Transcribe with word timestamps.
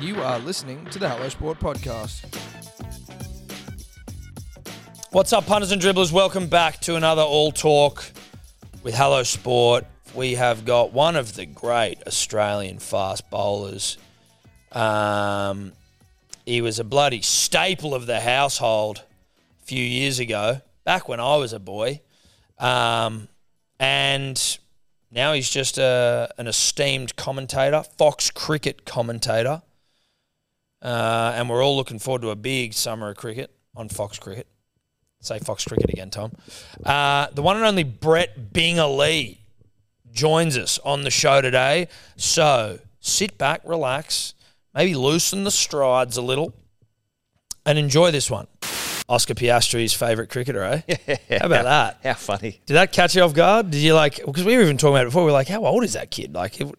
You 0.00 0.22
are 0.22 0.38
listening 0.38 0.84
to 0.86 1.00
the 1.00 1.08
Hello 1.08 1.28
Sport 1.28 1.58
podcast. 1.58 2.22
What's 5.10 5.32
up, 5.32 5.46
punters 5.46 5.72
and 5.72 5.82
dribblers? 5.82 6.12
Welcome 6.12 6.46
back 6.46 6.80
to 6.82 6.94
another 6.94 7.22
All 7.22 7.50
Talk 7.50 8.04
with 8.84 8.94
Hello 8.94 9.24
Sport. 9.24 9.86
We 10.14 10.34
have 10.34 10.64
got 10.64 10.92
one 10.92 11.16
of 11.16 11.34
the 11.34 11.46
great 11.46 11.98
Australian 12.06 12.78
fast 12.78 13.28
bowlers. 13.28 13.98
Um, 14.70 15.72
he 16.46 16.60
was 16.60 16.78
a 16.78 16.84
bloody 16.84 17.20
staple 17.20 17.92
of 17.92 18.06
the 18.06 18.20
household 18.20 19.02
a 19.60 19.64
few 19.64 19.82
years 19.82 20.20
ago, 20.20 20.60
back 20.84 21.08
when 21.08 21.18
I 21.18 21.36
was 21.38 21.52
a 21.52 21.58
boy. 21.58 22.02
Um, 22.60 23.26
and 23.80 24.58
now 25.10 25.32
he's 25.32 25.50
just 25.50 25.76
a, 25.76 26.32
an 26.38 26.46
esteemed 26.46 27.16
commentator, 27.16 27.82
Fox 27.82 28.30
cricket 28.30 28.84
commentator. 28.84 29.62
Uh, 30.80 31.32
and 31.34 31.48
we're 31.48 31.64
all 31.64 31.76
looking 31.76 31.98
forward 31.98 32.22
to 32.22 32.30
a 32.30 32.36
big 32.36 32.72
summer 32.72 33.10
of 33.10 33.16
cricket 33.16 33.50
on 33.74 33.88
Fox 33.88 34.18
Cricket. 34.18 34.46
Say 35.20 35.38
Fox 35.40 35.64
Cricket 35.64 35.90
again, 35.90 36.10
Tom. 36.10 36.32
Uh, 36.84 37.26
the 37.32 37.42
one 37.42 37.56
and 37.56 37.64
only 37.64 37.82
Brett 37.82 38.52
Binga 38.52 38.96
Lee 38.96 39.40
joins 40.12 40.56
us 40.56 40.78
on 40.84 41.02
the 41.02 41.10
show 41.10 41.40
today. 41.40 41.88
So 42.16 42.78
sit 43.00 43.36
back, 43.36 43.60
relax, 43.64 44.34
maybe 44.74 44.94
loosen 44.94 45.44
the 45.44 45.50
strides 45.50 46.16
a 46.16 46.22
little, 46.22 46.54
and 47.66 47.78
enjoy 47.78 48.12
this 48.12 48.30
one. 48.30 48.46
Oscar 49.08 49.34
Piastri's 49.34 49.94
favourite 49.94 50.28
cricketer, 50.28 50.62
eh? 50.62 51.16
How 51.38 51.46
about 51.46 51.64
that? 51.64 51.98
How 52.04 52.14
funny. 52.14 52.60
Did 52.66 52.74
that 52.74 52.92
catch 52.92 53.16
you 53.16 53.22
off 53.22 53.32
guard? 53.32 53.70
Did 53.70 53.80
you 53.80 53.94
like? 53.94 54.24
Because 54.24 54.44
we 54.44 54.54
were 54.56 54.62
even 54.62 54.76
talking 54.76 54.94
about 54.94 55.02
it 55.02 55.06
before. 55.06 55.22
We 55.22 55.26
were 55.26 55.32
like, 55.32 55.48
how 55.48 55.64
old 55.64 55.82
is 55.82 55.94
that 55.94 56.10
kid? 56.10 56.34
Like, 56.34 56.60
it, 56.60 56.74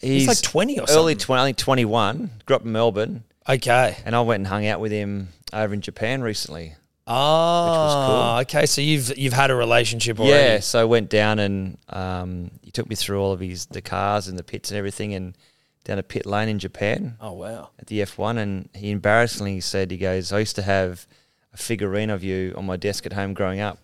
he's, 0.00 0.26
like 0.28 0.40
twenty 0.42 0.78
or 0.78 0.86
early 0.90 1.12
something. 1.14 1.18
20, 1.18 1.40
I 1.42 1.44
think 1.46 1.56
21. 1.58 2.30
Grew 2.46 2.56
up 2.56 2.64
in 2.64 2.72
Melbourne, 2.72 3.24
Okay. 3.48 3.96
and 4.04 4.14
I 4.16 4.20
went 4.22 4.40
and 4.40 4.46
hung 4.46 4.66
out 4.66 4.80
with 4.80 4.92
him 4.92 5.28
over 5.52 5.72
in 5.74 5.80
Japan 5.80 6.22
recently. 6.22 6.74
Oh, 7.06 8.38
okay. 8.42 8.66
So 8.66 8.80
you've 8.80 9.16
you've 9.18 9.32
had 9.32 9.50
a 9.50 9.54
relationship 9.54 10.18
already. 10.20 10.32
Yeah, 10.54 10.60
so 10.60 10.80
I 10.80 10.84
went 10.84 11.08
down 11.10 11.38
and 11.38 11.78
um, 11.88 12.50
he 12.62 12.70
took 12.70 12.88
me 12.88 12.94
through 12.96 13.20
all 13.20 13.32
of 13.32 13.40
his 13.40 13.66
the 13.66 13.80
cars 13.82 14.28
and 14.28 14.38
the 14.38 14.44
pits 14.44 14.70
and 14.70 14.78
everything, 14.78 15.14
and 15.14 15.36
down 15.84 15.98
a 15.98 16.02
pit 16.02 16.26
lane 16.26 16.48
in 16.48 16.58
Japan 16.58 17.16
Oh 17.20 17.32
wow. 17.32 17.70
at 17.78 17.86
the 17.86 18.00
F1. 18.00 18.36
And 18.38 18.68
he 18.74 18.90
embarrassingly 18.90 19.60
said, 19.60 19.90
he 19.90 19.96
goes, 19.96 20.30
I 20.30 20.38
used 20.40 20.56
to 20.56 20.62
have 20.62 21.06
a 21.54 21.56
figurine 21.56 22.10
of 22.10 22.22
you 22.22 22.52
on 22.56 22.66
my 22.66 22.76
desk 22.76 23.06
at 23.06 23.14
home 23.14 23.32
growing 23.32 23.60
up. 23.60 23.78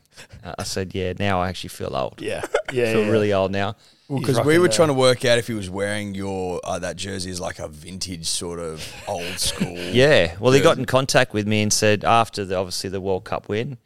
Uh, 0.45 0.55
I 0.59 0.63
said, 0.65 0.95
yeah, 0.95 1.15
now 1.19 1.41
I 1.41 1.49
actually 1.49 1.71
feel 1.71 1.97
old. 1.97 2.21
Yeah. 2.21 2.43
I 2.69 2.73
Yeah. 2.73 2.93
feel 2.93 3.05
yeah. 3.05 3.11
really 3.11 3.33
old 3.33 3.51
now. 3.51 3.77
Well, 4.09 4.21
because 4.21 4.41
we 4.45 4.59
were 4.59 4.69
trying 4.69 4.89
to 4.89 4.95
work 4.95 5.25
out 5.25 5.39
if 5.39 5.49
he 5.49 5.55
was 5.55 5.69
wearing 5.69 6.15
your 6.15 6.61
uh, 6.63 6.79
that 6.79 6.97
jersey 6.97 7.31
as 7.31 7.41
like 7.41 7.59
a 7.59 7.67
vintage 7.67 8.27
sort 8.27 8.61
of 8.61 8.87
old 9.09 9.39
school. 9.39 9.77
Yeah. 9.77 10.37
Well, 10.39 10.53
he 10.53 10.61
got 10.61 10.79
in 10.79 10.85
contact 10.85 11.33
with 11.33 11.47
me 11.47 11.63
and 11.63 11.73
said 11.73 12.05
after 12.05 12.45
the 12.45 12.57
obviously 12.57 12.91
the 12.91 13.01
World 13.01 13.25
Cup 13.25 13.49
win, 13.49 13.79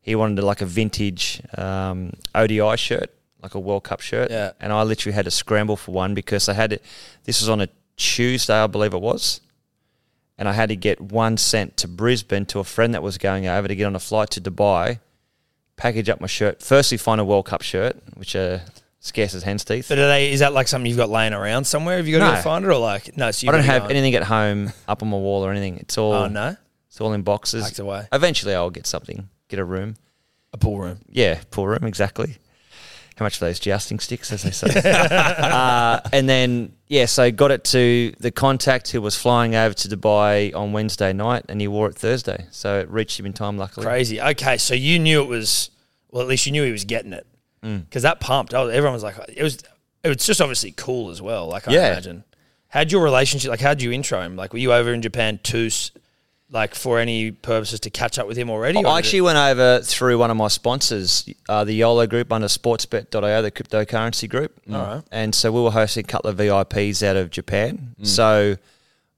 he 0.00 0.14
wanted 0.14 0.42
like 0.42 0.62
a 0.62 0.66
vintage 0.66 1.42
um, 1.58 2.12
ODI 2.34 2.76
shirt, 2.76 3.10
like 3.42 3.54
a 3.54 3.60
World 3.60 3.84
Cup 3.84 4.00
shirt. 4.00 4.30
Yeah. 4.30 4.52
And 4.58 4.72
I 4.72 4.82
literally 4.84 5.14
had 5.14 5.26
to 5.26 5.30
scramble 5.30 5.76
for 5.76 5.92
one 5.92 6.14
because 6.14 6.48
I 6.48 6.54
had 6.54 6.72
it. 6.72 6.82
This 7.24 7.40
was 7.40 7.48
on 7.50 7.60
a 7.60 7.68
Tuesday, 7.96 8.54
I 8.54 8.68
believe 8.68 8.94
it 8.94 9.00
was, 9.00 9.40
and 10.38 10.48
I 10.48 10.52
had 10.52 10.70
to 10.70 10.76
get 10.76 11.00
one 11.00 11.36
sent 11.36 11.76
to 11.78 11.88
Brisbane 11.88 12.46
to 12.46 12.60
a 12.60 12.64
friend 12.64 12.94
that 12.94 13.02
was 13.02 13.18
going 13.18 13.46
over 13.46 13.68
to 13.68 13.74
get 13.76 13.84
on 13.84 13.96
a 13.96 14.00
flight 14.00 14.30
to 14.30 14.40
Dubai. 14.40 15.00
Package 15.76 16.08
up 16.08 16.20
my 16.20 16.26
shirt. 16.26 16.62
Firstly, 16.62 16.96
find 16.96 17.20
a 17.20 17.24
World 17.24 17.46
Cup 17.46 17.62
shirt, 17.62 17.96
which 18.14 18.34
are 18.34 18.62
scarce 19.08 19.34
as 19.34 19.42
hen's 19.42 19.64
teeth. 19.64 19.86
But 19.88 19.98
are 19.98 20.06
they? 20.08 20.30
Is 20.32 20.40
that 20.40 20.52
like 20.52 20.68
something 20.68 20.88
you've 20.88 20.96
got 20.98 21.10
laying 21.10 21.32
around 21.32 21.64
somewhere? 21.64 21.96
Have 21.96 22.06
you 22.06 22.18
got 22.18 22.24
to 22.26 22.30
No. 22.32 22.36
go 22.38 22.42
find 22.42 22.64
it, 22.64 22.68
or 22.68 22.76
like 22.78 23.16
no? 23.16 23.30
So 23.32 23.44
you 23.46 23.52
I 23.52 23.56
don't 23.56 23.64
have 23.64 23.90
anything 23.90 24.14
at 24.14 24.22
home 24.24 24.72
up 24.88 25.02
on 25.02 25.08
my 25.10 25.16
wall 25.16 25.44
or 25.44 25.50
anything. 25.50 25.78
It's 25.78 25.98
all 25.98 26.12
Oh 26.14 26.28
no, 26.28 26.56
it's 26.88 27.00
all 27.00 27.12
in 27.12 27.22
boxes. 27.22 27.64
packed 27.64 27.78
away. 27.80 28.06
Eventually, 28.12 28.54
I'll 28.54 28.70
get 28.70 28.86
something, 28.86 29.28
get 29.48 29.58
a 29.58 29.64
room. 29.64 29.96
A 30.52 30.56
pool 30.58 30.78
room. 30.78 31.00
Yeah, 31.10 31.40
pool 31.50 31.66
room, 31.66 31.84
exactly. 31.84 32.36
How 33.16 33.24
much 33.24 33.36
for 33.38 33.46
those 33.46 33.58
jousting 33.58 33.98
sticks, 33.98 34.32
as 34.32 34.44
they 34.44 34.50
say? 34.52 34.68
uh, 35.36 36.00
and 36.12 36.28
then, 36.28 36.72
yeah, 36.86 37.04
so 37.06 37.30
got 37.32 37.50
it 37.50 37.64
to 37.64 38.14
the 38.20 38.30
contact 38.30 38.90
who 38.92 39.02
was 39.02 39.16
flying 39.16 39.54
over 39.56 39.74
to 39.74 39.88
Dubai 39.88 40.54
on 40.54 40.72
Wednesday 40.72 41.12
night, 41.12 41.44
and 41.48 41.60
he 41.60 41.66
wore 41.68 41.88
it 41.88 41.96
Thursday. 41.96 42.46
So 42.50 42.78
it 42.78 42.88
reached 42.88 43.18
him 43.18 43.26
in 43.26 43.32
time, 43.32 43.58
luckily. 43.58 43.84
Crazy. 43.84 44.20
Okay, 44.20 44.56
so 44.56 44.72
you 44.74 44.98
knew 44.98 45.20
it 45.20 45.26
was. 45.28 45.70
Well, 46.10 46.22
at 46.22 46.28
least 46.28 46.46
you 46.46 46.52
knew 46.52 46.64
he 46.64 46.72
was 46.72 46.84
getting 46.84 47.12
it. 47.12 47.26
Mm. 47.62 47.84
because 47.84 48.02
that 48.04 48.20
pumped. 48.20 48.54
I 48.54 48.62
was, 48.62 48.72
everyone 48.74 48.94
was 48.94 49.02
like, 49.02 49.16
it 49.28 49.42
was. 49.42 49.58
It 50.04 50.08
was 50.08 50.18
just 50.18 50.40
obviously 50.40 50.70
cool 50.76 51.10
as 51.10 51.20
well. 51.20 51.48
Like 51.48 51.66
I 51.66 51.72
Yeah. 51.72 51.90
imagine. 51.92 52.22
How'd 52.68 52.92
your 52.92 53.02
relationship? 53.02 53.50
Like, 53.50 53.60
how'd 53.60 53.82
you 53.82 53.90
intro 53.90 54.20
him? 54.22 54.36
Like, 54.36 54.52
were 54.52 54.58
you 54.60 54.72
over 54.72 54.92
in 54.92 55.02
Japan 55.02 55.40
to, 55.44 55.66
s- 55.66 55.90
like, 56.50 56.74
for 56.76 56.98
any 57.00 57.32
purposes 57.32 57.80
to 57.80 57.90
catch 57.90 58.16
up 58.18 58.28
with 58.28 58.36
him 58.36 58.48
already? 58.48 58.78
or 58.78 58.86
I 58.86 58.90
did 58.92 58.98
actually 58.98 59.18
it- 59.18 59.22
went 59.22 59.38
over 59.38 59.80
through 59.82 60.18
one 60.18 60.30
of 60.30 60.36
my 60.36 60.46
sponsors, 60.48 61.28
uh, 61.48 61.64
the 61.64 61.72
YOLO 61.74 62.06
group 62.06 62.32
under 62.32 62.46
sportsbet.io, 62.46 63.42
the 63.42 63.50
cryptocurrency 63.50 64.28
group. 64.28 64.52
Mm. 64.68 64.74
All 64.76 64.86
right. 64.94 65.02
And 65.10 65.34
so 65.34 65.50
we 65.50 65.60
were 65.60 65.70
hosting 65.72 66.04
a 66.04 66.06
couple 66.06 66.30
of 66.30 66.36
VIPs 66.36 67.02
out 67.02 67.16
of 67.16 67.30
Japan. 67.30 67.94
Mm. 68.00 68.06
So 68.06 68.56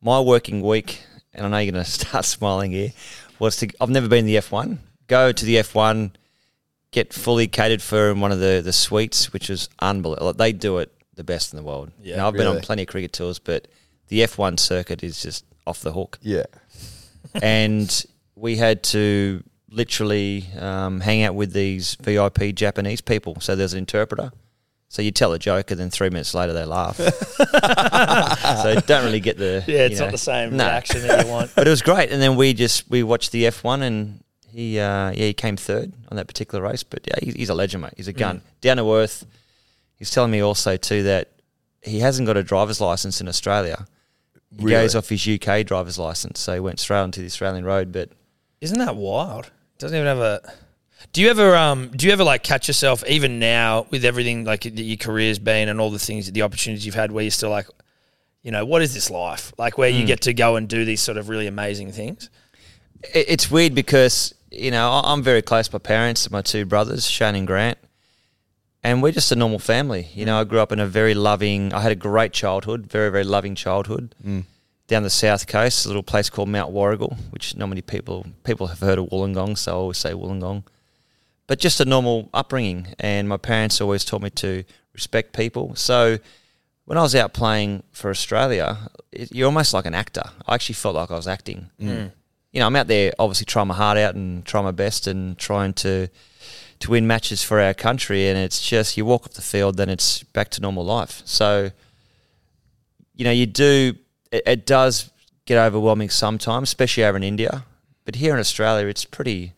my 0.01 0.19
working 0.21 0.62
week, 0.62 1.03
and 1.34 1.45
I 1.45 1.49
know 1.51 1.59
you're 1.59 1.72
going 1.72 1.84
to 1.84 1.91
start 1.91 2.25
smiling 2.25 2.71
here, 2.71 2.93
was 3.39 3.57
to, 3.59 3.69
I've 3.81 3.91
never 3.91 4.09
been 4.09 4.25
to 4.25 4.31
the 4.31 4.37
F1, 4.37 4.78
go 5.09 5.31
to 5.31 5.45
the 5.45 5.57
F1, 5.57 6.12
get 6.93 7.12
fully 7.12 7.47
catered 7.49 7.81
for 7.83 8.11
in 8.11 8.21
one 8.21 8.33
of 8.33 8.41
the, 8.41 8.61
the 8.65 8.73
suites, 8.73 9.33
which 9.33 9.49
was 9.49 9.69
unbelievable. 9.81 10.27
Like, 10.28 10.37
They 10.37 10.53
do 10.53 10.78
it 10.78 10.93
the 11.15 11.25
best 11.25 11.53
in 11.53 11.56
the 11.56 11.62
world. 11.62 11.91
Yeah, 12.03 12.11
You 12.12 12.17
know, 12.19 12.27
I've 12.28 12.34
been 12.34 12.47
on 12.47 12.61
plenty 12.61 12.83
of 12.83 12.89
cricket 12.89 13.12
tours, 13.12 13.39
but 13.39 13.69
the 14.09 14.21
F1 14.21 14.59
circuit 14.59 15.03
is 15.05 15.23
just 15.23 15.45
off 15.67 15.81
the 15.81 15.93
hook 15.93 16.19
Yeah. 16.23 16.45
and 17.43 18.05
we 18.34 18.56
had 18.56 18.83
to 18.84 19.43
literally 19.69 20.49
um, 20.59 20.99
hang 21.01 21.23
out 21.23 21.34
with 21.37 21.53
these 21.53 21.95
VIP 21.97 22.55
Japanese 22.55 23.01
people. 23.01 23.37
So 23.41 23.55
there's 23.55 23.72
an 23.75 23.78
interpreter. 23.78 24.33
So 24.89 25.03
you 25.03 25.12
tell 25.12 25.33
a 25.33 25.39
joke, 25.39 25.71
and 25.71 25.78
then 25.78 25.89
three 25.91 26.09
minutes 26.11 26.34
later 26.34 26.53
they 26.53 26.65
laugh. 26.65 26.97
so 28.62 28.81
don't 28.87 29.05
really 29.05 29.21
get 29.21 29.39
the 29.39 29.62
Yeah, 29.67 29.81
it's 29.84 29.93
you 29.95 29.99
know, 30.01 30.07
not 30.07 30.11
the 30.12 30.19
same 30.19 30.57
no. 30.57 30.65
reaction 30.65 31.03
that 31.07 31.25
you 31.27 31.31
want. 31.31 31.53
But 31.55 31.67
it 31.67 31.71
was 31.71 31.83
great, 31.83 32.11
and 32.11 32.21
then 32.21 32.34
we 32.34 32.53
just 32.55 32.91
we 32.91 33.03
watched 33.05 33.31
the 33.31 33.45
F1, 33.45 33.83
and 33.83 34.25
he 34.53 34.78
uh, 34.78 35.11
yeah 35.11 35.27
he 35.27 35.33
came 35.34 35.56
third 35.56 35.93
on 36.11 36.16
that 36.16 36.27
particular 36.27 36.62
race. 36.65 36.83
But 36.83 37.00
yeah, 37.06 37.16
he, 37.22 37.33
he's 37.33 37.49
a 37.50 37.55
legend, 37.55 37.83
mate. 37.83 37.94
He's 37.97 38.09
a 38.09 38.12
gun, 38.12 38.43
down 38.61 38.77
to 38.78 38.93
earth. 38.94 39.27
He's 39.97 40.11
telling 40.11 40.31
me 40.31 40.41
also 40.41 40.77
too 40.77 41.03
that 41.05 41.28
he 41.83 42.00
hasn't 42.00 42.27
got 42.27 42.37
a 42.37 42.43
driver's 42.43 42.81
license 42.81 43.21
in 43.21 43.28
Australia. 43.28 43.87
He 44.59 44.65
Really? 44.65 44.83
goes 44.83 44.94
off 44.97 45.09
his 45.09 45.27
UK 45.28 45.65
driver's 45.65 45.99
license, 45.99 46.41
so 46.41 46.55
he 46.55 46.60
went 46.60 46.81
straight 46.81 46.99
onto 47.00 47.21
the 47.21 47.27
Australian 47.27 47.65
road. 47.65 47.93
But 47.93 48.10
Isn't 48.60 48.78
that 48.78 48.97
wild? 48.97 49.50
Doesn't 49.78 49.97
even 49.97 50.06
have 50.06 50.19
a. 50.19 50.41
Do 51.12 51.22
you 51.22 51.31
ever 51.31 51.56
um 51.56 51.89
do 51.97 52.06
you 52.06 52.12
ever 52.12 52.25
like 52.25 52.43
catch 52.43 52.69
yourself 52.69 53.03
even 53.09 53.39
now 53.39 53.87
with 53.91 54.05
everything 54.05 54.44
like 54.44 54.62
that 54.62 54.78
your 54.78 54.97
career's 54.99 55.39
been 55.39 55.69
and 55.69 55.81
all 55.81 55.91
the 55.91 55.99
things 55.99 56.31
the 56.31 56.43
opportunities 56.43 56.84
you've 56.84 56.94
had 56.94 57.10
where 57.12 57.22
you're 57.25 57.31
still 57.31 57.49
like, 57.50 57.66
you 58.43 58.50
know, 58.50 58.65
what 58.66 58.83
is 58.83 58.93
this 58.93 59.09
life 59.10 59.53
like 59.59 59.78
where 59.78 59.89
you 59.89 60.05
get 60.05 60.21
to 60.22 60.34
go 60.34 60.56
and 60.56 60.69
do 60.69 60.84
these 60.84 61.00
sort 61.00 61.16
of 61.16 61.28
really 61.28 61.47
amazing 61.47 61.93
things? 61.93 62.28
it's 63.15 63.50
weird 63.50 63.75
because 63.75 64.34
you 64.50 64.71
know 64.71 65.00
I'm 65.05 65.22
very 65.22 65.43
close 65.43 65.69
to 65.69 65.75
my 65.75 65.78
parents, 65.78 66.31
my 66.31 66.43
two 66.43 66.65
brothers, 66.65 67.09
Shane 67.09 67.34
and 67.34 67.47
Grant, 67.47 67.78
and 68.83 69.03
we're 69.03 69.12
just 69.12 69.33
a 69.33 69.37
normal 69.37 69.59
family. 69.59 70.09
You 70.15 70.25
know, 70.25 70.41
I 70.41 70.44
grew 70.44 70.61
up 70.61 70.72
in 70.72 70.81
a 70.81 70.87
very 70.87 71.15
loving. 71.15 71.72
I 71.72 71.81
had 71.81 71.93
a 71.93 71.97
great 71.97 72.33
childhood, 72.33 72.87
very 72.87 73.10
very 73.10 73.25
loving 73.25 73.55
childhood. 73.55 74.15
Mm. 74.25 74.44
Down 74.89 75.05
the 75.05 75.10
south 75.10 75.47
coast, 75.47 75.84
a 75.84 75.89
little 75.89 76.03
place 76.03 76.28
called 76.28 76.49
Mount 76.49 76.72
Warrigal, 76.72 77.16
which 77.31 77.56
not 77.56 77.69
many 77.69 77.83
people 77.83 78.27
people 78.44 78.66
have 78.69 78.81
heard 78.81 78.99
of 78.99 79.06
Wollongong, 79.10 79.56
so 79.56 79.72
I 79.72 79.75
always 79.75 79.99
say 79.99 80.12
Wollongong. 80.12 80.65
But 81.47 81.59
just 81.59 81.81
a 81.81 81.84
normal 81.84 82.28
upbringing, 82.34 82.89
and 82.99 83.28
my 83.28 83.37
parents 83.37 83.81
always 83.81 84.05
taught 84.05 84.22
me 84.22 84.31
to 84.31 84.65
respect 84.93 85.33
people. 85.33 85.75
So 85.77 86.19
when 86.84 86.99
I 86.99 87.03
was 87.03 87.15
out 87.15 87.33
playing 87.33 87.84
for 87.93 88.10
Australia, 88.10 88.78
it, 89.12 89.33
you're 89.33 89.47
almost 89.47 89.72
like 89.72 89.87
an 89.87 89.94
actor. 89.94 90.25
I 90.47 90.54
actually 90.54 90.75
felt 90.75 90.97
like 90.97 91.10
I 91.10 91.15
was 91.15 91.28
acting 91.28 91.71
mm. 91.80 92.10
You 92.53 92.61
know, 92.61 92.67
I'm 92.67 92.77
out 92.77 92.89
there 92.89 93.13
obviously 93.19 93.47
trying 93.47 93.69
my 93.69 93.75
heart 93.75 93.99
out 93.99 94.15
and 94.15 94.45
trying 94.45 94.65
my 94.65 94.73
best 94.73 95.07
and 95.07 95.39
trying 95.39 95.73
to 95.75 96.09
to 96.81 96.91
win 96.91 97.07
matches 97.07 97.43
for 97.43 97.61
our 97.61 97.75
country. 97.75 98.29
And 98.29 98.39
it's 98.39 98.67
just 98.67 98.97
you 98.97 99.05
walk 99.05 99.27
off 99.27 99.35
the 99.35 99.43
field, 99.43 99.77
then 99.77 99.89
it's 99.89 100.23
back 100.23 100.49
to 100.51 100.63
normal 100.63 100.85
life. 100.85 101.23
So, 101.25 101.71
you 103.15 103.25
know, 103.25 103.31
you 103.31 103.47
do 103.47 103.95
it, 104.33 104.43
it 104.47 104.67
does 104.67 105.11
get 105.45 105.59
overwhelming 105.59 106.11
sometimes, 106.11 106.71
especially 106.71 107.05
over 107.05 107.17
in 107.17 107.23
India. 107.23 107.65
But 108.05 108.17
here 108.17 108.33
in 108.33 108.41
Australia, 108.41 108.87
it's 108.87 109.05
pretty. 109.05 109.53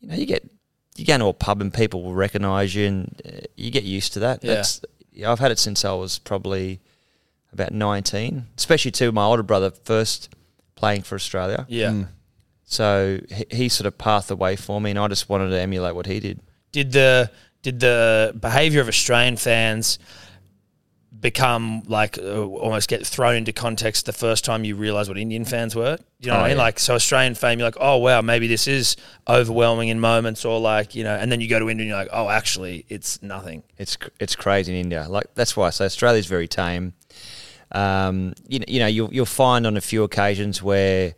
You 0.00 0.08
know, 0.08 0.14
you 0.14 0.26
get 0.26 0.48
you 0.96 1.04
go 1.04 1.14
into 1.14 1.26
a 1.26 1.32
pub 1.32 1.60
and 1.60 1.72
people 1.74 2.02
will 2.02 2.14
recognise 2.14 2.74
you, 2.74 2.86
and 2.86 3.22
uh, 3.26 3.46
you 3.56 3.70
get 3.70 3.84
used 3.84 4.12
to 4.12 4.20
that. 4.20 4.44
Yeah. 4.44 4.54
That's, 4.54 4.80
yeah, 5.12 5.32
I've 5.32 5.38
had 5.40 5.50
it 5.50 5.58
since 5.58 5.84
I 5.84 5.92
was 5.92 6.18
probably 6.18 6.80
about 7.52 7.72
19, 7.72 8.46
especially 8.56 8.90
to 8.92 9.10
my 9.10 9.24
older 9.24 9.42
brother 9.42 9.70
first 9.70 10.28
playing 10.78 11.02
for 11.02 11.14
Australia. 11.16 11.66
Yeah. 11.68 12.04
So 12.64 13.18
he, 13.30 13.44
he 13.50 13.68
sort 13.68 13.86
of 13.86 13.98
pathed 13.98 14.28
the 14.28 14.36
way 14.36 14.54
for 14.56 14.80
me, 14.80 14.90
and 14.90 14.98
I 14.98 15.08
just 15.08 15.28
wanted 15.28 15.50
to 15.50 15.58
emulate 15.60 15.94
what 15.94 16.06
he 16.06 16.20
did. 16.20 16.40
Did 16.72 16.92
the 16.92 17.30
did 17.62 17.80
the 17.80 18.32
behavior 18.38 18.80
of 18.80 18.88
Australian 18.88 19.36
fans 19.36 19.98
become 21.20 21.82
like 21.86 22.16
uh, 22.18 22.44
almost 22.44 22.88
get 22.88 23.04
thrown 23.04 23.34
into 23.34 23.52
context 23.52 24.06
the 24.06 24.12
first 24.12 24.44
time 24.44 24.62
you 24.64 24.76
realize 24.76 25.08
what 25.08 25.18
Indian 25.18 25.44
fans 25.44 25.74
were? 25.74 25.98
You 26.20 26.28
know 26.28 26.34
Oh, 26.34 26.36
what 26.40 26.44
I 26.44 26.48
mean? 26.48 26.56
yeah. 26.58 26.62
Like, 26.62 26.78
so 26.78 26.94
Australian 26.94 27.34
fame, 27.34 27.58
you're 27.58 27.66
like, 27.66 27.76
oh 27.80 27.96
wow, 27.96 28.20
maybe 28.20 28.46
this 28.46 28.68
is 28.68 28.96
overwhelming 29.26 29.88
in 29.88 29.98
moments, 29.98 30.44
or 30.44 30.60
like 30.60 30.94
you 30.94 31.02
know, 31.04 31.14
and 31.16 31.32
then 31.32 31.40
you 31.40 31.48
go 31.48 31.58
to 31.58 31.68
India 31.70 31.82
and 31.84 31.88
you're 31.88 31.98
like, 31.98 32.10
oh, 32.12 32.28
actually, 32.28 32.84
it's 32.88 33.22
nothing. 33.22 33.62
It's 33.78 33.96
it's 34.20 34.36
crazy 34.36 34.72
in 34.74 34.80
India. 34.80 35.06
Like 35.08 35.34
that's 35.34 35.56
why 35.56 35.66
I 35.68 35.70
say 35.70 35.86
Australia's 35.86 36.26
very 36.26 36.46
tame. 36.48 36.92
Um, 37.72 38.34
you 38.46 38.58
know, 38.60 38.64
you 38.68 38.78
know, 38.80 38.86
you'll 38.86 39.12
you'll 39.12 39.26
find 39.26 39.66
on 39.66 39.76
a 39.76 39.80
few 39.80 40.02
occasions 40.02 40.62
where 40.62 41.14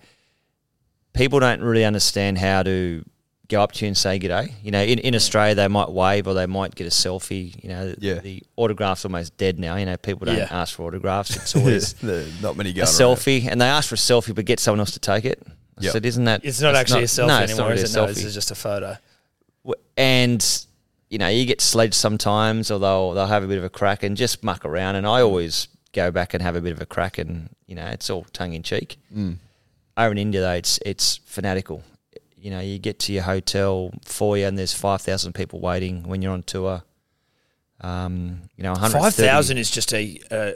people 1.12 1.40
don't 1.40 1.60
really 1.62 1.84
understand 1.84 2.38
how 2.38 2.62
to 2.62 3.04
go 3.48 3.60
up 3.62 3.72
to 3.72 3.84
you 3.84 3.88
and 3.88 3.96
say 3.96 4.18
g'day. 4.18 4.52
You 4.62 4.70
know, 4.70 4.82
in, 4.82 4.98
in 5.00 5.14
Australia 5.14 5.54
they 5.56 5.66
might 5.68 5.90
wave 5.90 6.26
or 6.28 6.34
they 6.34 6.46
might 6.46 6.74
get 6.74 6.86
a 6.86 6.90
selfie. 6.90 7.60
You 7.62 7.68
know, 7.70 7.94
Yeah. 7.98 8.14
the 8.20 8.42
autograph's 8.56 9.04
almost 9.04 9.36
dead 9.36 9.58
now. 9.58 9.76
You 9.76 9.86
know, 9.86 9.96
people 9.96 10.26
don't 10.26 10.36
Yeah. 10.38 10.48
ask 10.50 10.74
for 10.76 10.84
autographs. 10.86 11.34
It's 11.36 11.56
always 11.56 12.00
not 12.42 12.56
many 12.56 12.70
a 12.70 12.72
going 12.74 12.86
around. 12.86 12.86
selfie, 12.86 13.46
and 13.50 13.60
they 13.60 13.66
ask 13.66 13.88
for 13.88 13.96
a 13.96 13.98
selfie, 13.98 14.34
but 14.34 14.44
get 14.44 14.60
someone 14.60 14.80
else 14.80 14.92
to 14.92 15.00
take 15.00 15.24
it. 15.24 15.42
I 15.78 15.82
Yep. 15.84 15.92
said, 15.92 16.06
isn't 16.06 16.24
that? 16.24 16.44
It's 16.44 16.60
not 16.60 16.74
actually 16.76 17.02
a 17.04 17.06
selfie 17.06 17.26
no, 17.28 17.40
it's 17.42 17.52
anymore, 17.52 17.56
not 17.66 17.68
really 17.70 17.82
is 17.82 17.94
a 17.96 17.98
it? 17.98 18.02
No, 18.02 18.06
selfie. 18.06 18.14
this 18.14 18.24
is 18.24 18.34
just 18.34 18.50
a 18.50 18.54
photo. 18.54 18.96
And 19.96 20.64
you 21.10 21.18
know 21.18 21.28
you 21.28 21.44
get 21.44 21.60
sledged 21.60 21.94
sometimes 21.94 22.70
or 22.70 22.78
they'll 22.78 23.12
they'll 23.14 23.26
have 23.26 23.42
a 23.42 23.48
bit 23.48 23.58
of 23.58 23.64
a 23.64 23.68
crack 23.68 24.02
and 24.04 24.16
just 24.16 24.44
muck 24.44 24.64
around 24.64 24.94
and 24.94 25.06
I 25.06 25.20
always 25.22 25.66
go 25.92 26.10
back 26.10 26.34
and 26.34 26.42
have 26.42 26.56
a 26.56 26.60
bit 26.60 26.72
of 26.72 26.80
a 26.80 26.86
crack 26.86 27.18
and 27.18 27.48
you 27.66 27.74
know 27.74 27.86
it's 27.86 28.08
all 28.10 28.24
tongue 28.32 28.52
in 28.52 28.62
cheek 28.62 28.98
over 29.96 30.12
in 30.12 30.18
India 30.18 30.40
though 30.40 30.52
it's 30.52 30.78
it's 30.86 31.16
fanatical 31.24 31.82
you 32.36 32.50
know 32.50 32.60
you 32.60 32.78
get 32.78 32.98
to 33.00 33.12
your 33.12 33.22
hotel 33.24 33.92
foyer 34.04 34.46
and 34.46 34.56
there's 34.58 34.72
5,000 34.72 35.32
people 35.34 35.60
waiting 35.60 36.04
when 36.04 36.22
you're 36.22 36.32
on 36.32 36.42
tour 36.42 36.82
um, 37.80 38.42
you 38.56 38.62
know 38.62 38.74
Five 38.74 39.14
thousand 39.14 39.56
is 39.58 39.70
just 39.70 39.94
a. 39.94 40.18
Uh, 40.30 40.52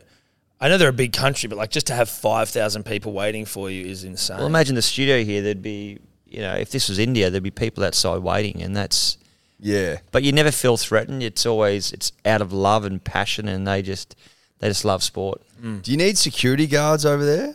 I 0.60 0.68
know 0.68 0.76
they're 0.78 0.88
a 0.90 0.92
big 0.92 1.12
country, 1.14 1.48
but 1.48 1.56
like 1.56 1.70
just 1.70 1.86
to 1.88 1.94
have 1.94 2.08
five 2.10 2.48
thousand 2.50 2.84
people 2.84 3.12
waiting 3.12 3.44
for 3.46 3.70
you 3.70 3.86
is 3.86 4.04
insane. 4.04 4.36
well 4.38 4.46
imagine 4.46 4.74
the 4.74 4.82
studio 4.82 5.24
here 5.24 5.40
there'd 5.42 5.62
be 5.62 5.98
you 6.26 6.40
know 6.40 6.54
if 6.54 6.70
this 6.70 6.88
was 6.88 6.98
India 6.98 7.30
there'd 7.30 7.42
be 7.42 7.50
people 7.50 7.82
outside 7.82 8.18
waiting 8.18 8.62
and 8.62 8.76
that's 8.76 9.16
Yeah. 9.58 9.98
but 10.12 10.22
you 10.22 10.32
never 10.32 10.50
feel 10.50 10.76
threatened. 10.76 11.22
It's 11.22 11.46
always 11.46 11.92
it's 11.92 12.12
out 12.26 12.42
of 12.42 12.52
love 12.52 12.84
and 12.84 13.02
passion, 13.02 13.48
and 13.48 13.66
they 13.66 13.80
just 13.80 14.14
they 14.60 14.68
just 14.68 14.84
love 14.84 15.02
sport. 15.02 15.42
Do 15.62 15.90
you 15.90 15.96
need 15.96 16.18
security 16.18 16.66
guards 16.66 17.06
over 17.06 17.24
there, 17.24 17.54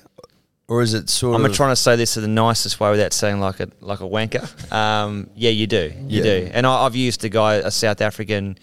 or 0.68 0.82
is 0.82 0.94
it 0.96 1.10
sort 1.10 1.36
I'm 1.40 1.46
of? 1.46 1.54
trying 1.54 1.72
to 1.72 1.76
say 1.76 1.96
this 1.96 2.18
in 2.18 2.24
the 2.24 2.28
nicest 2.28 2.80
way 2.80 2.90
without 2.90 3.14
saying 3.14 3.40
like 3.40 3.60
a 3.60 3.70
like 3.82 4.00
a 4.00 4.04
wanker. 4.06 4.46
Um, 4.72 5.30
yeah, 5.36 5.52
you 5.52 5.68
do, 5.68 5.92
you 6.08 6.18
Yeah. 6.18 6.24
do. 6.24 6.50
And 6.54 6.66
I, 6.66 6.86
I've 6.86 6.96
used 6.96 7.24
a 7.26 7.30
guy, 7.30 7.56
a 7.56 7.70
South 7.72 8.02
African 8.02 8.58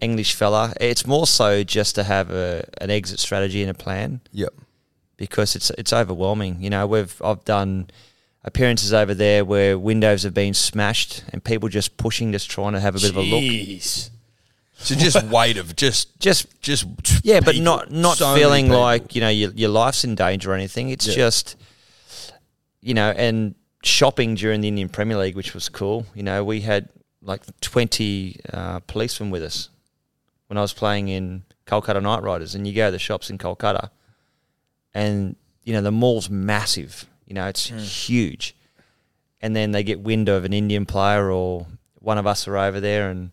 English 0.00 0.34
fella. 0.34 0.72
It's 0.80 1.06
more 1.06 1.26
so 1.28 1.62
just 1.62 1.94
to 1.94 2.02
have 2.04 2.30
a 2.30 2.64
an 2.80 2.90
exit 2.90 3.20
strategy 3.20 3.62
and 3.62 3.70
a 3.70 3.74
plan 3.74 4.20
Yep. 4.32 4.52
because 5.16 5.54
it's 5.54 5.70
it's 5.78 5.92
overwhelming. 5.92 6.60
You 6.62 6.70
know, 6.70 6.86
we've 6.88 7.20
I've 7.22 7.44
done 7.44 7.88
appearances 8.44 8.92
over 8.92 9.14
there 9.14 9.44
where 9.44 9.78
windows 9.78 10.22
have 10.24 10.34
been 10.34 10.54
smashed 10.54 11.22
and 11.32 11.42
people 11.44 11.68
just 11.68 11.96
pushing, 11.98 12.32
just 12.32 12.50
trying 12.50 12.72
to 12.72 12.80
have 12.80 12.96
a 12.96 13.00
bit 13.00 13.10
of 13.10 13.16
a 13.16 13.20
look. 13.22 13.42
Jeez. 13.42 14.10
So 14.80 14.94
just 14.94 15.22
weight 15.24 15.56
of 15.58 15.74
just 15.76 16.18
Just 16.20 16.46
just 16.60 16.86
Yeah, 17.24 17.40
but 17.40 17.52
people, 17.54 17.64
not 17.64 17.90
not 17.90 18.16
so 18.18 18.34
feeling 18.34 18.68
like 18.70 19.14
you 19.14 19.20
know 19.20 19.28
your 19.28 19.50
your 19.52 19.70
life's 19.70 20.04
in 20.04 20.14
danger 20.14 20.52
or 20.52 20.54
anything. 20.54 20.90
It's 20.90 21.06
Yeah. 21.06 21.14
just 21.14 21.56
you 22.80 22.94
know, 22.94 23.10
and 23.10 23.54
shopping 23.82 24.34
during 24.36 24.60
the 24.60 24.68
Indian 24.68 24.88
Premier 24.88 25.16
League, 25.18 25.34
which 25.34 25.52
was 25.52 25.68
cool. 25.68 26.06
You 26.14 26.22
know, 26.22 26.44
we 26.44 26.60
had 26.60 26.88
like 27.22 27.42
twenty 27.60 28.38
uh, 28.52 28.78
policemen 28.80 29.30
with 29.30 29.42
us 29.42 29.68
when 30.46 30.56
I 30.56 30.60
was 30.62 30.72
playing 30.72 31.08
in 31.08 31.42
Kolkata 31.66 32.00
Knight 32.00 32.22
Riders, 32.22 32.54
and 32.54 32.66
you 32.66 32.74
go 32.74 32.86
to 32.86 32.92
the 32.92 32.98
shops 33.00 33.30
in 33.30 33.36
Kolkata, 33.38 33.90
and 34.94 35.34
you 35.64 35.72
know 35.72 35.82
the 35.82 35.90
mall's 35.92 36.30
massive. 36.30 37.06
You 37.26 37.34
know, 37.34 37.46
it's 37.46 37.66
huge, 37.66 38.54
and 39.42 39.54
then 39.56 39.72
they 39.72 39.82
get 39.82 40.00
wind 40.00 40.28
of 40.28 40.44
an 40.44 40.52
Indian 40.52 40.86
player 40.86 41.30
or 41.30 41.66
one 41.98 42.16
of 42.16 42.26
us 42.26 42.46
are 42.48 42.56
over 42.56 42.78
there, 42.80 43.10
and 43.10 43.32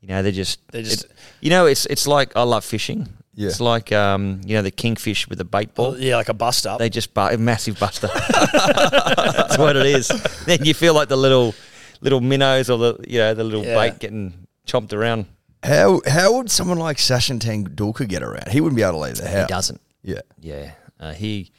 you 0.00 0.08
know 0.08 0.22
they're 0.22 0.32
just 0.32 0.58
They 0.72 0.82
just- 0.82 1.04
it- 1.04 1.10
you 1.40 1.50
know 1.50 1.66
it's 1.66 1.86
it's 1.86 2.06
like 2.06 2.36
I 2.36 2.42
love 2.42 2.64
fishing. 2.64 3.08
Yeah. 3.34 3.48
It's 3.48 3.60
like 3.60 3.90
um, 3.92 4.40
you 4.44 4.54
know 4.56 4.62
the 4.62 4.70
kingfish 4.70 5.26
with 5.28 5.38
the 5.38 5.44
bait 5.44 5.74
ball. 5.74 5.96
Yeah, 5.98 6.16
like 6.16 6.28
a 6.28 6.34
bust 6.34 6.66
up. 6.66 6.78
They 6.78 6.90
just 6.90 7.14
bu- 7.14 7.32
a 7.32 7.38
massive 7.38 7.78
buster. 7.78 8.08
That's 8.52 9.56
what 9.56 9.76
it 9.76 9.86
is. 9.86 10.08
Then 10.46 10.64
you 10.64 10.74
feel 10.74 10.94
like 10.94 11.08
the 11.08 11.16
little 11.16 11.54
little 12.02 12.20
minnows 12.20 12.68
or 12.68 12.76
the 12.78 12.96
you 13.08 13.18
know 13.18 13.32
the 13.34 13.44
little 13.44 13.64
Yeah. 13.64 13.76
bait 13.76 13.98
getting 13.98 14.46
chomped 14.66 14.92
around. 14.92 15.26
How 15.62 16.02
how 16.06 16.34
would 16.36 16.50
someone 16.50 16.78
like 16.78 16.96
Sachin 16.98 17.38
Tendulkar 17.38 18.08
get 18.08 18.22
around? 18.22 18.48
He 18.48 18.60
wouldn't 18.60 18.76
be 18.76 18.82
able 18.82 18.94
to 18.94 18.98
leave 18.98 19.16
the 19.16 19.28
house. 19.28 19.42
He 19.42 19.46
doesn't. 19.46 19.80
Yeah. 20.02 20.20
Yeah, 20.40 20.72
uh, 20.98 21.12
he. 21.12 21.50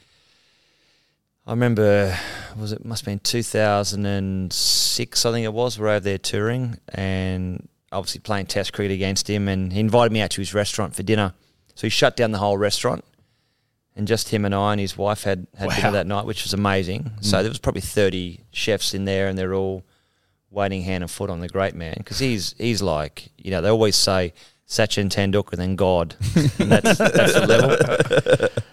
I 1.48 1.52
remember, 1.52 2.16
was 2.60 2.72
it 2.72 2.86
must 2.86 3.02
have 3.04 3.12
been 3.12 3.20
two 3.20 3.44
thousand 3.44 4.06
and 4.06 4.54
six? 4.54 5.26
I 5.26 5.32
think 5.32 5.46
it 5.46 5.54
was. 5.54 5.80
We're 5.80 5.88
over 5.90 6.00
there 6.00 6.18
touring, 6.20 6.78
and 6.90 7.68
obviously 7.92 8.22
playing 8.22 8.46
Test 8.48 8.74
cricket 8.74 8.92
against 8.94 9.30
him, 9.30 9.48
and 9.48 9.72
he 9.74 9.80
invited 9.80 10.12
me 10.12 10.22
out 10.22 10.32
to 10.32 10.42
his 10.42 10.54
restaurant 10.54 10.96
for 10.96 11.04
dinner. 11.04 11.34
So 11.76 11.88
he 11.88 11.90
shut 11.90 12.16
down 12.16 12.32
the 12.32 12.38
whole 12.38 12.58
restaurant, 12.58 13.04
and 13.96 14.08
just 14.08 14.30
him 14.30 14.46
and 14.46 14.54
I 14.56 14.72
and 14.74 14.80
his 14.82 14.98
wife 14.98 15.24
had 15.24 15.48
had 15.58 15.68
Wow. 15.70 15.76
dinner 15.76 15.92
that 15.92 16.08
night, 16.08 16.26
which 16.26 16.44
was 16.44 16.54
amazing. 16.54 17.12
So 17.22 17.42
there 17.42 17.50
was 17.50 17.60
probably 17.60 17.82
thirty 17.82 18.42
chefs 18.52 18.94
in 18.94 19.06
there, 19.06 19.28
and 19.28 19.38
they're 19.38 19.54
all 19.54 19.84
waiting 20.50 20.82
hand 20.82 21.04
and 21.04 21.10
foot 21.10 21.30
on 21.30 21.40
the 21.40 21.48
great 21.48 21.74
man 21.76 21.96
because 21.98 22.20
he's 22.20 22.54
he's 22.58 22.82
like 22.82 23.30
you 23.38 23.52
know 23.52 23.62
they 23.62 23.70
always 23.70 23.96
say 23.96 24.34
Sachin 24.68 25.10
Tendulkar 25.10 25.56
then 25.56 25.76
God, 25.76 26.16
and 26.60 26.72
that's 26.72 26.98
that's 26.98 27.34
the 27.34 27.48
level. 27.48 28.48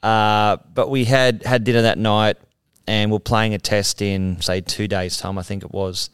Uh, 0.00 0.58
but 0.74 0.88
we 0.88 1.04
had 1.04 1.42
had 1.42 1.64
dinner 1.64 1.82
that 1.82 1.98
night, 1.98 2.36
and 2.86 3.10
we're 3.10 3.18
playing 3.18 3.52
a 3.54 3.58
test 3.58 4.00
in 4.00 4.40
say 4.40 4.60
two 4.60 4.86
days' 4.86 5.16
time, 5.18 5.36
I 5.38 5.42
think 5.42 5.64
it 5.64 5.72
was. 5.72 6.08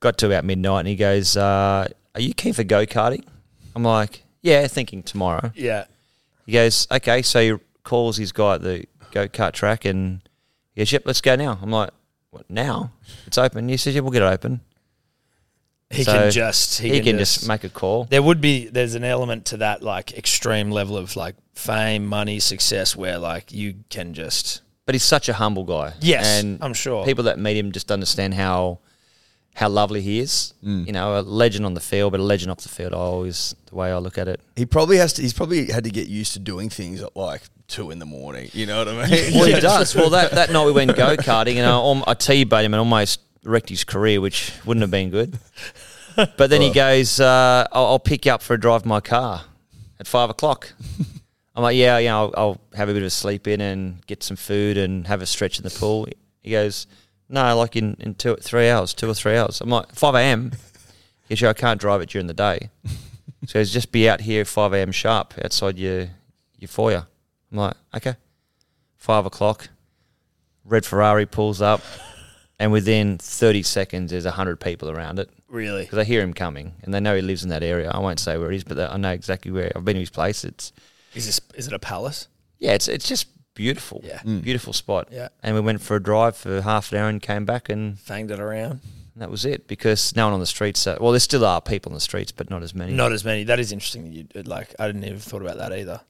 Got 0.00 0.18
to 0.18 0.26
about 0.26 0.44
midnight, 0.44 0.80
and 0.80 0.88
he 0.88 0.96
goes, 0.96 1.36
uh, 1.36 1.88
"Are 2.14 2.20
you 2.20 2.34
keen 2.34 2.52
for 2.52 2.64
go 2.64 2.84
karting?" 2.86 3.24
I'm 3.74 3.82
like, 3.82 4.24
"Yeah," 4.42 4.66
thinking 4.66 5.02
tomorrow. 5.02 5.52
yeah. 5.54 5.84
He 6.44 6.52
goes, 6.52 6.86
"Okay," 6.90 7.22
so 7.22 7.40
he 7.40 7.62
calls 7.82 8.16
his 8.16 8.30
guy 8.32 8.54
at 8.56 8.62
the 8.62 8.84
go 9.10 9.26
kart 9.28 9.52
track, 9.52 9.84
and 9.84 10.20
he 10.74 10.80
goes, 10.80 10.92
"Yep, 10.92 11.02
let's 11.06 11.20
go 11.20 11.34
now." 11.36 11.58
I'm 11.60 11.70
like, 11.70 11.90
"What 12.30 12.48
now? 12.50 12.92
It's 13.26 13.38
open." 13.38 13.68
He 13.68 13.76
says, 13.76 13.94
"Yeah, 13.94 14.02
we'll 14.02 14.12
get 14.12 14.22
it 14.22 14.26
open." 14.26 14.60
He 15.88 16.02
So 16.02 16.12
can 16.12 16.30
just 16.32 16.80
he, 16.80 16.90
He, 16.90 17.00
can, 17.00 17.16
just 17.16 17.46
make 17.46 17.62
a 17.62 17.68
call. 17.68 18.04
there 18.04 18.22
would 18.22 18.40
be 18.40 18.66
there's 18.66 18.96
an 18.96 19.04
element 19.04 19.44
to 19.46 19.58
that 19.58 19.82
like 19.84 20.12
extreme 20.18 20.70
level 20.72 20.96
of 20.96 21.14
like 21.14 21.36
fame, 21.54 22.04
money, 22.06 22.40
success 22.40 22.96
where 22.96 23.18
like 23.18 23.52
you 23.52 23.76
can 23.88 24.12
just 24.12 24.62
But 24.84 24.96
he's 24.96 25.04
such 25.04 25.28
a 25.28 25.34
humble 25.34 25.62
guy. 25.64 25.94
Yes, 26.00 26.42
and 26.42 26.58
I'm 26.60 26.74
sure. 26.74 27.04
people 27.04 27.24
that 27.24 27.38
meet 27.38 27.56
him 27.56 27.70
just 27.70 27.92
understand 27.92 28.34
how 28.34 28.80
how 29.56 29.70
lovely 29.70 30.02
he 30.02 30.20
is. 30.20 30.52
Mm. 30.62 30.86
You 30.86 30.92
know, 30.92 31.18
a 31.18 31.22
legend 31.22 31.64
on 31.64 31.72
the 31.72 31.80
field, 31.80 32.12
but 32.12 32.20
a 32.20 32.22
legend 32.22 32.52
off 32.52 32.58
the 32.58 32.68
field. 32.68 32.92
I 32.92 32.98
always 32.98 33.56
the 33.70 33.74
way 33.74 33.90
I 33.90 33.96
look 33.96 34.18
at 34.18 34.28
it. 34.28 34.38
He 34.54 34.66
probably 34.66 34.98
has 34.98 35.14
to. 35.14 35.22
He's 35.22 35.32
probably 35.32 35.72
had 35.72 35.84
to 35.84 35.90
get 35.90 36.08
used 36.08 36.34
to 36.34 36.38
doing 36.38 36.68
things 36.68 37.02
at 37.02 37.16
like 37.16 37.40
two 37.66 37.90
in 37.90 37.98
the 37.98 38.04
morning. 38.04 38.50
You 38.52 38.66
know 38.66 38.84
what 38.84 38.88
I 38.88 39.08
mean? 39.08 39.34
Well, 39.34 39.46
he 39.46 39.58
does. 39.60 39.96
Well, 39.96 40.10
that, 40.10 40.32
that 40.32 40.50
night 40.50 40.66
we 40.66 40.72
went 40.72 40.94
go 40.94 41.16
karting, 41.16 41.56
and 41.56 41.64
I, 41.64 42.10
I 42.10 42.14
teabagged 42.14 42.64
him 42.64 42.74
and 42.74 42.80
almost 42.80 43.20
wrecked 43.44 43.70
his 43.70 43.82
career, 43.82 44.20
which 44.20 44.52
wouldn't 44.66 44.82
have 44.82 44.90
been 44.90 45.08
good. 45.10 45.38
But 46.16 46.48
then 46.50 46.60
he 46.62 46.70
goes, 46.72 47.18
uh, 47.18 47.66
I'll, 47.72 47.86
"I'll 47.86 47.98
pick 47.98 48.26
you 48.26 48.32
up 48.32 48.42
for 48.42 48.54
a 48.54 48.60
drive 48.60 48.82
in 48.82 48.88
my 48.88 49.00
car 49.00 49.42
at 49.98 50.06
five 50.06 50.28
o'clock." 50.30 50.72
I'm 51.54 51.62
like, 51.62 51.76
"Yeah, 51.76 51.96
you 51.96 52.08
know, 52.08 52.24
I'll, 52.24 52.34
I'll 52.36 52.60
have 52.74 52.90
a 52.90 52.92
bit 52.92 53.02
of 53.02 53.06
a 53.06 53.10
sleep 53.10 53.48
in 53.48 53.62
and 53.62 54.06
get 54.06 54.22
some 54.22 54.36
food 54.36 54.76
and 54.76 55.06
have 55.06 55.22
a 55.22 55.26
stretch 55.26 55.58
in 55.58 55.64
the 55.64 55.70
pool." 55.70 56.06
He 56.42 56.52
goes, 56.52 56.86
"No, 57.28 57.56
like 57.56 57.76
in, 57.76 57.96
in 58.00 58.14
two, 58.14 58.36
three 58.36 58.68
hours, 58.68 58.94
two 58.94 59.08
or 59.08 59.14
three 59.14 59.36
hours." 59.36 59.60
I'm 59.60 59.70
like, 59.70 59.94
5 59.94 60.14
a.m. 60.14 60.52
He 61.28 61.34
goes, 61.34 61.42
I 61.42 61.52
can't 61.52 61.80
drive 61.80 62.00
it 62.00 62.10
during 62.10 62.26
the 62.26 62.34
day." 62.34 62.70
So 63.46 63.60
goes, 63.60 63.72
just 63.72 63.92
be 63.92 64.08
out 64.08 64.22
here 64.22 64.44
5 64.44 64.72
a.m. 64.72 64.90
sharp 64.90 65.34
outside 65.44 65.78
your 65.78 66.08
your 66.58 66.68
foyer. 66.68 67.06
I'm 67.52 67.58
like, 67.58 67.74
okay. 67.94 68.16
Five 68.96 69.24
o'clock, 69.24 69.68
red 70.64 70.84
Ferrari 70.84 71.26
pulls 71.26 71.62
up, 71.62 71.80
and 72.58 72.72
within 72.72 73.18
30 73.18 73.62
seconds, 73.62 74.10
there's 74.10 74.24
100 74.24 74.58
people 74.58 74.90
around 74.90 75.20
it 75.20 75.30
really 75.48 75.82
because 75.82 75.96
they 75.96 76.04
hear 76.04 76.22
him 76.22 76.32
coming 76.32 76.74
and 76.82 76.92
they 76.92 76.98
know 76.98 77.14
he 77.14 77.22
lives 77.22 77.44
in 77.44 77.50
that 77.50 77.62
area. 77.62 77.88
I 77.90 78.00
won't 78.00 78.18
say 78.18 78.36
where 78.36 78.50
it 78.50 78.56
is, 78.56 78.64
but 78.64 78.78
I 78.78 78.96
know 78.96 79.12
exactly 79.12 79.52
where. 79.52 79.70
I've 79.76 79.84
been 79.84 79.94
to 79.94 80.00
his 80.00 80.10
place. 80.10 80.42
It's 80.44 80.72
is 81.14 81.26
this 81.26 81.40
is 81.54 81.66
it 81.68 81.72
a 81.72 81.78
palace? 81.78 82.28
yeah, 82.58 82.72
it's 82.72 82.88
it's 82.88 83.08
just 83.08 83.28
beautiful. 83.56 84.00
Yeah. 84.04 84.22
beautiful 84.22 84.72
spot. 84.72 85.08
Yeah. 85.10 85.28
and 85.42 85.54
we 85.56 85.60
went 85.60 85.80
for 85.80 85.96
a 85.96 86.02
drive 86.02 86.36
for 86.36 86.60
half 86.60 86.92
an 86.92 86.98
hour 86.98 87.08
and 87.08 87.20
came 87.20 87.44
back, 87.44 87.68
and 87.68 87.96
Fanged 87.96 88.30
it 88.30 88.38
around. 88.38 88.80
that 89.16 89.30
was 89.30 89.44
it. 89.44 89.66
Because 89.66 90.14
no 90.14 90.26
one 90.26 90.34
on 90.34 90.40
the 90.40 90.46
streets. 90.46 90.86
Uh, 90.86 90.96
well, 91.00 91.10
there 91.10 91.18
still 91.20 91.44
are 91.44 91.60
people 91.60 91.90
on 91.90 91.94
the 91.94 92.00
streets, 92.00 92.30
but 92.30 92.48
not 92.50 92.62
as 92.62 92.74
many. 92.74 92.92
Not 92.92 93.10
as 93.12 93.24
many. 93.24 93.42
That 93.42 93.58
is 93.58 93.72
interesting. 93.72 94.12
You 94.12 94.26
like. 94.44 94.74
I 94.78 94.86
didn't 94.86 95.04
even 95.04 95.18
thought 95.18 95.42
about 95.42 95.58
that 95.58 95.72
either. 95.72 96.00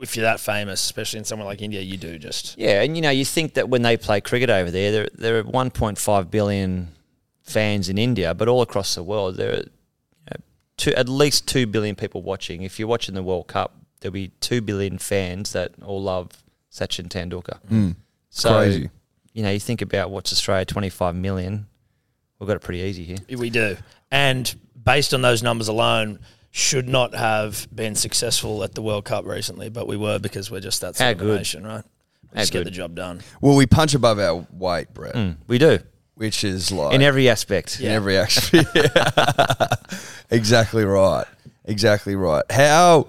If 0.00 0.16
you're 0.16 0.22
that 0.24 0.38
famous, 0.40 0.80
especially 0.84 1.18
in 1.18 1.24
somewhere 1.24 1.46
like 1.46 1.60
India, 1.60 1.80
you 1.80 1.96
do 1.96 2.18
just 2.18 2.56
Yeah, 2.56 2.82
and 2.82 2.96
you 2.96 3.02
know, 3.02 3.10
you 3.10 3.24
think 3.24 3.54
that 3.54 3.68
when 3.68 3.82
they 3.82 3.96
play 3.96 4.20
cricket 4.20 4.48
over 4.48 4.70
there, 4.70 4.90
there 4.92 5.08
there 5.12 5.38
are 5.38 5.42
1.5 5.44 6.30
billion 6.30 6.88
fans 7.42 7.88
in 7.88 7.98
India, 7.98 8.32
but 8.34 8.46
all 8.48 8.62
across 8.62 8.94
the 8.94 9.02
world, 9.02 9.36
there 9.36 9.50
are 9.52 9.56
you 9.56 9.70
know, 10.30 10.36
two, 10.76 10.94
at 10.94 11.08
least 11.08 11.48
two 11.48 11.66
billion 11.66 11.96
people 11.96 12.22
watching. 12.22 12.62
If 12.62 12.78
you're 12.78 12.86
watching 12.88 13.14
the 13.16 13.24
World 13.24 13.48
Cup, 13.48 13.74
there'll 14.00 14.12
be 14.12 14.28
two 14.40 14.60
billion 14.60 14.98
fans 14.98 15.50
that 15.52 15.72
all 15.84 16.00
love 16.02 16.28
Sachin 16.72 17.08
Tendulkar. 17.08 17.58
Mm. 17.70 17.96
So 18.30 18.50
Crazy. 18.58 18.90
you 19.32 19.42
know, 19.42 19.50
you 19.50 19.60
think 19.60 19.82
about 19.82 20.10
what's 20.10 20.32
Australia, 20.32 20.64
twenty 20.64 20.90
five 20.90 21.14
million. 21.14 21.66
We've 22.38 22.46
got 22.46 22.56
it 22.56 22.62
pretty 22.62 22.80
easy 22.80 23.04
here. 23.04 23.16
We 23.38 23.50
do. 23.50 23.76
And 24.10 24.54
based 24.84 25.12
on 25.12 25.22
those 25.22 25.42
numbers 25.42 25.68
alone, 25.68 26.20
should 26.50 26.88
not 26.88 27.14
have 27.14 27.66
been 27.74 27.94
successful 27.94 28.62
at 28.62 28.74
the 28.74 28.82
World 28.82 29.04
Cup 29.04 29.26
recently, 29.26 29.68
but 29.70 29.86
we 29.86 29.96
were 29.96 30.18
because 30.18 30.50
we're 30.50 30.60
just 30.60 30.80
that 30.82 30.96
sort 30.96 31.04
How 31.06 31.12
of 31.12 31.18
good. 31.18 31.36
nation, 31.38 31.66
right? 31.66 31.84
We 32.32 32.36
How 32.36 32.40
just 32.42 32.52
get 32.52 32.58
good. 32.60 32.66
the 32.68 32.70
job 32.70 32.94
done. 32.94 33.20
Well, 33.40 33.56
we 33.56 33.66
punch 33.66 33.94
above 33.94 34.18
our 34.18 34.46
weight, 34.52 34.92
Brett, 34.94 35.14
Mm, 35.14 35.36
we 35.46 35.58
do 35.58 35.78
which 36.14 36.42
is 36.42 36.72
like 36.72 36.94
in 36.94 37.00
every 37.02 37.28
aspect. 37.28 37.78
in 37.80 37.86
every 37.86 38.16
action. 38.18 38.64
exactly 40.30 40.84
right. 40.84 41.24
Exactly 41.64 42.16
right. 42.16 42.42
How 42.50 43.08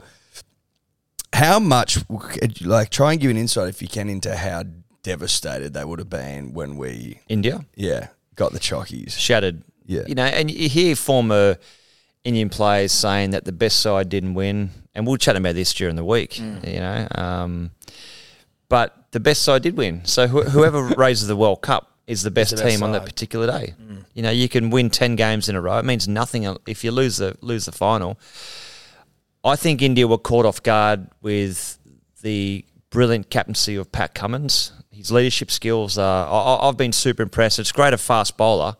how 1.40 1.60
much 1.60 2.00
like 2.62 2.90
try 2.90 3.14
and 3.14 3.22
give 3.22 3.32
an 3.32 3.38
insight 3.38 3.70
if 3.70 3.82
you 3.82 3.88
can 3.88 4.10
into 4.10 4.36
how 4.36 4.64
devastated 5.04 5.74
they 5.74 5.84
would 5.86 6.00
have 6.00 6.10
been 6.10 6.54
when 6.54 6.76
we 6.78 7.20
India 7.30 7.66
yeah 7.76 8.08
got 8.40 8.54
the 8.54 8.60
chockies. 8.60 9.12
shattered. 9.18 9.64
Yeah. 9.86 10.04
you 10.08 10.16
know, 10.16 10.24
and 10.24 10.52
you 10.52 10.70
hear 10.70 10.96
former 10.96 11.58
Indian 12.24 12.50
players 12.50 12.92
saying 12.92 13.32
that 13.32 13.44
the 13.46 13.52
best 13.52 13.80
side 13.80 14.08
didn't 14.10 14.36
win, 14.36 14.70
and 14.94 15.06
we'll 15.08 15.18
chat 15.18 15.36
about 15.36 15.56
this 15.56 15.74
during 15.74 15.96
the 15.96 16.06
week. 16.06 16.34
Mm. 16.34 16.74
You 16.74 16.80
know, 16.80 17.08
um, 17.16 17.72
but 18.70 18.96
the 19.12 19.20
best 19.20 19.42
side 19.42 19.64
did 19.64 19.76
win. 19.76 20.06
So 20.06 20.28
wh- 20.28 20.48
whoever 20.48 20.84
raises 20.98 21.28
the 21.28 21.36
World 21.36 21.62
Cup 21.62 21.92
is 22.06 22.22
the 22.22 22.30
best 22.32 22.52
the 22.52 22.62
best 22.64 22.70
team 22.76 22.84
on 22.84 22.92
that 22.92 23.06
particular 23.06 23.48
day. 23.48 23.74
You 24.14 24.24
know, 24.24 24.32
you 24.32 24.48
can 24.50 24.70
win 24.70 24.90
ten 24.90 25.16
games 25.16 25.50
in 25.50 25.56
a 25.56 25.62
row. 25.62 25.78
It 25.80 25.86
means 25.86 26.08
nothing 26.08 26.56
if 26.68 26.84
you 26.84 26.92
lose 26.92 27.18
the 27.18 27.36
lose 27.42 27.66
the 27.66 27.72
final. 27.72 28.20
I 29.44 29.56
think 29.56 29.82
India 29.82 30.08
were 30.08 30.18
caught 30.18 30.46
off 30.46 30.62
guard 30.64 31.08
with 31.22 31.78
the 32.22 32.66
brilliant 32.90 33.30
captaincy 33.30 33.76
of 33.76 33.92
Pat 33.92 34.14
Cummins. 34.14 34.74
His 34.92 35.12
leadership 35.12 35.50
skills 35.52 35.98
are. 35.98 36.28
I, 36.28 36.32
I- 36.56 36.68
I've 36.68 36.78
been 36.78 36.92
super 36.92 37.24
impressed. 37.24 37.60
It's 37.60 37.72
great 37.72 37.94
a 37.94 37.98
fast 37.98 38.36
bowler 38.38 38.76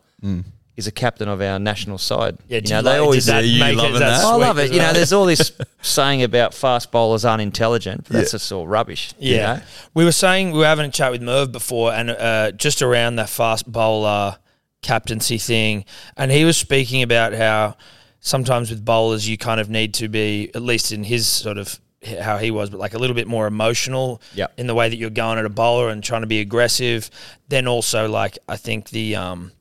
is 0.76 0.86
a 0.86 0.92
captain 0.92 1.28
of 1.28 1.40
our 1.42 1.58
national 1.58 1.96
side. 1.98 2.36
Yeah, 2.48 2.56
you 2.56 2.60
do 2.62 2.70
know, 2.72 2.78
you 2.78 2.82
they 2.84 2.90
like- 2.90 3.00
always. 3.00 3.26
that 3.26 3.44
Yeah, 3.44 3.50
you 3.52 3.60
make 3.60 3.72
it, 3.72 3.76
loving 3.78 3.94
is 3.94 4.00
that 4.00 4.08
that? 4.18 4.24
I 4.24 4.34
love 4.36 4.58
it. 4.58 4.72
You 4.72 4.78
know, 4.78 4.92
there's 4.92 5.12
all 5.14 5.24
this 5.26 5.52
saying 5.82 6.22
about 6.22 6.52
fast 6.54 6.90
bowlers 6.90 7.24
aren't 7.24 7.42
intelligent, 7.42 8.04
but 8.04 8.12
that's 8.12 8.30
just 8.32 8.50
all 8.52 8.66
rubbish. 8.68 9.12
you 9.18 9.36
Yeah. 9.36 9.54
know? 9.56 9.62
We 9.94 10.04
were 10.04 10.12
saying, 10.12 10.52
we 10.52 10.58
were 10.58 10.66
having 10.66 10.86
a 10.86 10.90
chat 10.90 11.10
with 11.10 11.22
Merv 11.22 11.52
before, 11.52 11.92
and 11.92 12.10
uh, 12.10 12.52
just 12.52 12.82
around 12.82 13.16
that 13.16 13.28
fast 13.30 13.70
bowler 13.70 14.36
captaincy 14.82 15.38
thing. 15.38 15.84
And 16.16 16.30
he 16.30 16.44
was 16.44 16.56
speaking 16.56 17.02
about 17.02 17.32
how 17.34 17.76
sometimes 18.20 18.70
with 18.70 18.84
bowlers, 18.84 19.28
you 19.28 19.36
kind 19.38 19.60
of 19.60 19.68
need 19.70 19.94
to 19.94 20.08
be, 20.08 20.50
at 20.54 20.62
least 20.62 20.92
in 20.92 21.04
his 21.04 21.26
sort 21.26 21.58
of 21.58 21.80
how 22.20 22.38
he 22.38 22.50
was, 22.50 22.70
but 22.70 22.80
like 22.80 22.94
a 22.94 22.98
little 22.98 23.14
bit 23.14 23.26
more 23.26 23.46
emotional 23.46 24.22
Yep. 24.34 24.54
in 24.58 24.66
the 24.66 24.74
way 24.74 24.88
that 24.88 24.96
you're 24.96 25.10
going 25.10 25.38
at 25.38 25.44
a 25.44 25.50
bowler 25.50 25.90
and 25.90 26.02
trying 26.02 26.22
to 26.22 26.26
be 26.26 26.40
aggressive. 26.40 27.10
Then 27.48 27.66
also, 27.68 28.08
like, 28.08 28.38
I 28.48 28.56
think 28.56 28.88
the. 28.90 29.16
Um, 29.16 29.52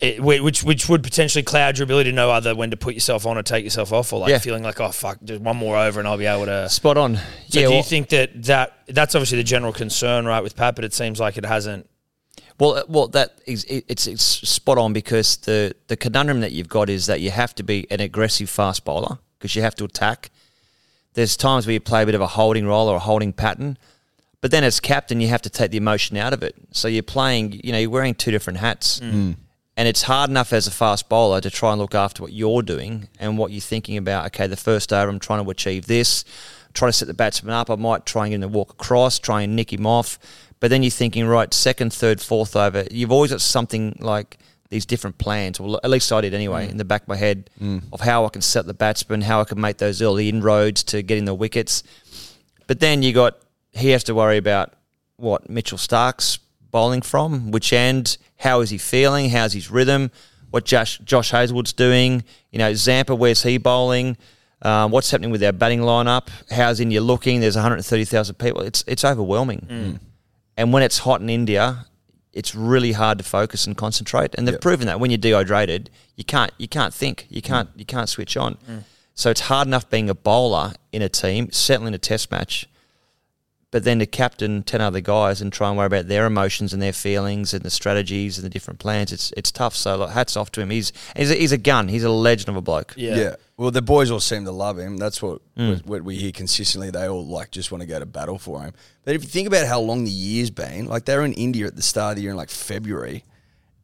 it, 0.00 0.20
which 0.20 0.62
which 0.64 0.88
would 0.88 1.02
potentially 1.04 1.42
cloud 1.44 1.78
your 1.78 1.84
ability 1.84 2.10
to 2.10 2.16
know 2.16 2.30
either 2.32 2.54
when 2.54 2.70
to 2.72 2.76
put 2.76 2.94
yourself 2.94 3.24
on 3.26 3.38
or 3.38 3.42
take 3.44 3.62
yourself 3.64 3.92
off, 3.92 4.12
or 4.12 4.18
like 4.20 4.28
Yeah. 4.30 4.38
feeling 4.38 4.64
like 4.64 4.80
oh 4.80 4.90
fuck, 4.90 5.18
just 5.24 5.40
one 5.40 5.56
more 5.56 5.76
over 5.78 6.00
and 6.00 6.08
I'll 6.08 6.18
be 6.18 6.26
able 6.26 6.46
to 6.46 6.68
Spot 6.68 6.96
on. 6.96 7.16
so 7.16 7.22
yeah, 7.50 7.62
do 7.62 7.68
well, 7.70 7.76
you 7.78 7.82
think 7.84 8.08
that, 8.08 8.42
that 8.42 8.72
that's 8.88 9.14
obviously 9.14 9.38
the 9.38 9.44
general 9.44 9.72
concern, 9.72 10.26
right, 10.26 10.42
with 10.42 10.56
Pat? 10.56 10.74
But 10.74 10.84
it 10.84 10.92
seems 10.94 11.20
like 11.20 11.38
it 11.38 11.46
hasn't. 11.46 11.88
Well, 12.58 12.74
uh, 12.74 12.82
well, 12.88 13.08
that 13.08 13.40
is 13.46 13.64
it, 13.64 13.84
it's 13.88 14.06
it's 14.06 14.24
spot 14.24 14.78
on 14.78 14.92
because 14.92 15.36
the 15.38 15.74
the 15.88 15.96
conundrum 15.96 16.40
that 16.40 16.52
you've 16.52 16.68
got 16.68 16.88
is 16.88 17.06
that 17.06 17.20
you 17.20 17.30
have 17.30 17.54
to 17.56 17.62
be 17.62 17.86
an 17.90 18.00
aggressive 18.00 18.48
fast 18.48 18.84
bowler 18.84 19.18
because 19.38 19.56
you 19.56 19.62
have 19.62 19.74
to 19.76 19.84
attack. 19.84 20.30
There's 21.14 21.36
times 21.36 21.66
where 21.66 21.74
you 21.74 21.80
play 21.80 22.02
a 22.02 22.06
bit 22.06 22.14
of 22.14 22.20
a 22.20 22.26
holding 22.26 22.66
role 22.66 22.88
or 22.88 22.96
a 22.96 23.00
holding 23.00 23.32
pattern, 23.32 23.78
but 24.40 24.50
then 24.50 24.64
as 24.64 24.80
captain, 24.80 25.20
you 25.20 25.28
have 25.28 25.42
to 25.42 25.50
take 25.50 25.70
the 25.70 25.76
emotion 25.76 26.16
out 26.16 26.32
of 26.32 26.42
it. 26.42 26.54
So 26.72 26.88
you're 26.88 27.02
playing, 27.02 27.60
you 27.64 27.72
know, 27.72 27.78
you're 27.78 27.90
wearing 27.90 28.14
two 28.14 28.30
different 28.30 28.58
hats, 28.58 29.00
and 29.76 29.88
it's 29.88 30.02
hard 30.02 30.30
enough 30.30 30.52
as 30.52 30.66
a 30.66 30.70
fast 30.70 31.08
bowler 31.08 31.40
to 31.40 31.50
try 31.50 31.72
and 31.72 31.80
look 31.80 31.94
after 31.94 32.22
what 32.22 32.32
you're 32.32 32.62
doing 32.62 33.08
and 33.18 33.38
what 33.38 33.50
you're 33.52 33.60
thinking 33.60 33.96
about. 33.96 34.26
Okay, 34.26 34.46
the 34.46 34.56
first 34.56 34.92
over, 34.92 35.10
I'm 35.10 35.18
trying 35.18 35.44
to 35.44 35.50
achieve 35.50 35.86
this, 35.86 36.24
try 36.72 36.88
to 36.88 36.92
set 36.92 37.08
the 37.08 37.14
batsman 37.14 37.54
up. 37.54 37.70
I 37.70 37.76
might 37.76 38.06
try 38.06 38.26
and 38.26 38.30
get 38.30 38.34
him 38.36 38.40
to 38.42 38.48
walk 38.48 38.70
across, 38.70 39.18
try 39.18 39.42
and 39.42 39.54
nick 39.56 39.72
him 39.72 39.86
off. 39.86 40.18
But 40.64 40.70
then 40.70 40.82
you're 40.82 40.88
thinking, 40.88 41.26
right, 41.26 41.52
second, 41.52 41.92
third, 41.92 42.22
fourth 42.22 42.56
over, 42.56 42.86
you've 42.90 43.12
always 43.12 43.32
got 43.32 43.42
something 43.42 43.98
like 44.00 44.38
these 44.70 44.86
different 44.86 45.18
plans, 45.18 45.60
or 45.60 45.78
at 45.84 45.90
least 45.90 46.10
I 46.10 46.22
did 46.22 46.32
anyway, 46.32 46.66
mm. 46.66 46.70
in 46.70 46.78
the 46.78 46.86
back 46.86 47.02
of 47.02 47.08
my 47.08 47.16
head 47.16 47.50
mm. 47.60 47.82
of 47.92 48.00
how 48.00 48.24
I 48.24 48.30
can 48.30 48.40
set 48.40 48.64
the 48.64 48.72
batsman, 48.72 49.20
how 49.20 49.42
I 49.42 49.44
can 49.44 49.60
make 49.60 49.76
those 49.76 50.00
early 50.00 50.30
inroads 50.30 50.82
to 50.84 51.02
getting 51.02 51.26
the 51.26 51.34
wickets. 51.34 51.82
But 52.66 52.80
then 52.80 53.02
you 53.02 53.12
got 53.12 53.36
he 53.72 53.90
has 53.90 54.04
to 54.04 54.14
worry 54.14 54.38
about 54.38 54.72
what 55.16 55.50
Mitchell 55.50 55.76
Starc's 55.76 56.38
bowling 56.70 57.02
from, 57.02 57.50
which 57.50 57.74
end, 57.74 58.16
how 58.36 58.62
is 58.62 58.70
he 58.70 58.78
feeling, 58.78 59.28
how's 59.28 59.52
his 59.52 59.70
rhythm, 59.70 60.10
what 60.50 60.64
Josh 60.64 60.96
Josh 61.00 61.30
Hazlewood's 61.30 61.74
doing, 61.74 62.24
you 62.50 62.58
know, 62.58 62.72
Zampa, 62.72 63.14
where's 63.14 63.42
he 63.42 63.58
bowling, 63.58 64.16
um, 64.62 64.92
what's 64.92 65.10
happening 65.10 65.30
with 65.30 65.44
our 65.44 65.52
batting 65.52 65.80
lineup, 65.80 66.30
how's 66.50 66.80
India 66.80 67.02
looking? 67.02 67.40
There's 67.42 67.54
130,000 67.54 68.36
people. 68.36 68.62
It's 68.62 68.82
it's 68.86 69.04
overwhelming, 69.04 69.66
mm. 69.70 69.98
And 70.56 70.72
when 70.72 70.82
it's 70.82 70.98
hot 70.98 71.20
in 71.20 71.30
India. 71.30 71.86
It's 72.32 72.52
really 72.52 72.90
hard 72.90 73.18
to 73.18 73.24
focus 73.24 73.64
and 73.64 73.76
concentrate, 73.76 74.34
and 74.34 74.44
they've 74.44 74.54
Yep. 74.54 74.60
proven 74.60 74.86
that 74.88 74.98
when 74.98 75.12
you're 75.12 75.18
dehydrated, 75.18 75.88
you 76.16 76.24
can't 76.24 76.50
you 76.58 76.66
can't 76.66 76.92
think, 76.92 77.28
you 77.30 77.40
mm. 77.40 77.44
can't 77.44 77.68
you 77.76 77.84
can't 77.84 78.08
switch 78.08 78.36
on. 78.36 78.56
Mm. 78.68 78.82
So 79.14 79.30
it's 79.30 79.42
hard 79.42 79.68
enough 79.68 79.88
being 79.88 80.10
a 80.10 80.16
bowler 80.16 80.72
in 80.90 81.00
a 81.00 81.08
team, 81.08 81.52
certainly 81.52 81.90
in 81.90 81.94
a 81.94 81.98
test 81.98 82.32
match, 82.32 82.68
but 83.74 83.82
then 83.82 83.98
to 83.98 84.06
captain 84.06 84.62
10 84.62 84.80
other 84.80 85.00
guys 85.00 85.40
and 85.40 85.52
try 85.52 85.68
and 85.68 85.76
worry 85.76 85.88
about 85.88 86.06
their 86.06 86.26
emotions 86.26 86.72
and 86.72 86.80
their 86.80 86.92
feelings 86.92 87.52
and 87.52 87.64
the 87.64 87.70
strategies 87.70 88.38
and 88.38 88.44
the 88.44 88.48
different 88.48 88.78
plans, 88.78 89.10
it's 89.10 89.32
it's 89.36 89.50
tough. 89.50 89.74
So 89.74 89.96
like, 89.96 90.10
hats 90.10 90.36
off 90.36 90.52
to 90.52 90.60
him. 90.60 90.70
He's 90.70 90.92
he's 91.16 91.32
a, 91.32 91.34
he's 91.34 91.50
a 91.50 91.58
gun. 91.58 91.88
He's 91.88 92.04
a 92.04 92.08
legend 92.08 92.50
of 92.50 92.54
a 92.54 92.60
bloke. 92.60 92.94
Yeah. 92.96 93.16
Yeah. 93.16 93.34
Well, 93.56 93.72
the 93.72 93.82
boys 93.82 94.12
all 94.12 94.20
seem 94.20 94.44
to 94.44 94.52
love 94.52 94.78
him. 94.78 94.96
That's 94.96 95.20
what, 95.20 95.42
hmm. 95.56 95.70
what 95.70 95.86
what 95.86 96.02
we 96.02 96.14
hear 96.14 96.30
consistently. 96.30 96.90
They 96.90 97.08
all 97.08 97.26
like 97.26 97.50
just 97.50 97.72
want 97.72 97.82
to 97.82 97.88
go 97.88 97.98
to 97.98 98.06
battle 98.06 98.38
for 98.38 98.62
him. 98.62 98.74
But 99.04 99.16
if 99.16 99.24
you 99.24 99.28
think 99.28 99.48
about 99.48 99.66
how 99.66 99.80
long 99.80 100.04
the 100.04 100.10
year's 100.12 100.50
been, 100.50 100.86
like 100.86 101.06
they 101.06 101.16
were 101.16 101.24
in 101.24 101.32
India 101.32 101.66
at 101.66 101.74
the 101.74 101.82
start 101.82 102.12
of 102.12 102.16
the 102.18 102.22
year 102.22 102.30
in 102.30 102.36
like 102.36 102.50
February, 102.50 103.24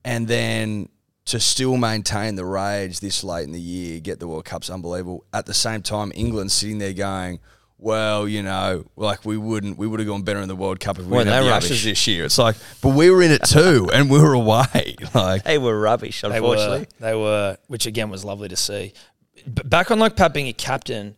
and 0.04 0.28
then 0.28 0.88
to 1.25 1.40
still 1.40 1.76
maintain 1.76 2.37
the 2.37 2.44
rage 2.44 3.00
this 3.00 3.25
late 3.25 3.42
in 3.42 3.50
the 3.50 3.61
year, 3.61 3.99
get 3.99 4.20
the 4.20 4.28
World 4.28 4.44
Cup's 4.44 4.70
unbelievable. 4.70 5.25
At 5.32 5.47
the 5.47 5.54
same 5.54 5.82
time, 5.82 6.12
England 6.14 6.52
sitting 6.52 6.78
there 6.78 6.92
going, 6.92 7.40
"Well, 7.81 8.29
you 8.29 8.43
know, 8.43 8.85
like 8.97 9.25
we 9.25 9.37
wouldn't, 9.37 9.79
we 9.79 9.87
would 9.87 10.01
have 10.01 10.07
gone 10.07 10.23
better 10.23 10.41
in 10.41 10.49
the 10.49 10.57
World 10.57 10.79
Cup 10.81 10.99
if 10.99 11.07
we 11.07 11.11
Weren't 11.13 11.27
didn't 11.27 11.41
they 11.41 11.45
the 11.47 11.51
rubbish? 11.51 11.71
Ashes 11.71 11.85
this 11.85 12.07
year." 12.07 12.25
It's 12.27 12.39
like, 12.39 12.57
but 12.83 12.91
we 12.95 13.11
were 13.11 13.23
in 13.23 13.31
it 13.31 13.43
too, 13.45 13.89
and 13.95 14.11
we 14.11 14.19
were 14.21 14.35
away. 14.35 14.97
Like, 15.15 15.45
They 15.45 15.59
were 15.59 15.79
rubbish, 15.81 16.21
They 16.21 16.29
unfortunately. 16.29 16.81
were, 16.81 16.87
they 17.01 17.15
were, 17.15 17.57
which 17.69 17.87
again 17.87 18.11
was 18.11 18.25
lovely 18.25 18.49
to 18.49 18.57
see. 18.57 18.93
But 19.47 19.69
back 19.69 19.91
on 19.91 19.99
like 19.99 20.15
Pat 20.17 20.33
being 20.35 20.47
a 20.49 20.53
captain, 20.53 21.17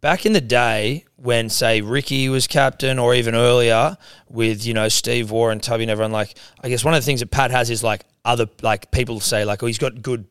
back 0.00 0.24
in 0.26 0.32
the 0.34 0.40
day 0.40 1.04
when 1.16 1.48
say 1.48 1.80
Ricky 1.80 2.28
was 2.28 2.46
captain, 2.46 2.98
or 2.98 3.14
even 3.14 3.34
earlier 3.34 3.96
with 4.28 4.64
you 4.66 4.74
know 4.74 4.88
Steve 4.88 5.30
Waugh 5.30 5.48
and 5.50 5.62
Tubby 5.62 5.84
and 5.84 5.90
everyone, 5.90 6.12
like 6.12 6.36
I 6.62 6.68
guess 6.68 6.84
one 6.84 6.94
of 6.94 7.00
the 7.02 7.06
things 7.06 7.20
that 7.20 7.30
Pat 7.30 7.50
has 7.50 7.70
is 7.70 7.82
like 7.82 8.04
other 8.24 8.46
like 8.62 8.90
people 8.90 9.20
say 9.20 9.44
like 9.44 9.62
oh 9.62 9.66
he's 9.66 9.78
got 9.78 10.02
good 10.02 10.26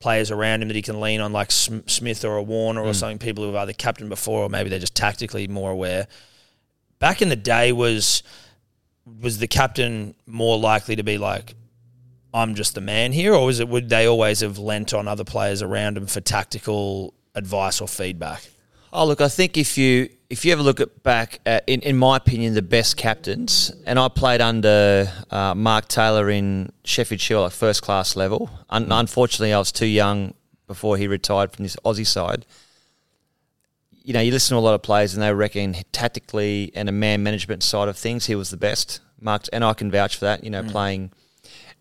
players 0.00 0.30
around 0.30 0.62
him 0.62 0.68
that 0.68 0.74
he 0.74 0.82
can 0.82 1.00
lean 1.00 1.20
on 1.20 1.32
like 1.32 1.50
Smith 1.50 2.24
or 2.24 2.36
a 2.36 2.42
Warner 2.42 2.82
or 2.82 2.90
mm. 2.90 2.94
something. 2.94 3.18
People 3.18 3.44
who 3.44 3.52
have 3.52 3.62
either 3.62 3.72
captained 3.72 4.10
before 4.10 4.44
or 4.44 4.48
maybe 4.48 4.70
they're 4.70 4.78
just 4.78 4.94
tactically 4.94 5.46
more 5.46 5.70
aware. 5.70 6.08
Back 6.98 7.22
in 7.22 7.28
the 7.28 7.36
day 7.36 7.72
was 7.72 8.22
was 9.20 9.38
the 9.38 9.46
captain 9.46 10.14
more 10.26 10.58
likely 10.58 10.96
to 10.96 11.02
be 11.02 11.18
like 11.18 11.54
I'm 12.32 12.54
just 12.54 12.74
the 12.74 12.80
man 12.80 13.12
here, 13.12 13.34
or 13.34 13.46
was 13.46 13.60
it 13.60 13.68
would 13.68 13.88
they 13.88 14.06
always 14.06 14.40
have 14.40 14.58
lent 14.58 14.94
on 14.94 15.08
other 15.08 15.24
players 15.24 15.62
around 15.62 15.96
him 15.96 16.06
for 16.06 16.20
tactical 16.20 17.14
advice 17.34 17.80
or 17.80 17.88
feedback? 17.88 18.48
Oh 18.92 19.06
look, 19.06 19.20
I 19.20 19.28
think 19.28 19.56
if 19.56 19.76
you 19.76 20.08
if 20.30 20.44
you 20.44 20.52
ever 20.52 20.62
look 20.62 20.80
at 20.80 21.02
back 21.02 21.40
at, 21.44 21.64
in 21.66 21.80
in 21.80 21.98
my 21.98 22.16
opinion, 22.16 22.54
the 22.54 22.62
best 22.62 22.96
captains, 22.96 23.72
and 23.84 23.98
I 23.98 24.08
played 24.08 24.40
under 24.40 25.12
uh, 25.30 25.54
Mark 25.54 25.88
Taylor 25.88 26.30
in 26.30 26.70
Sheffield 26.84 27.20
Shield 27.20 27.46
at 27.46 27.52
first 27.52 27.82
class 27.82 28.16
level. 28.16 28.48
Un- 28.70 28.86
mm. 28.86 29.00
unfortunately, 29.00 29.52
I 29.52 29.58
was 29.58 29.72
too 29.72 29.86
young 29.86 30.34
before 30.66 30.96
he 30.96 31.08
retired 31.08 31.52
from 31.52 31.64
this 31.64 31.76
Aussie 31.84 32.06
side. 32.06 32.46
You 34.02 34.14
know, 34.14 34.20
you 34.20 34.30
listen 34.30 34.54
to 34.54 34.58
a 34.58 34.62
lot 34.62 34.74
of 34.74 34.82
players, 34.82 35.14
and 35.14 35.22
they 35.22 35.34
reckon 35.34 35.74
tactically 35.92 36.70
and 36.74 36.88
a 36.88 36.92
man 36.92 37.22
management 37.22 37.62
side 37.62 37.88
of 37.88 37.98
things, 37.98 38.26
he 38.26 38.34
was 38.34 38.50
the 38.50 38.56
best. 38.56 39.00
Mark, 39.20 39.42
and 39.52 39.64
I 39.64 39.74
can 39.74 39.90
vouch 39.90 40.16
for 40.16 40.24
that. 40.26 40.44
You 40.44 40.50
know, 40.50 40.62
mm. 40.62 40.70
playing 40.70 41.12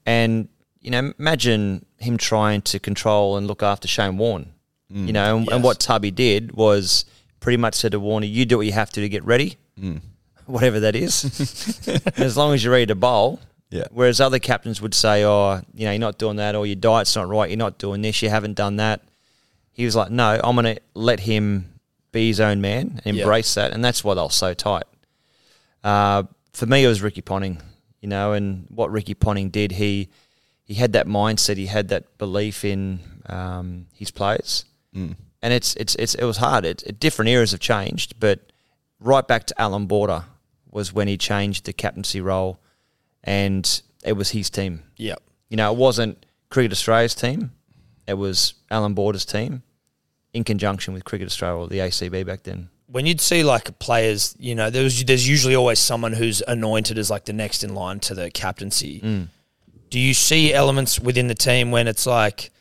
and 0.05 0.49
you 0.81 0.91
know, 0.91 1.13
imagine 1.19 1.85
him 1.97 2.17
trying 2.17 2.61
to 2.63 2.79
control 2.79 3.37
and 3.37 3.47
look 3.47 3.61
after 3.61 3.87
Shane 3.87 4.17
Warne. 4.17 4.53
Mm. 4.91 5.07
You 5.07 5.13
know, 5.13 5.37
and, 5.37 5.51
and 5.51 5.63
what 5.63 5.79
Tubby 5.79 6.09
did 6.09 6.53
was 6.53 7.05
pretty 7.39 7.57
much 7.57 7.75
said 7.75 7.91
to 7.93 7.99
Warnie, 7.99 8.31
"You 8.31 8.45
do 8.45 8.57
what 8.57 8.65
you 8.65 8.73
have 8.73 8.89
to 8.91 9.01
to 9.01 9.09
get 9.09 9.23
ready, 9.25 9.57
whatever 10.45 10.79
that 10.81 10.95
is. 10.95 11.23
as 12.17 12.35
long 12.37 12.53
as 12.53 12.63
you're 12.63 12.73
ready 12.73 12.85
to 12.87 12.95
bowl." 12.95 13.39
Yeah. 13.71 13.85
Whereas 13.91 14.19
other 14.19 14.39
captains 14.39 14.81
would 14.81 14.93
say, 14.95 15.23
"Oh, 15.23 15.61
you 15.73 15.85
know, 15.85 15.91
you're 15.91 15.99
not 15.99 16.17
doing 16.17 16.37
that, 16.37 16.55
or 16.55 16.65
your 16.65 16.75
diet's 16.75 17.15
not 17.15 17.27
right. 17.27 17.49
You're 17.49 17.57
not 17.57 17.77
doing 17.77 18.01
this. 18.01 18.21
You 18.21 18.29
haven't 18.29 18.55
done 18.55 18.77
that." 18.77 19.01
He 19.71 19.85
was 19.85 19.95
like, 19.95 20.09
"No, 20.11 20.39
I'm 20.43 20.55
going 20.55 20.75
to 20.75 20.81
let 20.95 21.21
him 21.21 21.73
be 22.11 22.27
his 22.27 22.39
own 22.39 22.59
man 22.61 22.99
and 23.05 23.15
Yeah. 23.15 23.23
embrace 23.23 23.53
that, 23.53 23.71
and 23.71 23.85
that's 23.85 24.03
why 24.03 24.15
they 24.15 24.21
were 24.21 24.29
so 24.31 24.53
tight. 24.55 24.83
Uh, 25.83 26.23
for 26.53 26.65
me, 26.65 26.83
it 26.83 26.87
was 26.87 27.01
Ricky 27.03 27.21
Ponting, 27.21 27.61
you 28.01 28.09
know, 28.09 28.33
and 28.33 28.65
what 28.69 28.91
Ricky 28.91 29.13
Ponting 29.13 29.49
did, 29.51 29.73
he 29.73 30.09
he 30.65 30.73
had 30.73 30.93
that 30.93 31.05
mindset, 31.07 31.57
he 31.57 31.67
had 31.67 31.87
that 31.89 32.17
belief 32.17 32.65
in 32.65 32.99
um, 33.27 33.85
his 33.93 34.09
players, 34.11 34.65
and 35.41 35.53
it's 35.53 35.75
it's 35.75 35.95
it's 35.95 36.15
it 36.15 36.25
was 36.25 36.37
hard. 36.37 36.65
It, 36.65 36.83
it, 36.83 36.99
different 36.99 37.29
eras 37.29 37.51
have 37.51 37.59
changed, 37.59 38.19
but 38.19 38.51
right 38.99 39.27
back 39.27 39.45
to 39.47 39.61
Allan 39.61 39.85
Border 39.85 40.25
was 40.71 40.93
when 40.93 41.07
he 41.07 41.17
changed 41.17 41.65
the 41.65 41.73
captaincy 41.73 42.21
role, 42.21 42.59
and 43.23 43.81
it 44.03 44.13
was 44.13 44.31
his 44.31 44.49
team. 44.49 44.83
Yep. 44.97 45.21
You 45.49 45.57
know, 45.57 45.71
it 45.71 45.77
wasn't 45.77 46.25
Cricket 46.49 46.71
Australia's 46.71 47.15
team; 47.15 47.51
it 48.07 48.15
was 48.15 48.55
Allan 48.69 48.93
Border's 48.93 49.25
team, 49.25 49.63
in 50.33 50.43
conjunction 50.43 50.93
with 50.93 51.05
Cricket 51.05 51.27
Australia 51.27 51.59
or 51.59 51.67
the 51.67 51.79
ACB 51.79 52.25
back 52.25 52.43
then. 52.43 52.69
when 52.87 53.05
you'd 53.05 53.21
see 53.21 53.43
like 53.43 53.77
players, 53.79 54.35
you 54.39 54.55
know, 54.55 54.69
there's 54.69 55.03
there's 55.05 55.27
usually 55.27 55.55
always 55.55 55.79
someone 55.79 56.13
who's 56.13 56.41
anointed 56.47 56.97
as 56.97 57.09
like 57.09 57.25
the 57.25 57.33
next 57.33 57.63
in 57.63 57.73
line 57.75 57.99
to 58.01 58.15
the 58.15 58.29
captaincy. 58.31 58.99
Mm. 58.99 59.27
Do 59.89 59.99
you 59.99 60.13
see 60.13 60.53
elements 60.53 60.99
within 60.99 61.27
the 61.27 61.35
team 61.35 61.71
when 61.71 61.87
it's 61.87 62.05
like 62.05 62.51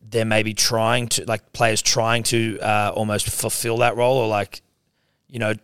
they're 0.00 0.24
maybe 0.24 0.54
trying 0.54 1.08
to 1.08 1.24
like 1.26 1.52
players 1.52 1.82
trying 1.82 2.22
to 2.24 2.58
uh, 2.60 2.92
almost 2.94 3.28
fulfill 3.28 3.78
that 3.78 3.96
role, 3.96 4.16
or 4.16 4.28
like 4.28 4.62
you 5.28 5.38
know, 5.38 5.54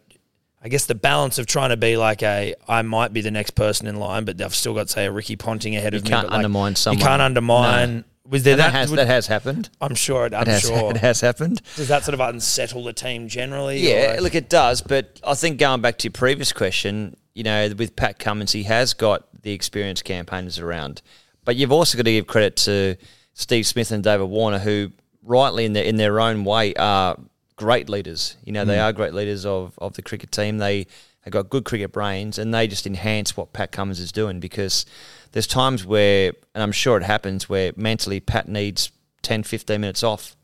I 0.63 0.69
guess 0.69 0.87
the 0.87 0.95
balance 0.95 1.39
of 1.39 1.47
trying 1.47 1.71
to 1.71 1.77
be 1.77 1.97
like 1.97 2.23
a 2.23 2.55
I 2.69 2.83
might 2.83 3.13
be 3.13 3.21
the 3.21 3.31
next 3.31 3.51
person 3.51 3.87
in 3.87 3.97
line, 3.97 4.25
but 4.25 4.41
I've 4.41 4.55
still 4.55 4.75
got 4.75 4.91
say 4.91 5.07
a 5.07 5.13
Ricky 5.13 5.37
Ponting 5.37 5.77
ahead 5.77 5.93
You 5.93 5.99
of 5.99 6.05
me. 6.05 6.11
You 6.11 6.17
can't 6.17 6.29
like, 6.29 6.37
undermine 6.37 6.77
someone. 6.77 6.99
You 6.99 7.05
can't 7.07 7.23
undermine. 7.23 8.05
Was 8.27 8.43
there 8.43 8.57
that, 8.57 8.73
that? 8.73 8.73
has 8.73 8.91
would- 8.91 8.99
that 8.99 9.07
has 9.07 9.27
happened. 9.27 9.69
I'm 9.83 9.95
sure. 9.95 10.25
It, 10.27 10.33
I'm 10.35 10.43
It 10.43 10.49
has, 10.49 10.63
sure. 10.63 10.91
it 10.93 10.97
has 10.97 11.21
happened. 11.21 11.61
Does 11.77 11.89
that 11.89 12.05
sort 12.05 12.15
of 12.15 12.21
unsettle 12.21 12.83
the 12.85 12.95
team 12.95 13.29
generally? 13.29 13.81
Yeah, 13.81 14.19
look, 14.23 14.35
it 14.35 14.49
does. 14.49 14.81
But 14.81 15.21
I 15.27 15.35
think 15.35 15.59
going 15.59 15.83
back 15.83 15.99
to 15.99 16.05
your 16.05 16.13
previous 16.13 16.51
question, 16.51 17.19
you 17.35 17.43
know, 17.43 17.71
with 17.77 17.97
Pat 17.97 18.19
Cummins, 18.19 18.53
he 18.53 18.63
has 18.63 18.95
got 18.95 19.27
the 19.43 19.53
experienced 19.53 20.05
campaigners 20.05 20.59
around. 20.59 21.03
But 21.45 21.57
you've 21.57 21.73
also 21.73 21.99
got 21.99 22.05
to 22.05 22.13
give 22.13 22.27
credit 22.27 22.57
to 22.57 22.97
Steve 23.35 23.67
Smith 23.67 23.91
and 23.91 24.03
David 24.03 24.27
Warner, 24.27 24.61
who 24.61 24.93
rightly 25.23 25.65
in 25.65 25.73
their 25.73 25.85
in 25.85 25.97
their 25.97 26.21
own 26.21 26.45
way 26.45 26.75
are 26.75 27.19
great 27.57 27.89
leaders. 27.89 28.37
You 28.45 28.53
know, 28.53 28.65
they 28.65 28.79
are 28.79 28.93
great 28.93 29.15
leaders 29.15 29.45
of, 29.47 29.79
of 29.79 29.95
the 29.95 30.03
cricket 30.03 30.33
team. 30.33 30.59
They 30.59 30.87
have 31.21 31.33
got 31.33 31.49
good 31.49 31.65
cricket 31.65 31.93
brains 31.93 32.39
and 32.39 32.53
they 32.53 32.67
just 32.67 32.87
enhance 32.87 33.37
what 33.37 33.53
Pat 33.53 33.73
Cummins 33.73 34.01
is 34.01 34.13
doing 34.13 34.41
because 34.41 34.85
there's 35.33 35.47
times 35.47 35.85
where, 35.85 36.33
and 36.55 36.63
I'm 36.63 36.73
sure 36.73 36.97
it 36.97 37.03
happens, 37.03 37.49
where 37.49 37.73
mentally 37.77 38.21
Pat 38.21 38.49
needs 38.49 38.91
10, 39.23 39.43
15 39.43 39.81
minutes 39.81 40.03
off. 40.03 40.37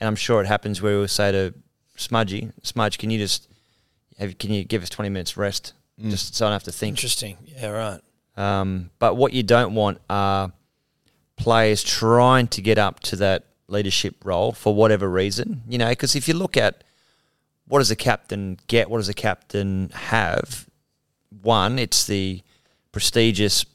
And 0.00 0.08
I'm 0.08 0.16
sure 0.16 0.40
it 0.42 0.46
happens 0.46 0.82
where 0.82 0.98
we'll 0.98 1.08
say 1.08 1.32
to 1.32 1.54
Smudgy, 1.96 2.50
Smudge, 2.62 2.98
can 2.98 3.10
you 3.10 3.18
just 3.18 3.48
have, 4.18 4.36
can 4.36 4.52
you 4.52 4.64
give 4.64 4.82
us 4.82 4.90
20 4.90 5.08
minutes 5.08 5.36
rest? 5.36 5.72
Just 5.98 6.34
so 6.34 6.44
I 6.44 6.48
don't 6.48 6.54
have 6.54 6.64
to 6.64 6.72
think. 6.72 6.92
Interesting. 6.92 7.38
Yeah, 7.44 7.68
right. 7.68 8.00
Um, 8.36 8.90
but 8.98 9.16
what 9.16 9.32
you 9.32 9.42
don't 9.42 9.74
want 9.74 9.98
are 10.10 10.52
players 11.36 11.82
trying 11.82 12.48
to 12.48 12.62
get 12.62 12.78
up 12.78 13.00
to 13.00 13.16
that 13.16 13.46
leadership 13.68 14.16
role 14.24 14.52
for 14.52 14.74
whatever 14.74 15.08
reason. 15.08 15.62
You 15.68 15.78
know, 15.78 15.88
because 15.88 16.16
if 16.16 16.28
you 16.28 16.34
look 16.34 16.56
at 16.56 16.84
what 17.68 17.78
does 17.78 17.90
a 17.90 17.96
captain 17.96 18.58
get, 18.66 18.90
what 18.90 18.98
does 18.98 19.08
a 19.08 19.14
captain 19.14 19.90
have? 19.92 20.66
One, 21.42 21.78
it's 21.78 22.06
the 22.06 22.42
prestigious 22.92 23.66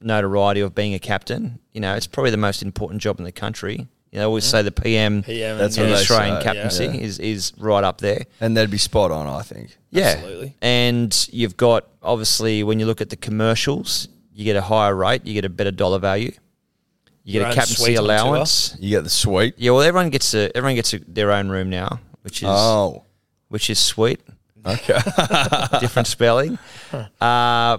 notoriety 0.00 0.60
of 0.60 0.74
being 0.74 0.94
a 0.94 0.98
captain. 0.98 1.60
You 1.72 1.80
know, 1.80 1.94
it's 1.94 2.06
probably 2.06 2.30
the 2.30 2.36
most 2.36 2.62
important 2.62 3.00
job 3.00 3.18
in 3.18 3.24
the 3.24 3.32
country. 3.32 3.88
You 4.10 4.18
know, 4.18 4.22
I 4.22 4.26
always 4.26 4.44
say 4.44 4.62
the 4.62 4.72
PM, 4.72 5.22
PM 5.22 5.56
That's 5.56 5.76
in 5.76 5.84
what 5.84 5.90
yeah. 5.90 5.94
they 5.94 6.00
Australian 6.00 6.36
say, 6.38 6.42
captaincy 6.42 6.84
yeah. 6.86 7.04
is 7.04 7.18
is 7.20 7.52
right 7.58 7.84
up 7.84 8.00
there. 8.00 8.24
And 8.40 8.56
that'd 8.56 8.70
be 8.70 8.78
spot 8.78 9.12
on, 9.12 9.28
I 9.28 9.42
think. 9.42 9.76
Yeah, 9.90 10.14
Absolutely. 10.16 10.56
And 10.60 11.28
you've 11.32 11.56
got 11.56 11.86
obviously 12.02 12.64
when 12.64 12.80
you 12.80 12.86
look 12.86 13.00
at 13.00 13.10
the 13.10 13.16
commercials, 13.16 14.08
you 14.34 14.44
get 14.44 14.56
a 14.56 14.62
higher 14.62 14.96
rate, 14.96 15.26
you 15.26 15.34
get 15.34 15.44
a 15.44 15.48
better 15.48 15.70
dollar 15.70 16.00
value, 16.00 16.32
you 17.24 17.34
Your 17.34 17.42
get 17.42 17.46
a 17.46 17.48
own 17.50 17.54
captaincy 17.54 17.82
suite 17.84 17.98
on 17.98 18.04
allowance. 18.04 18.76
You 18.80 18.90
get 18.90 19.04
the 19.04 19.10
sweet. 19.10 19.54
Yeah, 19.58 19.72
well, 19.72 19.82
everyone 19.82 20.10
gets 20.10 20.34
a 20.34 20.54
everyone 20.56 20.74
gets 20.76 20.92
a, 20.94 20.98
their 21.00 21.30
own 21.32 21.48
room 21.48 21.70
now, 21.70 22.00
which 22.22 22.42
is 22.42 22.48
Oh, 22.50 23.04
which 23.48 23.68
is 23.70 23.78
sweet. 23.78 24.20
okay. 24.66 24.98
Different 25.80 26.06
spelling, 26.08 26.58
uh, 27.20 27.78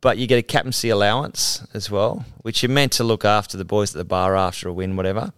but 0.00 0.18
you 0.18 0.26
get 0.26 0.38
a 0.38 0.42
captaincy 0.42 0.88
allowance 0.90 1.66
as 1.74 1.90
well, 1.90 2.24
which 2.42 2.62
you're 2.62 2.70
meant 2.70 2.92
to 2.92 3.04
look 3.04 3.24
after 3.24 3.56
the 3.56 3.64
boys 3.64 3.94
at 3.94 3.98
the 3.98 4.04
bar 4.04 4.36
after 4.36 4.68
a 4.68 4.72
win, 4.72 4.96
whatever. 4.96 5.32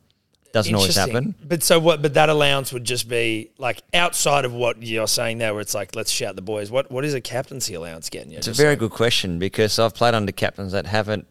Doesn't 0.52 0.74
always 0.74 0.94
Interesting. 0.98 1.14
happen. 1.32 1.48
But 1.48 1.62
so 1.62 1.80
what? 1.80 2.02
But 2.02 2.12
that 2.14 2.28
allowance 2.28 2.74
would 2.74 2.84
just 2.84 3.08
be 3.08 3.50
like 3.56 3.82
outside 3.94 4.44
of 4.44 4.52
what 4.52 4.82
you're 4.82 5.06
saying 5.08 5.38
there, 5.38 5.54
where 5.54 5.62
it's 5.62 5.72
like 5.74 5.96
let's 5.96 6.10
shout 6.10 6.36
the 6.36 6.42
boys. 6.42 6.70
What 6.70 6.90
what 6.90 7.06
is 7.06 7.14
a 7.14 7.22
captaincy 7.22 7.72
allowance 7.72 8.10
getting 8.10 8.30
you? 8.32 8.36
It's 8.36 8.48
a 8.48 8.52
very 8.52 8.76
good 8.76 8.90
question 8.90 9.38
because 9.38 9.78
I've 9.78 9.94
played 9.94 10.14
under 10.14 10.30
captains 10.30 10.72
that 10.72 10.84
haven't 10.84 11.26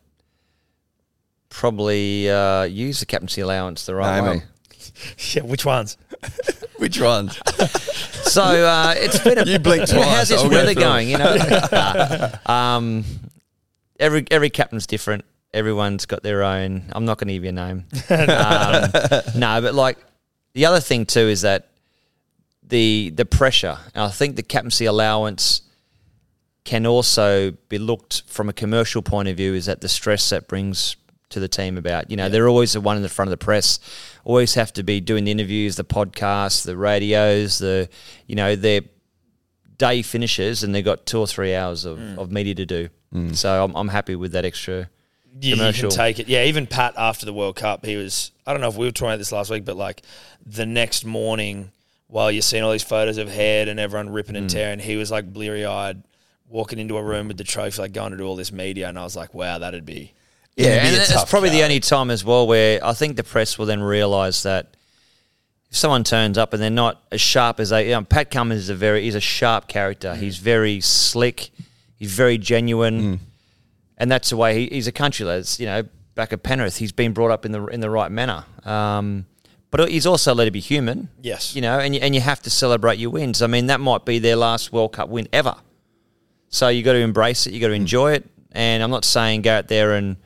probably 1.52 2.30
uh, 2.32 2.64
used 2.64 3.02
the 3.02 3.06
captaincy 3.06 3.42
allowance 3.42 3.86
the 3.86 3.94
right 3.94 4.16
Name 4.16 4.26
way. 4.26 4.32
'em. 4.38 4.42
yeah. 5.34 5.44
Which 5.44 5.66
ones? 5.66 5.98
Which 6.78 7.00
ones? 7.00 7.38
So 8.22 8.42
uh, 8.44 8.94
it's 8.96 9.20
been 9.20 9.40
a 9.40 9.46
You 9.46 9.60
blink 9.60 9.90
twice, 9.90 10.06
How's 10.06 10.30
this 10.30 10.42
I'll 10.42 10.50
go 10.50 10.56
weather 10.56 10.74
through 10.74 10.84
going? 10.84 11.10
You 11.10 11.18
know, 11.18 11.36
Nah. 11.36 12.76
um, 12.78 13.04
every 14.00 14.26
every 14.32 14.50
captain's 14.50 14.88
different. 14.88 15.26
Everyone's 15.54 16.06
got 16.06 16.24
their 16.24 16.42
own. 16.44 16.84
I'm 16.94 17.04
not 17.04 17.18
going 17.18 17.28
to 17.28 17.34
give 17.34 17.44
you 17.44 17.50
a 17.50 17.52
name. 17.52 17.84
um, 18.10 18.90
no, 19.38 19.60
but 19.62 19.74
like 19.76 19.98
the 20.54 20.66
other 20.66 20.80
thing 20.80 21.06
too 21.06 21.20
is 21.28 21.42
that 21.42 21.68
the 22.64 23.12
the 23.14 23.26
pressure. 23.26 23.78
And 23.94 24.06
I 24.06 24.10
think 24.10 24.38
the 24.38 24.44
captaincy 24.44 24.86
allowance 24.86 25.64
can 26.64 26.86
also 26.86 27.52
be 27.68 27.80
looked 27.80 28.22
from 28.28 28.48
a 28.48 28.54
commercial 28.54 29.02
point 29.02 29.28
of 29.28 29.36
view. 29.36 29.54
Is 29.56 29.66
that 29.66 29.82
the 29.82 29.90
stress 29.90 30.30
that 30.30 30.48
brings 30.48 30.96
to 31.32 31.40
the 31.40 31.48
team 31.48 31.78
about? 31.78 32.10
You 32.12 32.18
know, 32.18 32.30
they're 32.30 32.48
always 32.48 32.74
the 32.74 32.82
one 32.82 32.96
in 32.98 33.04
the 33.04 33.10
front 33.10 33.28
of 33.28 33.32
the 33.38 33.44
press. 33.44 33.80
Always 34.24 34.54
have 34.56 34.72
to 34.74 34.84
be 34.84 35.00
doing 35.02 35.24
the 35.24 35.32
interviews, 35.32 35.76
the 35.76 35.84
podcasts, 35.84 36.64
the 36.66 36.78
radios, 36.78 37.58
the 37.60 37.90
you 38.28 38.36
know 38.36 38.56
their 38.56 38.82
day 39.78 40.02
finishes, 40.02 40.64
and 40.64 40.74
they've 40.76 40.86
got 40.86 41.06
two 41.06 41.20
or 41.20 41.28
three 41.28 41.56
hours 41.56 41.86
of, 41.86 42.00
of 42.20 42.32
media 42.32 42.56
to 42.56 42.66
do. 42.66 42.90
So 43.34 43.64
I'm, 43.66 43.76
I'm 43.76 43.90
happy 43.90 44.16
with 44.16 44.32
that 44.34 44.46
extra. 44.46 44.90
You, 45.42 45.50
you 45.50 45.56
can 45.56 45.60
Commercial. 45.60 45.92
take 45.92 46.20
it. 46.20 46.30
Yeah, 46.30 46.44
even 46.46 46.66
Pat 46.66 46.94
after 46.98 47.26
the 47.26 47.34
World 47.34 47.58
Cup, 47.58 47.86
he 47.86 47.98
was. 47.98 48.32
I 48.48 48.54
don't 48.54 48.62
know 48.62 48.70
if 48.70 48.78
we 48.78 48.86
were 48.86 48.92
talking 48.92 49.10
about 49.10 49.18
this 49.18 49.32
last 49.34 49.50
week, 49.50 49.66
but 49.66 49.76
like 49.76 50.02
the 50.46 50.66
next 50.66 51.04
morning, 51.06 51.72
while 52.08 52.32
you're 52.32 52.42
seeing 52.42 52.64
all 52.64 52.72
these 52.72 52.84
photos 52.84 53.18
of 53.18 53.28
Head 53.30 53.68
and 53.68 53.80
everyone 53.80 54.10
ripping 54.12 54.36
Mm. 54.36 54.40
and 54.40 54.50
tearing, 54.50 54.80
he 54.80 54.96
was 54.98 55.10
like 55.12 55.32
bleary 55.34 55.66
eyed, 55.66 56.04
walking 56.48 56.80
into 56.80 56.96
a 56.98 57.04
room 57.04 57.28
with 57.28 57.38
the 57.38 57.44
trophy, 57.44 57.82
like 57.82 57.92
going 57.94 58.12
to 58.12 58.18
do 58.18 58.24
all 58.26 58.36
this 58.38 58.52
media, 58.52 58.88
and 58.88 58.98
I 59.00 59.04
was 59.04 59.16
like, 59.16 59.34
wow, 59.34 59.58
that'd 59.58 59.86
be. 59.86 60.14
Yeah, 60.56 60.86
and 60.86 60.96
it's 60.96 61.30
probably 61.30 61.50
the 61.50 61.64
only 61.64 61.80
time 61.80 62.12
as 62.12 62.24
well 62.26 62.46
where 62.46 62.84
I 62.86 62.94
think 62.94 63.16
the 63.16 63.24
press 63.24 63.58
will 63.58 63.66
then 63.66 63.82
realise 63.82 64.44
that 64.44 64.76
if 65.70 65.78
someone 65.78 66.04
turns 66.04 66.38
up 66.38 66.54
and 66.54 66.62
they're 66.62 66.70
not 66.70 67.02
as 67.12 67.22
sharp 67.22 67.60
as 67.60 67.70
they, 67.70 67.86
you 67.86 67.92
know, 67.92 68.04
Pat 68.04 68.30
Cummins 68.30 68.64
is 68.64 68.70
a 68.70 68.76
very, 68.76 69.04
he's 69.04 69.16
a 69.16 69.22
sharp 69.22 69.68
character. 69.68 70.14
He's 70.16 70.38
very 70.38 70.82
slick. 70.82 71.52
He's 71.96 72.12
very 72.14 72.38
genuine, 72.38 73.20
and 73.98 74.12
that's 74.12 74.32
the 74.32 74.38
way 74.38 74.60
he, 74.62 74.76
he's 74.76 74.88
a 74.88 74.92
country 74.92 75.26
lad. 75.26 75.40
It's, 75.40 75.60
You 75.60 75.68
know, 75.68 75.84
back 76.16 76.34
at 76.34 76.44
Penrith, 76.44 76.78
he's 76.78 76.92
been 76.92 77.14
brought 77.14 77.32
up 77.32 77.46
in 77.46 77.52
the 77.52 77.66
in 77.68 77.80
the 77.80 77.90
right 77.90 78.12
manner. 78.12 78.44
Um, 78.66 79.26
but 79.70 79.90
he's 79.90 80.06
also 80.06 80.36
let 80.36 80.46
to 80.46 80.52
be 80.52 80.60
human. 80.60 81.08
Yes. 81.22 81.56
you 81.56 81.62
know, 81.62 81.80
and 81.80 81.96
you, 81.96 82.02
and 82.02 82.14
you 82.14 82.20
have 82.20 82.42
to 82.42 82.50
celebrate 82.50 83.00
your 83.00 83.10
wins. 83.10 83.42
I 83.42 83.48
mean, 83.48 83.68
that 83.68 83.80
might 83.80 84.04
be 84.04 84.20
their 84.20 84.36
last 84.36 84.74
World 84.74 84.92
Cup 84.92 85.08
win 85.08 85.30
ever. 85.32 85.56
So 86.50 86.68
you 86.68 86.84
got 86.84 86.94
to 86.94 87.00
embrace 87.00 87.48
it. 87.48 87.54
You 87.54 87.62
got 87.62 87.70
to 87.70 87.74
enjoy 87.74 88.12
it. 88.14 88.30
And 88.52 88.84
I'm 88.84 88.92
not 88.92 89.06
saying 89.06 89.44
go 89.44 89.54
out 89.54 89.70
there 89.70 89.94
and 89.94 90.18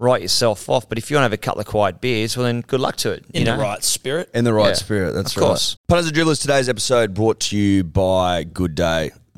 write 0.00 0.22
yourself 0.22 0.68
off, 0.68 0.88
but 0.88 0.98
if 0.98 1.10
you 1.10 1.16
want 1.16 1.20
to 1.22 1.26
have 1.26 1.32
a 1.32 1.36
couple 1.36 1.60
of 1.60 1.66
quiet 1.66 2.00
beers, 2.00 2.36
well 2.36 2.46
then 2.46 2.62
good 2.62 2.80
luck 2.80 2.96
to 2.96 3.12
it. 3.12 3.24
In 3.34 3.40
you 3.46 3.52
the 3.52 3.58
right 3.58 3.84
spirit. 3.84 4.30
In 4.34 4.44
the 4.44 4.52
right 4.52 4.68
Yeah, 4.68 4.72
spirit, 4.74 5.12
that's 5.12 5.36
of 5.36 5.42
course. 5.42 5.72
right. 5.74 5.88
Punters 5.88 6.06
and 6.08 6.16
Dribblers, 6.16 6.40
today's 6.40 6.68
episode 6.68 7.14
brought 7.14 7.38
to 7.40 7.56
you 7.56 7.84
by 7.84 8.44
Good 8.44 8.74
Day, 8.74 9.10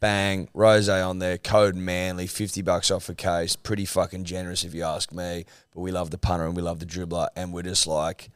bang, 0.00 0.48
rose 0.54 0.88
on 0.88 1.18
there, 1.18 1.38
code 1.38 1.74
Manly, 1.74 2.26
50 2.26 2.62
bucks 2.62 2.90
off 2.90 3.08
a 3.08 3.14
case. 3.14 3.56
Pretty 3.56 3.84
fucking 3.84 4.24
generous 4.24 4.64
if 4.64 4.74
you 4.74 4.82
ask 4.84 5.12
me. 5.12 5.44
But 5.74 5.80
we 5.80 5.90
love 5.90 6.10
the 6.10 6.18
punter 6.18 6.46
and 6.46 6.56
we 6.56 6.62
love 6.62 6.78
the 6.80 6.86
dribbler. 6.86 7.28
And 7.36 7.52
we're 7.52 7.62
just 7.62 7.86
like, 7.86 8.30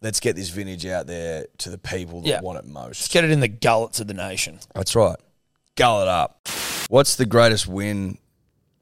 let's 0.00 0.20
get 0.20 0.36
this 0.36 0.48
vintage 0.50 0.86
out 0.86 1.06
there 1.06 1.46
to 1.58 1.70
the 1.70 1.78
people 1.78 2.22
that 2.22 2.28
Yeah. 2.28 2.40
want 2.40 2.58
it 2.58 2.64
most. 2.66 3.02
Let's 3.02 3.08
get 3.08 3.24
it 3.24 3.30
in 3.30 3.40
the 3.40 3.48
gullets 3.48 4.00
of 4.00 4.06
the 4.06 4.14
nation. 4.14 4.58
That's 4.74 4.94
right. 4.94 5.16
Gullet 5.76 6.08
up. 6.08 6.48
What's 6.88 7.16
the 7.16 7.26
greatest 7.26 7.66
win 7.66 8.18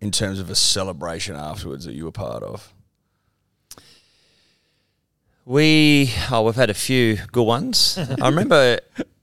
in 0.01 0.11
terms 0.11 0.41
of 0.41 0.51
a 0.51 0.55
celebration 0.55 1.37
afterwards 1.37 1.85
that 1.85 1.93
you 1.95 2.05
were 2.05 2.13
part 2.13 2.43
of? 2.43 2.73
We 5.45 6.13
oh, 6.31 6.43
we've 6.43 6.55
had 6.55 6.71
a 6.71 6.75
few 6.75 7.17
good 7.33 7.43
ones. 7.45 7.99
I 8.21 8.29
remember 8.29 8.79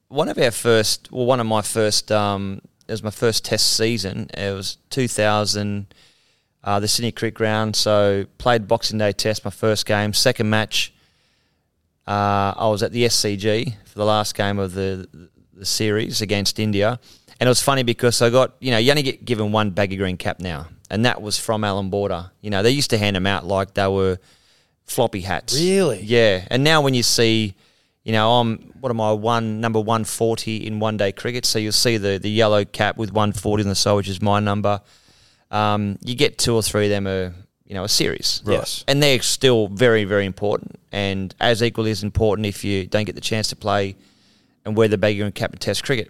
one 0.09 0.29
of 0.29 0.37
our 0.37 0.51
first, 0.51 1.11
well, 1.11 1.25
one 1.25 1.39
of 1.39 1.47
my 1.47 1.61
first. 1.61 2.11
Um, 2.11 2.61
it 2.87 2.91
was 2.91 3.03
my 3.03 3.11
first 3.11 3.43
Test 3.43 3.75
season. 3.75 4.29
It 4.33 4.55
was 4.55 4.77
2000, 4.91 5.93
uh, 6.63 6.79
the 6.79 6.87
Sydney 6.87 7.11
Cricket 7.11 7.35
Ground. 7.35 7.75
So 7.75 8.25
played 8.37 8.67
Boxing 8.67 8.97
Day 8.97 9.11
Test, 9.11 9.43
my 9.43 9.51
first 9.51 9.85
game. 9.85 10.13
Second 10.13 10.49
match, 10.49 10.93
uh, 12.07 12.53
I 12.55 12.69
was 12.69 12.83
at 12.83 12.93
the 12.93 13.03
SCG 13.03 13.75
for 13.85 13.99
the 13.99 14.05
last 14.05 14.35
game 14.35 14.59
of 14.59 14.73
the 14.73 15.07
the 15.53 15.65
series 15.65 16.21
against 16.21 16.59
India, 16.59 16.99
and 17.39 17.47
it 17.47 17.49
was 17.49 17.61
funny 17.61 17.81
because 17.83 18.21
I 18.21 18.29
got 18.29 18.53
you 18.59 18.71
know 18.71 18.77
you 18.77 18.91
only 18.91 19.01
get 19.01 19.25
given 19.25 19.51
one 19.51 19.71
baggy 19.71 19.97
green 19.97 20.15
cap 20.15 20.39
now, 20.39 20.67
and 20.89 21.03
that 21.05 21.21
was 21.21 21.37
from 21.37 21.63
Allan 21.63 21.89
Border. 21.89 22.31
You 22.41 22.51
know 22.51 22.63
they 22.63 22.69
used 22.71 22.91
to 22.91 22.97
hand 22.97 23.15
them 23.15 23.25
out 23.25 23.45
like 23.45 23.73
they 23.73 23.87
were 23.87 24.19
floppy 24.85 25.21
hats. 25.21 25.55
Really? 25.55 26.01
Yeah. 26.01 26.45
And 26.49 26.63
now 26.63 26.81
when 26.81 26.93
you 26.93 27.03
see, 27.03 27.55
you 28.07 28.13
know, 28.13 28.39
I'm 28.39 28.57
what 28.79 28.89
am 28.89 29.01
I 29.01 29.11
one 29.11 29.59
number 29.59 29.81
one 29.81 30.05
forty 30.05 30.65
in 30.65 30.79
one 30.79 30.95
day 30.97 31.11
cricket, 31.11 31.45
so 31.45 31.59
you'll 31.59 31.73
see 31.73 31.97
the 31.97 32.17
the 32.17 32.29
yellow 32.31 32.63
cap 32.63 32.95
with 32.97 33.11
one 33.11 33.33
forty 33.33 33.63
on 33.63 33.69
the 33.69 33.75
side, 33.75 33.93
which 33.95 34.07
is 34.09 34.21
my 34.21 34.39
number. 34.39 34.79
Um, 35.51 35.97
you 36.01 36.15
get 36.15 36.37
two 36.37 36.55
or 36.55 36.63
three 36.63 36.85
of 36.85 36.89
them 36.89 37.05
a 37.07 37.33
you 37.65 37.73
know 37.75 37.83
a 37.83 37.89
series, 37.89 38.41
Yes. 38.45 38.85
and 38.87 39.03
they're 39.03 39.21
still 39.21 39.67
very 39.67 40.05
very 40.05 40.25
important, 40.25 40.79
and 40.91 41.35
as 41.41 41.61
equally 41.61 41.91
as 41.91 42.01
important 42.01 42.45
if 42.45 42.63
you 42.63 42.87
don't 42.87 43.03
get 43.05 43.15
the 43.15 43.21
chance 43.21 43.49
to 43.49 43.55
play 43.57 43.95
and 44.63 44.77
wear 44.77 44.87
the 44.87 44.97
baggy 44.97 45.19
green 45.19 45.31
cap 45.33 45.51
in 45.51 45.59
Test 45.59 45.83
cricket. 45.83 46.09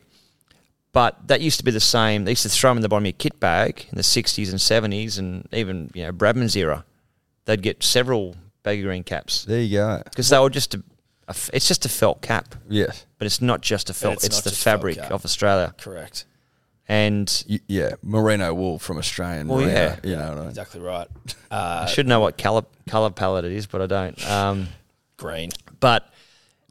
But 0.91 1.27
that 1.27 1.41
used 1.41 1.57
to 1.59 1.65
be 1.65 1.71
the 1.71 1.79
same. 1.79 2.25
They 2.25 2.31
used 2.31 2.43
to 2.43 2.49
throw 2.49 2.69
them 2.71 2.77
in 2.77 2.81
the 2.83 2.89
bottom 2.89 3.03
of 3.03 3.07
your 3.07 3.13
kit 3.17 3.39
bag 3.39 3.85
in 3.91 3.95
the 3.95 4.01
60s 4.03 4.49
and 4.49 4.59
70s, 4.93 5.17
and 5.19 5.47
even 5.51 5.89
you 5.95 6.03
know 6.03 6.11
Bradman's 6.11 6.55
era. 6.55 6.85
They'd 7.45 7.61
get 7.61 7.83
several 7.83 8.35
baggy 8.63 8.81
green 8.83 9.03
caps 9.03 9.45
There 9.45 9.61
you 9.61 9.77
go. 9.77 10.01
because 10.03 10.29
they 10.29 10.37
were 10.39 10.49
just 10.49 10.75
a, 10.75 10.79
a 10.79 10.83
f- 11.31 11.49
it's 11.53 11.67
just 11.67 11.85
a 11.85 11.89
felt 11.89 12.21
cap, 12.21 12.55
Yes. 12.69 13.05
but 13.17 13.25
it's 13.25 13.41
not 13.41 13.61
just 13.61 13.89
a 13.89 13.93
felt. 13.93 14.15
it's 14.15 14.25
It's, 14.25 14.37
not 14.37 14.43
the 14.45 14.49
just 14.51 14.63
felt 14.63 14.77
fabric 14.79 14.97
cap. 14.97 15.11
of 15.11 15.25
Australia, 15.25 15.73
Correct. 15.77 16.25
and 16.87 17.43
Y- 17.49 17.59
yeah. 17.67 17.91
Merino 18.01 18.53
wool 18.53 18.79
from 18.79 18.97
Australian. 18.97 19.47
Well, 19.47 19.59
merino, 19.59 19.73
yeah. 19.73 19.95
You 20.03 20.15
know 20.15 20.29
what 20.29 20.37
I 20.37 20.41
mean? 20.41 20.49
Exactly 20.49 20.81
right. 20.81 21.07
Uh, 21.51 21.79
I 21.83 21.85
should 21.87 22.07
know 22.07 22.19
what 22.19 22.37
color 22.37 22.63
color 22.87 23.09
palette 23.09 23.45
it 23.45 23.51
is, 23.51 23.65
but 23.65 23.81
I 23.81 23.85
don't. 23.87 24.29
Um, 24.29 24.67
green. 25.17 25.49
but 25.79 26.07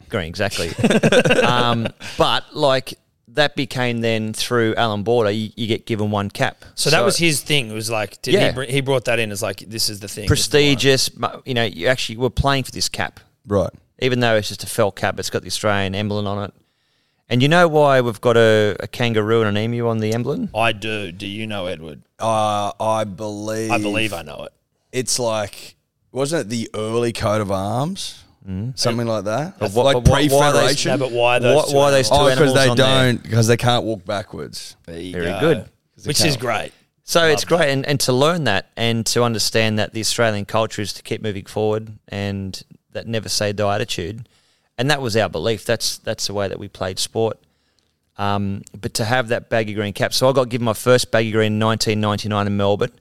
green 0.08 0.28
exactly. 0.28 0.70
um, 1.42 1.88
but 2.16 2.44
like 2.54 2.94
that 3.28 3.54
became 3.56 4.00
then 4.00 4.32
through 4.32 4.74
Allan 4.76 5.02
Border, 5.02 5.30
you, 5.30 5.50
you 5.56 5.66
get 5.66 5.84
given 5.84 6.10
one 6.10 6.30
cap. 6.30 6.64
So 6.74 6.88
that 6.90 7.04
was 7.04 7.18
his 7.18 7.42
thing. 7.42 7.70
It 7.70 7.74
was 7.74 7.90
like, 7.90 8.22
did 8.22 8.32
Yeah. 8.34 8.46
he, 8.48 8.54
br- 8.54 8.62
he 8.62 8.80
brought 8.80 9.04
that 9.06 9.18
in 9.18 9.30
as 9.30 9.42
like, 9.42 9.58
this 9.58 9.90
is 9.90 10.00
the 10.00 10.08
thing. 10.08 10.26
this 10.26 10.40
is 10.40 10.48
the 10.48 10.56
one. 10.56 10.62
prestigious. 10.64 11.14
mu- 11.18 11.42
You 11.44 11.52
know, 11.52 11.64
you 11.64 11.88
actually 11.88 12.16
were 12.16 12.30
playing 12.30 12.64
for 12.64 12.70
this 12.70 12.88
cap. 12.88 13.20
Right. 13.46 13.68
Even 13.98 14.20
though 14.20 14.36
it's 14.36 14.48
just 14.48 14.64
a 14.64 14.66
felt 14.66 14.96
cap, 14.96 15.18
it's 15.18 15.30
got 15.30 15.42
the 15.42 15.48
Australian 15.48 15.94
emblem 15.94 16.26
on 16.26 16.44
it. 16.44 16.54
And 17.28 17.42
you 17.42 17.48
know 17.48 17.66
why 17.66 18.00
we've 18.00 18.20
got 18.20 18.36
a, 18.36 18.76
a 18.78 18.86
kangaroo 18.86 19.42
and 19.42 19.56
an 19.56 19.62
emu 19.62 19.88
on 19.88 19.98
the 19.98 20.12
emblem? 20.12 20.48
I 20.54 20.72
do. 20.72 21.10
Do 21.10 21.26
you 21.26 21.46
know 21.46 21.66
Edward? 21.66 22.02
Uh, 22.20 22.70
I 22.78 23.04
believe. 23.04 23.72
I 23.72 23.78
believe 23.78 24.12
I 24.12 24.22
know 24.22 24.44
it. 24.44 24.52
It's 24.92 25.18
like, 25.18 25.74
wasn't 26.12 26.46
it 26.46 26.48
the 26.50 26.70
early 26.74 27.12
coat 27.12 27.40
of 27.40 27.50
arms? 27.50 28.22
Something 28.76 29.08
like 29.08 29.24
that. 29.24 29.58
But 29.58 29.72
what- 29.72 29.86
like 29.86 29.94
but 29.94 30.08
what- 30.08 30.30
why 30.30 30.46
are 30.48 30.52
pre-federation. 30.52 30.92
No, 30.92 30.98
but 30.98 31.10
why 31.10 31.40
those? 31.40 31.56
Why- 31.56 31.70
two 31.70 31.76
why 31.76 31.88
are 31.88 31.90
those 31.90 32.10
animals? 32.12 32.28
two 32.28 32.32
oh, 32.32 32.44
because 32.44 32.54
they 32.54 32.68
on 32.70 32.76
don't, 32.76 33.22
because 33.22 33.46
they 33.48 33.56
can't 33.56 33.84
walk 33.84 34.04
backwards. 34.04 34.76
There 34.86 35.00
you 35.00 35.12
Very 35.12 35.26
go. 35.26 35.40
good. 35.40 35.70
Which 36.04 36.24
is 36.24 36.36
great. 36.36 36.70
So 37.02 37.26
it's 37.26 37.42
Love 37.50 37.60
great, 37.60 37.70
and, 37.70 37.84
and 37.86 37.98
to 38.00 38.12
learn 38.12 38.44
that 38.44 38.70
and 38.76 39.04
to 39.06 39.24
understand 39.24 39.80
that 39.80 39.94
the 39.94 40.00
Australian 40.00 40.44
culture 40.44 40.80
is 40.82 40.92
to 40.92 41.02
keep 41.02 41.22
moving 41.22 41.44
forward 41.46 41.98
and 42.08 42.62
that 42.96 43.06
never 43.06 43.28
say 43.28 43.52
die 43.52 43.74
attitude, 43.76 44.28
and 44.76 44.90
that 44.90 45.00
was 45.00 45.16
our 45.16 45.28
belief. 45.28 45.64
That's 45.64 45.98
that's 45.98 46.26
the 46.26 46.34
way 46.34 46.48
that 46.48 46.58
we 46.58 46.68
played 46.68 46.98
sport. 46.98 47.38
Um, 48.18 48.62
but 48.78 48.94
to 48.94 49.04
have 49.04 49.28
that 49.28 49.50
baggy 49.50 49.74
green 49.74 49.92
cap, 49.92 50.12
so 50.12 50.28
I 50.28 50.32
got 50.32 50.48
given 50.48 50.64
my 50.64 50.72
first 50.72 51.10
baggy 51.10 51.30
green 51.30 51.54
in 51.54 51.60
1999 51.60 52.46
in 52.46 52.56
Melbourne. 52.56 52.92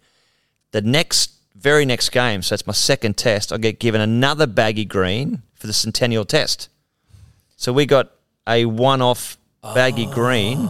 The 0.71 0.81
next, 0.81 1.31
very 1.55 1.85
next 1.85 2.09
game, 2.09 2.41
so 2.41 2.53
it's 2.53 2.67
my 2.67 2.73
second 2.73 3.15
test, 3.15 3.53
I 3.53 3.57
get 3.57 3.79
given 3.79 4.01
another 4.01 4.45
baggy 4.45 4.83
green 4.83 5.41
for 5.53 5.67
the 5.67 5.73
Centennial 5.73 6.25
Test. 6.25 6.67
So 7.55 7.71
we 7.71 7.85
got 7.85 8.11
a 8.45 8.65
one-off 8.65 9.37
baggy 9.73 10.05
green 10.05 10.69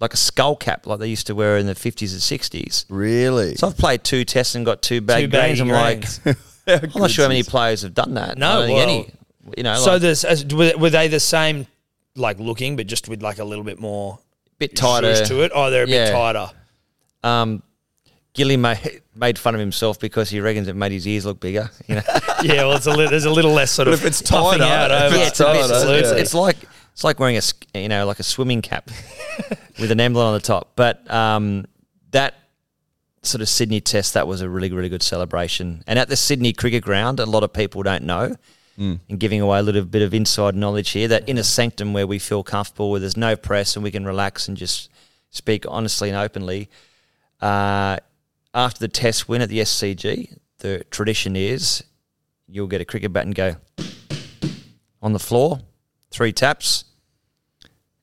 like 0.00 0.14
a 0.14 0.16
skull 0.16 0.56
cap, 0.56 0.86
like 0.86 0.98
they 0.98 1.08
used 1.08 1.26
to 1.26 1.34
wear 1.34 1.58
in 1.58 1.66
the 1.66 1.74
fifties 1.74 2.12
and 2.12 2.22
sixties. 2.22 2.86
Really? 2.88 3.54
So 3.54 3.68
I've 3.68 3.76
played 3.76 4.02
two 4.02 4.24
tests 4.24 4.54
and 4.54 4.64
got 4.64 4.82
two 4.82 5.00
baggy, 5.00 5.26
Two 5.26 5.30
greens. 5.38 5.60
I'm 5.60 5.68
grains. 5.68 6.20
like, 6.24 6.36
I'm 6.74 7.00
not 7.00 7.10
sure 7.10 7.24
how 7.24 7.28
many 7.28 7.42
players 7.42 7.82
have 7.82 7.94
done 7.94 8.14
that. 8.14 8.38
No, 8.38 8.48
I 8.48 8.54
don't 8.54 8.66
think 8.66 8.76
well, 8.76 8.88
any. 8.88 9.14
You 9.56 9.62
know, 9.62 9.74
So 9.76 9.92
like, 9.92 10.02
there's 10.02 10.24
as, 10.24 10.44
were, 10.46 10.90
they 10.90 11.08
the 11.08 11.18
same 11.20 11.66
like 12.16 12.38
looking, 12.38 12.76
but 12.76 12.86
just 12.86 13.08
with 13.08 13.22
like 13.22 13.38
a 13.38 13.44
little 13.44 13.64
bit 13.64 13.78
more 13.80 14.18
bit 14.58 14.76
tighter 14.76 15.24
to 15.24 15.42
it? 15.42 15.52
Oh, 15.54 15.70
they're 15.70 15.84
a 15.84 15.86
bit 15.86 16.12
tighter. 16.12 16.50
Um, 17.24 17.62
Gilly 18.32 18.56
made, 18.56 19.02
made 19.14 19.38
fun 19.38 19.54
of 19.54 19.60
himself 19.60 19.98
because 19.98 20.30
he 20.30 20.40
reckons 20.40 20.68
it 20.68 20.76
made 20.76 20.92
his 20.92 21.06
ears 21.06 21.26
look 21.26 21.40
bigger. 21.40 21.70
You 21.88 21.96
know, 21.96 22.02
Yeah, 22.42 22.64
well, 22.64 22.76
it's 22.76 22.86
a 22.86 22.92
li- 22.92 23.08
there's 23.08 23.24
a 23.24 23.30
little 23.30 23.52
less 23.52 23.72
sort 23.72 23.86
But 23.86 23.94
of 23.94 24.00
if 24.00 24.06
it's 24.06 24.22
tighter, 24.22 24.62
out 24.62 24.90
if 24.90 25.02
over. 25.02 25.06
it's 25.16 25.18
yeah, 25.18 25.26
it's, 25.26 25.38
tighter, 25.38 25.98
it's, 25.98 26.10
yeah. 26.10 26.16
it's 26.16 26.34
like 26.34 26.56
it's 26.92 27.02
like 27.04 27.18
wearing 27.18 27.36
a 27.36 27.42
you 27.74 27.88
know 27.88 28.06
like 28.06 28.20
a 28.20 28.22
swimming 28.22 28.62
cap 28.62 28.90
with 29.80 29.90
an 29.90 30.00
emblem 30.00 30.26
on 30.26 30.34
the 30.34 30.40
top. 30.40 30.72
But 30.76 31.10
um, 31.10 31.66
that 32.12 32.34
sort 33.22 33.42
of 33.42 33.48
Sydney 33.48 33.80
test 33.80 34.14
that 34.14 34.26
was 34.26 34.40
a 34.40 34.48
really 34.48 34.70
really 34.72 34.88
good 34.88 35.02
celebration. 35.02 35.82
And 35.86 35.98
at 35.98 36.08
the 36.08 36.16
Sydney 36.16 36.52
Cricket 36.52 36.82
Ground, 36.82 37.20
a 37.20 37.26
lot 37.26 37.42
of 37.42 37.52
people 37.52 37.82
don't 37.82 38.04
know. 38.04 38.36
And 39.10 39.20
giving 39.20 39.42
away 39.42 39.58
a 39.58 39.62
little 39.62 39.84
bit 39.84 40.00
of 40.00 40.14
inside 40.14 40.54
knowledge 40.54 40.90
here 40.90 41.06
that 41.08 41.28
in 41.28 41.36
a 41.36 41.44
sanctum 41.44 41.92
where 41.92 42.06
we 42.06 42.18
feel 42.18 42.42
comfortable, 42.42 42.90
where 42.90 43.00
there's 43.00 43.16
no 43.16 43.36
press 43.36 43.76
and 43.76 43.82
we 43.82 43.90
can 43.90 44.06
relax 44.06 44.48
and 44.48 44.56
just 44.56 44.88
speak 45.28 45.66
honestly 45.68 46.08
and 46.08 46.16
openly. 46.16 46.70
Uh, 47.40 47.98
after 48.54 48.78
the 48.78 48.88
test 48.88 49.28
win 49.28 49.42
at 49.42 49.50
the 49.50 49.58
SCG, 49.58 50.36
the 50.58 50.84
tradition 50.90 51.36
is 51.36 51.84
you'll 52.48 52.66
get 52.66 52.80
a 52.80 52.84
cricket 52.84 53.12
bat 53.12 53.26
and 53.26 53.34
go 53.34 53.56
on 55.02 55.12
the 55.12 55.18
floor, 55.18 55.60
three 56.10 56.32
taps, 56.32 56.84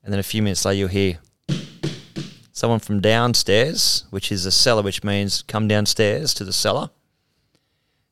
and 0.03 0.13
then 0.13 0.19
a 0.19 0.23
few 0.23 0.41
minutes 0.41 0.63
later 0.63 0.77
you'll 0.77 0.88
hear 0.88 1.17
someone 2.58 2.80
from 2.80 3.00
downstairs, 3.00 4.06
which 4.10 4.32
is 4.32 4.43
a 4.48 4.52
cellar, 4.52 4.82
which 4.82 5.04
means 5.04 5.43
come 5.43 5.67
downstairs 5.67 6.34
to 6.34 6.43
the 6.43 6.52
cellar. 6.52 6.89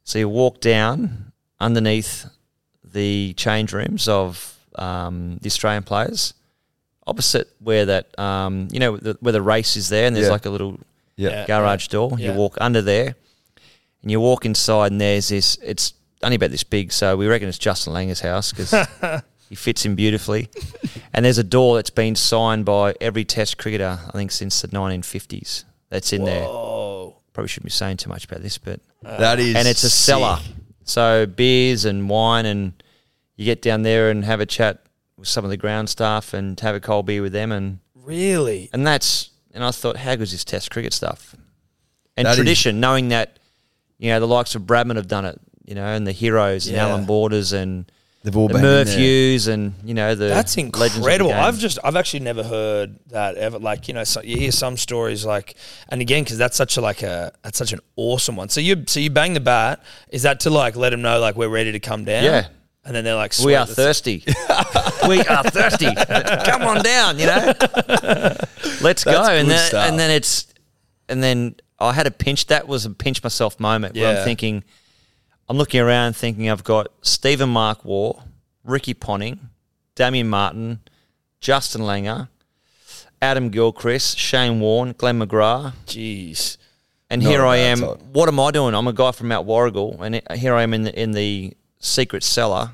So 0.03 0.19
you 0.19 0.29
walk 0.29 0.61
down 0.61 1.31
underneath 1.59 2.25
the 2.83 3.33
change 3.37 3.73
rooms 3.73 4.07
of 4.07 4.55
um, 4.75 5.39
the 5.41 5.47
Australian 5.47 5.81
players, 5.81 6.35
opposite 7.07 7.47
where 7.59 7.85
that 7.87 8.17
um, 8.19 8.67
you 8.71 8.79
know 8.79 8.97
the, 8.97 9.17
where 9.19 9.33
the 9.33 9.41
race 9.41 9.75
is 9.75 9.89
there, 9.89 10.05
and 10.05 10.15
there's 10.15 10.27
Yeah. 10.27 10.31
like 10.33 10.45
a 10.45 10.51
little 10.51 10.79
Yeah. 11.15 11.47
garage 11.47 11.87
door. 11.87 12.11
Yeah. 12.19 12.31
You 12.31 12.37
walk 12.37 12.55
under 12.61 12.83
there, 12.83 13.15
and 14.03 14.11
you 14.11 14.19
walk 14.19 14.45
inside, 14.45 14.91
and 14.91 15.01
there's 15.01 15.29
this. 15.29 15.57
It's 15.63 15.93
only 16.21 16.35
about 16.35 16.51
this 16.51 16.63
big, 16.63 16.91
so 16.91 17.17
we 17.17 17.25
reckon 17.25 17.49
it's 17.49 17.57
Justin 17.57 17.93
Langer's 17.93 18.21
house 18.21 18.51
because 18.51 18.73
he 19.49 19.55
fits 19.55 19.85
in 19.85 19.95
beautifully. 19.95 20.49
and 21.13 21.25
there's 21.25 21.37
a 21.37 21.43
door 21.43 21.75
that's 21.75 21.89
been 21.89 22.15
signed 22.15 22.65
by 22.65 22.95
every 23.01 23.23
Test 23.25 23.57
cricketer, 23.57 23.99
I 24.07 24.11
think, 24.11 24.31
since 24.31 24.61
the 24.61 24.67
1950s. 24.69 25.63
That's 25.89 26.11
in 26.13 26.25
there. 26.25 26.45
Oh, 26.47 27.17
Probably 27.33 27.47
shouldn't 27.49 27.65
be 27.65 27.71
saying 27.71 27.97
too 27.97 28.09
much 28.09 28.25
about 28.25 28.41
this, 28.41 28.57
but 28.57 28.79
That 29.03 29.39
is, 29.39 29.55
and 29.55 29.67
it's 29.67 29.83
a 29.83 29.89
sick. 29.89 30.05
cellar, 30.13 30.39
so 30.83 31.25
beers 31.25 31.85
and 31.85 32.09
wine, 32.09 32.45
and 32.45 32.71
you 33.35 33.45
get 33.45 33.61
down 33.61 33.81
there 33.83 34.09
and 34.09 34.23
have 34.25 34.39
a 34.39 34.45
chat 34.45 34.83
with 35.17 35.27
some 35.27 35.43
of 35.43 35.49
the 35.49 35.57
ground 35.57 35.89
staff 35.89 36.33
and 36.33 36.57
have 36.61 36.75
a 36.75 36.79
cold 36.79 37.05
beer 37.05 37.21
with 37.21 37.33
them, 37.33 37.51
and 37.51 37.79
really? 37.93 38.69
and 38.73 38.85
that's 38.87 39.31
and 39.53 39.63
I 39.63 39.71
thought, 39.71 39.97
how 39.97 40.15
good 40.15 40.23
is 40.23 40.31
this 40.31 40.43
Test 40.45 40.71
cricket 40.71 40.93
stuff? 40.93 41.35
And 42.17 42.25
That 42.25 42.31
is- 42.31 42.37
tradition, 42.37 42.79
knowing 42.79 43.09
that 43.09 43.37
you 43.97 44.09
know 44.09 44.19
the 44.21 44.27
likes 44.27 44.55
of 44.55 44.63
Bradman 44.63 44.95
have 44.95 45.07
done 45.09 45.25
it, 45.25 45.39
you 45.65 45.75
know, 45.75 45.85
and 45.85 46.07
the 46.07 46.11
heroes 46.13 46.67
and 46.67 46.75
Yeah. 46.77 46.87
Allan 46.87 47.05
Borders 47.05 47.51
and 47.53 47.89
They've 48.25 48.35
all 48.35 48.47
the 48.47 48.55
been 48.55 48.65
in 48.65 48.69
Merv 48.71 48.87
there. 48.87 48.97
Hughes 48.97 49.47
and 49.47 49.75
you 49.83 49.93
know 49.93 50.15
the 50.15 50.25
That's 50.25 50.57
legends 50.57 50.81
of 50.81 50.91
the 50.91 50.97
incredible. 50.97 51.29
game. 51.29 51.39
I've 51.43 51.59
just 51.59 51.77
I've 51.83 51.95
actually 51.95 52.21
never 52.21 52.43
heard 52.43 52.97
that 53.11 53.35
ever. 53.35 53.59
Like 53.59 53.87
you 53.87 53.93
know, 53.93 54.03
so 54.03 54.21
you 54.23 54.35
hear 54.37 54.51
some 54.51 54.77
stories 54.77 55.23
like, 55.25 55.55
and 55.89 56.01
again 56.01 56.23
because 56.23 56.39
that's 56.39 56.57
such 56.57 56.75
a 56.77 56.81
like 56.81 57.03
a 57.03 57.31
that's 57.43 57.57
such 57.59 57.71
an 57.71 57.79
awesome 57.95 58.35
one. 58.35 58.49
So 58.49 58.59
you 58.61 58.83
so 58.87 58.99
you 58.99 59.11
bang 59.11 59.33
the 59.35 59.39
bat. 59.39 59.83
Is 60.09 60.23
that 60.23 60.39
to 60.41 60.49
like 60.49 60.75
let 60.75 60.89
them 60.89 61.03
know 61.03 61.19
like 61.19 61.35
we're 61.35 61.49
ready 61.49 61.71
to 61.71 61.79
come 61.79 62.03
down? 62.03 62.23
Yeah. 62.23 62.47
And 62.83 62.95
then 62.95 63.03
they're 63.03 63.15
like, 63.15 63.33
we 63.43 63.55
are 63.55 63.65
thirsty. 63.65 64.23
we 65.07 65.19
are 65.21 65.43
thirsty. 65.43 65.87
Come 66.45 66.61
on 66.63 66.83
down, 66.83 67.17
you 67.17 67.25
know. 67.25 67.53
Let's 68.81 69.03
go. 69.03 69.11
That's 69.11 69.29
And 69.29 69.49
then 69.49 69.67
stuff. 69.69 69.89
and 69.89 69.99
then 69.99 70.11
it's 70.11 70.47
and 71.09 71.21
then 71.23 71.55
I 71.79 71.93
had 71.93 72.07
a 72.07 72.11
pinch. 72.11 72.47
That 72.47 72.67
was 72.67 72.85
a 72.85 72.89
pinch 72.91 73.23
myself 73.23 73.59
moment 73.59 73.95
where 73.95 74.13
Yeah. 74.13 74.19
I'm 74.19 74.25
thinking, 74.25 74.63
I'm 75.47 75.57
looking 75.57 75.79
around 75.79 76.15
thinking 76.15 76.49
I've 76.49 76.63
got 76.63 76.87
Stephen 77.01 77.49
Mark 77.49 77.85
Waugh, 77.85 78.23
Ricky 78.63 78.93
Ponting, 78.93 79.49
Damien 79.93 80.27
Martyn, 80.27 80.79
Justin 81.39 81.81
Langer, 81.81 82.29
Adam 83.21 83.49
Gilchrist, 83.49 84.17
Shane 84.17 84.59
Warne, 84.59 84.93
Glenn 84.97 85.19
McGrath, 85.19 85.73
Jeez. 85.85 86.57
and 87.09 87.21
Not 87.21 87.29
here 87.29 87.45
I 87.45 87.57
am. 87.57 87.81
What 87.81 88.27
am 88.27 88.39
I 88.39 88.51
doing? 88.51 88.73
I'm 88.73 88.87
a 88.87 88.93
guy 88.93 89.11
from 89.11 89.27
Mount 89.27 89.45
Warrigal, 89.45 90.01
and 90.01 90.21
here 90.35 90.55
I 90.55 90.63
am 90.63 90.73
in 90.73 90.83
the 90.83 90.99
in 90.99 91.11
the 91.11 91.53
secret 91.79 92.23
cellar 92.23 92.71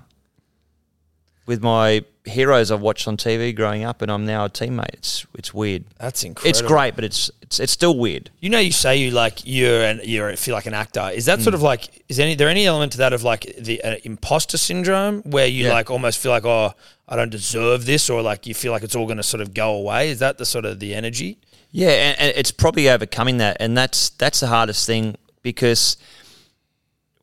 with 1.51 1.61
my 1.61 2.01
heroes 2.23 2.71
I've 2.71 2.79
watched 2.81 3.07
on 3.09 3.17
TV 3.17 3.53
growing 3.53 3.83
up, 3.83 4.01
and 4.01 4.09
I'm 4.09 4.25
now 4.25 4.45
a 4.45 4.49
teammate. 4.49 4.93
It's 4.93 5.25
it's 5.37 5.53
weird. 5.53 5.83
That's 5.99 6.23
incredible. 6.23 6.49
It's 6.49 6.61
great, 6.61 6.95
but 6.95 7.03
it's 7.03 7.29
it's 7.41 7.59
it's 7.59 7.73
still 7.73 7.97
weird. 7.97 8.29
You 8.39 8.49
know, 8.49 8.59
you 8.59 8.71
say 8.71 8.95
you 8.95 9.11
like 9.11 9.39
you're 9.43 9.83
and 9.83 10.01
you 10.05 10.35
feel 10.37 10.55
like 10.55 10.65
an 10.65 10.73
actor. 10.73 11.09
Is 11.13 11.25
that 11.25 11.39
Mm. 11.39 11.43
sort 11.43 11.53
of 11.55 11.61
like 11.61 12.03
is 12.07 12.19
any 12.19 12.35
there 12.35 12.47
any 12.47 12.65
element 12.65 12.93
to 12.93 12.99
that 12.99 13.11
of 13.11 13.23
like 13.23 13.53
the 13.59 13.83
uh, 13.83 13.95
imposter 14.05 14.57
syndrome 14.57 15.21
where 15.23 15.45
you 15.47 15.65
Yeah. 15.65 15.73
like 15.73 15.91
almost 15.91 16.19
feel 16.19 16.31
like 16.31 16.45
oh 16.45 16.73
I 17.09 17.15
don't 17.17 17.31
deserve 17.31 17.85
this 17.85 18.09
or 18.09 18.21
like 18.21 18.47
you 18.47 18.53
feel 18.53 18.71
like 18.71 18.83
it's 18.83 18.95
all 18.95 19.05
going 19.05 19.17
to 19.17 19.23
sort 19.33 19.41
of 19.41 19.53
go 19.53 19.73
away? 19.73 20.09
Is 20.09 20.19
that 20.19 20.37
the 20.37 20.45
sort 20.45 20.63
of 20.65 20.79
the 20.79 20.95
energy? 20.95 21.37
Yeah, 21.73 21.89
and, 21.89 22.19
and 22.19 22.33
it's 22.37 22.51
probably 22.51 22.89
overcoming 22.89 23.37
that, 23.39 23.57
and 23.59 23.77
that's 23.77 24.09
that's 24.11 24.39
the 24.39 24.47
hardest 24.47 24.85
thing 24.87 25.17
because 25.41 25.97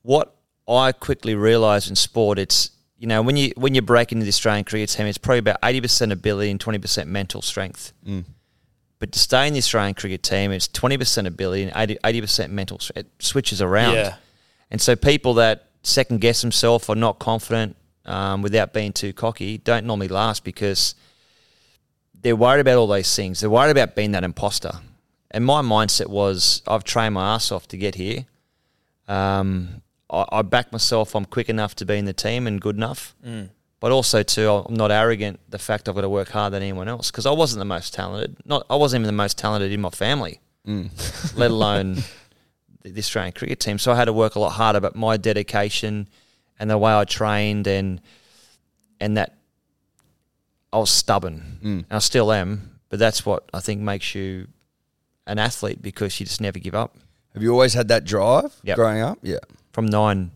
what 0.03 0.35
I 0.69 0.93
quickly 0.93 1.35
realised 1.35 1.89
in 1.89 1.97
sport, 1.97 2.39
it's 2.39 2.71
you 2.99 3.07
know 3.07 3.23
when 3.23 3.37
you 3.37 3.53
when 3.57 3.75
you 3.75 3.83
break 3.83 4.13
into 4.13 4.25
the 4.25 4.29
Australian 4.29 4.65
cricket 4.65 4.91
team, 4.91 5.07
it's 5.07 5.19
probably 5.19 5.39
about 5.39 5.57
eighty 5.65 5.81
percent 5.81 6.13
ability 6.13 6.51
and 6.51 6.61
twenty 6.61 6.79
percent 6.79 7.09
mental 7.09 7.43
strength. 7.43 7.93
But 9.01 9.13
to 9.13 9.19
stay 9.19 9.47
in 9.47 9.53
the 9.53 9.61
Australian 9.61 9.95
cricket 9.95 10.23
team, 10.23 10.51
it's 10.51 10.67
twenty 10.69 10.99
percent 10.99 11.27
ability 11.29 11.71
and 11.71 11.99
80 12.05 12.21
percent 12.21 12.53
mental. 12.53 12.81
It 12.97 13.07
switches 13.21 13.63
around, 13.63 13.95
Yeah. 13.95 14.17
and 14.71 14.81
so 14.81 14.97
people 14.97 15.35
that 15.35 15.67
second 15.85 16.21
guess 16.21 16.41
themselves 16.43 16.89
or 16.89 16.97
not 16.97 17.21
confident 17.21 17.77
um, 18.05 18.43
without 18.43 18.73
being 18.73 18.93
too 18.93 19.13
cocky 19.13 19.59
don't 19.59 19.87
normally 19.87 20.09
last 20.09 20.43
because 20.43 20.97
they're 22.21 22.35
worried 22.35 22.61
about 22.61 22.77
all 22.79 22.89
those 22.89 23.15
things. 23.15 23.39
They're 23.41 23.49
worried 23.49 23.71
about 23.71 23.95
being 23.95 24.11
that 24.13 24.25
imposter. 24.25 24.73
And 25.31 25.45
my 25.45 25.63
mindset 25.63 26.09
was, 26.09 26.63
I've 26.67 26.83
trained 26.83 27.15
my 27.15 27.35
ass 27.35 27.53
off 27.53 27.69
to 27.69 27.77
get 27.77 27.95
here. 27.95 28.27
Um, 29.07 29.83
I, 30.11 30.25
I 30.31 30.43
back 30.43 30.73
myself. 30.73 31.15
I'm 31.15 31.25
quick 31.25 31.49
enough 31.49 31.75
to 31.77 31.85
be 31.85 31.97
in 31.97 32.05
the 32.05 32.13
team 32.13 32.47
and 32.47 32.61
good 32.61 32.77
enough. 32.77 33.15
Mm. 33.25 33.51
But 33.81 33.93
also 33.93 34.23
too, 34.23 34.51
I'm 34.51 34.75
not 34.75 34.91
arrogant. 34.91 35.39
The 35.49 35.59
fact 35.59 35.89
I've 35.89 35.95
got 35.95 36.01
to 36.01 36.09
work 36.09 36.31
harder 36.31 36.55
than 36.55 36.63
anyone 36.63 36.89
else 36.89 37.11
because 37.11 37.27
I 37.27 37.31
wasn't 37.31 37.61
the 37.61 37.65
most 37.65 37.95
talented. 37.95 38.37
Not 38.45 38.67
I 38.69 38.77
wasn't 38.77 39.03
even 39.03 39.07
the 39.07 39.13
most 39.13 39.39
talented 39.39 39.71
in 39.71 39.81
my 39.81 39.91
family, 39.91 40.41
mm. 40.67 40.91
let 41.37 41.51
alone 41.51 41.99
the, 42.83 42.99
Australian 42.99 43.33
cricket 43.33 43.61
team. 43.61 43.79
So 43.79 43.93
I 43.93 43.97
had 43.97 44.07
to 44.07 44.13
work 44.13 44.35
a 44.35 44.41
lot 44.41 44.51
harder. 44.51 44.81
But 44.81 44.97
my 44.97 45.17
dedication 45.17 46.09
and 46.59 46.69
the 46.69 46.79
way 46.79 46.93
I 46.93 47.05
trained 47.05 47.67
and 47.69 48.01
and 49.01 49.17
that 49.17 49.37
I 50.73 50.79
was 50.79 50.91
stubborn. 50.91 51.59
Mm. 51.63 51.65
And 51.65 51.87
I 51.91 51.99
still 51.99 52.33
am, 52.33 52.81
but 52.89 52.99
that's 52.99 53.25
what 53.25 53.49
I 53.55 53.61
think 53.61 53.81
makes 53.81 54.15
you 54.15 54.49
an 55.27 55.39
athlete 55.39 55.81
because 55.81 56.19
you 56.19 56.27
just 56.27 56.41
never 56.41 56.59
give 56.59 56.75
up. 56.75 56.97
Have 57.35 57.43
you 57.43 57.53
always 57.53 57.75
had 57.75 57.89
that 57.89 58.05
drive 58.05 58.57
Yep. 58.65 58.77
growing 58.77 59.01
up? 59.01 59.19
Yeah. 59.23 59.39
From 59.79 59.87
nine, 59.87 60.33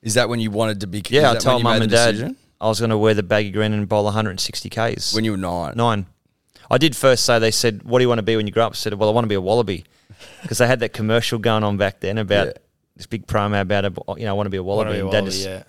Is 0.00 0.14
that 0.14 0.30
when 0.30 0.40
you 0.40 0.50
wanted 0.50 0.80
to 0.80 0.86
be? 0.86 1.00
is 1.00 1.10
yeah, 1.10 1.18
I 1.18 1.22
that 1.22 1.32
when 1.34 1.40
told 1.42 1.58
you 1.60 1.64
mum 1.64 1.72
made 1.74 1.82
and 1.82 1.92
the 1.92 1.96
dad 1.96 2.10
decision? 2.12 2.36
I 2.58 2.68
was 2.68 2.78
going 2.80 2.88
to 2.88 2.96
wear 2.96 3.12
the 3.12 3.22
baggy 3.22 3.50
green 3.50 3.74
and 3.74 3.86
bowl 3.86 4.04
160 4.04 4.70
k's. 4.70 5.12
when 5.12 5.22
you 5.26 5.32
were 5.32 5.36
nine. 5.36 5.74
nine, 5.76 6.06
I 6.70 6.78
did 6.78 6.96
first 6.96 7.26
say 7.26 7.38
they 7.38 7.50
said, 7.50 7.82
"What 7.82 7.98
do 7.98 8.04
you 8.04 8.08
want 8.08 8.20
to 8.20 8.22
be 8.22 8.36
when 8.36 8.46
you 8.46 8.52
grow 8.54 8.64
up?" 8.64 8.72
I 8.72 8.74
said, 8.76 8.94
"Well, 8.94 9.10
I 9.10 9.12
want 9.12 9.26
to 9.26 9.28
be 9.28 9.34
a 9.34 9.40
wallaby," 9.42 9.84
because 10.42 10.56
they 10.56 10.66
had 10.66 10.80
that 10.80 10.94
commercial 10.94 11.38
going 11.38 11.62
on 11.62 11.76
back 11.76 12.00
then 12.00 12.16
about 12.16 12.46
Yeah. 12.46 12.52
this 12.96 13.04
big 13.04 13.26
promo 13.26 13.60
about 13.60 13.84
a, 13.84 13.92
you 14.16 14.24
know, 14.24 14.30
I 14.30 14.32
want 14.32 14.46
to 14.46 14.50
be 14.50 14.56
a 14.56 14.62
wallaby. 14.62 14.92
Be 14.92 14.98
a 15.00 15.02
and 15.02 15.12
dad 15.12 15.18
wallaby, 15.24 15.30
just 15.36 15.46
yeah. 15.46 15.62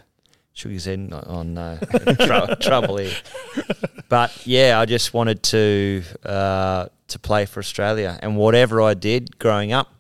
shook 0.54 0.72
his 0.72 0.86
head. 0.86 1.00
and, 1.00 1.14
Oh 1.14 1.44
no, 1.44 1.78
Trou- 2.22 2.56
trouble 2.62 2.96
here. 2.96 3.12
But 4.08 4.48
yeah, 4.48 4.80
I 4.80 4.86
just 4.86 5.14
wanted 5.14 5.44
to 5.44 6.02
uh, 6.24 6.88
to 7.10 7.20
play 7.20 7.46
for 7.46 7.60
Australia, 7.60 8.18
and 8.22 8.38
whatever 8.38 8.82
I 8.82 8.94
did 8.94 9.38
growing 9.38 9.74
up 9.74 9.94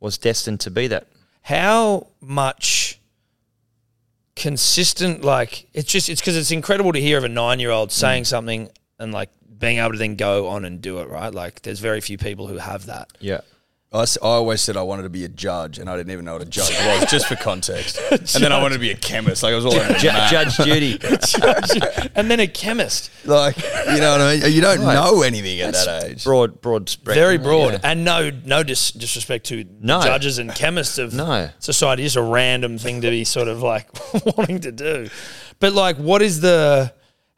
was 0.00 0.16
destined 0.16 0.60
to 0.60 0.70
be 0.70 0.86
that. 0.86 1.06
How 1.42 2.08
much 2.20 3.00
consistent 4.34 5.22
like 5.22 5.68
it's 5.74 5.90
just 5.90 6.08
it's 6.08 6.20
because 6.20 6.36
it's 6.36 6.50
incredible 6.50 6.92
to 6.92 7.00
hear 7.00 7.18
of 7.18 7.24
a 7.24 7.28
nine 7.28 7.60
year 7.60 7.70
old 7.70 7.90
mm. 7.90 7.92
saying 7.92 8.24
something 8.24 8.68
and 8.98 9.12
like 9.12 9.28
being 9.58 9.78
able 9.78 9.92
to 9.92 9.98
then 9.98 10.16
go 10.16 10.48
on 10.48 10.64
and 10.64 10.80
do 10.80 10.98
it 10.98 11.08
right? 11.08 11.32
Like 11.32 11.62
there's 11.62 11.80
very 11.80 12.00
few 12.00 12.18
people 12.18 12.46
who 12.46 12.56
have 12.56 12.86
that. 12.86 13.08
Yeah, 13.20 13.42
I, 13.94 14.02
s- 14.02 14.16
I 14.22 14.26
always 14.26 14.60
said 14.62 14.76
I 14.76 14.82
wanted 14.82 15.02
to 15.02 15.10
be 15.10 15.24
a 15.24 15.28
judge, 15.28 15.78
and 15.78 15.90
I 15.90 15.96
didn't 15.98 16.12
even 16.12 16.24
know 16.24 16.32
what 16.32 16.42
a 16.42 16.46
judge 16.46 16.70
was, 16.86 17.10
just 17.10 17.26
for 17.26 17.36
context. 17.36 18.00
and 18.10 18.20
then 18.42 18.50
I 18.52 18.60
wanted 18.62 18.74
to 18.76 18.80
be 18.80 18.90
a 18.90 18.96
chemist. 18.96 19.42
Like 19.42 19.52
I 19.52 19.56
was 19.56 19.66
all 19.66 19.74
over 19.74 19.92
Ju- 19.94 20.08
the. 20.08 20.26
Judge 20.30 20.56
Judy. 20.56 20.98
and 22.14 22.30
then 22.30 22.40
a 22.40 22.46
chemist. 22.46 23.10
Like 23.26 23.56
you 23.58 24.00
know 24.00 24.12
what 24.12 24.20
I 24.20 24.36
mean? 24.40 24.52
You 24.52 24.60
don't 24.60 24.80
know 24.80 25.22
anything 25.22 25.60
at 25.60 25.74
that 25.74 26.04
age. 26.04 26.24
broad, 26.24 26.60
broad 26.60 26.88
spectrum. 26.88 27.14
Very 27.14 27.38
broad, 27.38 27.74
Yeah. 27.74 27.80
and 27.84 28.04
no, 28.04 28.30
no 28.44 28.62
dis- 28.62 28.92
disrespect 28.92 29.46
to 29.46 29.64
No. 29.80 30.00
judges 30.02 30.38
and 30.38 30.54
chemists 30.54 30.98
of 30.98 31.12
No. 31.12 31.50
society. 31.58 32.04
It's 32.04 32.16
a 32.16 32.22
random 32.22 32.78
thing 32.78 33.02
to 33.02 33.10
be 33.10 33.24
sort 33.24 33.48
of 33.48 33.62
like 33.62 33.88
wanting 34.36 34.60
to 34.60 34.72
do. 34.72 35.08
But 35.60 35.74
like, 35.74 35.96
what 35.96 36.22
is 36.22 36.40
the? 36.40 36.92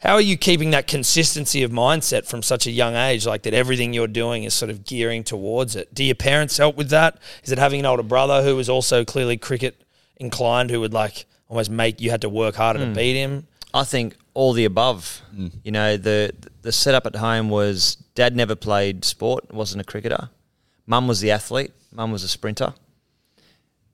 How 0.04 0.12
are 0.12 0.20
you 0.20 0.36
keeping 0.36 0.70
that 0.72 0.86
consistency 0.86 1.62
of 1.62 1.70
mindset 1.70 2.26
from 2.26 2.42
such 2.42 2.66
a 2.66 2.70
young 2.70 2.94
age? 2.94 3.24
Like 3.26 3.42
that, 3.44 3.54
everything 3.54 3.94
you're 3.94 4.06
doing 4.06 4.44
is 4.44 4.52
sort 4.52 4.70
of 4.70 4.84
gearing 4.84 5.24
towards 5.24 5.76
it. 5.76 5.94
Do 5.94 6.04
your 6.04 6.14
parents 6.14 6.58
help 6.58 6.76
with 6.76 6.90
that? 6.90 7.16
Is 7.42 7.50
it 7.50 7.58
having 7.58 7.80
an 7.80 7.86
older 7.86 8.02
brother 8.02 8.42
who 8.42 8.54
was 8.54 8.68
also 8.68 9.02
clearly 9.02 9.38
cricket 9.38 9.82
inclined, 10.18 10.68
who 10.70 10.80
would 10.80 10.92
like 10.92 11.24
almost 11.48 11.70
make 11.70 12.02
you 12.02 12.10
had 12.10 12.20
to 12.20 12.28
work 12.28 12.56
harder 12.56 12.80
Hmm. 12.80 12.90
to 12.92 12.94
beat 13.00 13.14
him? 13.16 13.46
I 13.72 13.84
think 13.84 14.14
all 14.34 14.52
the 14.52 14.66
above. 14.66 15.22
You 15.62 15.72
know, 15.72 15.96
the 15.96 16.32
the 16.60 16.70
setup 16.70 17.06
at 17.06 17.16
home 17.16 17.48
was 17.48 17.96
dad 18.14 18.36
never 18.36 18.54
played 18.54 19.04
sport, 19.06 19.52
wasn't 19.54 19.80
a 19.80 19.84
cricketer. 19.84 20.28
Mum 20.86 21.08
was 21.08 21.20
the 21.20 21.30
athlete. 21.30 21.72
Mum 21.92 22.12
was 22.12 22.22
a 22.24 22.28
sprinter. 22.28 22.74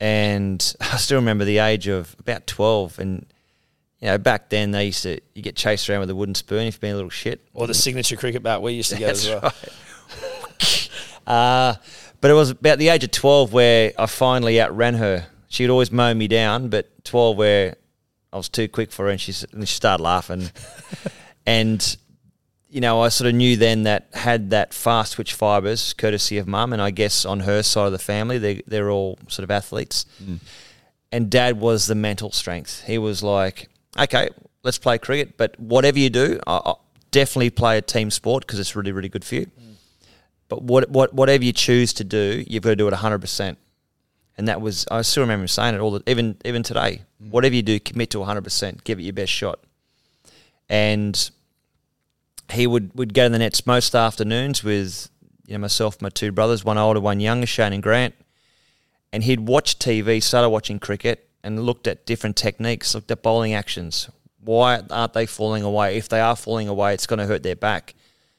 And 0.01 0.75
I 0.81 0.97
still 0.97 1.19
remember 1.19 1.45
the 1.45 1.59
age 1.59 1.87
of 1.87 2.17
about 2.19 2.49
twelve, 2.49 2.99
and 2.99 3.27
you 4.01 4.09
know, 4.09 4.19
back 4.19 4.49
then 4.49 4.71
they 4.71 4.87
used 4.87 5.03
to 5.03 5.21
you 5.35 5.43
get 5.43 5.57
chased 5.57 5.89
around 5.89 6.01
with 6.01 6.11
a 6.11 6.15
wooden 6.15 6.35
spoon 6.35 6.67
if 6.67 6.75
you're 6.75 6.81
being 6.81 6.95
a 6.95 6.97
little 6.97 7.11
shit. 7.11 7.41
Or 7.53 7.67
the 7.67 7.75
signature 7.75 8.17
cricket 8.17 8.43
bat 8.43 8.63
we 8.63 8.73
used 8.73 8.91
to 8.91 8.97
get 8.99 9.11
as 9.11 9.29
well. 9.29 9.41
right. 9.43 10.89
Uh, 11.27 11.77
but 12.21 12.31
it 12.31 12.35
was 12.35 12.51
about 12.51 12.79
the 12.79 12.89
age 12.89 13.05
of 13.05 13.11
12 13.13 13.53
where 13.53 13.93
I 13.97 14.07
finally 14.07 14.61
outran 14.61 14.95
her. 14.95 15.27
She'd 15.49 15.71
always 15.71 15.93
mow 15.93 16.13
me 16.13 16.27
down, 16.27 16.71
but 16.71 17.05
12 17.05 17.37
where 17.37 17.77
I 18.33 18.37
was 18.37 18.49
too 18.49 18.69
quick 18.69 18.91
for 18.91 19.05
her 19.05 19.11
and 19.11 19.21
she, 19.21 19.33
and 19.53 19.69
she 19.69 19.75
started 19.75 20.03
laughing. 20.03 20.51
and, 21.47 21.97
you 22.69 22.81
know, 22.81 23.01
I 23.01 23.11
sort 23.11 23.29
of 23.29 23.35
knew 23.35 23.57
then 23.57 23.85
that 23.85 24.09
had 24.13 24.51
that 24.51 24.75
fast 24.75 25.15
twitch 25.15 25.35
fibres, 25.35 25.95
courtesy 25.95 26.39
of 26.39 26.49
mum, 26.49 26.73
and 26.73 26.83
I 26.83 26.91
guess 26.91 27.25
on 27.25 27.41
her 27.41 27.63
side 27.63 27.87
of 27.87 27.93
the 27.93 27.99
family, 27.99 28.39
they, 28.39 28.63
they're 28.67 28.91
all 28.91 29.19
sort 29.29 29.45
of 29.45 29.51
athletes. 29.51 30.05
And 31.13 31.31
dad 31.31 31.61
was 31.61 31.87
the 31.87 31.95
mental 31.95 32.33
strength. 32.33 32.85
He 32.87 32.99
was 32.99 33.23
like, 33.23 33.69
okay, 33.99 34.31
let's 34.63 34.79
play 34.79 34.99
cricket, 34.99 35.37
but 35.37 35.59
whatever 35.59 35.99
you 35.99 36.11
do, 36.11 36.39
I, 36.47 36.61
I 36.65 36.75
definitely 37.11 37.51
play 37.51 37.79
a 37.79 37.83
team 37.83 38.11
sport 38.11 38.47
because 38.47 38.59
it's 38.59 38.77
really, 38.77 38.93
really 38.93 39.09
good 39.09 39.25
for 39.25 39.37
you. 39.37 39.51
But 40.49 40.63
what, 40.63 40.91
what, 40.91 41.15
whatever 41.15 41.45
you 41.45 41.53
choose 41.53 41.93
to 41.95 42.05
do, 42.05 42.45
you've 42.47 42.65
got 42.65 42.71
to 42.71 42.77
do 42.77 42.89
it 42.89 42.95
100%. 42.95 43.57
And 44.37 44.49
that 44.49 44.61
was, 44.61 44.87
I 44.91 45.03
still 45.03 45.23
remember 45.23 45.43
him 45.43 45.49
saying 45.49 45.75
it 45.75 45.81
all, 45.81 45.93
the, 45.93 46.03
even, 46.11 46.37
even 46.45 46.63
today. 46.63 47.03
Mm. 47.23 47.31
Whatever 47.31 47.55
you 47.55 47.63
do, 47.63 47.79
commit 47.79 48.11
to 48.11 48.19
100%, 48.19 48.83
give 48.85 48.99
it 48.99 49.03
your 49.03 49.13
best 49.13 49.31
shot. 49.31 49.61
And 50.69 51.31
he 52.51 52.67
would, 52.67 52.91
would 52.95 53.15
go 53.15 53.27
to 53.27 53.29
the 53.31 53.39
nets 53.39 53.65
most 53.65 53.95
afternoons 53.95 54.65
with 54.65 55.09
you 55.47 55.55
know 55.55 55.61
myself, 55.61 56.03
my 56.03 56.09
two 56.09 56.33
brothers, 56.33 56.65
one 56.65 56.79
older, 56.79 57.01
one 57.01 57.21
younger, 57.21 57.47
Shane 57.47 57.73
and 57.73 57.83
Grant. 57.83 58.15
And 59.13 59.25
he'd 59.25 59.41
watch 59.41 59.79
TV, 59.79 60.23
started 60.23 60.49
watching 60.49 60.79
cricket, 60.79 61.29
and 61.43 61.65
looked 61.65 61.87
at 61.87 62.07
different 62.07 62.37
techniques, 62.37 62.95
looked 62.95 63.11
at 63.11 63.23
bowling 63.23 63.55
actions. 63.55 64.11
Why 64.43 64.83
aren't 64.91 65.13
they 65.13 65.27
falling 65.27 65.63
away? 65.63 65.97
If 65.97 66.09
they 66.09 66.21
are 66.21 66.37
falling 66.37 66.69
away, 66.69 66.95
it's 66.95 67.07
going 67.07 67.19
to 67.19 67.27
hurt 67.27 67.43
their 67.43 67.57
back. 67.57 67.95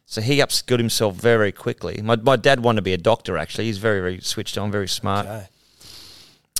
So 0.05 0.19
he 0.19 0.39
upskilled 0.39 0.79
himself 0.79 1.15
very 1.15 1.51
quickly. 1.51 2.01
My, 2.01 2.15
my 2.15 2.35
dad 2.35 2.59
wanted 2.59 2.77
to 2.77 2.81
be 2.81 2.93
a 2.93 2.97
doctor, 2.97 3.37
actually. 3.37 3.65
He's 3.65 3.77
very, 3.77 4.01
very 4.01 4.19
switched 4.19 4.57
on, 4.57 4.71
very 4.71 4.87
smart. 4.87 5.25
Okay. 5.25 5.47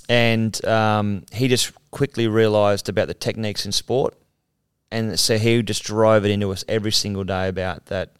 And 0.08 0.65
um, 0.65 1.25
he 1.32 1.47
just 1.47 1.73
quickly 1.91 2.27
realised 2.27 2.88
about 2.88 3.08
the 3.08 3.13
techniques 3.13 3.65
in 3.65 3.71
sport. 3.71 4.15
And 4.91 5.19
so 5.19 5.38
he 5.38 5.62
just 5.63 5.84
drove 5.84 6.25
it 6.25 6.32
into 6.32 6.51
us 6.51 6.63
every 6.67 6.91
single 6.91 7.23
day 7.23 7.47
about 7.47 7.88
that, 7.88 8.12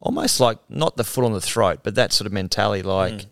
almost 0.00 0.40
like 0.40 0.58
not 0.68 0.96
the 0.96 1.04
foot 1.04 1.24
on 1.24 1.32
the 1.32 1.40
throat, 1.40 1.80
but 1.82 1.94
that 1.94 2.12
sort 2.12 2.26
of 2.26 2.32
mentality 2.32 2.82
like, 2.82 3.26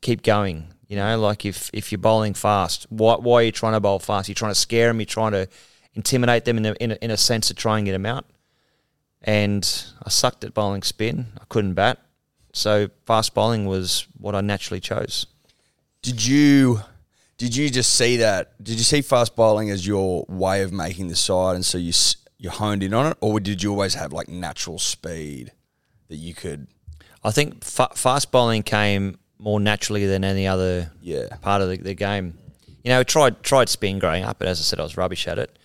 keep 0.00 0.22
going. 0.22 0.68
You 0.88 0.96
know, 0.96 1.18
like 1.18 1.44
if, 1.44 1.70
if 1.72 1.90
you're 1.90 1.98
bowling 1.98 2.34
fast, 2.34 2.86
why, 2.90 3.16
why 3.16 3.40
are 3.40 3.42
you 3.42 3.52
trying 3.52 3.72
to 3.72 3.80
bowl 3.80 3.98
fast? 3.98 4.28
You're 4.28 4.34
trying 4.34 4.52
to 4.52 4.58
scare 4.58 4.88
them, 4.88 5.00
you're 5.00 5.06
trying 5.06 5.32
to 5.32 5.48
intimidate 5.94 6.44
them 6.44 6.58
in 6.58 6.66
a, 6.66 6.72
in 6.74 6.92
a, 6.92 6.94
in 7.02 7.10
a 7.10 7.16
sense 7.16 7.48
to 7.48 7.54
try 7.54 7.78
and 7.78 7.86
get 7.86 7.92
them 7.92 8.06
out. 8.06 8.26
And 9.22 9.64
I 10.04 10.10
sucked 10.10 10.44
at 10.44 10.54
bowling 10.54 10.82
spin, 10.82 11.26
I 11.40 11.44
couldn't 11.48 11.74
bat. 11.74 11.98
So 12.52 12.88
fast 13.04 13.34
bowling 13.34 13.66
was 13.66 14.06
what 14.18 14.34
I 14.34 14.40
naturally 14.40 14.80
chose. 14.80 15.26
Did 16.02 16.24
you 16.24 16.80
did 17.38 17.54
you 17.54 17.68
just 17.68 17.94
see 17.94 18.16
that? 18.18 18.62
Did 18.62 18.78
you 18.78 18.84
see 18.84 19.02
fast 19.02 19.36
bowling 19.36 19.68
as 19.70 19.86
your 19.86 20.24
way 20.28 20.62
of 20.62 20.72
making 20.72 21.08
the 21.08 21.16
side, 21.16 21.54
and 21.54 21.66
so 21.66 21.76
you 21.76 21.92
you 22.38 22.48
honed 22.48 22.82
in 22.82 22.94
on 22.94 23.06
it, 23.06 23.18
or 23.20 23.40
did 23.40 23.62
you 23.62 23.72
always 23.72 23.94
have 23.94 24.12
like 24.12 24.28
natural 24.28 24.78
speed 24.78 25.52
that 26.08 26.16
you 26.16 26.32
could? 26.32 26.66
I 27.22 27.30
think 27.30 27.62
fa- 27.62 27.90
fast 27.94 28.30
bowling 28.30 28.62
came 28.62 29.18
more 29.38 29.60
naturally 29.60 30.06
than 30.06 30.24
any 30.24 30.46
other 30.46 30.90
Yeah. 31.00 31.28
part 31.42 31.62
of 31.62 31.68
the, 31.68 31.76
the 31.76 31.94
game. 31.94 32.34
You 32.84 32.90
know, 32.90 33.02
tried 33.02 33.42
tried 33.42 33.68
spin 33.68 33.98
growing 33.98 34.24
up, 34.24 34.38
but 34.38 34.48
as 34.48 34.60
I 34.60 34.62
said, 34.62 34.80
I 34.80 34.82
was 34.84 34.96
rubbish 34.96 35.26
at 35.28 35.38
it. 35.38 35.58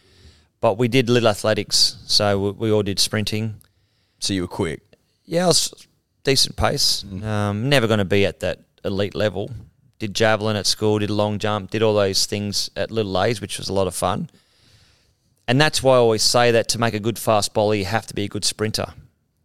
But 0.60 0.78
we 0.78 0.88
did 0.88 1.10
little 1.10 1.30
athletics, 1.30 1.98
so 2.06 2.40
we, 2.40 2.52
we 2.52 2.72
all 2.72 2.84
did 2.84 3.00
sprinting. 3.00 3.56
So 4.20 4.34
you 4.34 4.42
were 4.42 4.48
quick. 4.48 4.82
Yeah, 5.26 5.46
I 5.46 5.48
was 5.48 5.74
decent 6.24 6.56
pace. 6.56 7.04
Um, 7.24 7.70
never 7.70 7.88
going 7.88 8.00
to 8.00 8.06
be 8.06 8.26
at 8.26 8.40
that 8.42 8.60
elite 8.84 9.16
level. 9.16 9.52
Did 10.00 10.14
javelin 10.16 10.56
at 10.56 10.66
school, 10.66 11.00
did 11.00 11.10
long 11.12 11.38
jump, 11.40 11.70
did 11.70 11.84
all 11.84 11.94
those 11.94 12.26
things 12.26 12.70
at 12.76 12.90
little 12.92 13.20
A's, 13.22 13.40
which 13.40 13.58
was 13.60 13.70
a 13.70 13.74
lot 13.74 13.88
of 13.88 13.96
fun. 13.96 14.30
And 15.48 15.60
that's 15.62 15.84
why 15.84 15.96
I 15.96 15.98
always 15.98 16.24
say 16.24 16.52
that 16.52 16.68
to 16.70 16.80
make 16.80 16.94
a 16.94 17.00
good 17.00 17.20
fast 17.20 17.54
bowler, 17.54 17.76
you 17.76 17.86
have 17.86 18.08
to 18.08 18.14
be 18.14 18.24
a 18.24 18.28
good 18.28 18.46
sprinter. 18.46 18.94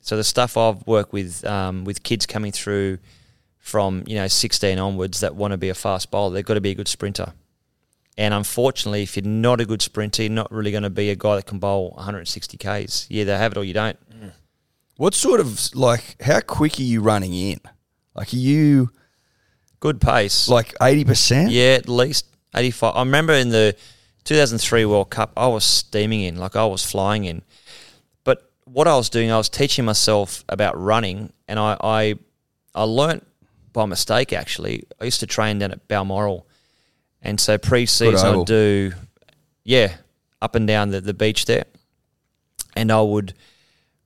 So 0.00 0.16
the 0.16 0.24
stuff 0.24 0.56
I've 0.56 0.86
worked 0.86 1.12
with 1.12 1.44
um, 1.44 1.84
with 1.84 2.02
kids 2.02 2.26
coming 2.26 2.52
through 2.52 2.98
from 3.66 4.04
you 4.06 4.14
know 4.14 4.28
16 4.28 4.78
onwards 4.78 5.20
that 5.20 5.34
want 5.34 5.50
to 5.50 5.58
be 5.58 5.68
a 5.70 5.74
fast 5.74 6.12
bowler, 6.12 6.32
they've 6.34 6.44
got 6.44 6.54
to 6.54 6.60
be 6.60 6.70
a 6.70 6.74
good 6.74 6.86
sprinter. 6.86 7.32
And 8.16 8.32
unfortunately, 8.32 9.02
if 9.02 9.16
you're 9.16 9.26
not 9.26 9.60
a 9.60 9.66
good 9.66 9.82
sprinter, 9.82 10.22
you're 10.22 10.30
not 10.30 10.52
really 10.52 10.70
going 10.70 10.84
to 10.84 10.90
be 10.90 11.10
a 11.10 11.16
guy 11.16 11.34
that 11.34 11.46
can 11.46 11.58
bowl 11.58 11.90
160 11.96 12.56
k's. 12.56 13.06
You 13.10 13.22
either 13.22 13.36
have 13.36 13.52
it 13.52 13.58
or 13.58 13.64
you 13.64 13.74
don't. 13.74 13.98
Mm. 14.10 14.30
What 14.96 15.14
sort 15.14 15.40
of 15.40 15.74
like 15.74 16.22
how 16.22 16.40
quick 16.40 16.78
are 16.78 16.82
you 16.82 17.00
running 17.02 17.34
in? 17.34 17.58
Like 18.14 18.32
are 18.32 18.36
you 18.36 18.90
Good 19.80 20.00
pace. 20.00 20.48
like 20.48 20.74
eighty 20.80 21.04
percent? 21.04 21.50
Yeah, 21.50 21.74
at 21.74 21.88
least 21.88 22.26
85. 22.54 22.94
I 22.94 23.00
remember 23.00 23.32
in 23.34 23.48
the 23.50 23.76
2003 24.24 24.84
World 24.84 25.10
Cup, 25.10 25.32
I 25.36 25.48
was 25.48 25.64
steaming 25.64 26.22
in, 26.22 26.36
like 26.36 26.54
I 26.56 26.64
was 26.64 26.84
flying 26.84 27.24
in. 27.24 27.42
But 28.24 28.48
what 28.64 28.86
I 28.88 28.96
was 28.96 29.10
doing, 29.10 29.30
I 29.30 29.36
was 29.36 29.48
teaching 29.48 29.84
myself 29.84 30.44
about 30.48 30.80
running, 30.80 31.32
and 31.48 31.58
I 31.58 31.76
I, 31.80 32.14
I 32.74 32.84
learnt 32.84 33.26
by 33.76 33.84
mistake 33.84 34.32
actually. 34.32 34.84
I 35.00 35.04
used 35.04 35.20
to 35.20 35.26
train 35.26 35.60
down 35.60 35.70
at 35.70 35.86
Balmoral, 35.86 36.46
and 37.22 37.38
so 37.38 37.58
pre-season. 37.58 38.40
I'd 38.40 38.46
do, 38.46 38.92
yeah, 39.64 39.96
up 40.40 40.54
and 40.54 40.66
down 40.66 40.90
the, 40.90 41.00
the 41.00 41.14
beach 41.14 41.44
there, 41.44 41.64
and 42.74 42.90
I 42.90 43.02
would 43.02 43.34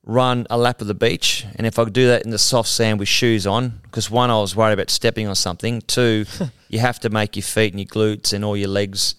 run 0.05 0.47
a 0.51 0.59
lap 0.59 0.81
of 0.81 0.89
the 0.89 0.95
beach. 0.95 1.47
And 1.55 1.67
if 1.67 1.79
I 1.79 1.85
could 1.85 1.93
do 1.93 2.09
that 2.09 2.25
in 2.25 2.31
the 2.31 2.39
soft 2.39 2.69
sand 2.69 2.99
with 2.99 3.09
shoes 3.09 3.47
on, 3.47 3.81
because 3.85 4.11
one, 4.11 4.29
I 4.29 4.41
was 4.41 4.57
worried 4.57 4.73
about 4.73 4.91
stepping 4.91 5.29
on 5.29 5.37
something. 5.37 5.83
Two, 5.83 6.27
you 6.69 6.81
have 6.81 6.99
to 7.01 7.09
make 7.09 7.37
your 7.37 7.45
feet 7.45 7.73
and 7.73 7.81
your 7.81 7.87
glutes 7.87 8.33
and 8.33 8.45
all 8.45 8.57
your 8.57 8.69
legs 8.69 9.15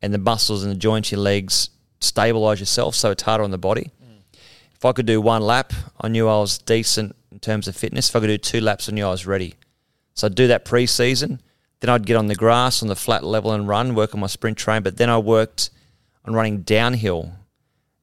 and 0.00 0.14
the 0.14 0.18
muscles 0.18 0.64
and 0.64 0.72
the 0.72 0.78
joints 0.78 1.12
in 1.12 1.18
your 1.18 1.24
legs 1.24 1.68
stabilize 2.00 2.58
yourself 2.58 2.94
so 2.94 3.10
it's 3.10 3.22
harder 3.22 3.44
on 3.44 3.50
the 3.50 3.58
body. 3.58 3.90
Mm. 4.02 4.22
If 4.74 4.84
I 4.86 4.92
could 4.92 5.04
do 5.04 5.20
one 5.20 5.42
lap, 5.42 5.74
I 6.00 6.08
knew 6.08 6.26
I 6.26 6.38
was 6.38 6.56
decent 6.56 7.14
in 7.30 7.38
terms 7.38 7.68
of 7.68 7.76
fitness. 7.76 8.08
If 8.08 8.16
I 8.16 8.20
could 8.20 8.28
do 8.28 8.38
two 8.38 8.62
laps, 8.62 8.88
I 8.88 8.92
knew 8.92 9.04
I 9.04 9.10
was 9.10 9.26
ready. 9.26 9.56
So 10.20 10.26
I'd 10.26 10.34
do 10.34 10.48
that 10.48 10.66
pre 10.66 10.84
season. 10.84 11.40
Then 11.80 11.88
I'd 11.88 12.04
get 12.04 12.16
on 12.16 12.26
the 12.26 12.34
grass 12.34 12.82
on 12.82 12.88
the 12.88 12.96
flat 12.96 13.24
level 13.24 13.52
and 13.52 13.66
run, 13.66 13.94
work 13.94 14.12
on 14.12 14.20
my 14.20 14.26
sprint 14.26 14.58
train. 14.58 14.82
But 14.82 14.98
then 14.98 15.08
I 15.08 15.16
worked 15.16 15.70
on 16.26 16.34
running 16.34 16.60
downhill 16.60 17.32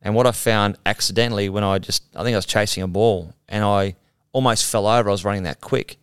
and 0.01 0.15
what 0.15 0.25
I 0.25 0.31
found 0.31 0.77
accidentally 0.83 1.47
when 1.47 1.63
I 1.63 1.77
just, 1.77 2.03
I 2.15 2.23
think 2.23 2.33
I 2.33 2.37
was 2.37 2.47
chasing 2.47 2.81
a 2.81 2.87
ball 2.87 3.35
and 3.47 3.63
I 3.63 3.95
almost 4.31 4.65
fell 4.65 4.87
over. 4.87 5.09
I 5.09 5.11
was 5.11 5.23
running 5.23 5.43
that 5.43 5.61
quick. 5.61 5.97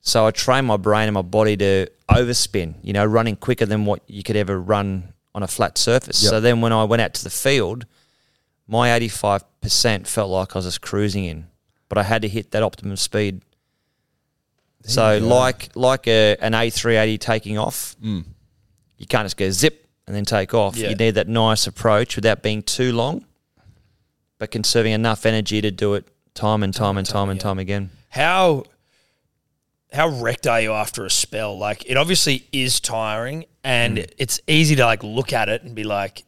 So 0.00 0.26
I 0.26 0.30
trained 0.30 0.66
my 0.66 0.78
brain 0.78 1.06
and 1.06 1.14
my 1.14 1.20
body 1.20 1.54
to 1.58 1.88
overspin, 2.10 2.76
you 2.82 2.94
know, 2.94 3.04
running 3.04 3.36
quicker 3.36 3.66
than 3.66 3.84
what 3.84 4.02
you 4.06 4.22
could 4.22 4.36
ever 4.36 4.58
run 4.58 5.12
on 5.34 5.42
a 5.42 5.48
flat 5.48 5.76
surface. 5.76 6.22
Yep. 6.22 6.30
So 6.30 6.40
then 6.40 6.62
when 6.62 6.72
I 6.72 6.84
went 6.84 7.02
out 7.02 7.12
to 7.12 7.24
the 7.24 7.28
field, 7.28 7.84
my 8.66 8.88
85% 8.98 10.06
felt 10.06 10.30
like 10.30 10.56
I 10.56 10.58
was 10.58 10.64
just 10.64 10.80
cruising 10.80 11.26
in, 11.26 11.48
but 11.90 11.98
I 11.98 12.04
had 12.04 12.22
to 12.22 12.28
hit 12.28 12.52
that 12.52 12.62
optimum 12.62 12.96
speed. 12.96 13.42
So 14.82 15.18
like 15.18 15.70
like 15.76 16.06
a, 16.08 16.36
an 16.40 16.52
A380 16.52 17.18
taking 17.20 17.58
off, 17.58 17.96
Mm. 18.02 18.24
you 18.98 19.06
can't 19.06 19.24
just 19.26 19.36
go 19.36 19.50
zip 19.50 19.86
and 20.06 20.16
then 20.16 20.24
take 20.24 20.54
off. 20.54 20.76
Yeah. 20.76 20.88
You 20.90 20.94
need 20.96 21.12
that 21.12 21.28
nice 21.28 21.66
approach 21.66 22.16
without 22.16 22.42
being 22.42 22.62
too 22.62 22.92
long, 22.92 23.24
but 24.38 24.50
conserving 24.50 24.92
enough 24.92 25.26
energy 25.26 25.60
to 25.60 25.70
do 25.70 25.94
it 25.94 26.06
time 26.34 26.62
and 26.62 26.74
time 26.74 26.96
and 26.96 27.06
time 27.06 27.28
and 27.28 27.38
time 27.40 27.58
again. 27.58 27.90
How 28.08 28.64
how 29.92 30.08
wrecked 30.08 30.46
are 30.46 30.60
you 30.60 30.72
after 30.72 31.04
a 31.04 31.10
spell? 31.10 31.58
Like 31.58 31.84
it 31.88 31.96
obviously 31.96 32.46
is 32.52 32.80
tiring, 32.80 33.44
and 33.62 34.06
it's 34.18 34.40
easy 34.46 34.76
to 34.76 34.84
like 34.84 35.02
look 35.02 35.32
at 35.32 35.48
it 35.48 35.62
and 35.62 35.74
be 35.74 35.84
like 35.84 36.24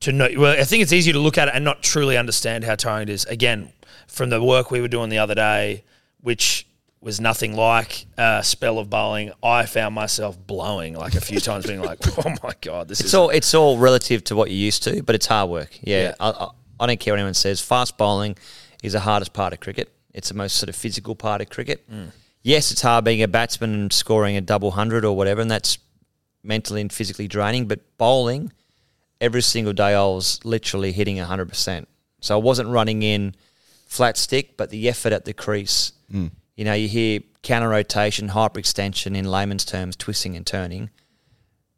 to 0.00 0.12
know. 0.12 0.28
Well, 0.36 0.58
I 0.58 0.64
think 0.64 0.82
it's 0.82 0.92
easy 0.92 1.12
to 1.12 1.18
look 1.18 1.36
at 1.36 1.48
it 1.48 1.54
and 1.54 1.64
not 1.64 1.82
truly 1.82 2.16
understand 2.16 2.64
how 2.64 2.74
tiring 2.76 3.08
it 3.08 3.12
is. 3.12 3.24
Again, 3.26 3.72
from 4.06 4.30
the 4.30 4.42
work 4.42 4.70
we 4.70 4.80
were 4.80 4.88
doing 4.88 5.08
the 5.10 5.18
other 5.18 5.34
day, 5.34 5.84
which 6.20 6.66
was 7.02 7.20
nothing 7.20 7.56
like 7.56 8.06
a 8.16 8.42
spell 8.44 8.78
of 8.78 8.88
bowling, 8.88 9.32
I 9.42 9.66
found 9.66 9.94
myself 9.94 10.38
blowing 10.46 10.94
like 10.94 11.14
a 11.16 11.20
few 11.20 11.40
times, 11.48 11.66
being 11.66 11.82
like, 11.82 11.98
"Oh 12.24 12.34
my 12.42 12.52
god, 12.60 12.88
this 12.88 13.00
It's 13.00 13.08
is 13.08 13.14
all 13.14 13.30
it's 13.30 13.54
all 13.54 13.76
relative 13.78 14.22
to 14.24 14.36
what 14.36 14.50
you're 14.50 14.58
used 14.58 14.84
to, 14.84 15.02
but 15.02 15.14
it's 15.14 15.26
hard 15.26 15.50
work. 15.50 15.70
Yeah, 15.82 16.02
Yeah. 16.02 16.14
I, 16.20 16.30
I, 16.30 16.48
I 16.80 16.86
don't 16.86 17.00
care 17.00 17.12
what 17.12 17.18
anyone 17.18 17.34
says. 17.34 17.60
Fast 17.60 17.98
bowling 17.98 18.36
is 18.82 18.92
the 18.92 19.00
hardest 19.00 19.32
part 19.32 19.52
of 19.52 19.60
cricket. 19.60 19.92
It's 20.14 20.28
the 20.28 20.34
most 20.34 20.56
sort 20.56 20.68
of 20.68 20.76
physical 20.76 21.14
part 21.14 21.40
of 21.40 21.50
cricket. 21.50 21.88
Mm. 21.90 22.10
Yes, 22.42 22.70
it's 22.72 22.82
hard 22.82 23.04
being 23.04 23.22
a 23.22 23.28
batsman 23.28 23.74
and 23.74 23.92
scoring 23.92 24.36
a 24.36 24.40
double 24.40 24.70
hundred 24.72 25.04
or 25.04 25.16
whatever, 25.16 25.40
and 25.40 25.50
that's 25.50 25.78
mentally 26.42 26.80
and 26.80 26.92
physically 26.92 27.28
draining. 27.28 27.66
But 27.66 27.80
bowling, 27.98 28.52
every 29.20 29.42
single 29.42 29.72
day 29.72 29.94
I 29.94 30.02
was 30.04 30.40
literally 30.44 30.92
hitting 30.92 31.16
hundred 31.18 31.48
percent. 31.48 31.88
So 32.20 32.38
I 32.38 32.40
wasn't 32.40 32.68
running 32.68 33.02
in 33.02 33.34
flat 33.86 34.16
stick, 34.16 34.56
but 34.56 34.70
the 34.70 34.88
effort 34.88 35.12
at 35.12 35.24
the 35.24 35.32
crease. 35.32 35.92
Mm. 36.12 36.30
You 36.56 36.64
know, 36.64 36.74
you 36.74 36.88
hear 36.88 37.20
counter 37.42 37.68
rotation, 37.68 38.28
hyperextension 38.28 39.16
in 39.16 39.24
layman's 39.24 39.64
terms, 39.64 39.96
twisting 39.96 40.36
and 40.36 40.46
turning 40.46 40.90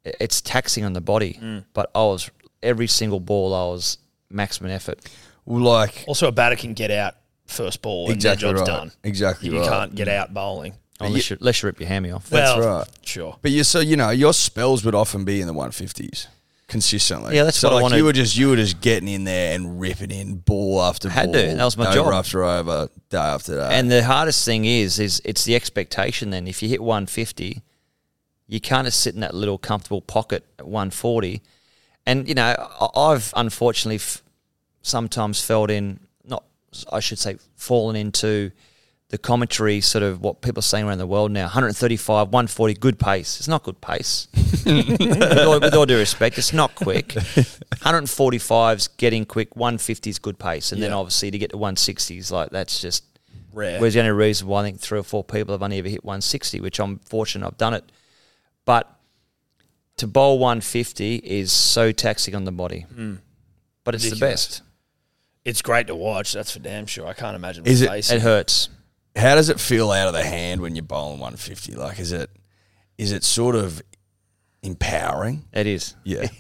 it's 0.05 0.41
taxing 0.41 0.85
on 0.85 0.93
the 0.93 1.01
body. 1.01 1.39
Mm. 1.43 1.65
But 1.73 1.91
I 1.95 2.01
was 2.01 2.31
every 2.63 2.87
single 2.87 3.21
ball 3.21 3.55
I 3.55 3.73
was 3.73 3.99
maximum 4.31 4.71
effort. 4.71 5.01
Like 5.47 6.05
also 6.07 6.29
a 6.29 6.33
batter 6.33 6.57
can 6.57 6.75
get 6.75 6.91
out 6.91 7.15
first 7.47 7.83
ball 7.83 8.07
and 8.07 8.15
exactly 8.15 8.49
their 8.49 8.57
job's 8.57 8.69
right. 8.69 8.77
done. 8.77 8.93
Exactly 9.03 9.51
You 9.51 9.61
right. 9.61 9.69
can't 9.69 9.95
get 9.95 10.09
out 10.09 10.33
bowling. 10.33 10.75
Unless, 11.01 11.31
you, 11.31 11.37
unless 11.41 11.63
you 11.63 11.67
rip 11.67 11.81
your 11.81 11.89
hammy 11.89 12.13
off. 12.13 12.31
That's 12.31 12.57
well, 12.57 12.79
right. 12.79 12.89
Sure. 13.03 13.37
But 13.43 13.51
you 13.51 13.65
so 13.65 13.81
you 13.81 13.97
know 13.97 14.11
your 14.11 14.33
spells 14.33 14.85
would 14.85 14.95
often 14.95 15.25
be 15.25 15.41
in 15.41 15.47
the 15.47 15.55
150s 15.55 16.29
consistently. 16.75 17.37
Yeah, 17.37 17.45
that's 17.45 17.57
so 17.59 17.69
what 17.69 17.73
I 17.73 17.75
like 17.77 17.83
wanted- 17.85 17.97
you 17.99 18.05
were 18.05 18.13
just 18.13 18.37
you 18.37 18.49
were 18.49 18.57
just 18.57 18.81
getting 18.81 19.09
in 19.09 19.23
there 19.25 19.55
and 19.55 19.81
ripping 19.81 20.11
in 20.11 20.37
ball 20.39 20.83
after 20.83 21.09
Had 21.09 21.27
ball. 21.27 21.35
to. 21.35 21.55
That 21.55 21.65
was 21.65 21.77
my 21.77 21.87
over 21.87 21.95
job. 22.11 22.13
after 22.13 22.43
over, 22.45 22.89
day 23.11 23.17
after 23.19 23.55
day. 23.59 23.69
And 23.73 23.91
the 23.91 24.03
hardest 24.03 24.45
thing 24.45 24.65
is, 24.65 24.99
is 24.99 25.23
it's 25.25 25.45
the 25.45 25.55
expectation. 25.55 26.31
Then, 26.31 26.49
if 26.49 26.63
you 26.63 26.69
hit 26.69 26.83
150, 26.83 27.63
you 28.49 28.61
kind 28.61 28.87
of 28.89 28.93
sit 28.93 29.15
in 29.15 29.21
that 29.21 29.35
little 29.35 29.57
comfortable 29.57 30.01
pocket 30.03 30.45
at 30.59 30.67
140. 30.67 31.43
And 32.07 32.29
you 32.29 32.35
know, 32.35 32.55
I- 32.81 33.01
I've 33.13 33.33
unfortunately 33.37 33.97
f- 33.97 34.23
sometimes 34.83 35.41
felt 35.41 35.71
in 35.71 36.01
not, 36.25 36.43
I 36.93 36.99
should 37.01 37.21
say, 37.21 37.37
fallen 37.57 37.95
into 37.97 38.51
the 39.15 39.19
commentary, 39.19 39.81
sort 39.81 40.03
of 40.03 40.21
what 40.21 40.41
people 40.41 40.59
are 40.59 40.63
saying 40.63 40.85
around 40.89 40.99
the 40.99 41.07
world 41.07 41.31
now. 41.31 41.45
135, 41.45 42.31
140, 42.33 42.75
good 42.75 42.99
pace. 42.99 43.39
It's 43.39 43.47
not 43.47 43.63
good 43.63 43.81
pace. 43.81 44.27
with, 44.67 45.39
all, 45.39 45.61
with 45.61 45.73
all 45.73 45.87
due 45.87 45.99
respect, 45.99 46.37
it's 46.37 46.53
not 46.53 46.75
quick. 46.75 47.07
145's 47.11 48.89
getting 48.89 49.25
quick. 49.25 49.55
150 49.55 50.11
is 50.11 50.19
good 50.19 50.37
pace, 50.41 50.73
and 50.73 50.83
then 50.83 50.93
obviously 50.93 51.31
to 51.31 51.39
get 51.39 51.51
to 51.51 51.57
160s, 51.57 52.33
like 52.33 52.51
that's 52.51 52.81
just 52.81 53.05
Rare. 53.53 53.79
Whereas 53.79 53.95
the 53.95 54.01
only 54.01 54.11
reason 54.11 54.49
why 54.49 54.63
I 54.63 54.65
think 54.65 54.81
three 54.81 54.99
or 54.99 55.05
four 55.05 55.23
people 55.23 55.55
have 55.55 55.63
only 55.63 55.79
ever 55.79 55.89
hit 55.89 56.05
160, 56.05 56.61
which 56.61 56.81
I'm 56.81 56.99
fortunate 56.99 57.47
I've 57.47 57.57
done 57.57 57.73
it. 57.75 57.85
But 58.65 58.91
to 59.99 60.09
bowl 60.09 60.41
150 60.41 61.19
is 61.19 61.53
so 61.53 61.93
taxing 61.93 62.35
on 62.35 62.43
the 62.47 62.51
body. 62.51 62.81
Hmm. 62.81 63.15
But 63.85 63.95
it's 63.95 64.03
Ridiculous. 64.07 64.47
the 64.49 64.61
best. 64.61 64.63
it's 65.45 65.63
great 65.63 65.87
to 65.87 65.95
watch. 65.95 66.33
That's 66.33 66.51
for 66.51 66.59
damn 66.59 66.87
sure. 66.87 67.07
I 67.07 67.13
can't 67.13 67.37
imagine. 67.37 67.65
Is 67.65 67.81
it- 67.83 68.11
It 68.11 68.23
hurts. 68.23 68.71
How 69.17 69.35
does 69.37 69.49
it 69.49 69.61
feel 69.61 69.91
out 69.93 70.09
of 70.09 70.13
the 70.15 70.25
hand 70.25 70.61
when 70.61 70.75
you're 70.75 70.83
bowling 70.83 71.21
150? 71.21 71.75
Like, 71.75 71.99
is 71.99 72.13
it 72.13 72.31
is 72.99 73.13
it 73.13 73.25
sort 73.25 73.55
of 73.57 73.81
empowering? 74.63 75.45
It 75.53 75.67
is. 75.67 75.95
Yeah. 76.05 76.27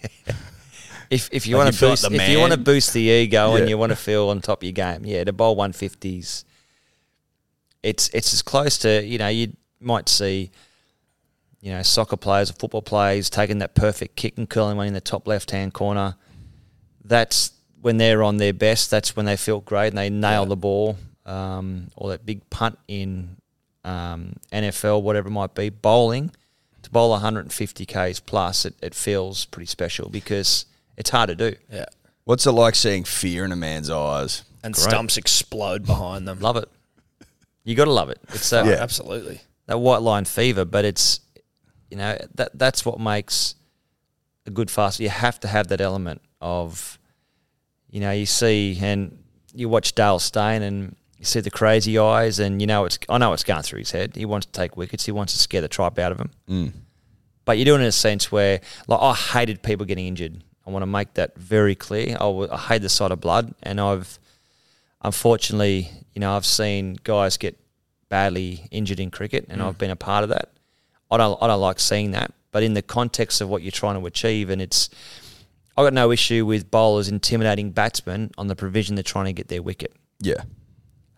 If 1.11 1.29
if 1.33 1.47
you 1.47 1.57
Like 1.57 1.66
want 1.66 1.77
to 1.77 1.85
like 1.87 1.93
boost, 1.93 2.11
the 2.11 2.16
if 2.16 2.29
you 2.31 2.41
want 2.41 2.53
to 2.55 2.59
boost 2.59 2.93
the 2.95 3.01
ego 3.03 3.53
Yeah. 3.55 3.61
and 3.61 3.68
you 3.68 3.77
want 3.77 3.91
to 3.91 3.97
feel 3.97 4.31
on 4.31 4.41
top 4.41 4.61
of 4.61 4.64
your 4.64 4.72
game, 4.72 5.05
yeah, 5.05 5.22
to 5.22 5.33
bowl 5.35 5.55
150s, 5.55 6.45
it's 7.83 8.09
it's 8.09 8.33
as 8.33 8.41
close 8.43 8.79
to 8.79 9.05
you 9.05 9.18
know 9.18 9.29
you 9.29 9.53
might 9.81 10.09
see, 10.09 10.51
you 11.61 11.70
know, 11.72 11.83
soccer 11.83 12.16
players 12.16 12.51
or 12.51 12.55
football 12.55 12.81
players 12.83 13.29
taking 13.29 13.59
that 13.59 13.75
perfect 13.75 14.16
kick 14.16 14.39
and 14.39 14.49
curling 14.49 14.79
one 14.79 14.87
in 14.89 14.95
the 14.95 15.01
top 15.01 15.29
left 15.29 15.51
hand 15.51 15.75
corner. 15.75 16.16
That's 17.05 17.53
when 17.83 17.99
they're 17.99 18.22
on 18.22 18.39
their 18.39 18.55
best. 18.55 18.91
That's 18.91 19.14
when 19.14 19.27
they 19.27 19.37
feel 19.37 19.61
great 19.61 19.89
and 19.89 19.99
they 19.99 20.09
nail 20.09 20.47
the 20.47 20.57
ball. 20.57 20.97
Um, 21.27 21.89
or 21.97 22.11
that 22.11 22.27
big 22.27 22.49
punt 22.51 22.79
in 22.87 23.37
um, 23.85 24.35
NFL, 24.53 25.03
whatever 25.03 25.29
it 25.29 25.33
might 25.33 25.55
be, 25.55 25.70
bowling 25.70 26.31
to 26.83 26.91
bowl 26.91 27.11
150 27.11 27.87
k's 27.87 28.20
plus, 28.20 28.66
it, 28.66 28.75
it 28.83 28.95
feels 28.95 29.47
pretty 29.47 29.66
special 29.66 30.11
because 30.11 30.66
it's 30.99 31.09
hard 31.11 31.29
to 31.31 31.35
do. 31.35 31.55
yeah, 31.72 31.87
What's 32.25 32.47
it 32.47 32.53
like 32.53 32.75
seeing 32.75 33.05
fear 33.05 33.45
in 33.45 33.53
a 33.53 33.57
man's 33.57 33.89
eyes? 33.91 34.43
and 34.62 34.75
Great. 34.75 34.83
stumps 34.85 35.16
explode 35.18 35.85
behind 35.87 36.27
them. 36.29 36.41
Love 36.41 36.57
it. 36.57 36.68
You 37.64 37.75
got 37.75 37.85
to 37.87 37.93
love 37.93 38.09
it. 38.11 38.18
It's 38.29 38.49
that, 38.51 38.64
Yeah. 38.66 38.72
absolutely. 38.83 39.41
that 39.66 39.79
white 39.79 40.01
line 40.03 40.25
fever, 40.27 40.64
but 40.66 40.85
it's 40.85 41.20
you 41.91 41.97
know 41.99 42.18
that 42.35 42.51
that's 42.59 42.85
what 42.85 42.99
makes 43.01 43.55
a 44.47 44.51
good 44.51 44.70
fast. 44.70 45.01
You 45.01 45.09
have 45.11 45.39
to 45.41 45.49
have 45.49 45.68
that 45.68 45.81
element 45.81 46.20
of 46.41 46.99
you 47.91 48.01
know 48.01 48.11
you 48.11 48.27
see 48.27 48.79
and 48.81 49.22
you 49.55 49.68
watch 49.70 49.95
Dale 49.95 50.18
Steyn 50.18 50.62
and 50.62 50.97
you 51.25 51.29
see 51.29 51.41
the 51.41 51.51
crazy 51.51 51.99
eyes 51.99 52.39
and 52.39 52.61
you 52.61 52.66
know 52.66 52.85
it's 52.85 52.99
I 53.09 53.16
know 53.18 53.33
it's 53.33 53.45
going 53.45 53.62
through 53.62 53.79
his 53.81 53.91
head. 53.91 54.14
He 54.14 54.27
wants 54.27 54.47
to 54.47 54.53
take 54.53 54.77
wickets. 54.77 55.07
He 55.07 55.12
wants 55.12 55.33
to 55.33 55.39
scare 55.39 55.62
the 55.62 55.68
tripe 55.68 55.99
out 55.99 56.12
of 56.12 56.20
him. 56.20 56.31
Mm. 56.49 56.72
But 57.47 57.57
you're 57.57 57.64
doing 57.64 57.81
it 57.81 57.85
in 57.85 57.89
a 57.89 57.93
sense 57.93 58.31
where 58.31 58.61
like 58.87 59.01
I 59.01 59.14
hated 59.14 59.62
people 59.62 59.87
getting 59.87 60.07
injured. 60.07 60.45
I 60.66 60.70
want 60.70 60.83
to 60.83 60.87
make 60.87 61.14
that 61.14 61.37
very 61.37 61.75
clear. 61.75 62.16
I, 62.16 62.25
w- 62.25 62.49
I 62.51 62.59
hate 62.59 62.83
the 62.83 62.89
sight 62.89 63.11
of 63.11 63.20
blood, 63.20 63.55
and 63.62 63.81
I've 63.81 64.18
unfortunately, 65.03 65.91
you 66.14 66.20
know, 66.20 66.35
I've 66.37 66.47
seen 66.47 66.99
guys 67.05 67.37
get 67.37 67.59
badly 68.09 68.66
injured 68.70 69.01
in 69.01 69.11
cricket, 69.11 69.47
and 69.49 69.61
mm. 69.61 69.66
I've 69.66 69.79
been 69.79 69.91
a 69.91 69.97
part 69.97 70.25
of 70.25 70.31
that. 70.31 70.51
I 71.11 71.16
don't, 71.16 71.41
I 71.43 71.47
don't 71.47 71.61
like 71.61 71.81
seeing 71.81 72.12
that. 72.12 72.33
But 72.51 72.62
in 72.62 72.75
the 72.75 72.83
context 72.83 73.41
of 73.41 73.49
what 73.49 73.62
you're 73.62 73.72
trying 73.72 74.01
to 74.01 74.07
achieve, 74.07 74.49
and 74.49 74.62
it's, 74.62 74.89
I 75.77 75.83
got 75.83 75.93
no 75.93 76.11
issue 76.11 76.47
with 76.47 76.70
bowlers 76.70 77.09
intimidating 77.09 77.70
batsmen 77.70 78.31
on 78.39 78.47
the 78.47 78.57
provision 78.57 78.95
they're 78.95 79.03
trying 79.03 79.27
to 79.27 79.33
get 79.33 79.49
their 79.49 79.62
wicket. 79.62 79.93
Yeah. 80.20 80.45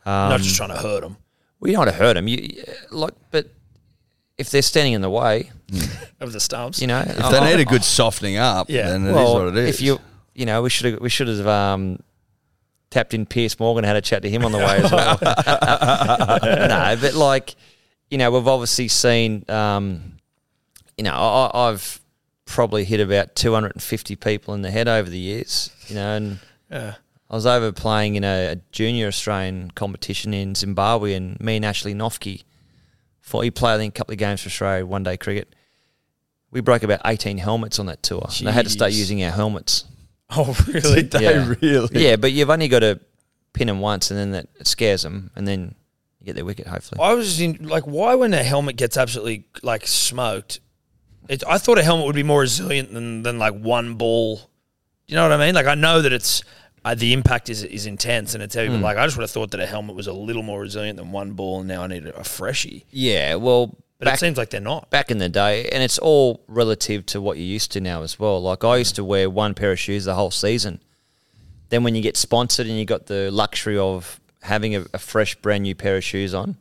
Um, 0.07 0.31
Not 0.31 0.41
just 0.41 0.57
trying 0.57 0.69
to 0.71 0.77
hurt 0.77 1.01
them 1.03 1.17
well, 1.61 1.71
you 1.71 1.77
don't 1.77 1.87
want 1.87 1.91
to 1.91 1.97
hurt 1.97 2.15
them. 2.15 2.29
You 2.29 2.65
like, 2.91 3.15
but 3.31 3.49
if 4.39 4.51
they're 4.51 4.63
standing 4.63 4.93
in 4.93 5.01
the 5.01 5.11
way, 5.11 5.51
of 6.21 6.33
the 6.33 6.41
stumps. 6.41 6.81
you 6.81 6.87
know, 6.87 7.01
If 7.07 7.31
they 7.31 7.41
need 7.41 7.61
a 7.61 7.65
good 7.65 7.85
softening 7.85 8.37
up, 8.37 8.69
Yeah. 8.69 8.91
then 8.91 9.07
it 9.07 9.11
is 9.11 9.15
well, 9.15 9.35
what 9.35 9.49
it 9.49 9.57
is. 9.57 9.77
If 9.77 9.81
you, 9.83 9.99
you 10.35 10.47
know, 10.47 10.63
we 10.63 10.71
should 10.71 10.93
have, 10.93 11.01
we 11.01 11.09
should 11.09 11.29
have 11.29 11.47
um, 11.47 12.01
tapped 12.91 13.15
in 13.15 13.25
Piers 13.27 13.59
Morgan, 13.59 13.85
had 13.85 13.97
a 13.97 14.01
chat 14.03 14.23
to 14.23 14.31
him 14.31 14.45
on 14.45 14.53
the 14.53 14.59
way 14.59 14.77
as 14.83 14.93
well. 14.93 15.19
no, 16.69 16.97
but 17.01 17.15
like, 17.15 17.55
you 18.11 18.19
know, 18.19 18.31
we've 18.31 18.47
obviously 18.47 18.89
seen, 18.89 19.45
um, 19.49 20.19
you 20.97 21.05
know, 21.05 21.13
I, 21.15 21.71
I've 21.71 22.01
probably 22.45 22.85
hit 22.85 23.01
about 23.01 23.35
250 23.35 24.17
people 24.17 24.55
in 24.55 24.63
the 24.63 24.71
head 24.71 24.89
over 24.89 25.09
the 25.09 25.19
years, 25.19 25.71
you 25.89 25.95
know, 25.95 26.17
and 26.17 26.39
Yeah. 26.71 26.95
I 27.37 27.45
was 27.45 27.45
over 27.45 27.71
playing 27.71 28.15
in 28.15 28.25
a, 28.25 28.53
a 28.53 28.57
junior 28.73 29.09
Australian 29.09 29.71
competition 29.73 30.33
in 30.33 30.55
Zimbabwe, 30.55 31.13
and 31.13 31.39
me 31.39 31.57
and 31.57 31.67
Ashley 31.67 31.93
Noffke, 31.93 32.45
for 33.21 33.43
he 33.45 33.51
played 33.51 33.75
I 33.75 33.77
think 33.77 33.95
a 33.95 33.99
couple 33.99 34.15
of 34.15 34.19
games 34.19 34.41
for 34.41 34.47
Australia, 34.47 34.87
one 34.87 35.03
day 35.03 35.19
cricket. 35.19 35.55
We 36.51 36.63
broke 36.63 36.83
about 36.83 37.03
18 37.05 37.37
helmets 37.37 37.79
on 37.79 37.85
that 37.87 38.03
tour. 38.03 38.27
and 38.39 38.47
They 38.49 38.53
had 38.53 38.65
to 38.65 38.71
start 38.71 38.93
using 38.93 39.23
our 39.23 39.31
helmets. 39.31 39.85
Oh, 40.29 40.57
really? 40.67 41.03
Did 41.03 41.11
they 41.13 41.23
Yeah. 41.23 41.55
really? 41.63 42.05
Yeah, 42.05 42.17
but 42.17 42.33
you've 42.33 42.51
only 42.51 42.67
got 42.67 42.81
to 42.81 42.99
pin 43.53 43.69
them 43.69 43.79
once, 43.81 44.11
and 44.11 44.19
then 44.19 44.31
that 44.33 44.49
it 44.59 44.67
scares 44.67 45.03
them, 45.03 45.31
and 45.37 45.47
then 45.47 45.77
you 46.19 46.27
get 46.27 46.35
their 46.35 46.45
wicket. 46.45 46.67
Hopefully, 46.67 47.01
I 47.01 47.13
was 47.15 47.39
in 47.39 47.69
like, 47.69 47.85
why 47.85 48.17
when 48.17 48.35
a 48.35 48.43
helmet 48.43 48.77
gets 48.77 48.97
absolutely 48.97 49.45
like 49.63 49.87
smoked? 49.87 50.59
It, 51.29 51.45
I 51.47 51.59
thought 51.59 51.79
a 51.79 51.83
helmet 51.85 52.07
would 52.07 52.17
be 52.17 52.25
more 52.25 52.41
resilient 52.41 52.93
than 52.93 53.23
than 53.23 53.39
like 53.39 53.55
one 53.55 53.95
ball. 53.95 54.41
You 55.07 55.15
know 55.15 55.23
what 55.29 55.31
I 55.39 55.47
mean? 55.47 55.55
Like 55.55 55.67
I 55.67 55.77
know 55.77 56.03
that 56.03 56.13
it's 56.13 56.43
uh, 56.87 56.95
the 56.95 57.13
impact 57.13 57.49
is 57.51 57.63
is 57.65 57.85
intense 57.87 58.35
and 58.35 58.43
it's 58.43 58.55
heavy, 58.55 58.69
but 58.69 58.81
like 58.81 58.97
I 58.97 59.05
just 59.07 59.17
would 59.17 59.23
have 59.25 59.31
thought 59.31 59.51
that 59.51 59.61
a 59.61 59.67
helmet 59.67 59.97
was 59.97 60.07
a 60.07 60.13
little 60.13 60.43
more 60.43 60.61
resilient 60.61 60.97
than 60.99 61.13
one 61.13 61.33
ball, 61.33 61.61
and 61.61 61.69
now 61.69 61.83
I 61.83 61.87
need 61.89 62.07
a, 62.07 62.17
a 62.21 62.25
freshie. 62.25 62.85
yeah. 62.91 63.35
Well, 63.35 63.77
But 63.99 64.09
it 64.09 64.11
back 64.13 64.19
seems 64.19 64.37
like 64.39 64.51
they're 64.51 64.61
not. 64.61 64.91
back 64.91 65.11
in 65.11 65.19
the 65.19 65.29
day, 65.29 65.69
and 65.73 65.83
it's 65.83 65.99
all 65.99 66.43
relative 66.49 67.05
to 67.07 67.21
what 67.21 67.37
you're 67.39 67.47
used 67.59 67.73
to 67.73 67.81
now 67.81 68.03
as 68.03 68.19
well. 68.19 68.41
Like 68.41 68.63
I 68.65 68.77
used 68.77 68.95
to 68.97 69.05
wear 69.05 69.29
one 69.29 69.55
pair 69.55 69.73
of 69.73 69.79
shoes 69.79 70.05
the 70.05 70.15
whole 70.15 70.31
season. 70.31 70.81
Then 71.71 71.83
when 71.83 71.95
you 71.97 72.03
get 72.03 72.17
sponsored 72.17 72.67
and 72.69 72.79
you 72.79 72.85
got 72.85 73.07
the 73.07 73.31
luxury 73.31 73.77
of 73.77 74.21
having 74.43 74.77
a, 74.77 74.85
a 74.95 74.99
fresh, 74.99 75.35
brand 75.35 75.63
new 75.65 75.75
pair 75.75 75.97
of 75.97 76.05
shoes 76.05 76.33
on, 76.35 76.57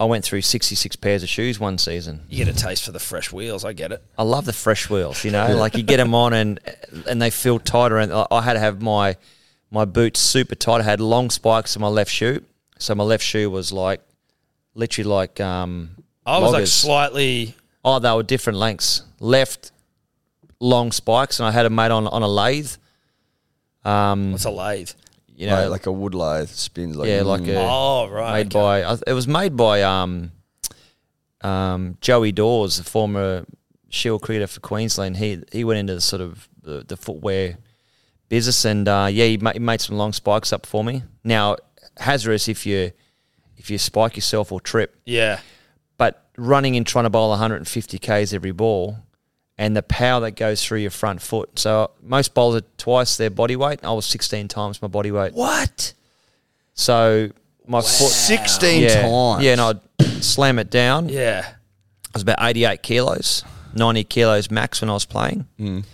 I 0.00 0.04
went 0.04 0.24
through 0.24 0.42
66 0.42 0.94
pairs 0.96 1.24
of 1.24 1.28
shoes 1.28 1.58
one 1.58 1.76
season. 1.76 2.20
You 2.28 2.44
get 2.44 2.54
a 2.54 2.56
taste 2.56 2.84
for 2.84 2.92
the 2.92 3.00
fresh 3.00 3.32
wheels. 3.32 3.64
I 3.64 3.72
get 3.72 3.90
it. 3.90 4.00
I 4.16 4.22
love 4.22 4.44
the 4.44 4.52
fresh 4.52 4.88
wheels. 4.88 5.24
You 5.24 5.32
know, 5.32 5.56
like 5.56 5.76
you 5.76 5.82
get 5.82 5.96
them 5.96 6.14
on 6.14 6.32
and 6.32 6.60
and 7.08 7.20
they 7.20 7.30
feel 7.30 7.58
tighter. 7.58 7.98
And 7.98 8.12
I 8.12 8.40
had 8.42 8.52
to 8.52 8.60
have 8.60 8.80
my 8.80 9.16
my 9.72 9.84
boots 9.84 10.20
super 10.20 10.54
tight. 10.54 10.80
I 10.80 10.84
had 10.84 11.00
long 11.00 11.30
spikes 11.30 11.74
in 11.74 11.82
my 11.82 11.88
left 11.88 12.12
shoe, 12.12 12.44
so 12.78 12.94
my 12.94 13.02
left 13.02 13.24
shoe 13.24 13.50
was 13.50 13.72
like 13.72 14.00
literally 14.74 15.10
like 15.10 15.40
um, 15.40 15.90
I 16.24 16.38
was 16.38 16.52
like 16.52 16.68
slightly. 16.68 17.56
Oh, 17.84 17.98
they 17.98 18.12
were 18.12 18.22
different 18.22 18.60
lengths. 18.60 19.02
Left 19.18 19.72
long 20.60 20.92
spikes, 20.92 21.40
and 21.40 21.46
I 21.48 21.50
had 21.50 21.64
them 21.64 21.74
made 21.74 21.90
on 21.90 22.06
on 22.06 22.22
a 22.22 22.28
lathe. 22.28 22.70
Um, 23.84 24.30
What's 24.30 24.44
a 24.44 24.50
lathe? 24.50 24.90
You 25.38 25.46
know, 25.46 25.54
like, 25.62 25.70
like 25.70 25.86
a 25.86 25.92
wood 25.92 26.14
lathe 26.14 26.48
spins 26.48 26.96
like 26.96 27.08
Yeah, 27.08 27.22
like 27.22 27.42
mm. 27.42 27.54
a- 27.54 27.66
Oh 27.68 28.08
right. 28.10 28.32
made 28.44 28.54
okay. 28.56 28.82
by 28.84 28.98
it 29.06 29.12
was 29.12 29.28
made 29.28 29.56
by 29.56 29.82
um, 29.82 30.32
um, 31.42 31.96
Joey 32.00 32.32
Dawes, 32.32 32.78
the 32.78 32.84
former 32.84 33.44
shield 33.88 34.22
creator 34.22 34.46
for 34.46 34.60
Queensland. 34.60 35.16
He 35.18 35.42
he 35.52 35.64
went 35.64 35.78
into 35.78 35.94
the 35.94 36.00
sort 36.00 36.22
of 36.22 36.48
the, 36.62 36.84
the 36.86 36.96
footwear 36.96 37.58
business, 38.28 38.64
and 38.64 38.88
uh, 38.88 39.08
yeah, 39.10 39.26
he, 39.26 39.36
ma- 39.38 39.52
he 39.52 39.58
made 39.58 39.80
some 39.80 39.96
long 39.96 40.12
spikes 40.12 40.52
up 40.52 40.66
for 40.66 40.82
me. 40.84 41.02
Now 41.24 41.56
hazardous 41.98 42.48
if 42.48 42.66
you 42.66 42.92
if 43.56 43.70
you 43.70 43.78
spike 43.78 44.16
yourself 44.16 44.52
or 44.52 44.60
trip, 44.60 44.96
Yeah. 45.04 45.40
but 45.96 46.28
running 46.36 46.76
and 46.76 46.86
trying 46.86 47.04
to 47.04 47.10
bowl 47.10 47.30
150 47.30 47.98
k's 47.98 48.32
every 48.34 48.52
ball. 48.52 48.98
And 49.60 49.76
the 49.76 49.82
power 49.82 50.20
that 50.20 50.32
goes 50.36 50.64
through 50.64 50.78
your 50.78 50.92
front 50.92 51.20
foot. 51.20 51.58
So 51.58 51.90
most 52.00 52.32
bowlers 52.32 52.62
are 52.62 52.66
twice 52.76 53.16
their 53.16 53.30
body 53.30 53.56
weight. 53.56 53.80
I 53.82 53.92
was 53.92 54.06
16 54.06 54.46
times 54.46 54.80
my 54.80 54.86
body 54.88 55.10
weight. 55.10 55.34
what? 55.34 55.92
So 56.74 57.30
my 57.66 57.80
foot, 57.80 58.10
16 58.10 58.82
yeah, 58.82 59.02
times. 59.02 59.42
Yeah, 59.44 59.52
and 59.52 59.60
I'd 59.60 59.80
slam 60.22 60.58
it 60.60 60.70
down. 60.70 61.08
Yeah. 61.08 61.44
I 61.44 62.10
was 62.14 62.22
about 62.22 62.38
88 62.40 62.82
kilos, 62.82 63.44
90 63.74 64.04
kilos 64.04 64.50
max 64.50 64.80
when 64.80 64.90
I 64.90 64.94
was 64.94 65.04
playing. 65.04 65.46
Mm. 65.58 65.84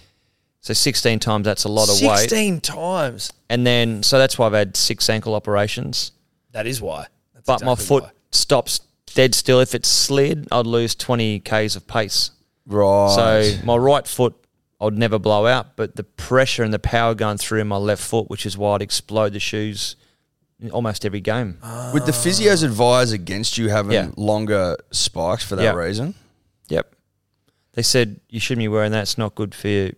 So 0.61 0.73
16 0.73 1.19
times, 1.19 1.45
that's 1.45 1.65
a 1.65 1.69
lot 1.69 1.89
of 1.89 2.01
weight. 2.01 2.19
Sixteen 2.21 2.61
times. 2.61 3.31
And 3.51 3.67
then, 3.67 4.03
so 4.03 4.19
that's 4.19 4.39
why 4.39 4.47
I've 4.47 4.53
had 4.55 4.77
six 4.77 5.11
ankle 5.11 5.35
operations. 5.35 6.13
That 6.53 6.67
is 6.67 6.81
why. 6.81 7.07
That's 7.35 7.47
But 7.47 7.63
my 7.65 7.75
foot 7.75 8.05
why. 8.05 8.11
stops 8.31 8.81
dead 9.15 9.35
still. 9.35 9.61
If 9.61 9.75
it 9.75 9.85
slid, 9.85 10.49
I'd 10.51 10.67
lose 10.67 10.95
20 10.95 11.41
Ks 11.41 11.77
of 11.77 11.87
pace. 11.87 12.31
Right. 12.67 13.15
So 13.57 13.65
my 13.67 13.77
right 13.77 14.07
foot, 14.07 14.35
I'd 14.81 14.95
never 14.99 15.19
blow 15.19 15.47
out, 15.47 15.77
but 15.77 15.97
the 15.97 16.05
pressure 16.05 16.63
and 16.63 16.73
the 16.73 16.79
power 16.79 17.15
going 17.15 17.39
through 17.39 17.65
my 17.65 17.77
left 17.77 18.03
foot, 18.03 18.29
which 18.31 18.47
is 18.47 18.57
why 18.57 18.75
I'd 18.77 18.83
explode 18.83 19.33
the 19.33 19.41
shoes 19.41 19.97
in 20.61 20.71
almost 20.71 21.05
every 21.05 21.21
game. 21.21 21.59
Would 21.93 22.07
the 22.07 22.13
physios 22.13 22.65
advise 22.65 23.13
against 23.13 23.59
you 23.59 23.69
having 23.69 23.93
Yeah. 23.93 24.11
longer 24.17 24.77
spikes 24.93 25.45
for 25.45 25.57
that 25.57 25.63
Yeah. 25.63 25.73
reason? 25.75 26.15
Yep. 26.69 26.95
They 27.75 27.83
said 27.83 28.21
you 28.31 28.41
shouldn't 28.41 28.63
be 28.63 28.69
wearing 28.69 28.93
that. 28.93 29.03
It's 29.03 29.19
not 29.19 29.35
good 29.35 29.55
for 29.55 29.69
your, 29.69 29.91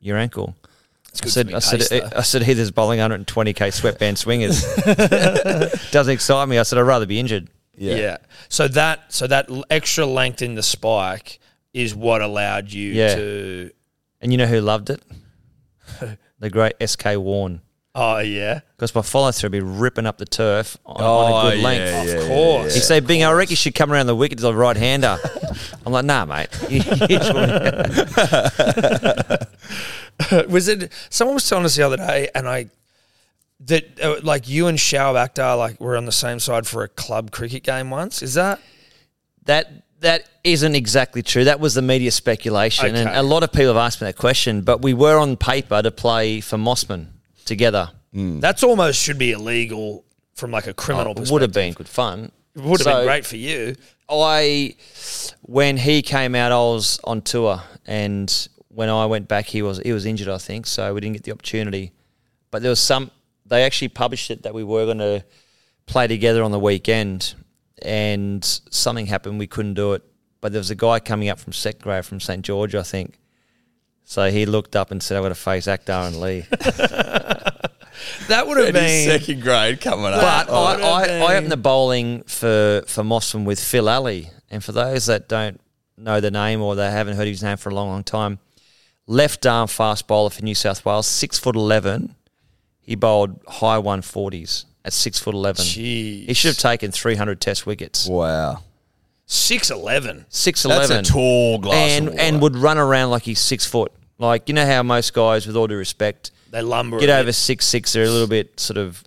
your 0.00 0.16
ankle. 0.16 0.54
I 0.62 1.18
good 1.24 1.32
said, 1.32 1.46
for 1.46 1.50
me 1.50 1.54
I 1.54 1.58
said, 1.60 1.78
pace, 1.80 1.88
though. 1.90 2.08
I 2.16 2.22
said, 2.22 2.42
Heather's 2.42 2.70
bowling 2.70 2.98
120k 3.00 3.72
sweatband 3.72 4.18
swingers. 4.18 4.62
Doesn't 5.90 6.12
excite 6.12 6.48
me. 6.48 6.58
I 6.58 6.62
said, 6.62 6.78
I'd 6.78 6.82
rather 6.82 7.06
be 7.06 7.18
injured. 7.20 7.48
Yeah. 7.76 8.18
So 8.48 8.68
that 8.68 9.12
so 9.12 9.26
that 9.26 9.50
l- 9.50 9.64
extra 9.68 10.06
length 10.06 10.42
in 10.42 10.54
the 10.54 10.62
spike 10.62 11.40
is 11.74 11.94
what 11.94 12.22
allowed 12.22 12.72
you 12.72 12.92
Yeah. 12.92 13.14
to. 13.16 13.70
And 14.22 14.32
you 14.32 14.38
know 14.38 14.46
who 14.46 14.60
loved 14.62 14.88
it? 14.88 15.02
the 16.38 16.48
great 16.48 16.74
SK 16.84 17.16
Warne. 17.16 17.60
Oh 17.96 18.18
yeah. 18.18 18.60
Because 18.76 18.92
my 18.94 19.02
follow 19.02 19.30
through 19.30 19.48
would 19.48 19.52
be 19.52 19.60
ripping 19.60 20.06
up 20.06 20.18
the 20.18 20.24
turf 20.24 20.76
on, 20.86 20.96
Oh, 20.98 21.04
on 21.34 21.46
a 21.46 21.50
good 21.50 21.62
length. 21.62 21.80
yeah, 21.84 22.02
Of 22.02 22.08
yeah, 22.22 22.28
course. 22.28 22.74
He 22.74 22.80
said, 22.80 23.06
Bing, 23.06 23.22
I 23.22 23.30
reckon 23.32 23.50
you 23.50 23.56
should 23.56 23.74
come 23.74 23.92
around 23.92 24.06
the 24.06 24.16
wicket 24.16 24.38
as 24.40 24.44
a 24.44 24.52
right 24.54 24.76
hander. 24.76 25.16
I'm 25.86 25.92
like, 25.92 26.04
nah, 26.04 26.24
mate. 26.24 26.48
You- 26.68 26.76
you 27.08 27.22
should- 30.30 30.48
was 30.50 30.68
it? 30.68 30.90
Someone 31.10 31.34
was 31.34 31.48
telling 31.48 31.64
us 31.64 31.76
the 31.76 31.82
other 31.84 31.96
day, 31.96 32.28
and 32.34 32.48
I 32.48 32.66
that 33.60 34.00
uh, 34.00 34.16
like 34.22 34.48
you 34.48 34.66
and 34.66 34.76
Shoaib 34.78 35.14
Akhtar 35.14 35.56
like 35.58 35.80
were 35.80 35.96
on 35.96 36.04
the 36.06 36.12
same 36.12 36.38
side 36.40 36.66
for 36.66 36.82
a 36.82 36.88
club 36.88 37.30
cricket 37.30 37.62
game 37.62 37.90
once. 37.90 38.22
Is 38.22 38.34
that? 38.34 38.60
that 39.44 39.83
that 40.04 40.28
isn't 40.44 40.74
exactly 40.74 41.22
true. 41.22 41.44
That 41.44 41.60
was 41.60 41.74
the 41.74 41.82
media 41.82 42.10
speculation, 42.10 42.94
and 42.94 43.08
a 43.08 43.22
lot 43.22 43.42
of 43.42 43.52
people 43.52 43.68
have 43.68 43.76
asked 43.76 44.00
me 44.00 44.06
that 44.06 44.16
question. 44.16 44.62
But 44.62 44.82
we 44.82 44.94
were 44.94 45.18
on 45.18 45.36
paper 45.36 45.82
to 45.82 45.90
play 45.90 46.40
for 46.40 46.56
Mosman 46.56 47.08
together. 47.44 47.90
Hmm. 48.12 48.40
That's 48.40 48.62
almost 48.62 49.00
should 49.00 49.18
be 49.18 49.32
illegal 49.32 50.04
from 50.34 50.50
like 50.50 50.66
a 50.66 50.74
criminal 50.74 51.08
oh, 51.08 51.10
It 51.12 51.16
perspective. 51.16 51.32
would 51.32 51.42
have 51.42 51.52
been 51.52 51.72
good 51.72 51.88
fun. 51.88 52.30
It 52.54 52.62
would 52.62 52.80
have 52.80 52.84
So- 52.84 52.96
been 52.96 53.06
great 53.06 53.26
for 53.26 53.36
you. 53.36 53.74
I, 54.08 54.76
when 55.40 55.78
he 55.78 56.02
came 56.02 56.34
out, 56.34 56.52
I 56.52 56.56
was 56.56 57.00
on 57.04 57.22
tour, 57.22 57.62
and 57.86 58.48
when 58.68 58.90
I 58.90 59.06
went 59.06 59.28
back, 59.28 59.46
he 59.46 59.62
was 59.62 59.78
he 59.78 59.92
was 59.92 60.04
injured, 60.04 60.28
I 60.28 60.36
think, 60.38 60.66
so 60.66 60.92
we 60.92 61.00
didn't 61.00 61.14
get 61.14 61.22
the 61.24 61.32
opportunity. 61.32 61.92
But 62.50 62.60
there 62.62 62.68
was 62.70 62.80
some. 62.80 63.10
They 63.46 63.62
actually 63.64 63.88
published 63.88 64.30
it 64.30 64.42
that 64.42 64.52
we 64.52 64.62
were 64.62 64.84
going 64.84 64.98
to 64.98 65.24
play 65.86 66.06
together 66.06 66.42
on 66.42 66.50
the 66.50 66.58
weekend, 66.58 67.34
and 67.82 68.44
something 68.70 69.06
happened. 69.06 69.38
We 69.38 69.46
couldn't 69.46 69.74
do 69.74 69.92
it. 69.94 70.02
But 70.40 70.52
there 70.52 70.60
was 70.60 70.70
a 70.70 70.74
guy 70.74 71.00
coming 71.00 71.28
up 71.30 71.38
from 71.38 71.52
second 71.54 71.80
grade 71.82 72.04
from 72.04 72.20
St 72.20 72.42
George, 72.44 72.74
I 72.74 72.82
think. 72.82 73.18
So 74.04 74.30
he 74.30 74.44
looked 74.44 74.76
up 74.76 74.90
and 74.90 75.02
said, 75.02 75.16
"I've 75.16 75.22
got 75.22 75.30
to 75.30 75.34
face 75.34 75.66
Akhtar 75.66 76.06
and 76.08 76.20
Lee." 76.20 76.44
That 78.28 78.46
would 78.46 78.56
have 78.58 78.68
In 78.68 78.74
his 78.74 79.06
been. 79.06 79.20
second 79.20 79.40
grade 79.42 79.80
coming 79.80 80.06
up. 80.06 80.20
But 80.48 80.50
I, 80.52 80.72
I, 81.02 81.06
been- 81.06 81.22
I 81.22 81.36
opened 81.36 81.52
the 81.52 81.56
bowling 81.56 82.22
for, 82.24 82.82
for 82.86 83.02
Mosman 83.04 83.44
with 83.44 83.60
Phil 83.60 83.88
Alley. 83.88 84.30
And 84.50 84.62
for 84.64 84.72
those 84.72 85.06
that 85.06 85.28
don't 85.28 85.60
know 85.96 86.20
the 86.20 86.30
name 86.30 86.60
or 86.60 86.74
they 86.74 86.90
haven't 86.90 87.16
heard 87.16 87.28
his 87.28 87.42
name 87.42 87.56
for 87.56 87.70
a 87.70 87.74
long, 87.74 87.88
long 87.88 88.02
time, 88.02 88.40
left 89.06 89.46
arm 89.46 89.68
fast 89.68 90.06
bowler 90.06 90.30
for 90.30 90.42
New 90.42 90.54
South 90.56 90.84
Wales, 90.84 91.06
six 91.06 91.38
foot 91.38 91.54
eleven. 91.56 92.14
He 92.80 92.94
bowled 92.96 93.40
high 93.48 93.78
one 93.78 94.02
forties 94.02 94.66
at 94.84 94.92
six 94.92 95.18
foot 95.18 95.34
eleven. 95.34 95.64
Jeez. 95.64 96.26
He 96.26 96.34
should 96.34 96.48
have 96.50 96.58
taken 96.58 96.90
three 96.92 97.14
hundred 97.16 97.40
Test 97.40 97.66
wickets. 97.66 98.06
wow. 98.06 98.62
Six 99.26 99.70
eleven. 99.70 100.26
Six 100.28 100.62
That's 100.64 100.90
a 100.90 101.02
tall 101.02 101.58
glass 101.58 101.92
and 101.92 102.08
of 102.08 102.14
and 102.18 102.42
would 102.42 102.56
run 102.56 102.76
around 102.76 103.10
like 103.10 103.22
he's 103.22 103.38
six 103.40 103.64
foot. 103.64 103.90
Like 104.18 104.48
you 104.48 104.54
know 104.54 104.66
how 104.66 104.82
most 104.82 105.14
guys, 105.14 105.46
with 105.46 105.56
all 105.56 105.66
due 105.66 105.76
respect, 105.76 106.30
They 106.50 106.60
lumber. 106.62 106.98
get 107.00 107.08
a 107.08 107.14
over 107.16 107.24
bit. 107.26 107.32
six 107.34 107.66
six. 107.66 107.92
They're 107.94 108.04
a 108.04 108.10
little 108.10 108.28
bit 108.28 108.60
sort 108.60 108.76
of 108.76 109.02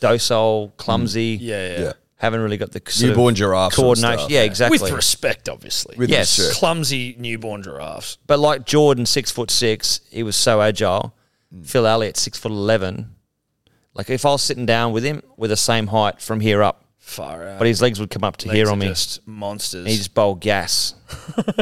docile, 0.00 0.72
clumsy. 0.78 1.38
Yeah, 1.40 1.68
yeah. 1.68 1.80
Yeah. 1.84 1.92
haven't 2.16 2.40
really 2.40 2.56
got 2.56 2.72
the 2.72 2.80
sort 2.88 3.10
Newborn 3.10 3.34
giraffe 3.34 3.74
coordination. 3.74 4.18
stuff, 4.20 4.30
yeah, 4.30 4.40
yeah. 4.40 4.44
exactly. 4.46 4.78
With 4.80 4.90
respect, 4.92 5.48
obviously. 5.48 5.96
With 5.98 6.08
Yes. 6.10 6.38
respect. 6.38 6.58
Clumsy 6.58 7.14
newborn 7.18 7.62
giraffes. 7.62 8.16
but 8.26 8.38
like 8.38 8.64
Jordan, 8.64 9.06
six 9.06 9.30
foot 9.30 9.50
six, 9.50 10.00
he 10.10 10.22
was 10.22 10.34
so 10.34 10.60
agile. 10.62 11.14
Mm. 11.54 11.66
Phil 11.66 11.86
Alley, 11.86 12.10
six 12.14 12.38
foot 12.38 12.52
eleven. 12.52 13.14
Like 13.94 14.08
if 14.10 14.24
I 14.24 14.30
was 14.30 14.42
sitting 14.42 14.66
down 14.66 14.92
with 14.92 15.04
him, 15.04 15.22
we're 15.36 15.48
the 15.48 15.56
same 15.56 15.88
height 15.88 16.20
from 16.20 16.40
here 16.40 16.62
up, 16.62 16.84
Far 16.98 17.46
out. 17.46 17.58
but 17.58 17.66
his 17.66 17.82
legs 17.82 18.00
would 18.00 18.10
come 18.10 18.24
up 18.24 18.36
to 18.38 18.48
Legs 18.48 18.56
here 18.56 18.68
are 18.68 18.72
on 18.72 18.78
me. 18.78 18.88
Just 18.88 19.26
monsters. 19.26 19.80
And 19.80 19.88
he 19.88 19.96
just 19.96 20.14
bowled 20.14 20.40
gas. 20.40 20.94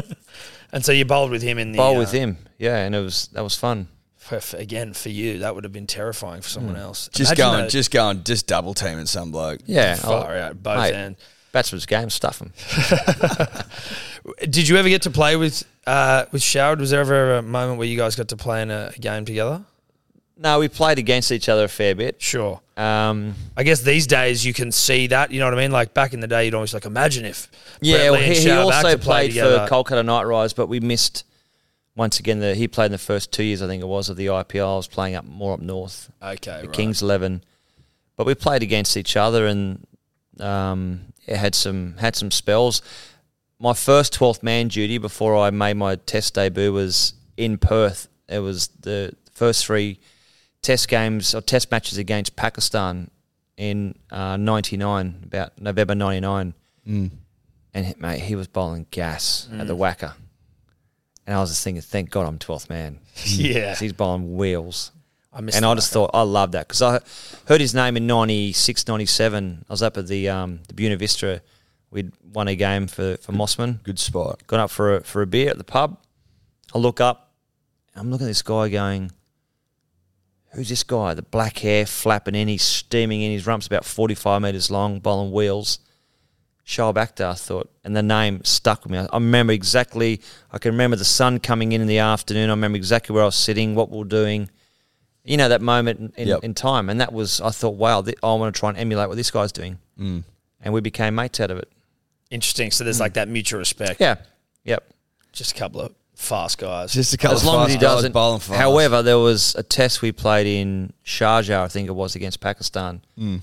and 0.73 0.85
so 0.85 0.93
you 0.93 1.05
bowled 1.05 1.31
with 1.31 1.43
him 1.43 1.59
in 1.59 1.73
the. 1.73 1.79
Bowl 1.79 1.97
uh, 1.97 1.99
with 2.01 2.13
him, 2.13 2.39
yeah, 2.59 2.79
and 2.79 2.95
it 2.95 3.01
was 3.01 3.29
that 3.29 3.43
was 3.43 3.57
fun. 3.57 3.89
for- 4.17 4.41
for- 4.41 4.59
again, 4.59 4.93
for 4.93 5.09
you, 5.09 5.39
that 5.41 5.55
would 5.57 5.65
have 5.65 5.73
been 5.73 5.89
terrifying 5.89 6.41
for 6.41 6.49
someone 6.49 6.77
else. 6.77 7.09
Just 7.13 7.33
Imagine 7.33 7.43
going, 7.53 7.61
that- 7.65 7.71
just 7.71 7.91
going, 7.91 8.23
just 8.25 8.47
double 8.47 8.75
teaming 8.75 9.07
some 9.07 9.33
bloke. 9.33 9.59
Yeah, 9.67 9.97
far 9.97 10.31
I'll- 10.37 10.43
out, 10.45 10.63
both 10.63 10.79
mate, 10.79 10.95
end. 10.95 11.17
Batsman's 11.53 11.85
game, 11.87 12.11
stuff 12.11 12.41
him. 12.41 12.53
Did 14.51 14.69
you 14.69 14.77
ever 14.77 14.89
get 14.89 15.03
to 15.03 15.11
play 15.11 15.35
with 15.37 15.65
uh, 15.87 16.27
with 16.31 16.43
Shoaib? 16.43 16.79
Was 16.79 16.91
there 16.91 17.01
ever 17.01 17.39
a 17.39 17.43
moment 17.43 17.79
where 17.79 17.89
you 17.89 17.97
guys 17.97 18.15
got 18.15 18.29
to 18.29 18.37
play 18.37 18.63
in 18.63 18.71
a, 18.71 18.93
a 18.95 18.99
game 19.01 19.25
together? 19.25 19.65
No, 20.43 20.59
we 20.59 20.69
played 20.69 20.99
against 20.99 21.31
each 21.33 21.51
other 21.51 21.65
a 21.65 21.69
fair 21.69 21.95
bit. 21.95 22.23
Sure. 22.23 22.63
Um, 22.75 23.35
I 23.59 23.63
guess 23.63 23.83
these 23.83 24.07
days 24.07 24.43
you 24.43 24.55
can 24.55 24.73
see 24.73 25.07
that. 25.09 25.31
You 25.31 25.39
know 25.39 25.45
what 25.45 25.53
I 25.53 25.59
mean? 25.59 25.71
Like 25.71 25.93
back 25.93 26.15
in 26.15 26.21
the 26.21 26.27
day, 26.27 26.47
you'd 26.47 26.55
always 26.55 26.73
like 26.73 26.87
imagine 26.87 27.27
if. 27.27 27.51
Yeah, 27.83 28.09
well, 28.09 28.23
he, 28.23 28.41
he 28.41 28.51
also 28.51 28.97
played 28.97 29.35
for 29.35 29.67
Kolkata 29.69 30.03
Knight 30.03 30.23
Riders, 30.23 30.55
but 30.55 30.69
we 30.69 30.81
missed 30.81 31.25
once 31.95 32.19
again. 32.19 32.39
The, 32.41 32.55
he 32.55 32.69
played 32.69 32.87
in 32.87 32.93
the 32.93 32.99
first 32.99 33.33
two 33.33 33.43
years, 33.43 33.61
I 33.61 33.67
think 33.67 33.83
it 33.83 33.87
was, 33.87 34.09
of 34.09 34.17
the 34.17 34.27
IPL. 34.27 34.73
I 34.73 34.77
was 34.77 34.89
playing 34.89 35.15
up 35.15 35.27
more 35.27 35.53
up 35.53 35.61
north, 35.61 36.11
Okay, 36.23 36.63
the 36.63 36.69
right. 36.69 36.73
Kings 36.75 37.03
Eleven, 37.03 37.45
but 38.17 38.27
we 38.27 38.35
played 38.35 38.63
against 38.63 38.97
each 38.97 39.19
other 39.19 39.47
and 39.47 39.87
um, 40.41 41.13
had 41.29 41.55
some 41.55 41.99
had 41.99 42.17
some 42.17 42.31
spells. 42.31 42.81
My 43.59 43.75
first 43.75 44.15
twelfth 44.15 44.43
man 44.43 44.69
duty 44.69 44.97
before 44.97 45.37
I 45.37 45.51
made 45.51 45.77
my 45.77 45.97
Test 45.97 46.33
debut 46.33 46.73
was 46.73 47.13
in 47.37 47.59
Perth. 47.59 48.09
It 48.27 48.39
was 48.39 48.69
the 48.69 49.15
first 49.35 49.67
three 49.67 50.01
Test 50.63 50.89
games 50.89 51.35
or 51.35 51.41
Test 51.41 51.71
matches 51.71 51.99
against 51.99 52.37
Pakistan 52.37 53.11
in 53.57 53.95
'99, 54.11 55.21
about 55.25 55.61
November 55.61 55.95
'99 55.95 56.55
and 57.73 57.87
he- 57.87 57.95
mate, 57.99 58.21
he 58.21 58.35
was 58.35 58.49
bowling 58.49 58.87
gas 58.91 59.49
at 59.53 59.61
Mm. 59.61 59.67
the 59.69 59.77
WACA. 59.77 60.15
And 61.27 61.37
I 61.37 61.41
was 61.41 61.51
just 61.51 61.63
thinking, 61.63 61.83
thank 61.83 62.11
God 62.11 62.27
I'm 62.27 62.39
12th 62.39 62.69
man. 62.69 62.99
yeah. 63.25 63.77
he's 63.77 63.93
bowling 63.93 64.35
wheels. 64.37 64.91
I. 65.33 65.39
And 65.39 65.65
I 65.65 65.75
just 65.77 65.93
thought, 65.93 66.11
I 66.13 66.23
love 66.23 66.51
that. 66.53 66.67
Because 66.67 66.83
I 66.83 66.99
heard 67.47 67.61
his 67.61 67.73
name 67.75 67.97
in 67.97 68.07
96, 68.09 68.89
97. 68.89 69.65
I 69.69 69.73
was 69.73 69.83
up 69.83 69.97
at 69.97 70.09
the 70.09 70.29
um, 70.29 70.61
the 70.67 70.75
Buena 70.75 70.97
Vista. 70.97 71.41
We'd 71.93 72.11
won 72.33 72.49
a 72.49 72.57
game 72.57 72.89
for, 72.89 73.17
for 73.19 73.33
Mosman. 73.33 73.83
Good 73.85 73.99
spot. 74.01 74.45
Gone 74.49 74.61
up 74.61 74.71
for 74.71 74.97
a, 74.97 75.01
for 75.03 75.23
a 75.23 75.27
beer 75.27 75.51
at 75.51 75.59
the 75.59 75.65
pub. 75.65 75.99
I 76.75 76.79
look 76.79 77.01
up. 77.01 77.33
I'm 77.95 78.11
looking 78.11 78.27
at 78.27 78.31
this 78.31 78.43
guy 78.43 78.69
going, 78.69 79.13
who's 80.53 80.69
this 80.69 80.83
guy? 80.83 81.15
The 81.15 81.23
black 81.23 81.59
hair 81.59 81.87
flapping 81.87 82.35
in. 82.35 82.49
He's 82.49 82.63
steaming 82.63 83.23
in. 83.23 83.31
His 83.33 83.47
rump's 83.47 83.67
about 83.67 83.85
45 83.85 84.43
metres 84.43 84.71
long, 84.71 84.99
bowling 85.01 85.33
wheels. 85.33 85.79
Shoaib 86.67 86.95
Akhtar, 86.95 87.31
I 87.33 87.35
thought, 87.35 87.69
and 87.83 87.97
the 87.97 88.03
name 88.03 88.45
stuck 88.45 88.85
with 88.85 88.93
me. 88.93 88.99
I, 88.99 89.05
I 89.07 89.17
remember 89.17 89.53
exactly. 89.53 90.21
I 90.53 90.59
can 90.59 90.71
remember 90.73 90.97
the 90.97 91.05
sun 91.05 91.41
coming 91.41 91.73
in 91.73 91.81
in 91.81 91.89
the 91.89 91.99
afternoon. 91.99 92.49
I 92.49 92.53
remember 92.53 92.77
exactly 92.77 93.13
where 93.13 93.23
I 93.25 93.27
was 93.27 93.35
sitting, 93.35 93.75
what 93.75 93.91
we 93.91 93.99
were 93.99 94.05
doing. 94.05 94.49
You 95.25 95.37
know 95.37 95.49
that 95.49 95.61
moment 95.63 95.99
in, 95.99 96.13
in, 96.17 96.29
Yep. 96.29 96.45
in 96.45 96.55
time, 96.55 96.89
and 96.89 97.01
that 97.01 97.13
was 97.13 97.41
I 97.41 97.51
thought, 97.51 97.75
wow, 97.75 98.03
th- 98.03 98.17
I 98.23 98.33
want 98.35 98.55
to 98.55 98.59
try 98.59 98.69
and 98.69 98.79
emulate 98.79 99.09
what 99.09 99.17
this 99.17 99.31
guy's 99.31 99.53
doing, 99.53 99.79
Mm. 99.99 100.23
and 100.63 100.73
we 100.75 100.81
became 100.81 101.15
mates 101.17 101.41
out 101.41 101.51
of 101.51 101.59
it. 101.59 101.69
Interesting. 102.31 102.71
So 102.71 102.85
there's 102.85 103.01
like 103.01 103.15
that 103.15 103.27
mutual 103.29 103.59
respect. 103.59 104.01
Yeah, 104.01 104.17
yep. 104.65 104.89
Just 105.33 105.53
a 105.53 105.55
couple 105.57 105.81
of 105.81 105.93
fast 106.21 106.59
guys. 106.59 106.93
Just 106.93 107.15
a 107.15 107.17
couple 107.17 107.37
as 107.37 107.43
of 107.43 107.47
long 107.49 107.67
as 107.67 107.73
he 107.73 107.79
guys 107.79 107.97
doesn't. 107.97 108.13
bowling 108.13 108.41
fast. 108.41 108.59
However, 108.61 109.03
there 109.03 109.19
was 109.19 109.55
a 109.57 109.63
test 109.63 110.03
we 110.03 110.13
played 110.13 110.47
in 110.47 110.93
Sharjah, 111.05 111.61
I 111.63 111.69
think 111.69 111.89
it 111.89 111.93
was 111.93 112.15
against 112.15 112.41
Pakistan. 112.41 113.03
Mm. 113.19 113.41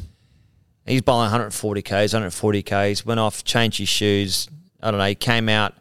He's 0.86 1.02
bowling 1.02 1.24
140 1.24 1.82
k's, 1.82 2.14
140 2.14 2.64
k's. 2.64 3.06
Went 3.06 3.20
off, 3.20 3.44
changed 3.44 3.80
his 3.80 3.90
shoes. 3.90 4.48
I 4.82 4.92
don't 4.92 5.00
know. 5.00 5.06
He 5.06 5.16
came 5.16 5.50
out. 5.50 5.74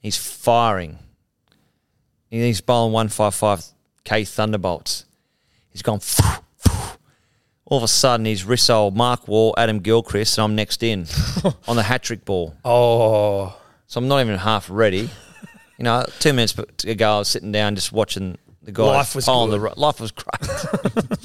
He's 0.00 0.16
firing. 0.16 0.98
He's 2.30 2.60
bowling 2.60 2.92
155 2.92 3.64
k 4.04 4.24
thunderbolts. 4.24 5.04
He's 5.70 5.82
gone. 5.82 6.00
All 7.68 7.78
of 7.78 7.82
a 7.82 7.88
sudden, 7.88 8.24
he's 8.26 8.44
Rissole, 8.44 8.94
Mark 8.94 9.26
Waugh, 9.26 9.52
Adam 9.58 9.80
Gilchrist, 9.80 10.38
and 10.38 10.44
I'm 10.44 10.54
next 10.54 10.82
in 10.84 11.06
on 11.68 11.74
the 11.76 11.82
hat 11.82 12.02
trick 12.04 12.24
ball. 12.24 12.54
oh, 12.64 13.56
So 13.88 13.98
I'm 13.98 14.06
not 14.08 14.20
even 14.20 14.38
half 14.38 14.70
ready. 14.70 15.10
You 15.78 15.84
know, 15.84 16.04
two 16.20 16.32
minutes 16.32 16.54
ago, 16.84 17.16
I 17.16 17.18
was 17.18 17.28
sitting 17.28 17.52
down 17.52 17.74
just 17.74 17.92
watching 17.92 18.38
the 18.62 18.72
guy. 18.72 18.84
Life 18.84 19.14
was 19.14 19.28
on 19.28 19.50
good. 19.50 19.60
the 19.60 19.78
life 19.80 20.00
was 20.00 20.10
great. 20.10 21.04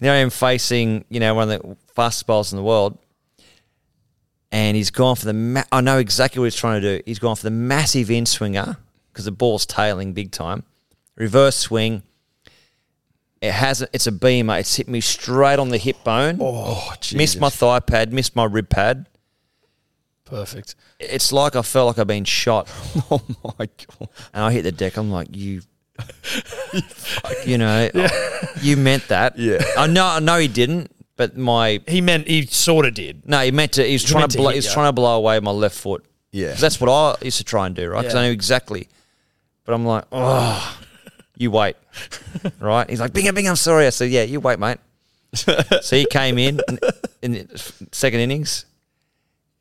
you 0.00 0.06
know, 0.06 0.12
I'm 0.12 0.30
facing 0.30 1.04
you 1.08 1.20
know 1.20 1.34
one 1.34 1.50
of 1.50 1.60
the 1.62 1.76
fastest 1.94 2.26
bowlers 2.26 2.52
in 2.52 2.56
the 2.56 2.62
world, 2.62 2.96
and 4.52 4.76
he's 4.76 4.90
gone 4.90 5.16
for 5.16 5.24
the. 5.26 5.32
Ma- 5.32 5.64
I 5.72 5.80
know 5.80 5.98
exactly 5.98 6.38
what 6.40 6.46
he's 6.46 6.54
trying 6.56 6.80
to 6.80 6.98
do. 6.98 7.02
He's 7.06 7.18
gone 7.18 7.36
for 7.36 7.42
the 7.42 7.50
massive 7.50 8.10
in 8.10 8.24
swinger 8.26 8.76
because 9.12 9.24
the 9.24 9.32
ball's 9.32 9.66
tailing 9.66 10.12
big 10.12 10.30
time. 10.30 10.62
Reverse 11.16 11.56
swing. 11.56 12.02
It 13.40 13.52
has. 13.52 13.82
a- 13.82 13.88
It's 13.92 14.06
a 14.06 14.12
beamer. 14.12 14.58
It's 14.58 14.76
hit 14.76 14.88
me 14.88 15.00
straight 15.00 15.58
on 15.58 15.70
the 15.70 15.78
hip 15.78 16.02
bone. 16.04 16.38
Oh, 16.40 16.92
missed 17.14 17.40
my 17.40 17.50
thigh 17.50 17.80
pad. 17.80 18.12
Missed 18.12 18.36
my 18.36 18.44
rib 18.44 18.68
pad. 18.70 19.06
Perfect. 20.26 20.74
It's 21.00 21.32
like 21.32 21.56
I 21.56 21.62
felt 21.62 21.86
like 21.86 21.98
I've 21.98 22.06
been 22.06 22.24
shot. 22.24 22.68
Oh 23.10 23.22
my 23.58 23.66
god! 23.66 24.08
And 24.34 24.44
I 24.44 24.52
hit 24.52 24.62
the 24.62 24.72
deck. 24.72 24.96
I'm 24.98 25.10
like, 25.10 25.28
you, 25.34 25.62
you 27.46 27.58
know, 27.58 27.88
you 28.62 28.76
meant 28.76 29.08
that. 29.08 29.38
Yeah. 29.38 29.62
I 29.76 29.86
know. 29.86 30.04
I 30.06 30.18
know 30.20 30.38
he 30.38 30.48
didn't. 30.48 30.90
But 31.16 31.34
my 31.36 31.80
He 31.88 32.00
meant 32.02 32.28
he 32.28 32.44
sort 32.46 32.84
of 32.84 32.92
did. 32.92 33.26
no, 33.26 33.38
he 33.40 33.50
meant 33.50 33.72
to. 33.72 33.84
He 33.86 33.94
was 33.94 34.04
trying 34.04 34.28
to. 34.28 34.36
to 34.36 34.38
Blow, 34.38 34.48
hit 34.48 34.54
he 34.56 34.58
was 34.58 34.66
ya. 34.66 34.74
trying 34.74 34.88
to 34.88 34.92
blow 34.92 35.16
away 35.16 35.40
my 35.40 35.50
left 35.50 35.78
foot. 35.78 36.04
Yeah, 36.32 36.52
that's 36.52 36.78
what 36.80 36.90
I 36.90 37.24
used 37.24 37.38
to 37.38 37.44
try 37.44 37.66
and 37.66 37.74
do, 37.74 37.88
right? 37.88 38.00
Because 38.02 38.14
Yeah. 38.14 38.20
I 38.20 38.26
knew 38.26 38.32
exactly. 38.32 38.88
But 39.64 39.72
I'm 39.74 39.86
like, 39.86 40.04
oh, 40.12 40.78
you 41.38 41.50
wait, 41.50 41.76
right? 42.60 42.88
He's 42.90 43.00
like, 43.00 43.12
Binga, 43.12 43.30
Binga, 43.30 43.48
I'm 43.48 43.56
sorry. 43.56 43.86
I 43.86 43.90
said, 43.90 44.10
yeah, 44.10 44.22
you 44.22 44.38
wait, 44.40 44.58
mate. 44.58 44.78
so 45.34 45.96
he 45.96 46.04
came 46.06 46.36
in 46.38 46.60
in, 46.68 46.78
in 47.22 47.32
the 47.32 47.86
second 47.92 48.20
innings, 48.20 48.66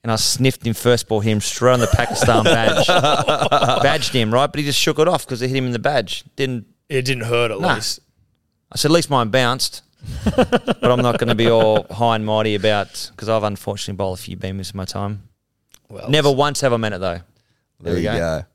and 0.06 0.12
I 0.12 0.18
sniffed 0.18 0.64
him 0.68 0.76
first 0.76 1.08
ball, 1.08 1.20
hit 1.20 1.32
him 1.32 1.42
straight 1.42 1.74
on 1.74 1.80
the 1.80 1.88
Pakistan 1.88 2.44
badge, 2.44 2.86
badged 3.82 4.14
him, 4.14 4.32
right? 4.32 4.46
But 4.46 4.60
he 4.60 4.64
just 4.66 4.80
shook 4.80 5.00
it 5.00 5.08
off 5.08 5.26
because 5.26 5.42
it 5.42 5.48
hit 5.48 5.58
him 5.58 5.66
in 5.66 5.72
the 5.72 5.80
badge. 5.80 6.24
Didn't 6.36 6.68
It 6.90 7.02
didn't 7.06 7.24
hurt 7.24 7.50
at 7.50 7.60
Nah. 7.60 7.74
least. 7.74 8.02
I 8.72 8.78
said, 8.78 8.92
at 8.92 8.94
least 8.94 9.10
mine 9.10 9.30
bounced. 9.30 9.82
but 10.36 10.84
I'm 10.84 11.02
not 11.02 11.18
going 11.18 11.30
to 11.30 11.36
be 11.36 11.50
all 11.50 11.88
high 11.90 12.16
and 12.18 12.24
mighty 12.24 12.54
about 12.54 13.10
because 13.16 13.30
I've 13.30 13.42
unfortunately 13.42 13.98
bowled 13.98 14.20
a 14.20 14.22
few 14.22 14.38
beamers 14.38 14.72
in 14.72 14.78
my 14.78 14.86
time. 14.86 15.24
Well, 15.90 16.08
Never 16.08 16.32
once 16.32 16.62
have 16.62 16.72
I 16.74 16.78
meant 16.78 16.94
it 16.94 17.00
though. 17.02 17.22
There, 17.80 17.94
we 17.96 18.02
you 18.02 18.06
go. 18.06 18.16
go. 18.18 18.46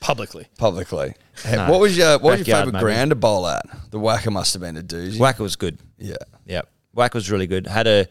publicly. 0.00 0.46
Publicly. 0.58 1.14
Hey, 1.42 1.56
No. 1.56 1.70
What 1.70 1.80
was 1.80 1.96
your 1.96 2.18
What 2.18 2.22
was 2.38 2.38
your 2.40 2.56
Backyard, 2.56 2.60
favorite 2.66 2.72
maybe. 2.74 2.82
ground 2.82 3.10
to 3.12 3.14
bowl 3.16 3.46
at? 3.46 3.64
The 3.90 3.98
WACA 3.98 4.30
must 4.30 4.52
have 4.52 4.60
been 4.60 4.76
a 4.76 4.82
doozy. 4.82 5.16
WACA 5.18 5.38
was 5.38 5.56
good. 5.56 5.78
Yeah. 5.96 6.16
Yeah, 6.44 6.62
WACA 6.94 7.14
was 7.14 7.30
really 7.30 7.46
good. 7.46 7.66
Had 7.66 7.86
a 7.86 8.06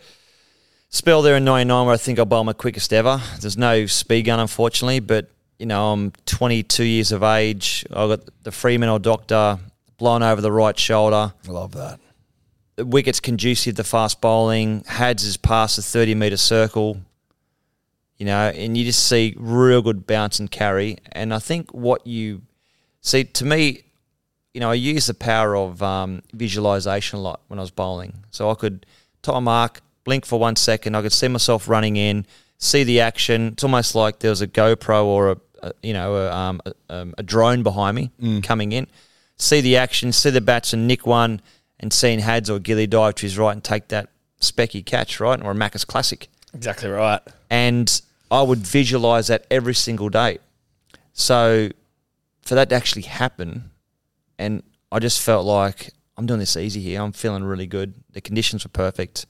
spell 0.90 1.22
there 1.22 1.38
in 1.38 1.46
'99 1.46 1.86
where 1.86 1.94
I 1.94 1.98
think 1.98 2.20
I 2.20 2.24
bowled 2.24 2.46
my 2.46 2.54
quickest 2.54 2.94
ever. 2.94 3.22
There's 3.40 3.58
no 3.58 3.86
speed 3.86 4.24
gun, 4.24 4.40
unfortunately, 4.40 5.00
but 5.00 5.30
you 5.60 5.66
know 5.66 5.92
I'm 5.92 6.12
22 6.26 6.84
years 6.84 7.12
of 7.12 7.24
age. 7.24 7.86
I 7.90 8.08
got 8.08 8.22
the 8.44 8.52
Fremantle 8.52 9.00
doctor 9.00 9.60
blown 9.98 10.24
over 10.24 10.42
the 10.42 10.52
right 10.52 10.78
shoulder. 10.78 11.34
I 11.48 11.52
love 11.52 11.74
that. 11.74 12.00
The 12.76 12.86
wicket's 12.86 13.20
conducive 13.20 13.76
to 13.76 13.84
fast 13.84 14.22
bowling. 14.22 14.84
Hads 14.88 15.24
is 15.24 15.36
past 15.36 15.78
the 15.78 15.82
30 15.82 16.16
metre 16.16 16.38
circle. 16.38 16.98
You 18.18 18.26
know, 18.26 18.50
and 18.50 18.76
you 18.76 18.84
just 18.84 19.08
see 19.08 19.36
real 19.38 19.82
good 19.82 20.08
bounce 20.08 20.40
and 20.40 20.50
carry. 20.50 20.98
And 21.12 21.34
I 21.34 21.40
think 21.40 21.72
what 21.72 22.06
you 22.08 22.42
see 23.02 23.24
to 23.24 23.46
me, 23.46 23.84
you 24.54 24.60
know, 24.60 24.72
I 24.72 24.76
use 24.76 25.06
the 25.06 25.14
power 25.14 25.56
of 25.56 25.84
um, 25.84 26.24
visualization 26.34 27.20
a 27.20 27.22
lot 27.22 27.42
when 27.48 27.60
I 27.60 27.62
was 27.62 27.72
bowling. 27.72 28.24
So 28.32 28.50
I 28.50 28.56
could 28.56 28.86
time 29.22 29.44
mark, 29.44 29.82
blink 30.08 30.26
for 30.26 30.39
one 30.39 30.55
second. 30.55 30.95
I 30.95 31.01
could 31.01 31.12
see 31.12 31.28
myself 31.28 31.68
running 31.68 31.97
in, 31.97 32.26
see 32.58 32.84
the 32.86 33.01
action. 33.01 33.49
It's 33.49 33.64
almost 33.64 33.93
like 33.93 34.20
there 34.20 34.32
was 34.32 34.41
a 34.41 34.47
GoPro 34.47 35.03
or 35.03 35.32
a, 35.32 35.38
a 35.62 35.74
you 35.84 35.93
know 35.93 36.16
a, 36.16 36.32
um, 36.32 36.62
a, 36.66 36.74
um, 36.89 37.14
a 37.18 37.24
drone 37.24 37.62
behind 37.62 37.95
me 37.95 38.41
coming 38.41 38.72
in. 38.72 38.88
See 39.38 39.62
the 39.62 39.78
action, 39.78 40.12
see 40.14 40.32
the 40.32 40.41
bats 40.41 40.74
and 40.74 40.88
nick 40.88 41.05
one, 41.05 41.41
and 41.80 41.91
seeing 41.93 42.20
Hads 42.20 42.49
or 42.49 42.58
Gilly 42.58 42.88
dive 42.88 43.16
to 43.16 43.24
his 43.24 43.38
right 43.38 43.51
and 43.51 43.64
take 43.64 43.89
that 43.89 44.08
specky 44.41 44.84
catch, 44.84 45.20
right, 45.20 45.39
or 45.43 45.51
a 45.51 45.53
Macca's 45.53 45.86
classic 45.86 46.30
Exactly 46.53 46.89
right. 46.89 47.22
and 47.49 48.01
I 48.32 48.41
would 48.41 48.60
visualize 48.60 49.28
that 49.28 49.45
every 49.51 49.76
single 49.76 50.10
day. 50.10 50.39
So 51.14 51.70
for 52.43 52.55
that 52.55 52.70
to 52.70 52.76
actually 52.76 53.03
happen, 53.03 53.72
and 54.39 54.64
I 54.89 54.99
just 54.99 55.22
felt 55.22 55.45
like 55.45 55.91
I'm 56.18 56.26
doing 56.26 56.39
this 56.39 56.55
easy 56.55 56.82
here. 56.82 57.01
I'm 57.01 57.12
feeling 57.12 57.43
really 57.43 57.68
good. 57.68 57.93
The 58.14 58.22
conditions 58.22 58.64
were 58.64 58.70
perfect. 58.70 59.26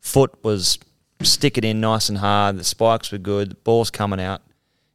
Foot 0.00 0.42
was 0.42 0.78
sticking 1.22 1.64
in 1.64 1.80
nice 1.80 2.08
and 2.08 2.18
hard. 2.18 2.58
The 2.58 2.64
spikes 2.64 3.12
were 3.12 3.18
good. 3.18 3.50
The 3.50 3.54
ball's 3.56 3.90
coming 3.90 4.20
out. 4.20 4.42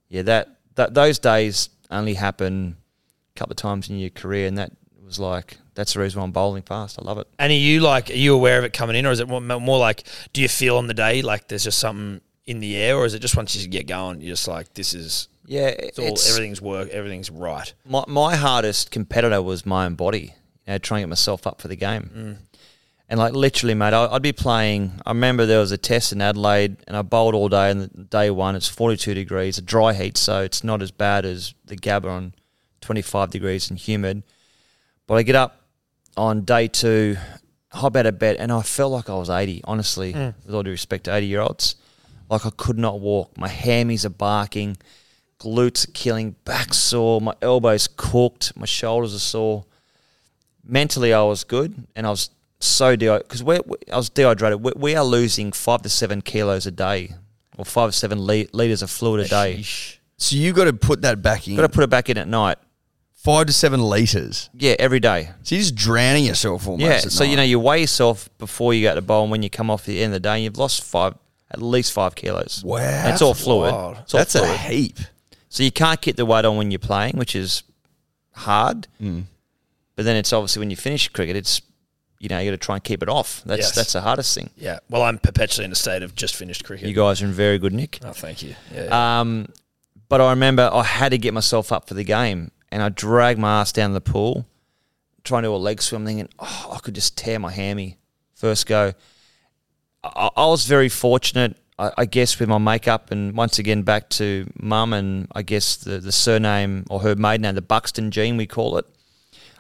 Yeah, 0.10 0.24
that, 0.24 0.58
that 0.76 0.93
those 0.93 1.20
days 1.20 1.70
only 1.91 2.16
happen 2.16 2.78
a 3.36 3.39
couple 3.39 3.53
of 3.53 3.58
times 3.58 3.89
in 3.89 3.97
your 3.97 4.10
career, 4.10 4.47
and 4.47 4.58
that 4.58 4.72
was 5.03 5.20
like 5.20 5.58
that's 5.76 5.93
the 5.93 5.99
reason 5.99 6.20
why 6.20 6.26
I'm 6.26 6.32
bowling 6.32 6.64
fast. 6.64 6.97
I 6.99 7.03
love 7.03 7.18
it. 7.18 7.28
And 7.38 7.51
are 7.51 7.56
you 7.56 7.82
like, 7.82 8.10
are 8.10 8.14
you 8.14 8.34
aware 8.34 8.58
of 8.58 8.64
it 8.64 8.74
coming 8.74 8.95
in, 8.95 9.06
or 9.06 9.12
is 9.12 9.20
it 9.20 9.28
more, 9.28 9.41
more 9.41 9.78
like, 9.78 10.03
do 10.34 10.41
you 10.41 10.47
feel 10.47 10.78
on 10.78 10.88
the 10.88 10.93
day 10.93 11.22
like 11.22 11.47
there's 11.47 11.66
just 11.66 11.80
something 11.80 12.22
in 12.45 12.60
the 12.60 12.78
air, 12.78 12.95
or 12.95 13.06
is 13.06 13.14
it 13.14 13.20
just 13.20 13.36
once 13.36 13.56
you 13.56 13.68
get 13.68 13.88
going, 13.88 14.22
you're 14.22 14.32
just 14.32 14.47
like, 14.47 14.74
this 14.74 14.93
is 14.93 15.28
Yeah, 15.45 15.68
it's 15.68 15.99
all, 15.99 16.18
everything's 16.30 16.62
work, 16.62 16.89
everything's 16.89 17.30
right. 17.30 17.74
my, 17.86 18.03
my 18.08 18.36
hardest 18.36 18.91
competitor 18.91 19.41
was 19.41 19.66
my 19.66 19.86
own 19.86 19.95
body, 19.95 20.34
you 20.66 20.74
know, 20.74 20.78
trying 20.78 20.99
to 20.99 21.03
get 21.03 21.10
myself 21.10 21.45
up 21.45 21.62
for 21.62 21.68
the 21.68 21.76
game. 21.76 22.10
Mm. 22.16 22.38
And 23.08 23.20
like 23.20 23.34
literally, 23.34 23.76
mate, 23.76 23.93
I'd 23.93 24.22
be 24.22 24.34
playing. 24.34 24.99
I 25.06 25.12
remember 25.12 25.45
there 25.45 25.60
was 25.60 25.72
a 25.72 25.78
test 25.78 26.12
in 26.12 26.22
Adelaide, 26.22 26.78
and 26.88 26.97
I 26.97 27.03
bowled 27.03 27.36
all 27.36 27.49
day. 27.49 27.70
And 27.70 28.10
day 28.10 28.32
one, 28.32 28.56
it's 28.56 28.68
forty-two 28.68 29.14
degrees, 29.14 29.58
a 29.60 29.62
dry 29.62 29.93
heat, 29.93 30.18
so 30.18 30.41
it's 30.41 30.64
not 30.64 30.82
as 30.82 30.89
bad 30.89 31.24
as 31.24 31.53
the 31.66 31.76
Gabba 31.76 32.06
on 32.06 32.34
twenty-five 32.82 33.30
degrees 33.30 33.70
and 33.70 33.78
humid. 33.78 34.24
But 35.06 35.16
I 35.16 35.24
get 35.24 35.36
up 35.36 35.62
on 36.18 36.45
day 36.45 36.68
two, 36.68 37.18
hop 37.72 37.95
out 37.95 38.08
of 38.08 38.18
bed, 38.18 38.38
and 38.38 38.51
I 38.51 38.64
felt 38.64 38.91
like 38.91 39.10
I 39.10 39.16
was 39.16 39.30
eighty. 39.30 39.62
Honestly, 39.66 40.14
mm. 40.14 40.34
with 40.43 40.56
all 40.56 40.64
due 40.64 40.72
respect 40.72 41.03
to 41.03 41.14
eighty-year-olds, 41.14 41.76
like 42.28 42.45
I 42.45 42.51
could 42.58 42.80
not 42.80 42.99
walk. 42.99 43.38
My 43.38 43.49
hammies 43.49 44.03
are 44.06 44.10
barking 44.10 44.78
glutes 45.38 45.88
are 45.88 45.91
killing, 45.91 46.32
back 46.45 46.74
sore, 46.74 47.22
my 47.22 47.36
elbows 47.41 47.88
cooked, 47.97 48.56
my 48.56 48.66
shoulders 48.66 49.14
are 49.14 49.20
sore. 49.20 49.66
Mentally, 50.64 51.14
I 51.14 51.22
was 51.24 51.43
good, 51.43 51.86
and 51.95 52.08
I 52.08 52.10
was 52.10 52.30
so 52.60 52.95
dehydrated 52.95 53.28
because 53.28 53.43
we 53.43 53.60
I 53.91 53.97
was 53.97 54.10
dehydrated. 54.10 54.62
We, 54.62 54.72
we 54.76 54.95
are 54.95 55.03
losing 55.03 55.51
five 55.51 55.82
to 55.84 55.89
seven 55.89 56.22
kilos 56.22 56.66
a 56.66 56.72
day, 56.72 57.14
or 57.58 57.66
five 57.66 57.89
to 57.89 57.97
seven 57.97 58.26
li- 58.26 58.49
liters 58.53 58.82
of 58.82 58.89
fluid 58.89 59.26
a 59.26 59.30
day. 59.30 59.58
Sheesh. 59.60 59.97
So 60.18 60.36
you 60.38 60.53
got 60.53 60.66
to 60.66 60.74
put 60.74 61.01
that 61.01 61.22
back 61.22 61.47
in. 61.47 61.56
Got 61.56 61.64
to 61.64 61.70
put 61.70 61.84
it 61.84 61.89
back 61.89 62.10
in 62.10 62.18
at 62.18 62.28
night. 62.28 62.58
Five 63.14 63.47
to 63.47 63.53
seven 63.53 63.82
liters. 63.82 64.49
Yeah, 64.53 64.76
every 64.78 64.99
day. 64.99 65.32
So 65.43 65.56
you're 65.56 65.62
just 65.62 65.76
drowning 65.76 66.26
yourself 66.26 66.68
almost. 66.68 66.86
yeah, 66.88 66.99
so 66.99 67.24
you 67.24 67.36
know 67.36 67.43
you 67.43 67.60
weigh 67.60 67.82
yourself 67.82 68.30
before 68.38 68.74
you 68.74 68.84
go 68.84 68.95
to 68.95 69.01
bowl, 69.01 69.24
and 69.24 69.32
when 69.32 69.43
you 69.43 69.49
come 69.49 69.70
off 69.70 69.82
at 69.82 69.88
the 69.88 70.01
end 70.03 70.14
of 70.14 70.22
the 70.22 70.28
day, 70.30 70.43
you've 70.43 70.58
lost 70.58 70.84
five, 70.84 71.16
at 71.51 71.62
least 71.62 71.91
five 71.91 72.16
kilos. 72.16 72.64
Wow. 72.64 72.78
And 72.78 73.12
it's 73.12 73.22
all 73.22 73.34
fluid. 73.34 73.74
It's 74.01 74.14
all 74.14 74.20
That's 74.20 74.36
a 74.36 74.56
heap. 74.58 74.99
So 75.49 75.64
you 75.64 75.72
can't 75.72 75.99
keep 75.99 76.18
the 76.18 76.26
weight 76.26 76.45
on 76.45 76.58
when 76.58 76.70
you're 76.70 76.80
playing, 76.80 77.18
which 77.18 77.36
is 77.36 77.64
hard. 78.34 78.88
Mm. 79.01 79.24
But 79.95 80.06
then 80.06 80.18
it's 80.18 80.32
obviously 80.34 80.60
when 80.60 80.70
you 80.70 80.76
finish 80.76 81.08
cricket, 81.08 81.36
it's 81.36 81.62
you 82.20 82.30
know 82.30 82.39
you 82.39 82.49
got 82.51 82.59
to 82.59 82.66
try 82.66 82.76
and 82.76 82.84
keep 82.84 83.03
it 83.03 83.09
off. 83.09 83.41
That's 83.45 83.59
Yes. 83.61 83.76
that's 83.76 83.93
the 83.93 84.01
hardest 84.01 84.34
thing. 84.36 84.49
Yeah. 84.57 84.80
Well, 84.89 85.01
I'm 85.03 85.18
perpetually 85.18 85.66
in 85.66 85.72
a 85.72 85.76
state 85.76 86.01
of 86.03 86.16
just 86.16 86.36
finished 86.36 86.63
cricket. 86.63 86.88
You 86.88 86.95
guys 86.95 87.22
are 87.22 87.26
in 87.26 87.32
very 87.32 87.57
good 87.59 87.74
nick. 87.74 87.99
oh, 88.03 88.13
thank 88.13 88.41
you. 88.43 88.55
Yeah. 88.74 89.20
Um, 89.20 89.47
but 90.07 90.22
I 90.22 90.30
remember 90.30 90.70
I 90.72 90.84
had 90.84 91.09
to 91.09 91.18
get 91.18 91.34
myself 91.34 91.72
up 91.72 91.88
for 91.88 91.93
the 91.93 92.03
game, 92.03 92.51
and 92.72 92.82
I 92.84 92.89
dragged 92.89 93.39
my 93.39 93.61
ass 93.61 93.72
down 93.72 93.93
the 93.93 94.01
pool, 94.01 94.45
trying 95.24 95.43
to 95.43 95.47
do 95.49 95.55
a 95.55 95.57
leg 95.57 95.82
swim, 95.82 96.05
thinking, 96.05 96.30
oh, 96.39 96.72
I 96.76 96.80
could 96.80 96.95
just 96.95 97.18
tear 97.18 97.39
my 97.39 97.51
hammy 97.51 97.97
first 98.34 98.68
go. 98.68 98.93
I, 100.03 100.30
I 100.36 100.45
was 100.45 100.66
very 100.66 100.89
fortunate. 100.89 101.57
I, 101.80 101.91
I 101.97 102.05
guess 102.05 102.39
with 102.39 102.47
my 102.47 102.57
makeup 102.59 103.11
and 103.11 103.36
once 103.36 103.59
again 103.59 103.82
back 103.82 104.09
to 104.11 104.49
mum 104.59 104.93
and 104.93 105.28
I 105.34 105.41
guess 105.41 105.76
the, 105.76 105.99
the 105.99 106.11
surname 106.11 106.86
or 106.89 107.01
her 107.01 107.16
maiden 107.16 107.41
name, 107.41 107.55
the 107.55 107.61
Buxton 107.61 108.11
gene 108.11 108.38
we 108.38 108.45
call 108.47 108.78
it. 108.78 108.86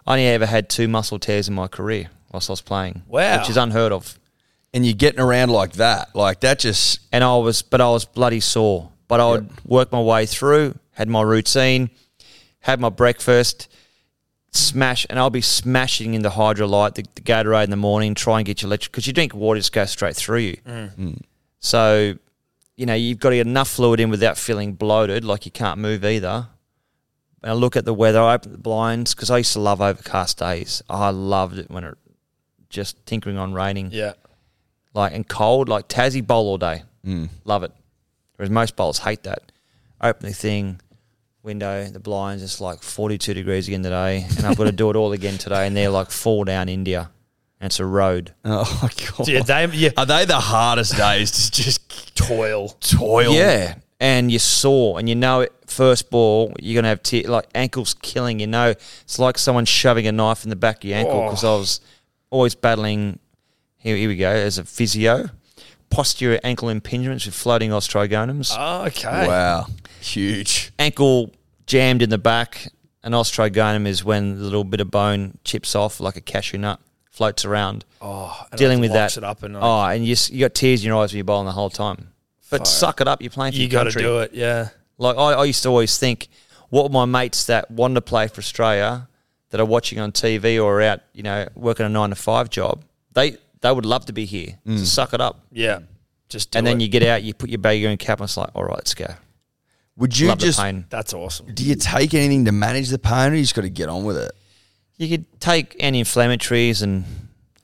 I 0.07 0.11
only 0.13 0.27
ever 0.27 0.45
had 0.45 0.69
two 0.69 0.87
muscle 0.87 1.17
tears 1.19 1.47
in 1.49 1.55
my 1.55 1.67
career 1.67 2.09
whilst 2.35 2.49
I 2.49 2.53
was 2.53 2.61
playing. 2.61 3.01
Wow. 3.07 3.39
Which 3.39 3.49
is 3.49 3.57
unheard 3.57 3.91
of. 3.91 4.19
And 4.73 4.85
you're 4.85 4.93
getting 4.93 5.21
around 5.21 5.49
like 5.49 5.73
that. 5.73 6.15
Like 6.15 6.41
that 6.41 6.59
just 6.59 6.99
And 7.11 7.23
I 7.23 7.35
was 7.37 7.61
but 7.61 7.81
I 7.81 7.89
was 7.89 8.05
bloody 8.05 8.41
sore. 8.41 8.91
But 9.07 9.19
I 9.19 9.31
would 9.31 9.65
work 9.65 9.91
my 9.91 10.01
way 10.01 10.25
through, 10.25 10.77
had 10.91 11.07
my 11.07 11.21
routine, 11.21 11.91
had 12.61 12.79
my 12.79 12.89
breakfast, 12.89 13.67
smash 14.51 15.05
and 15.09 15.19
I'll 15.19 15.29
be 15.29 15.41
smashing 15.41 16.13
in 16.13 16.21
the 16.21 16.29
Hydralyte, 16.29 16.95
the, 16.95 17.05
the 17.15 17.21
Gatorade 17.21 17.65
in 17.65 17.69
the 17.69 17.75
morning, 17.75 18.15
try 18.15 18.39
and 18.39 18.45
get 18.45 18.61
your 18.61 18.69
electric 18.69 18.91
because 18.91 19.07
you 19.07 19.13
drink 19.13 19.33
water, 19.33 19.59
just 19.59 19.71
goes 19.71 19.91
straight 19.91 20.15
through 20.15 20.39
you. 20.39 20.57
Mm. 20.65 20.95
Mm. 20.95 21.21
So, 21.59 22.17
you 22.75 22.85
know, 22.85 22.93
you've 22.93 23.19
got 23.19 23.29
to 23.29 23.35
get 23.35 23.47
enough 23.47 23.69
fluid 23.69 23.99
in 23.99 24.09
without 24.09 24.37
feeling 24.37 24.73
bloated, 24.73 25.23
like 25.23 25.45
you 25.45 25.51
can't 25.51 25.79
move 25.79 26.03
either. 26.03 26.47
And 27.43 27.51
I 27.51 27.53
look 27.53 27.75
at 27.75 27.85
the 27.85 27.93
weather, 27.93 28.19
I 28.19 28.33
open 28.35 28.53
the 28.53 28.57
blinds 28.57 29.13
because 29.13 29.29
I 29.29 29.37
used 29.37 29.53
to 29.53 29.59
love 29.59 29.81
overcast 29.81 30.39
days. 30.39 30.81
I 30.89 31.09
loved 31.11 31.59
it 31.59 31.69
when 31.69 31.83
it 31.83 31.97
just 32.75 33.03
tinkering 33.05 33.37
on 33.37 33.53
raining, 33.53 33.89
Yeah. 33.91 34.13
like 34.93 35.13
and 35.13 35.27
cold, 35.27 35.67
like 35.69 35.87
Tassie 35.87 36.25
bowl 36.25 36.47
all 36.49 36.57
day. 36.57 36.83
Mm. 37.05 37.29
Love 37.45 37.63
it. 37.63 37.71
Whereas 38.35 38.49
most 38.49 38.75
bowls 38.75 38.99
hate 38.99 39.23
that. 39.23 39.51
Open 40.01 40.27
the 40.27 40.33
thing, 40.35 40.81
window, 41.41 41.85
the 41.85 41.99
blinds, 41.99 42.43
it's 42.43 42.59
like 42.59 42.83
42 42.83 43.33
degrees 43.33 43.67
again 43.67 43.81
today, 43.83 44.25
and 44.37 44.45
I've 44.45 44.57
got 44.57 44.65
to 44.65 44.71
do 44.71 44.89
it 44.89 44.95
all 44.95 45.13
again 45.13 45.37
today, 45.37 45.65
and 45.67 45.75
they're 45.75 45.89
like 45.89 46.11
fall 46.11 46.43
down 46.43 46.67
India, 46.67 47.09
and 47.59 47.67
it's 47.67 47.79
a 47.79 47.85
road. 47.85 48.33
oh 48.45 48.79
my 48.83 48.89
god. 49.17 49.27
Yeah, 49.27 49.41
they, 49.41 49.65
yeah. 49.77 49.91
Are 49.97 50.05
they 50.05 50.25
the 50.25 50.39
hardest 50.39 50.97
days 50.97 51.31
to 51.31 51.51
just 51.63 52.15
Toil. 52.15 52.69
toil? 52.81 53.31
Yeah, 53.33 53.75
and 54.01 54.29
you're 54.31 54.39
sore, 54.39 54.99
and 54.99 55.07
you 55.07 55.15
know 55.15 55.41
it, 55.41 55.53
first 55.67 56.09
ball 56.09 56.53
you're 56.59 56.75
gonna 56.75 56.89
have 56.89 57.01
te- 57.03 57.27
like 57.27 57.47
ankles 57.55 57.93
killing. 58.01 58.39
You 58.41 58.47
know, 58.47 58.69
it's 59.03 59.17
like 59.19 59.37
someone 59.37 59.63
shoving 59.65 60.07
a 60.07 60.11
knife 60.11 60.43
in 60.43 60.49
the 60.49 60.55
back 60.57 60.77
of 60.83 60.89
your 60.89 60.97
ankle 60.97 61.23
because 61.23 61.43
I 61.45 61.55
was 61.55 61.79
always 62.35 62.55
battling. 62.55 63.19
Here, 63.77 63.95
here 63.95 64.07
we 64.09 64.15
go 64.17 64.29
as 64.29 64.57
a 64.57 64.63
physio, 64.65 65.29
posterior 65.89 66.39
ankle 66.43 66.69
impingements 66.69 67.25
with 67.25 67.35
floating 67.35 67.71
os 67.71 67.87
trigonums, 67.87 68.53
Oh, 68.57 68.85
okay. 68.85 69.27
Wow. 69.27 69.67
Huge. 70.01 70.71
ankle 70.79 71.31
jammed 71.67 72.01
in 72.01 72.09
the 72.09 72.17
back. 72.17 72.67
An 73.03 73.13
os 73.13 73.31
trigonum 73.31 73.85
is 73.85 74.03
when 74.03 74.37
the 74.37 74.43
little 74.43 74.63
bit 74.63 74.81
of 74.81 74.89
bone 74.89 75.37
chips 75.43 75.75
off 75.75 75.99
like 75.99 76.15
a 76.15 76.21
cashew 76.21 76.57
nut, 76.57 76.79
floats 77.11 77.45
around. 77.45 77.85
Oh, 78.01 78.35
and 78.51 78.57
dealing 78.57 78.79
it 78.79 78.81
with 78.81 78.91
locks 78.91 79.13
that. 79.15 79.19
It 79.21 79.23
up 79.23 79.43
and 79.43 79.53
like, 79.53 79.63
oh, 79.63 79.83
and 79.95 80.03
you 80.05 80.13
s- 80.13 80.31
you 80.31 80.39
got 80.41 80.55
tears 80.55 80.81
in 80.83 80.87
your 80.87 81.01
eyes 81.01 81.11
when 81.11 81.17
you're 81.17 81.23
bowling 81.25 81.45
the 81.45 81.51
whole 81.51 81.69
time. 81.69 82.09
But 82.49 82.65
suck 82.67 83.01
it 83.01 83.07
up, 83.07 83.21
you're 83.21 83.29
playing 83.31 83.53
for 83.53 83.57
you 83.57 83.67
your 83.67 83.83
got 83.83 83.91
to 83.91 83.99
do 83.99 84.19
it. 84.19 84.33
Yeah. 84.33 84.69
Like 84.97 85.17
I, 85.17 85.33
I 85.33 85.45
used 85.45 85.61
to 85.63 85.69
always 85.69 85.97
think, 85.99 86.27
what 86.69 86.83
were 86.85 86.89
my 86.89 87.05
mates 87.05 87.45
that 87.45 87.69
wanted 87.69 87.95
to 87.95 88.01
play 88.01 88.27
for 88.27 88.39
Australia 88.39 89.07
that 89.55 89.61
are 89.61 89.65
watching 89.65 90.01
on 90.01 90.11
TV 90.11 90.61
or 90.61 90.81
out, 90.81 90.99
you 91.13 91.23
know, 91.23 91.47
working 91.55 91.85
a 91.85 91.89
nine 91.89 92.09
to 92.09 92.15
five 92.15 92.49
job? 92.49 92.83
They 93.13 93.37
they 93.61 93.71
would 93.71 93.85
love 93.85 94.05
to 94.07 94.13
be 94.13 94.25
here. 94.25 94.59
So 94.65 94.71
mm. 94.73 94.85
suck 94.85 95.13
it 95.13 95.21
up. 95.21 95.45
Yeah. 95.49 95.79
Just 96.27 96.51
do 96.51 96.57
and 96.57 96.67
then 96.67 96.81
you 96.81 96.89
get 96.89 97.03
out, 97.03 97.23
you 97.23 97.33
put 97.33 97.49
your 97.49 97.59
baggy 97.59 97.85
in 97.85 97.97
cap, 97.97 98.19
and 98.19 98.25
it's 98.25 98.35
like, 98.35 98.49
all 98.53 98.65
right, 98.65 98.75
let's 98.75 98.93
go. 98.93 99.13
Would 99.95 100.19
you 100.19 100.27
Love 100.27 100.39
just 100.39 100.57
the 100.57 100.63
pain. 100.63 100.85
That's 100.89 101.13
awesome. 101.13 101.53
do 101.53 101.63
you 101.63 101.75
take 101.75 102.13
anything 102.13 102.43
to 102.45 102.51
manage 102.51 102.89
the 102.89 102.99
pain 102.99 103.31
or 103.31 103.35
you 103.35 103.43
just 103.43 103.55
got 103.55 103.61
to 103.61 103.69
get 103.69 103.87
on 103.87 104.03
with 104.03 104.17
it? 104.17 104.33
You 104.97 105.07
could 105.07 105.39
take 105.39 105.81
anti-inflammatories 105.81 106.83
and 106.83 107.05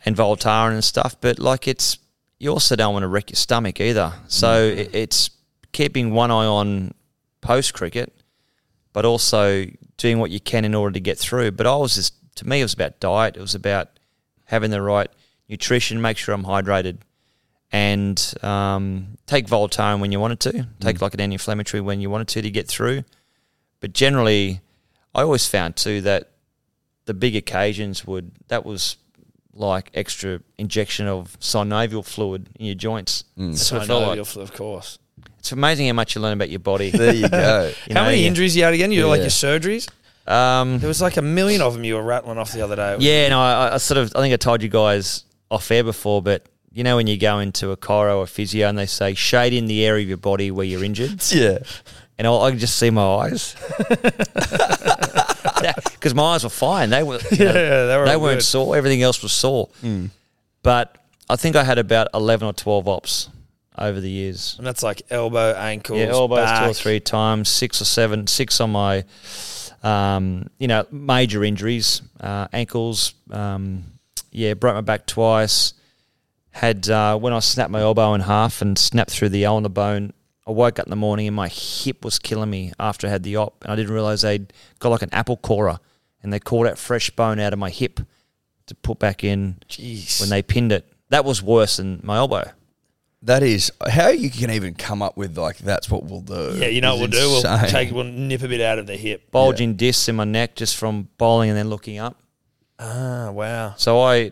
and 0.05 0.15
Voltaren 0.15 0.71
and 0.71 0.83
stuff, 0.83 1.17
but 1.19 1.39
like 1.39 1.67
it's 1.67 1.99
you 2.39 2.49
also 2.51 2.77
don't 2.77 2.93
want 2.93 3.03
to 3.03 3.07
wreck 3.07 3.31
your 3.31 3.35
stomach 3.35 3.81
either. 3.81 4.13
So 4.27 4.47
mm. 4.47 4.77
it, 4.77 4.95
it's 4.95 5.29
keeping 5.73 6.13
one 6.13 6.31
eye 6.31 6.45
on 6.45 6.93
post 7.41 7.73
cricket, 7.73 8.13
but 8.93 9.05
also 9.05 9.65
doing 9.97 10.19
what 10.19 10.31
you 10.31 10.39
can 10.39 10.65
in 10.65 10.73
order 10.75 10.93
to 10.93 10.99
get 10.99 11.17
through. 11.17 11.51
But 11.51 11.67
I 11.67 11.75
was 11.75 11.95
just 11.95 12.13
to 12.35 12.47
me, 12.47 12.59
it 12.59 12.63
was 12.63 12.73
about 12.73 12.99
diet. 12.99 13.35
It 13.37 13.41
was 13.41 13.55
about 13.55 13.89
having 14.45 14.71
the 14.71 14.81
right 14.81 15.09
nutrition, 15.49 16.01
make 16.01 16.17
sure 16.17 16.33
I'm 16.33 16.43
hydrated, 16.45 16.97
and 17.71 18.33
um, 18.41 19.17
take 19.27 19.47
Voltaren 19.47 19.99
when 19.99 20.11
you 20.11 20.19
wanted 20.19 20.39
to. 20.41 20.67
Take 20.79 21.01
like 21.01 21.13
an 21.13 21.19
anti-inflammatory 21.21 21.81
when 21.81 22.01
you 22.01 22.09
wanted 22.09 22.27
to 22.29 22.41
to 22.41 22.49
get 22.49 22.67
through. 22.67 23.03
But 23.79 23.93
generally, 23.93 24.61
I 25.15 25.21
always 25.21 25.47
found 25.47 25.75
too 25.75 26.01
that 26.01 26.31
the 27.05 27.13
big 27.13 27.35
occasions 27.35 28.05
would 28.05 28.31
that 28.47 28.65
was 28.65 28.97
like 29.53 29.91
extra 29.93 30.39
injection 30.57 31.07
of 31.07 31.37
synovial 31.41 32.05
fluid 32.05 32.49
in 32.59 32.65
your 32.67 32.75
joints. 32.75 33.25
That's 33.35 33.67
So 33.67 33.75
what 33.75 33.83
it 33.83 33.87
felt 33.87 34.07
like. 34.07 34.19
of 34.19 34.37
of 34.37 34.53
course. 34.53 34.97
It's 35.41 35.51
amazing 35.51 35.87
how 35.87 35.93
much 35.93 36.13
you 36.13 36.21
learn 36.21 36.33
about 36.33 36.51
your 36.51 36.59
body. 36.59 36.91
There 36.91 37.15
you 37.15 37.27
go. 37.27 37.71
You 37.87 37.95
How 37.95 38.01
know, 38.01 38.09
many 38.11 38.25
injuries 38.27 38.55
you 38.55 38.63
had 38.63 38.75
again? 38.75 38.91
You 38.91 39.07
like 39.07 39.17
Yeah. 39.17 39.23
your 39.23 39.31
surgeries? 39.31 39.89
Um, 40.27 40.77
There 40.77 40.87
was 40.87 41.01
like 41.01 41.17
a 41.17 41.21
million 41.23 41.61
of 41.63 41.73
them 41.73 41.83
you 41.83 41.95
were 41.95 42.03
rattling 42.03 42.37
off 42.37 42.51
the 42.51 42.61
other 42.61 42.75
day. 42.75 42.97
yeah, 42.99 43.27
no, 43.29 43.41
I, 43.41 43.73
I 43.73 43.77
sort 43.77 43.97
of 43.97 44.13
I 44.15 44.19
think 44.21 44.33
I 44.33 44.37
told 44.37 44.61
you 44.61 44.69
guys 44.69 45.23
off 45.49 45.71
air 45.71 45.83
before, 45.83 46.21
but 46.21 46.45
you 46.71 46.83
know 46.83 46.95
when 46.95 47.07
you 47.07 47.17
go 47.17 47.39
into 47.39 47.71
a 47.71 47.75
chiro 47.77 48.17
or 48.19 48.27
physio 48.27 48.69
and 48.69 48.77
they 48.77 48.85
say 48.85 49.15
shade 49.15 49.51
in 49.53 49.65
the 49.65 49.83
area 49.83 50.03
of 50.03 50.07
your 50.09 50.17
body 50.17 50.51
where 50.51 50.63
you're 50.65 50.83
injured, 50.83 51.23
yeah. 51.31 51.57
and 52.19 52.27
I, 52.27 52.31
I 52.33 52.51
can 52.51 52.59
just 52.59 52.77
see 52.77 52.91
my 52.91 53.01
eyes 53.03 53.55
because 55.95 56.13
my 56.13 56.23
eyes 56.35 56.43
were 56.43 56.49
fine. 56.49 56.89
They 56.91 57.03
were, 57.03 57.19
you 57.31 57.45
know, 57.45 57.53
Yeah, 57.53 57.85
they 57.87 57.97
were 57.97 58.07
all 58.07 58.21
weren't 58.21 58.37
good. 58.39 58.43
sore. 58.45 58.75
Everything 58.77 59.01
else 59.01 59.21
was 59.23 59.31
sore. 59.31 59.69
But 60.63 60.97
I 61.29 61.35
think 61.35 61.55
I 61.55 61.63
had 61.63 61.79
about 61.79 62.09
eleven 62.13 62.47
or 62.47 62.53
twelve 62.53 62.87
ops 62.87 63.29
over 63.81 63.99
the 63.99 64.09
years. 64.09 64.55
And 64.57 64.65
that's 64.65 64.83
like 64.83 65.01
elbow, 65.09 65.53
ankles, 65.53 65.99
Yeah, 65.99 66.07
elbows 66.07 66.59
two 66.59 66.65
or 66.65 66.73
three 66.73 66.99
times, 66.99 67.49
six 67.49 67.81
or 67.81 67.85
seven, 67.85 68.27
six 68.27 68.61
on 68.61 68.71
my, 68.71 69.03
um, 69.83 70.47
you 70.59 70.67
know, 70.67 70.85
major 70.91 71.43
injuries, 71.43 72.01
uh, 72.19 72.47
ankles. 72.53 73.13
Um, 73.29 73.85
yeah, 74.31 74.53
broke 74.53 74.75
my 74.75 74.81
back 74.81 75.07
twice. 75.07 75.73
Had 76.51 76.89
uh, 76.89 77.17
when 77.17 77.33
I 77.33 77.39
snapped 77.39 77.71
my 77.71 77.79
elbow 77.81 78.13
in 78.13 78.21
half 78.21 78.61
and 78.61 78.77
snapped 78.77 79.11
through 79.11 79.29
the 79.29 79.45
ulnar 79.45 79.69
bone. 79.69 80.13
I 80.47 80.51
woke 80.51 80.79
up 80.79 80.87
in 80.87 80.89
the 80.89 80.95
morning 80.95 81.27
and 81.27 81.35
my 81.35 81.47
hip 81.47 82.03
was 82.03 82.17
killing 82.17 82.49
me 82.49 82.73
after 82.79 83.05
I 83.05 83.11
had 83.11 83.23
the 83.23 83.37
op, 83.37 83.63
and 83.63 83.71
I 83.71 83.75
didn't 83.75 83.93
realize 83.93 84.23
they'd 84.23 84.51
got 84.79 84.89
like 84.89 85.03
an 85.03 85.13
apple 85.13 85.37
corer, 85.37 85.79
and 86.23 86.33
they 86.33 86.39
called 86.39 86.67
out 86.67 86.79
fresh 86.79 87.09
bone 87.11 87.39
out 87.39 87.53
of 87.53 87.59
my 87.59 87.69
hip 87.69 87.99
to 88.65 88.75
put 88.75 88.99
back 88.99 89.23
in 89.23 89.57
Jeez. 89.69 90.19
when 90.19 90.29
they 90.29 90.41
pinned 90.41 90.71
it. 90.71 90.91
That 91.09 91.25
was 91.25 91.43
worse 91.43 91.77
than 91.77 91.99
my 92.03 92.17
elbow. 92.17 92.51
That 93.23 93.43
is 93.43 93.71
how 93.87 94.09
you 94.09 94.31
can 94.31 94.49
even 94.49 94.73
come 94.73 95.03
up 95.03 95.15
with 95.15 95.37
like 95.37 95.59
that's 95.59 95.89
what 95.91 96.03
we'll 96.05 96.21
do. 96.21 96.55
yeah, 96.57 96.67
you 96.67 96.81
know 96.81 96.95
what 96.95 97.11
we'll 97.11 97.13
is 97.37 97.43
do? 97.43 97.49
We'll 97.49 97.67
take, 97.69 97.91
we'll 97.91 98.03
nip 98.05 98.41
a 98.41 98.47
bit 98.47 98.61
out 98.61 98.79
of 98.79 98.87
the 98.87 98.97
hip. 98.97 99.29
Bulging 99.29 99.75
discs 99.75 100.09
in 100.09 100.15
my 100.15 100.23
neck 100.23 100.55
just 100.55 100.75
from 100.75 101.07
bowling 101.19 101.49
and 101.51 101.57
then 101.57 101.69
looking 101.69 101.99
up. 101.99 102.19
Ah, 102.79 103.29
wow. 103.29 103.75
So 103.77 104.01
I, 104.01 104.31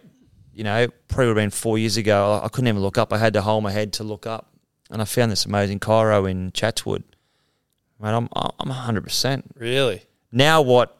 you 0.53 0.63
know, 0.63 0.87
probably 1.07 1.27
would 1.27 1.37
have 1.37 1.43
been 1.43 1.49
four 1.51 1.77
years 1.77 1.97
ago. 1.97 2.41
I 2.43 2.47
couldn't 2.49 2.67
even 2.67 2.81
look 2.81 2.97
up. 2.97 3.13
I 3.13 3.19
had 3.19 3.33
to 3.33 3.41
hold 3.43 3.63
my 3.63 3.71
head 3.71 3.93
to 3.93 4.03
look 4.03 4.25
up, 4.25 4.51
and 4.89 5.03
I 5.03 5.05
found 5.05 5.31
this 5.31 5.45
amazing 5.45 5.79
chiro 5.79 6.29
in 6.29 6.51
Chatswood. 6.53 7.03
Mate, 8.01 8.09
I'm 8.09 8.27
I'm 8.35 8.69
100 8.69 9.03
percent 9.03 9.45
Really? 9.55 10.01
now. 10.31 10.61
What 10.63 10.97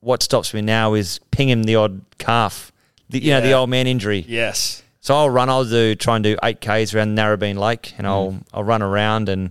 what 0.00 0.22
stops 0.22 0.54
me 0.54 0.62
now 0.62 0.94
is 0.94 1.20
pinging 1.30 1.62
the 1.62 1.76
odd 1.76 2.00
calf, 2.16 2.72
the, 3.10 3.22
you 3.22 3.30
know, 3.32 3.40
the 3.42 3.52
old 3.52 3.68
man 3.68 3.86
injury. 3.86 4.24
Yes. 4.26 4.81
So 5.02 5.14
I'll 5.16 5.28
run. 5.28 5.50
I'll 5.50 5.64
do 5.64 5.94
try 5.96 6.14
and 6.16 6.22
do 6.24 6.36
eight 6.44 6.60
k's 6.60 6.94
around 6.94 7.16
Narrabeen 7.18 7.58
Lake, 7.58 7.92
and 7.98 8.06
I'll 8.06 8.30
Mm. 8.32 8.42
I'll 8.54 8.62
run 8.64 8.82
around, 8.82 9.28
and 9.28 9.50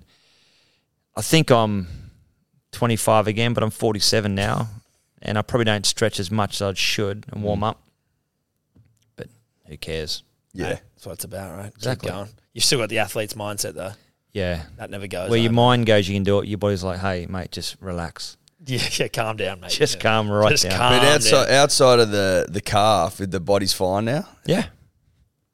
I 1.15 1.21
think 1.21 1.51
I'm 1.51 1.87
25 2.71 3.27
again, 3.27 3.53
but 3.53 3.61
I'm 3.61 3.69
47 3.69 4.33
now, 4.33 4.69
and 5.21 5.37
I 5.37 5.41
probably 5.41 5.65
don't 5.65 5.85
stretch 5.85 6.19
as 6.21 6.31
much 6.31 6.55
as 6.55 6.61
I 6.61 6.73
should 6.73 7.25
and 7.31 7.41
Mm. 7.41 7.45
warm 7.45 7.63
up. 7.65 7.81
But 9.17 9.27
who 9.67 9.75
cares? 9.77 10.23
Yeah. 10.53 10.67
Hey, 10.67 10.79
that's 10.95 11.05
what 11.05 11.13
it's 11.13 11.25
about, 11.25 11.57
right? 11.57 11.73
Exactly. 11.75 12.07
Keep 12.09 12.15
going. 12.15 12.29
You've 12.53 12.63
still 12.65 12.79
got 12.79 12.89
the 12.89 12.99
athlete's 12.99 13.33
mindset, 13.33 13.73
though. 13.75 13.91
Yeah. 14.31 14.63
That 14.77 14.89
never 14.89 15.07
goes. 15.07 15.29
Where 15.29 15.39
your 15.39 15.51
mind 15.51 15.85
goes, 15.85 16.07
you 16.07 16.15
can 16.15 16.23
do 16.23 16.39
it. 16.39 16.47
Your 16.47 16.57
body's 16.59 16.83
like, 16.83 16.99
hey, 17.01 17.25
mate, 17.29 17.51
just 17.51 17.75
relax. 17.81 18.37
Yeah, 18.63 18.87
yeah, 18.93 19.07
calm 19.07 19.37
down, 19.37 19.59
mate. 19.59 19.71
Just 19.71 19.95
yeah. 19.95 20.01
calm 20.01 20.29
right 20.29 20.51
Just 20.51 20.63
down. 20.63 20.77
calm 20.77 20.99
But 20.99 21.07
outside 21.07 21.45
down. 21.47 21.55
outside 21.55 21.99
of 21.99 22.11
the 22.11 22.45
the 22.47 22.61
calf, 22.61 23.17
the 23.17 23.39
body's 23.39 23.73
fine 23.73 24.05
now. 24.05 24.27
Yeah. 24.45 24.67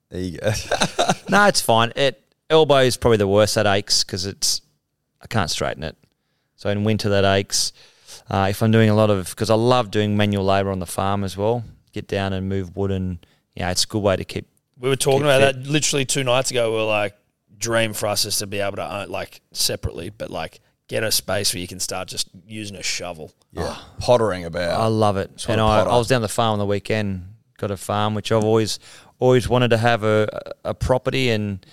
There 0.10 0.22
you 0.22 0.38
go. 0.40 0.52
No, 1.30 1.46
it's 1.48 1.60
fine. 1.60 1.92
It 1.98 2.24
elbow 2.50 2.78
is 2.78 2.96
probably 2.96 3.18
the 3.18 3.28
worst. 3.28 3.56
That 3.56 3.66
aches 3.66 4.04
because 4.06 4.26
it's 4.26 4.62
I 5.22 5.28
can't 5.28 5.50
straighten 5.50 5.84
it. 5.84 5.98
So 6.56 6.70
in 6.70 6.84
winter 6.84 7.10
that 7.10 7.26
aches. 7.26 7.74
Uh, 8.30 8.48
if 8.50 8.62
I'm 8.62 8.72
doing 8.72 8.90
a 8.90 8.96
lot 8.96 9.10
of 9.10 9.30
because 9.30 9.50
I 9.50 9.56
love 9.56 9.92
doing 9.92 10.16
manual 10.16 10.46
labour 10.46 10.72
on 10.72 10.80
the 10.80 10.86
farm 10.86 11.24
as 11.24 11.36
well. 11.36 11.64
Get 11.92 12.08
down 12.08 12.32
and 12.34 12.48
move 12.48 12.76
wood 12.76 12.92
and 12.92 13.26
yeah, 13.56 13.72
it's 13.72 13.84
a 13.84 13.88
good 13.88 14.02
way 14.02 14.16
to 14.16 14.24
keep. 14.24 14.48
We 14.80 14.88
were 14.90 14.96
talking 14.96 15.24
about 15.24 15.42
fit. 15.42 15.64
that 15.64 15.70
literally 15.70 16.06
two 16.06 16.24
nights 16.24 16.52
ago. 16.52 16.72
We 16.72 16.78
were 16.78 16.84
like, 16.84 17.16
dream 17.58 17.94
for 17.94 18.08
us 18.08 18.26
is 18.26 18.38
to 18.38 18.48
be 18.48 18.60
able 18.60 18.78
to 18.78 19.02
own, 19.02 19.10
like 19.10 19.42
separately, 19.52 20.10
but 20.10 20.30
like 20.30 20.62
get 20.88 21.04
a 21.04 21.12
space 21.12 21.54
where 21.54 21.60
you 21.62 21.68
can 21.68 21.80
start 21.80 22.08
just 22.08 22.30
using 22.46 22.78
a 22.78 22.84
shovel. 22.84 23.34
yeah. 23.52 23.78
Pottering 24.00 24.46
about. 24.46 24.80
I 24.80 24.88
love 24.88 25.18
it. 25.18 25.40
Sort 25.40 25.54
and 25.54 25.62
I. 25.62 25.82
I 25.82 25.98
was 25.98 26.08
down 26.08 26.22
the 26.22 26.30
farm 26.30 26.54
on 26.54 26.60
the 26.60 26.66
weekend. 26.66 27.34
Got 27.58 27.72
a 27.72 27.78
farm 27.78 28.14
which 28.16 28.32
I've 28.32 28.44
always 28.44 28.80
always 29.20 29.50
wanted 29.50 29.70
to 29.70 29.78
have 29.78 30.04
a, 30.04 30.54
a 30.64 30.74
property 30.74 31.30
and 31.30 31.66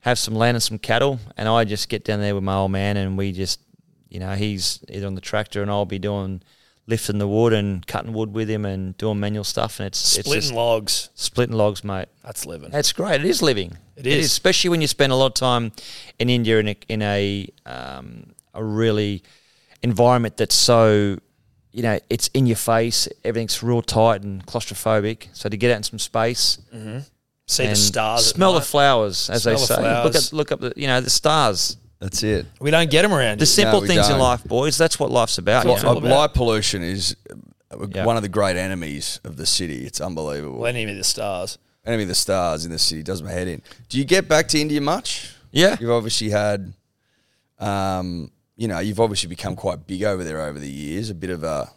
have 0.00 0.18
some 0.18 0.34
land 0.34 0.56
and 0.56 0.62
some 0.62 0.78
cattle, 0.78 1.18
and 1.36 1.48
I 1.48 1.64
just 1.64 1.88
get 1.88 2.04
down 2.04 2.20
there 2.20 2.34
with 2.34 2.44
my 2.44 2.54
old 2.54 2.70
man, 2.72 2.96
and 2.96 3.16
we 3.18 3.32
just, 3.32 3.60
you 4.08 4.18
know, 4.20 4.34
he's 4.34 4.80
either 4.88 5.06
on 5.06 5.14
the 5.14 5.20
tractor, 5.20 5.62
and 5.62 5.70
I'll 5.70 5.84
be 5.84 5.98
doing 5.98 6.42
lifting 6.88 7.18
the 7.18 7.28
wood 7.28 7.52
and 7.52 7.86
cutting 7.86 8.12
wood 8.12 8.32
with 8.34 8.50
him 8.50 8.64
and 8.64 8.96
doing 8.98 9.20
manual 9.20 9.44
stuff, 9.44 9.78
and 9.78 9.86
it's 9.86 10.16
it's 10.18 10.26
Splitting 10.26 10.40
just 10.42 10.52
logs. 10.54 11.10
splitting 11.14 11.56
logs, 11.56 11.84
mate. 11.84 12.08
That's 12.24 12.46
living. 12.46 12.70
That's 12.70 12.92
great. 12.92 13.20
It 13.20 13.26
is 13.26 13.42
living. 13.42 13.76
It 13.96 14.06
is. 14.06 14.26
especially 14.26 14.70
when 14.70 14.80
you 14.80 14.88
spend 14.88 15.12
a 15.12 15.16
lot 15.16 15.26
of 15.26 15.34
time 15.34 15.72
in 16.18 16.28
India 16.28 16.58
in 16.58 16.68
a, 16.68 16.76
in 16.88 17.02
a 17.02 17.48
um, 17.66 18.32
a 18.54 18.62
really 18.64 19.22
environment 19.82 20.36
that's 20.36 20.54
so 20.54 21.18
you 21.72 21.82
know 21.82 21.98
it's 22.10 22.28
in 22.28 22.46
your 22.46 22.56
face. 22.56 23.08
Everything's 23.24 23.62
real 23.62 23.82
tight 23.82 24.22
and 24.22 24.44
claustrophobic. 24.46 25.28
So 25.32 25.48
to 25.48 25.56
get 25.56 25.70
out 25.70 25.78
in 25.78 25.82
some 25.82 25.98
space 25.98 26.58
See 27.46 27.66
the 27.66 27.74
stars. 27.76 28.26
smell 28.26 28.54
the 28.54 28.60
flowers, 28.60 29.28
as 29.28 29.42
Smell 29.42 29.54
they 29.56 29.60
the 29.60 29.66
say. 29.66 29.74
Look 29.74 30.12
flowers. 30.12 30.26
up, 30.28 30.32
look 30.32 30.52
up 30.52 30.60
the 30.60 30.72
you 30.76 30.86
know 30.86 31.00
the 31.00 31.10
stars. 31.10 31.76
That's 31.98 32.22
it. 32.22 32.46
We 32.60 32.70
don't 32.72 32.90
get 32.90 33.02
them 33.02 33.12
around 33.12 33.38
The 33.38 33.44
here. 33.44 33.46
simple 33.46 33.80
we 33.80 33.86
things 33.88 34.06
in 34.06 34.12
don't. 34.12 34.20
life, 34.20 34.42
boys. 34.44 34.76
That's 34.76 34.98
what 34.98 35.10
life's 35.10 35.38
about. 35.38 35.64
That's 35.64 35.66
what 35.66 35.70
know? 35.70 35.76
it's 35.76 35.84
all 35.84 35.98
about. 35.98 36.10
Light 36.20 36.34
pollution 36.34 36.82
is 36.82 37.14
uh, 37.30 37.86
Yeah. 37.94 38.04
one 38.04 38.16
of 38.16 38.22
the 38.22 38.28
great 38.28 38.56
enemies 38.56 39.20
of 39.22 39.36
the 39.36 39.46
city. 39.46 39.86
It's 39.86 40.00
unbelievable. 40.00 40.58
Well, 40.58 40.66
enemy 40.66 40.90
of 40.92 40.98
the 40.98 41.04
stars. 41.04 41.58
Enemy 41.86 42.02
of 42.04 42.08
the 42.08 42.14
stars 42.16 42.64
in 42.64 42.72
the 42.72 42.78
city 42.78 43.02
does 43.04 43.22
my 43.22 43.30
head 43.30 43.46
in. 43.48 43.62
Do 43.88 43.98
you 43.98 44.04
get 44.04 44.28
back 44.28 44.48
to 44.48 44.60
India 44.60 44.80
much? 44.80 45.32
Yeah. 45.52 45.76
You've 45.80 45.90
obviously 45.92 46.30
had, 46.30 46.72
um, 47.60 48.30
you 48.56 48.68
know, 48.68 48.78
you've 48.78 49.00
obviously 49.00 49.28
become 49.28 49.56
quite 49.56 49.86
big 49.86 50.02
over 50.04 50.22
there 50.24 50.40
over 50.40 50.58
the 50.58 50.70
years. 50.70 51.10
A 51.10 51.14
bit 51.14 51.30
of 51.30 51.42
a 51.44 51.70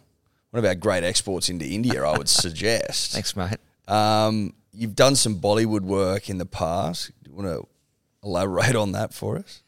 one 0.50 0.58
of 0.58 0.64
our 0.64 0.74
great 0.74 1.04
exports 1.04 1.48
into 1.48 1.64
India, 1.66 2.02
I 2.04 2.16
would 2.16 2.28
suggest. 2.44 3.12
Thanks, 3.12 3.34
mate. 3.36 3.58
Um, 3.88 4.52
you've 4.72 4.94
done 4.94 5.16
some 5.16 5.40
Bollywood 5.40 5.82
work 5.82 6.28
in 6.30 6.38
the 6.38 6.46
past. 6.46 7.10
Do 7.22 7.30
you 7.30 7.36
want 7.36 7.48
to 7.48 7.66
elaborate 8.22 8.76
on 8.76 8.92
that 8.92 9.12
for 9.14 9.36
us? 9.38 9.62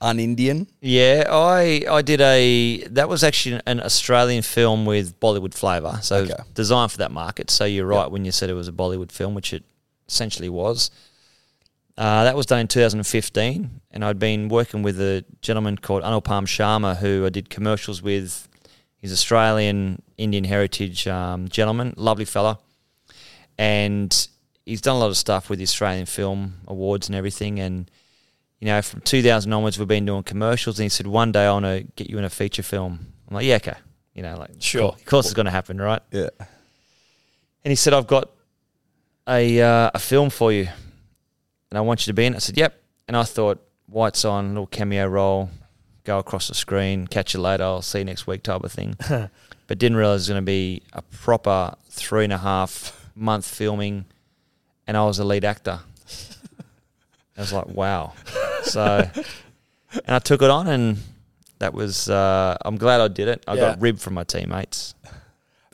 Un-Indian. 0.00 0.66
Yeah, 0.82 1.24
I 1.30 1.82
I 1.90 2.02
did 2.02 2.20
a 2.20 2.84
that 2.90 3.08
was 3.08 3.24
actually 3.24 3.62
an 3.66 3.80
Australian 3.80 4.42
film 4.42 4.84
with 4.84 5.18
Bollywood 5.20 5.54
flavour, 5.54 5.98
so 6.02 6.16
Okay. 6.18 6.34
designed 6.52 6.92
for 6.92 6.98
that 6.98 7.10
market. 7.12 7.50
So 7.50 7.64
you're 7.64 7.86
right 7.86 8.10
when 8.10 8.26
you 8.26 8.30
said 8.32 8.50
it 8.50 8.54
was 8.54 8.68
a 8.68 8.72
Bollywood 8.72 9.10
film, 9.10 9.34
which 9.34 9.54
it 9.54 9.64
essentially 10.06 10.50
was. 10.50 10.90
Uh, 11.98 12.24
that 12.24 12.36
was 12.36 12.44
done 12.44 12.60
in 12.60 12.68
2015, 12.68 13.80
and 13.90 14.04
I'd 14.04 14.18
been 14.18 14.48
working 14.48 14.82
with 14.82 15.00
a 15.00 15.24
gentleman 15.40 15.78
called 15.78 16.02
Anupam 16.02 16.46
Sharma, 16.46 16.96
who 16.96 17.24
I 17.24 17.30
did 17.30 17.48
commercials 17.48 18.02
with. 18.02 18.48
He's 18.98 19.12
Australian 19.12 20.02
Indian 20.18 20.44
heritage 20.44 21.06
um, 21.06 21.48
gentleman, 21.48 21.94
lovely 21.96 22.26
fella, 22.26 22.58
and 23.56 24.28
he's 24.66 24.82
done 24.82 24.96
a 24.96 24.98
lot 24.98 25.08
of 25.08 25.16
stuff 25.16 25.48
with 25.48 25.58
the 25.58 25.62
Australian 25.62 26.04
Film 26.04 26.60
Awards 26.66 27.08
and 27.08 27.16
everything, 27.16 27.60
and 27.60 27.90
you 28.60 28.66
know, 28.66 28.80
from 28.82 29.00
2000 29.02 29.52
onwards, 29.52 29.78
we've 29.78 29.88
been 29.88 30.06
doing 30.06 30.22
commercials. 30.22 30.78
And 30.78 30.84
he 30.84 30.88
said, 30.88 31.06
one 31.06 31.32
day 31.32 31.44
I 31.44 31.52
want 31.52 31.66
to 31.66 31.86
get 31.94 32.08
you 32.08 32.18
in 32.18 32.24
a 32.24 32.30
feature 32.30 32.62
film. 32.62 33.12
I'm 33.28 33.34
like, 33.34 33.44
yeah, 33.44 33.56
okay. 33.56 33.74
You 34.14 34.22
know, 34.22 34.38
like, 34.38 34.50
Sure. 34.60 34.88
Of 34.92 35.04
course 35.04 35.26
it's 35.26 35.34
going 35.34 35.44
to 35.44 35.52
happen, 35.52 35.78
right? 35.78 36.00
Yeah. 36.10 36.30
And 36.40 37.70
he 37.70 37.74
said, 37.74 37.92
I've 37.92 38.06
got 38.06 38.30
a, 39.28 39.60
uh, 39.60 39.90
a 39.92 39.98
film 39.98 40.30
for 40.30 40.52
you 40.52 40.68
and 41.76 41.82
I 41.82 41.82
want 41.82 42.06
you 42.06 42.10
to 42.10 42.14
be 42.14 42.24
in 42.24 42.32
it. 42.32 42.36
I 42.36 42.38
said, 42.38 42.56
yep. 42.56 42.80
And 43.06 43.14
I 43.14 43.22
thought, 43.24 43.62
whites 43.86 44.24
on, 44.24 44.48
little 44.48 44.66
cameo 44.66 45.06
role, 45.06 45.50
go 46.04 46.18
across 46.18 46.48
the 46.48 46.54
screen, 46.54 47.06
catch 47.06 47.34
you 47.34 47.40
later, 47.40 47.64
I'll 47.64 47.82
see 47.82 47.98
you 47.98 48.04
next 48.06 48.26
week 48.26 48.42
type 48.42 48.64
of 48.64 48.72
thing. 48.72 48.94
but 49.08 49.78
didn't 49.78 49.98
realize 49.98 50.20
it 50.20 50.22
was 50.22 50.28
going 50.30 50.42
to 50.42 50.46
be 50.46 50.82
a 50.94 51.02
proper 51.02 51.74
three 51.90 52.24
and 52.24 52.32
a 52.32 52.38
half 52.38 53.10
month 53.14 53.46
filming 53.46 54.06
and 54.86 54.96
I 54.96 55.04
was 55.04 55.18
the 55.18 55.24
lead 55.24 55.44
actor. 55.44 55.80
I 57.36 57.40
was 57.40 57.52
like, 57.52 57.66
wow. 57.68 58.14
So, 58.62 59.08
and 59.92 60.14
I 60.14 60.18
took 60.20 60.40
it 60.42 60.48
on, 60.50 60.68
and 60.68 60.96
that 61.58 61.74
was. 61.74 62.08
Uh, 62.08 62.56
I'm 62.64 62.76
glad 62.76 63.00
I 63.00 63.08
did 63.08 63.28
it. 63.28 63.44
I 63.46 63.54
Yeah. 63.54 63.60
got 63.60 63.80
ribbed 63.82 64.00
from 64.00 64.14
my 64.14 64.24
teammates, 64.24 64.94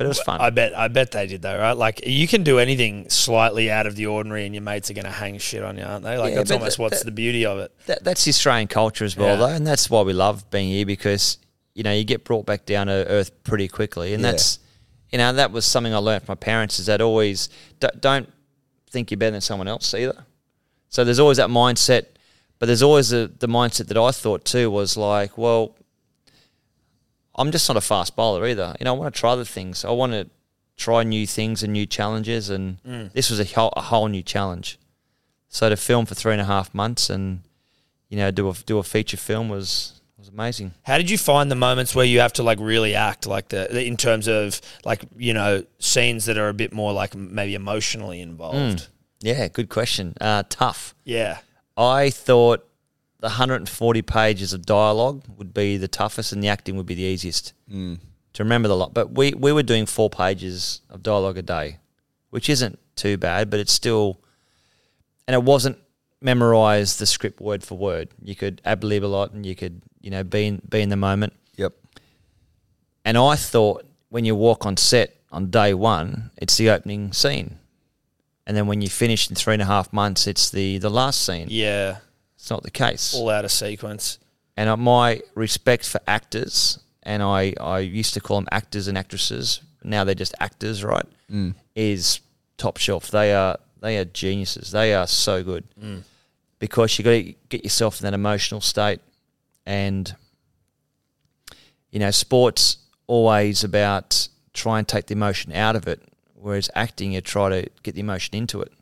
but 0.03 0.07
it 0.07 0.09
was 0.09 0.20
fun. 0.20 0.40
I 0.40 0.50
bet. 0.50 0.76
I 0.76 0.88
bet 0.88 1.12
they 1.12 1.26
did 1.26 1.42
though, 1.42 1.59
right? 1.59 1.76
Like 1.76 2.07
you 2.07 2.26
can 2.28 2.42
do 2.42 2.59
anything 2.59 3.09
slightly 3.11 3.70
out 3.70 3.86
of 3.86 3.96
the 3.96 4.07
ordinary, 4.07 4.44
and 4.46 4.55
your 4.55 4.62
mates 4.62 4.90
are 4.90 4.94
going 4.94 5.05
to 5.05 5.11
hang 5.11 5.38
shit 5.38 5.62
on 5.62 5.78
you, 5.78 5.84
aren't 5.84 6.05
they? 6.05 6.16
Like 6.18 6.30
Yeah, 6.30 6.36
that's 6.38 6.50
almost 6.50 6.76
that- 6.76 6.82
what's 6.82 6.98
that- 7.00 7.05
the 7.07 7.12
beauty 7.12 7.46
of 7.46 7.59
it. 7.59 7.72
that, 7.86 8.05
that's 8.05 8.24
the 8.24 8.30
Australian 8.30 8.68
culture 8.68 9.05
as 9.05 9.16
well, 9.16 9.28
Yeah. 9.28 9.36
though, 9.36 9.46
and 9.55 9.66
that's 9.66 9.88
why 9.90 10.03
we 10.03 10.12
love 10.12 10.50
being 10.50 10.68
here 10.70 10.86
because 10.86 11.38
you 11.74 11.82
know 11.82 11.92
you 11.92 12.05
get 12.05 12.24
brought 12.24 12.44
back 12.46 12.66
down 12.66 12.86
to 12.88 12.92
earth 12.92 13.30
pretty 13.44 13.68
quickly, 13.68 14.12
and 14.14 14.22
Yeah. 14.22 14.32
that's 14.32 14.59
you 15.11 15.18
know 15.18 15.32
that 15.32 15.53
was 15.53 15.64
something 15.64 15.94
I 15.94 15.98
learned 15.98 16.24
from 16.24 16.32
my 16.32 16.36
parents 16.36 16.78
is 16.78 16.86
that 16.86 17.00
always 17.00 17.48
don't, 17.80 18.00
don't 18.00 18.32
think 18.90 19.11
you're 19.11 19.18
better 19.18 19.32
than 19.32 19.40
someone 19.40 19.68
else 19.68 19.94
either. 19.94 20.24
So 20.88 21.05
there's 21.05 21.18
always 21.18 21.36
that 21.38 21.48
mindset, 21.48 22.07
but 22.59 22.66
there's 22.66 22.82
always 22.82 23.12
a, 23.12 23.28
the 23.28 23.46
mindset 23.48 23.86
that 23.88 23.96
I 23.96 24.11
thought 24.11 24.44
too 24.44 24.70
was 24.70 24.96
like, 24.96 25.38
well, 25.38 25.74
I'm 27.35 27.51
just 27.51 27.68
not 27.68 27.76
a 27.76 27.80
fast 27.80 28.14
bowler 28.16 28.47
either. 28.47 28.74
You 28.78 28.85
know, 28.85 28.95
I 28.95 28.99
want 28.99 29.14
to 29.14 29.18
try 29.20 29.35
the 29.37 29.45
things. 29.45 29.85
I 29.85 29.91
want 29.91 30.12
to 30.12 30.28
try 30.76 31.03
new 31.03 31.26
things 31.26 31.62
and 31.62 31.72
new 31.72 31.87
challenges, 31.87 32.51
and 32.51 32.78
this 33.14 33.30
was 33.30 33.41
a 33.41 33.45
whole, 33.45 33.72
a 33.76 33.80
whole 33.83 34.09
new 34.09 34.22
challenge. 34.22 34.78
So 35.49 35.68
to 35.68 35.76
film 35.76 36.07
for 36.07 36.14
three 36.14 36.33
and 36.33 36.41
a 36.41 36.47
half 36.47 36.72
months 36.74 37.11
and 37.11 37.43
you 38.09 38.16
know 38.16 38.30
do 38.30 38.49
a 38.49 38.55
do 38.66 38.78
a 38.78 38.83
feature 38.83 39.16
film 39.18 39.49
was 39.49 40.01
was 40.18 40.28
amazing. 40.28 40.72
How 40.83 40.97
did 40.99 41.11
you 41.11 41.18
find 41.18 41.51
the 41.51 41.55
moments 41.57 41.95
where 41.95 42.05
you 42.07 42.20
have 42.20 42.33
to 42.35 42.43
like 42.43 42.59
really 42.61 42.95
act, 42.95 43.26
like 43.26 43.49
the 43.49 43.68
the- 43.70 43.85
in 43.85 43.97
terms 43.97 44.28
of 44.28 44.61
like 44.85 45.03
you 45.16 45.35
know 45.35 45.64
scenes 45.78 46.24
that 46.26 46.39
are 46.39 46.49
a 46.49 46.55
bit 46.55 46.72
more 46.72 46.93
like 46.93 47.14
maybe 47.14 47.55
emotionally 47.55 48.20
involved? 48.20 48.89
Yeah, 49.20 49.49
good 49.49 49.68
question. 49.68 50.14
Uh, 50.20 50.43
tough. 50.49 50.95
Yeah, 51.05 51.39
I 51.76 52.11
thought 52.11 52.66
the 53.23 53.29
140 53.29 54.03
pages 54.03 54.53
of 54.53 54.66
dialogue 54.66 55.23
would 55.39 55.55
be 55.55 55.77
the 55.77 55.87
toughest, 55.87 56.33
and 56.33 56.43
the 56.43 56.49
acting 56.49 56.77
would 56.77 56.87
be 56.87 56.97
the 56.97 57.05
easiest 57.05 57.53
mm. 57.73 57.97
to 58.33 58.43
remember 58.43 58.66
the 58.66 58.77
lot. 58.77 58.93
But 58.93 59.12
we 59.12 59.33
we 59.33 59.53
were 59.53 59.62
doing 59.62 59.87
four 59.87 60.11
pages 60.11 60.81
of 60.91 61.05
dialogue 61.05 61.39
a 61.39 61.43
day, 61.43 61.79
which 62.31 62.51
isn't 62.51 62.81
too 62.97 63.16
bad, 63.16 63.49
but 63.49 63.61
it's 63.61 63.73
still, 63.73 64.20
and 65.29 65.35
it 65.35 65.45
wasn't 65.45 65.79
memorize 66.20 66.97
the 66.97 67.07
script 67.07 67.41
word 67.41 67.62
for 67.62 67.79
word. 67.79 68.09
You 68.20 68.35
could 68.35 68.61
ad 68.64 68.83
lib 68.83 69.05
a 69.05 69.07
lot, 69.07 69.31
and 69.31 69.47
you 69.47 69.55
could 69.55 69.83
you 70.01 70.11
know 70.11 70.25
be 70.25 70.49
in, 70.49 70.62
be 70.68 70.81
in 70.81 70.89
the 70.89 70.97
moment. 70.97 71.33
Yep. 71.57 71.75
And 73.05 73.16
I 73.16 73.37
thought 73.37 73.87
when 74.09 74.25
you 74.25 74.35
walk 74.35 74.66
on 74.66 74.77
set 74.77 75.16
on 75.31 75.49
day 75.49 75.75
one, 75.75 76.33
it's 76.39 76.57
the 76.57 76.70
opening 76.70 77.12
scene. 77.12 77.61
And 78.49 78.57
then 78.57 78.66
when 78.66 78.81
you 78.81 78.89
finish 78.89 79.31
in 79.31 79.37
three 79.37 79.53
and 79.53 79.62
a 79.62 79.66
half 79.66 79.93
months, 79.93 80.27
it's 80.27 80.51
the, 80.51 80.79
the 80.79 80.91
last 80.91 81.25
scene. 81.25 81.47
yeah, 81.49 81.99
It's 82.43 82.51
not 82.51 82.64
the 82.64 82.72
case. 82.72 83.14
all 83.14 83.30
out 83.30 83.45
of 83.45 83.53
sequence. 83.53 84.18
And 84.57 84.82
my 84.82 85.22
respect 85.36 85.88
for 85.88 86.01
actors, 86.09 86.80
and 87.05 87.22
I, 87.22 87.55
I 87.61 87.78
used 87.78 88.14
to 88.14 88.20
call 88.20 88.38
them 88.38 88.49
actors 88.51 88.88
and 88.88 88.99
actresses, 88.99 89.61
now 89.84 90.03
they're 90.03 90.16
just 90.16 90.34
actors, 90.40 90.82
right? 90.82 91.07
Mm. 91.30 91.55
Is 91.76 92.18
top 92.57 92.78
shelf. 92.78 93.12
They 93.12 93.32
are 93.32 93.59
they 93.80 93.97
are 93.97 94.05
geniuses. 94.05 94.72
They 94.72 94.93
are 94.93 95.07
so 95.07 95.45
good 95.45 95.62
mm. 95.80 96.03
because 96.59 96.99
you 96.99 97.05
got 97.05 97.12
to 97.12 97.34
get 97.49 97.62
yourself 97.62 98.01
in 98.01 98.07
that 98.07 98.14
emotional 98.14 98.61
state, 98.61 99.01
and 99.64 100.12
you 101.93 102.01
know, 102.01 102.11
sports 102.11 102.78
always 103.07 103.62
about 103.62 104.26
try 104.53 104.80
and 104.80 104.88
take 104.88 105.07
the 105.07 105.14
emotion 105.14 105.53
out 105.53 105.76
of 105.76 105.86
it, 105.86 106.03
whereas 106.34 106.68
acting 106.74 107.12
you 107.12 107.20
try 107.20 107.49
to 107.51 107.70
get 107.84 107.95
the 107.95 108.01
emotion 108.01 108.34
into 108.34 108.61
it. 108.62 108.72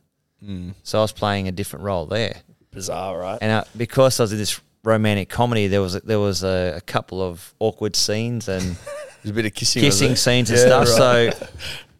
Mm. 0.43 0.73
So 0.81 0.97
I 0.97 1.01
was 1.03 1.11
playing 1.11 1.47
a 1.47 1.51
different 1.51 1.85
role 1.85 2.07
there. 2.07 2.41
Bizarre, 2.71 3.17
right? 3.19 3.37
And 3.41 3.51
uh, 3.51 3.63
because 3.75 4.19
I 4.19 4.23
was 4.23 4.31
in 4.31 4.37
this 4.37 4.59
romantic 4.83 5.29
comedy, 5.29 5.67
there 5.67 5.81
was 5.81 5.95
a, 5.95 5.99
there 6.01 6.19
was 6.19 6.43
a, 6.43 6.73
a 6.77 6.81
couple 6.81 7.21
of 7.21 7.53
awkward 7.59 7.95
scenes 7.95 8.47
and 8.47 8.77
a 9.25 9.31
bit 9.31 9.45
of 9.45 9.53
kissing. 9.53 9.81
kissing 9.81 10.15
scenes 10.15 10.49
and 10.49 10.57
Yeah, 10.59 10.83
stuff. 10.83 10.99
right. 10.99 11.33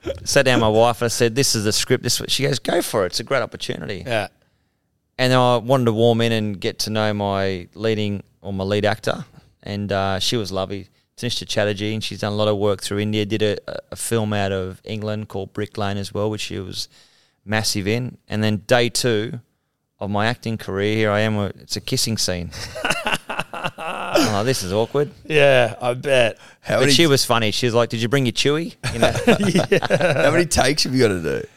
So 0.05 0.13
sat 0.23 0.45
down 0.45 0.55
with 0.57 0.61
my 0.61 0.69
wife 0.69 1.01
and 1.01 1.05
I 1.05 1.09
said, 1.09 1.35
"This 1.35 1.55
is 1.55 1.63
the 1.65 1.71
script." 1.73 2.03
This 2.03 2.21
she 2.27 2.43
goes, 2.43 2.59
"Go 2.59 2.81
for 2.81 3.03
it. 3.03 3.07
It's 3.07 3.19
a 3.19 3.23
great 3.23 3.41
opportunity." 3.41 4.03
yeah, 4.05 4.27
And 5.17 5.33
I 5.33 5.57
wanted 5.57 5.85
to 5.85 5.93
warm 5.93 6.21
in 6.21 6.31
and 6.31 6.59
get 6.59 6.79
to 6.79 6.89
know 6.89 7.13
my 7.13 7.67
leading 7.75 8.23
or 8.41 8.51
my 8.53 8.63
lead 8.63 8.85
actor, 8.85 9.25
and 9.63 9.91
uh, 9.91 10.19
she 10.19 10.37
was 10.37 10.51
lovely. 10.51 10.87
Tanisha 11.17 11.47
Chatterjee, 11.47 11.93
and 11.93 12.03
she's 12.03 12.21
done 12.21 12.31
a 12.31 12.35
lot 12.35 12.47
of 12.47 12.57
work 12.57 12.81
through 12.81 12.97
India. 12.99 13.25
Did 13.27 13.43
a, 13.43 13.57
a 13.91 13.95
film 13.95 14.33
out 14.33 14.51
of 14.51 14.81
England 14.83 15.27
called 15.27 15.53
Brick 15.53 15.77
Lane 15.77 15.97
as 15.97 16.11
well, 16.13 16.31
which 16.31 16.41
she 16.41 16.57
was 16.57 16.87
massive 17.45 17.87
in. 17.87 18.17
And 18.27 18.43
then 18.43 18.63
day 18.65 18.89
two 18.89 19.39
of 20.01 20.09
my 20.09 20.25
acting 20.27 20.57
career, 20.57 20.95
here 20.97 21.11
I 21.11 21.21
am. 21.21 21.37
uh, 21.37 21.51
It's 21.61 21.77
a 21.77 21.81
kissing 21.81 22.17
scene. 22.17 22.51
I'm 23.77 24.45
this 24.45 24.63
is 24.63 24.73
awkward. 24.73 25.11
yeah. 25.25 25.75
I 25.81 25.93
bet. 25.93 26.37
How 26.61 26.75
But 26.75 26.81
many, 26.81 26.91
she 26.93 27.07
was 27.07 27.23
funny. 27.25 27.51
She 27.51 27.65
was 27.65 27.73
like, 27.75 27.89
"Did 27.89 28.01
you 28.01 28.07
bring 28.09 28.25
your 28.25 28.33
chewy?" 28.33 28.75
You 28.93 28.99
know. 28.99 29.11
how 30.23 30.31
many 30.31 30.45
takes 30.45 30.83
have 30.83 30.93
you 30.93 30.99
got 31.01 31.07
to 31.09 31.21
do? 31.21 31.47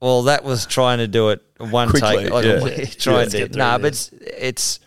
Well, 0.00 0.22
that 0.24 0.44
was 0.44 0.64
trying 0.66 0.98
to 0.98 1.08
do 1.08 1.28
it 1.30 1.42
one 1.58 1.90
Quickly, 1.90 2.24
take. 2.24 2.30
Like 2.30 2.44
yeah. 2.44 2.52
a 2.60 2.64
week, 2.64 3.04
Yeah, 3.04 3.24
to. 3.24 3.30
get 3.38 3.52
through 3.52 3.58
Nah, 3.58 3.78
but 3.78 3.88
it's, 3.88 4.10
it's 4.12 4.80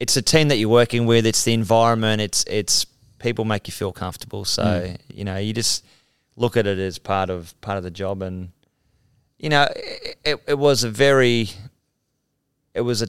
it's 0.00 0.16
a 0.16 0.22
team 0.22 0.48
that 0.48 0.56
you're 0.56 0.68
working 0.68 1.06
with. 1.06 1.26
It's 1.26 1.44
the 1.44 1.52
environment. 1.52 2.20
It's 2.22 2.44
it's 2.48 2.86
people 3.18 3.44
make 3.44 3.66
you 3.68 3.72
feel 3.72 3.92
comfortable. 3.92 4.44
So 4.44 4.62
Mm. 4.64 4.98
you 5.12 5.24
know, 5.24 5.36
you 5.36 5.52
just 5.52 5.84
look 6.36 6.56
at 6.56 6.66
it 6.66 6.78
as 6.78 6.98
part 6.98 7.30
of 7.30 7.58
part 7.60 7.78
of 7.78 7.84
the 7.84 7.90
job, 7.90 8.22
and 8.22 8.50
you 9.38 9.48
know, 9.48 9.66
it, 10.24 10.42
it, 10.46 10.58
was 10.58 10.84
a 10.84 10.90
very. 10.90 11.50
it 12.74 12.80
was 12.80 13.02
a 13.02 13.08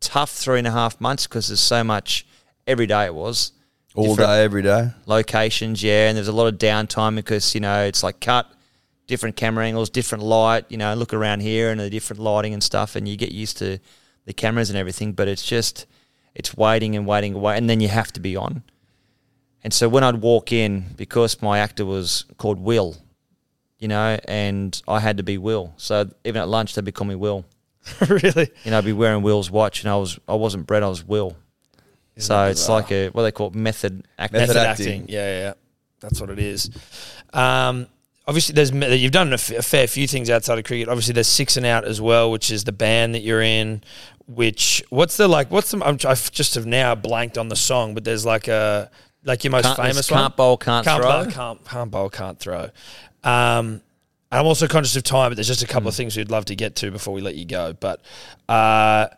tough 0.00 0.30
three 0.30 0.58
and 0.58 0.66
a 0.66 0.70
half 0.70 1.00
months 1.00 1.26
because 1.26 1.48
there's 1.48 1.60
so 1.60 1.82
much 1.82 2.26
every 2.66 2.86
day 2.86 3.04
it 3.04 3.14
was 3.14 3.52
All 3.94 4.14
day, 4.14 4.44
every 4.44 4.62
day. 4.62 4.90
locations, 5.06 5.82
yeah, 5.82 6.08
and 6.08 6.16
there's 6.16 6.28
a 6.28 6.32
lot 6.32 6.46
of 6.46 6.58
downtime 6.58 7.16
because 7.16 7.54
you 7.54 7.60
know 7.60 7.84
it's 7.84 8.02
like 8.02 8.20
cut 8.20 8.50
different 9.06 9.36
camera 9.36 9.64
angles, 9.64 9.88
different 9.90 10.22
light, 10.22 10.66
you 10.68 10.76
know, 10.76 10.94
look 10.94 11.14
around 11.14 11.40
here 11.40 11.70
and 11.70 11.80
the 11.80 11.90
different 11.90 12.20
lighting 12.20 12.52
and 12.52 12.62
stuff, 12.62 12.94
and 12.94 13.08
you 13.08 13.16
get 13.16 13.32
used 13.32 13.56
to 13.58 13.78
the 14.26 14.32
cameras 14.32 14.70
and 14.70 14.78
everything. 14.78 15.12
But 15.12 15.28
it's 15.28 15.44
just 15.44 15.86
it's 16.34 16.56
waiting 16.56 16.94
and 16.94 17.06
waiting 17.06 17.34
and 17.34 17.42
waiting, 17.42 17.58
and 17.58 17.70
then 17.70 17.80
you 17.80 17.88
have 17.88 18.12
to 18.12 18.20
be 18.20 18.36
on. 18.36 18.62
And 19.64 19.74
so 19.74 19.88
when 19.88 20.04
I'd 20.04 20.16
walk 20.16 20.52
in, 20.52 20.94
because 20.96 21.42
my 21.42 21.58
actor 21.58 21.84
was 21.84 22.24
called 22.36 22.60
Will, 22.60 22.96
you 23.78 23.88
know, 23.88 24.18
and 24.26 24.80
I 24.88 25.00
had 25.00 25.16
to 25.18 25.22
be 25.22 25.38
Will. 25.38 25.72
So 25.76 26.08
even 26.24 26.40
at 26.42 26.48
lunch, 26.48 26.74
they'd 26.74 26.84
be 26.84 26.92
calling 26.92 27.10
me 27.10 27.14
Will. 27.14 27.44
really? 28.08 28.50
You 28.64 28.70
know, 28.70 28.78
I'd 28.78 28.84
be 28.84 28.92
wearing 28.92 29.22
Will's 29.22 29.50
watch, 29.50 29.82
and 29.82 29.90
I 29.90 29.96
was 29.96 30.18
I 30.28 30.34
wasn't 30.34 30.66
Brett, 30.66 30.82
I 30.82 30.88
was 30.88 31.04
Will. 31.06 31.36
so 32.16 32.44
it's 32.46 32.60
bizarre? 32.60 32.76
like 32.80 32.92
a 32.92 33.08
what 33.10 33.22
they 33.22 33.32
call 33.32 33.48
it, 33.48 33.54
method 33.54 34.06
acting. 34.18 34.40
Method 34.40 34.54
Method 34.54 34.68
acting. 34.68 34.86
acting. 35.02 35.04
Yeah, 35.08 35.30
yeah, 35.30 35.40
yeah. 35.40 35.52
That's 36.00 36.20
what 36.20 36.30
it 36.30 36.38
is. 36.38 36.70
Um, 37.32 37.86
obviously, 38.26 38.54
there's 38.54 38.70
you've 39.00 39.12
done 39.12 39.30
a, 39.30 39.34
f- 39.34 39.50
a 39.50 39.62
fair 39.62 39.86
few 39.86 40.06
things 40.06 40.28
outside 40.30 40.58
of 40.58 40.64
cricket. 40.64 40.88
Obviously, 40.88 41.14
there's 41.14 41.26
Six 41.28 41.56
and 41.56 41.66
Out 41.66 41.84
as 41.84 42.00
well, 42.00 42.30
which 42.30 42.50
is 42.50 42.64
the 42.64 42.72
band 42.72 43.14
that 43.14 43.20
you're 43.22 43.42
in. 43.42 43.82
Which 44.26 44.82
what's 44.90 45.16
the 45.16 45.26
like? 45.26 45.50
What's 45.50 45.70
the? 45.70 45.82
I'm, 45.84 45.98
I've 46.06 46.30
just 46.30 46.54
have 46.56 46.66
now 46.66 46.94
blanked 46.94 47.38
on 47.38 47.48
the 47.48 47.56
song, 47.56 47.94
but 47.94 48.04
there's 48.04 48.26
like 48.26 48.46
a 48.48 48.90
like 49.24 49.42
your 49.44 49.50
most 49.52 49.64
Can't- 49.64 49.76
famous 49.78 49.98
it's 49.98 50.10
one. 50.10 50.20
can't 50.20 50.36
bowl, 50.36 50.56
can't 50.58 50.84
can't 50.86 51.02
throw. 51.02 51.22
Bowl, 51.24 51.32
can't, 51.32 51.64
can't 51.64 51.90
bowl, 51.90 52.10
can't 52.10 52.38
throw. 52.38 52.68
Um, 53.24 53.80
I'm 54.30 54.46
also 54.46 54.68
conscious 54.68 54.94
of 54.96 55.02
time, 55.04 55.30
but 55.30 55.36
there's 55.36 55.46
just 55.48 55.62
a 55.62 55.66
couple 55.66 55.88
of 55.88 55.94
Hmm. 55.94 55.98
things 55.98 56.16
we'd 56.16 56.30
love 56.30 56.44
to 56.46 56.54
get 56.56 56.76
to 56.76 56.90
before 56.90 57.14
we 57.14 57.20
let 57.20 57.34
you 57.36 57.44
go. 57.46 57.72
But 57.72 58.02
uh, 58.48 59.08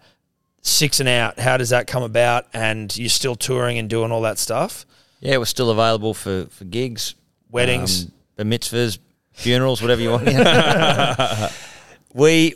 six 0.62 1.00
and 1.00 1.08
out, 1.08 1.38
how 1.38 1.56
does 1.56 1.70
that 1.70 1.86
come 1.86 2.02
about? 2.02 2.46
And 2.54 2.96
you're 2.96 3.08
still 3.08 3.34
touring 3.34 3.78
and 3.78 3.88
doing 3.90 4.12
all 4.12 4.22
that 4.22 4.38
stuff? 4.38 4.86
Yeah, 5.20 5.36
we're 5.38 5.44
still 5.46 5.70
available 5.70 6.14
for, 6.14 6.46
for 6.46 6.64
gigs, 6.64 7.14
Weddings. 7.50 8.04
um, 8.04 8.12
bar 8.36 8.44
mitzvahs, 8.46 8.98
funerals, 9.32 9.82
whatever 9.82 10.00
you 10.00 10.10
want. 10.12 10.26
we 12.14 12.54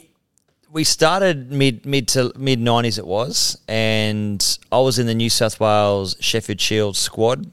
we 0.73 0.83
started 0.85 1.53
mid 1.53 1.85
mid 1.87 2.09
to 2.09 2.33
mid 2.37 2.59
nineties 2.61 2.99
it 2.99 3.07
was, 3.07 3.59
and 3.69 4.59
I 4.73 4.79
was 4.81 4.99
in 4.99 5.07
the 5.07 5.15
New 5.15 5.31
South 5.31 5.61
Wales 5.61 6.17
Sheffield 6.21 6.61
Shield 6.61 6.97
squad, 6.97 7.51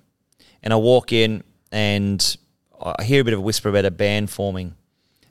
and 0.64 0.74
I 0.74 0.78
walk 0.78 1.12
in 1.12 1.44
and 1.72 2.38
I 2.82 3.04
hear 3.04 3.22
a 3.22 3.24
bit 3.24 3.34
of 3.34 3.40
a 3.40 3.44
whisper 3.44 3.70
about 3.70 3.86
a 3.86 3.92
band 3.92 4.30
forming. 4.30 4.76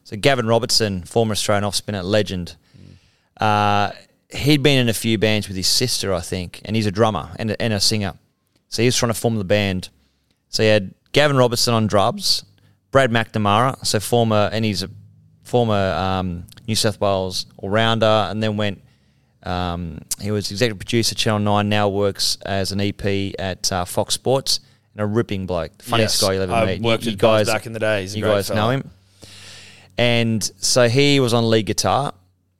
So 0.04 0.16
Gavin 0.16 0.46
Robertson, 0.46 1.02
former 1.02 1.32
Australian 1.32 1.64
off 1.64 1.74
spinner 1.74 2.02
legend, 2.02 2.56
uh, 3.40 3.92
he'd 4.30 4.62
been 4.62 4.78
in 4.78 4.88
a 4.88 4.94
few 4.94 5.18
bands 5.18 5.48
with 5.48 5.56
his 5.56 5.66
sister, 5.66 6.12
I 6.12 6.20
think, 6.20 6.60
and 6.64 6.76
he's 6.76 6.86
a 6.86 6.90
drummer 6.90 7.30
and 7.36 7.50
a, 7.50 7.62
and 7.62 7.72
a 7.72 7.80
singer. 7.80 8.14
So 8.68 8.82
he 8.82 8.86
was 8.86 8.96
trying 8.96 9.12
to 9.12 9.18
form 9.18 9.36
the 9.36 9.44
band. 9.44 9.88
So 10.48 10.62
he 10.62 10.68
had 10.68 10.94
Gavin 11.12 11.36
Robertson 11.36 11.74
on 11.74 11.86
drums, 11.86 12.44
Brad 12.90 13.10
McNamara, 13.10 13.84
so 13.84 14.00
former, 14.00 14.48
and 14.52 14.64
he's 14.64 14.82
a 14.82 14.90
former 15.42 15.92
um, 15.94 16.46
New 16.66 16.76
South 16.76 17.00
Wales 17.00 17.46
all 17.56 17.70
rounder, 17.70 18.06
and 18.30 18.42
then 18.42 18.56
went. 18.56 18.82
Um, 19.42 20.00
he 20.20 20.30
was 20.30 20.50
executive 20.50 20.78
producer 20.78 21.14
Channel 21.14 21.40
Nine. 21.40 21.68
Now 21.68 21.88
works 21.88 22.36
as 22.44 22.72
an 22.72 22.80
EP 22.80 23.34
at 23.38 23.72
uh, 23.72 23.84
Fox 23.86 24.14
Sports, 24.14 24.60
and 25.00 25.10
a 25.10 25.14
ripping 25.14 25.46
bloke, 25.46 25.76
the 25.78 25.84
funniest 25.84 26.20
Yes, 26.20 26.28
guy 26.28 26.34
you'll 26.34 26.42
ever 26.42 26.66
meet. 26.66 26.82
worked 26.82 27.04
you, 27.04 27.12
with 27.12 27.14
you 27.14 27.16
guys 27.16 27.46
back 27.46 27.64
in 27.66 27.72
the 27.72 27.78
days. 27.78 28.14
You 28.14 28.22
guys 28.22 28.48
fella. 28.48 28.60
know 28.60 28.70
him. 28.70 28.90
And 29.96 30.42
so 30.58 30.88
he 30.88 31.20
was 31.20 31.32
on 31.32 31.48
lead 31.48 31.66
guitar. 31.66 32.12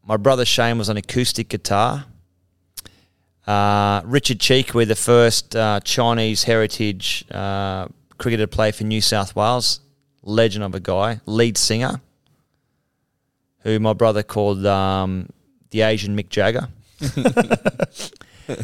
My 0.04 0.16
brother 0.16 0.44
Shane 0.44 0.78
was 0.78 0.88
on 0.88 0.96
acoustic 0.96 1.48
guitar. 1.48 2.06
Uh, 3.46 4.00
Richard 4.04 4.40
Chee 4.40 4.62
Quee, 4.62 4.84
the 4.84 4.94
first 4.96 5.54
uh, 5.54 5.80
Chinese 5.80 6.44
heritage 6.44 7.24
uh, 7.30 7.88
cricketer 8.18 8.44
to 8.44 8.48
play 8.48 8.70
for 8.72 8.84
New 8.84 9.00
South 9.00 9.34
Wales, 9.36 9.80
legend 10.22 10.64
of 10.64 10.74
a 10.74 10.80
guy, 10.80 11.20
lead 11.26 11.58
singer, 11.58 12.00
who 13.60 13.78
my 13.80 13.92
brother 13.92 14.22
called 14.22 14.64
um, 14.66 15.28
the 15.70 15.82
Asian 15.82 16.16
Mick 16.16 16.28
Jagger. 16.28 16.68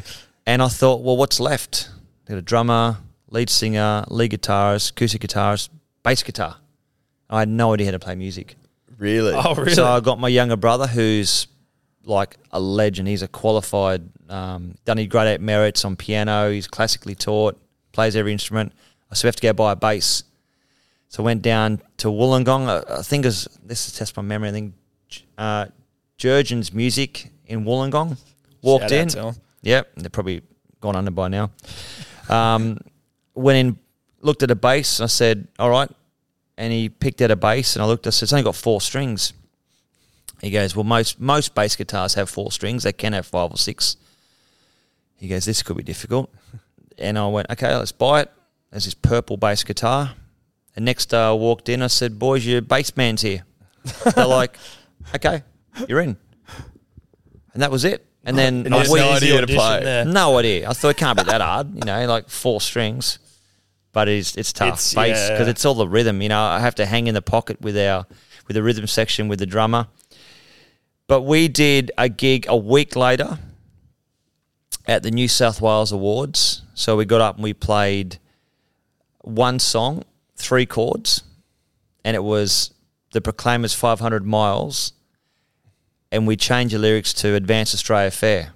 and 0.47 0.62
I 0.62 0.68
thought, 0.68 1.03
well, 1.03 1.16
what's 1.16 1.41
left? 1.41 1.91
Got 2.29 2.39
a 2.39 2.43
drummer, 2.43 2.99
lead 3.37 3.51
singer, 3.51 4.03
lead 4.09 4.30
guitarist, 4.30 4.93
acoustic 4.93 5.20
guitarist, 5.20 5.68
bass 6.03 6.22
guitar. 6.22 6.57
I 7.28 7.41
had 7.41 7.51
no 7.51 7.74
idea 7.74 7.87
how 7.87 7.93
to 7.93 7.99
play 7.99 8.14
music. 8.14 8.57
Really? 8.97 9.34
Oh, 9.34 9.55
really? 9.55 9.74
So 9.74 9.84
I 9.84 10.01
got 10.01 10.18
my 10.18 10.28
younger 10.28 10.57
brother, 10.57 10.87
who's 10.87 11.47
like 12.05 12.39
a 12.51 12.59
legend. 12.59 13.09
He's 13.09 13.20
a 13.20 13.28
qualified, 13.28 14.09
um, 14.30 14.76
done 14.87 14.97
his 14.97 15.09
grade 15.09 15.28
eight 15.28 15.43
merits 15.43 15.84
on 15.84 15.97
piano. 15.97 16.51
He's 16.51 16.66
classically 16.66 17.14
taught, 17.14 17.61
plays 17.93 18.16
every 18.16 18.32
instrument. 18.32 18.72
I 19.11 19.14
so 19.14 19.26
we 19.26 19.28
have 19.28 19.37
to 19.37 19.43
go 19.43 19.53
buy 19.53 19.72
a 19.72 19.76
bass. 19.76 20.24
So 21.11 21.22
I 21.22 21.26
went 21.26 21.43
down 21.43 21.82
to 21.99 22.09
Wollongong. 22.09 22.68
I, 22.68 23.01
I 23.01 23.03
think 23.03 23.26
it 23.26 23.28
was, 23.28 23.49
this 23.62 23.87
is 23.87 23.95
test 23.95 24.16
my 24.16 24.22
memory. 24.22 24.49
I 24.49 24.53
think 24.53 24.74
uh, 25.37 25.66
Jurgen's 26.16 26.72
Music 26.72 27.30
in 27.45 27.64
Wollongong. 27.66 28.16
Walked 28.62 28.84
Shout 28.84 28.93
out 28.93 28.99
in. 28.99 29.09
to 29.09 29.22
him. 29.28 29.34
Yep, 29.61 29.93
they're 29.97 30.09
probably 30.09 30.41
gone 30.80 30.97
under 30.97 31.11
by 31.11 31.28
now. 31.28 31.51
Um, 32.28 32.78
went 33.37 33.59
in, 33.59 33.78
looked 34.20 34.43
at 34.43 34.51
a 34.51 34.55
bass. 34.57 35.01
I 35.01 35.07
said, 35.07 35.47
"All 35.59 35.70
right," 35.70 35.91
and 36.59 36.72
he 36.72 36.89
picked 36.89 37.20
out 37.22 37.30
a 37.30 37.37
bass, 37.37 37.76
and 37.76 37.82
I 37.82 37.87
looked. 37.87 38.07
I 38.07 38.11
said, 38.11 38.24
"It's 38.24 38.32
only 38.32 38.43
got 38.45 38.57
four 38.57 38.80
strings." 38.80 39.32
He 40.41 40.51
goes, 40.51 40.74
"Well, 40.76 40.84
most 40.84 41.20
most 41.20 41.55
bass 41.55 41.76
guitars 41.76 42.14
have 42.14 42.28
four 42.28 42.51
strings. 42.53 42.82
They 42.82 42.93
can 42.93 43.12
have 43.12 43.26
five 43.26 43.51
or 43.51 43.57
six. 43.59 43.97
He 45.18 45.28
goes, 45.28 45.45
"This 45.45 45.62
could 45.62 45.76
be 45.76 45.82
difficult," 45.82 46.30
and 46.99 47.18
I 47.18 47.26
went, 47.28 47.51
"Okay, 47.51 47.74
let's 47.74 47.93
buy 47.93 48.22
it." 48.22 48.30
There's 48.70 48.84
this 48.84 48.95
purple 48.95 49.37
bass 49.37 49.62
guitar. 49.64 50.14
And 50.74 50.84
next 50.84 51.07
day 51.07 51.18
I 51.18 51.32
walked 51.32 51.68
in. 51.70 51.80
I 51.82 51.87
said, 51.87 52.18
"Boys, 52.18 52.45
your 52.45 52.61
bass 52.61 52.95
man's 52.97 53.22
here." 53.22 53.45
They're 54.14 54.26
like, 54.26 54.59
"Okay, 55.14 55.43
you're 55.89 56.01
in," 56.01 56.16
and 57.55 57.62
that 57.62 57.70
was 57.70 57.84
it. 57.84 58.05
And 58.24 58.37
then 58.37 58.66
And 58.66 58.70
no 58.70 58.78
idea 59.12 59.41
to 59.41 59.47
play. 59.47 59.84
there. 59.84 60.05
no 60.05 60.37
idea. 60.37 60.68
I 60.68 60.72
thought 60.72 60.89
it 60.89 60.97
can't 60.97 61.16
be 61.16 61.22
that 61.24 61.41
hard, 61.41 61.74
you 61.76 61.82
know, 61.82 62.07
like 62.07 62.28
four 62.28 62.61
strings. 62.61 63.20
But 63.97 64.09
it's 64.09 64.37
it's 64.37 64.53
tough 64.53 64.75
It's- 64.75 64.93
bass 64.93 65.31
because 65.31 65.47
yeah. 65.47 65.53
it's 65.53 65.65
all 65.65 65.73
the 65.75 65.89
rhythm. 65.89 66.21
You 66.21 66.29
know, 66.29 66.39
I 66.43 66.61
have 66.61 66.75
to 66.75 66.85
hang 66.85 67.07
in 67.07 67.15
the 67.15 67.23
pocket 67.23 67.63
with 67.63 67.79
our 67.79 68.05
with 68.47 68.55
the 68.55 68.63
rhythm 68.63 68.87
section 68.87 69.27
with 69.27 69.39
the 69.39 69.47
drummer. 69.47 69.87
But 71.07 71.23
we 71.23 71.49
did 71.49 71.93
a 71.97 72.11
gig 72.11 72.45
a 72.47 72.59
week 72.59 72.95
later 72.95 73.39
at 74.85 75.03
the 75.03 75.11
New 75.11 75.29
South 75.29 75.63
Wales 75.63 75.93
Awards. 75.93 76.61
So 76.75 76.95
we 76.95 77.07
got 77.07 77.23
up 77.23 77.37
and 77.37 77.43
we 77.45 77.55
played 77.55 78.19
one 79.23 79.59
song, 79.59 80.03
three 80.37 80.67
chords, 80.67 81.23
and 82.05 82.15
it 82.15 82.23
was 82.23 82.75
the 83.13 83.23
Proclaimers 83.23 83.73
500 83.73 84.27
Miles, 84.27 84.93
and 86.13 86.27
we 86.27 86.37
changed 86.37 86.75
the 86.75 86.79
lyrics 86.79 87.15
to 87.15 87.35
Advance 87.35 87.73
Australia 87.73 88.11
Fair. 88.11 88.53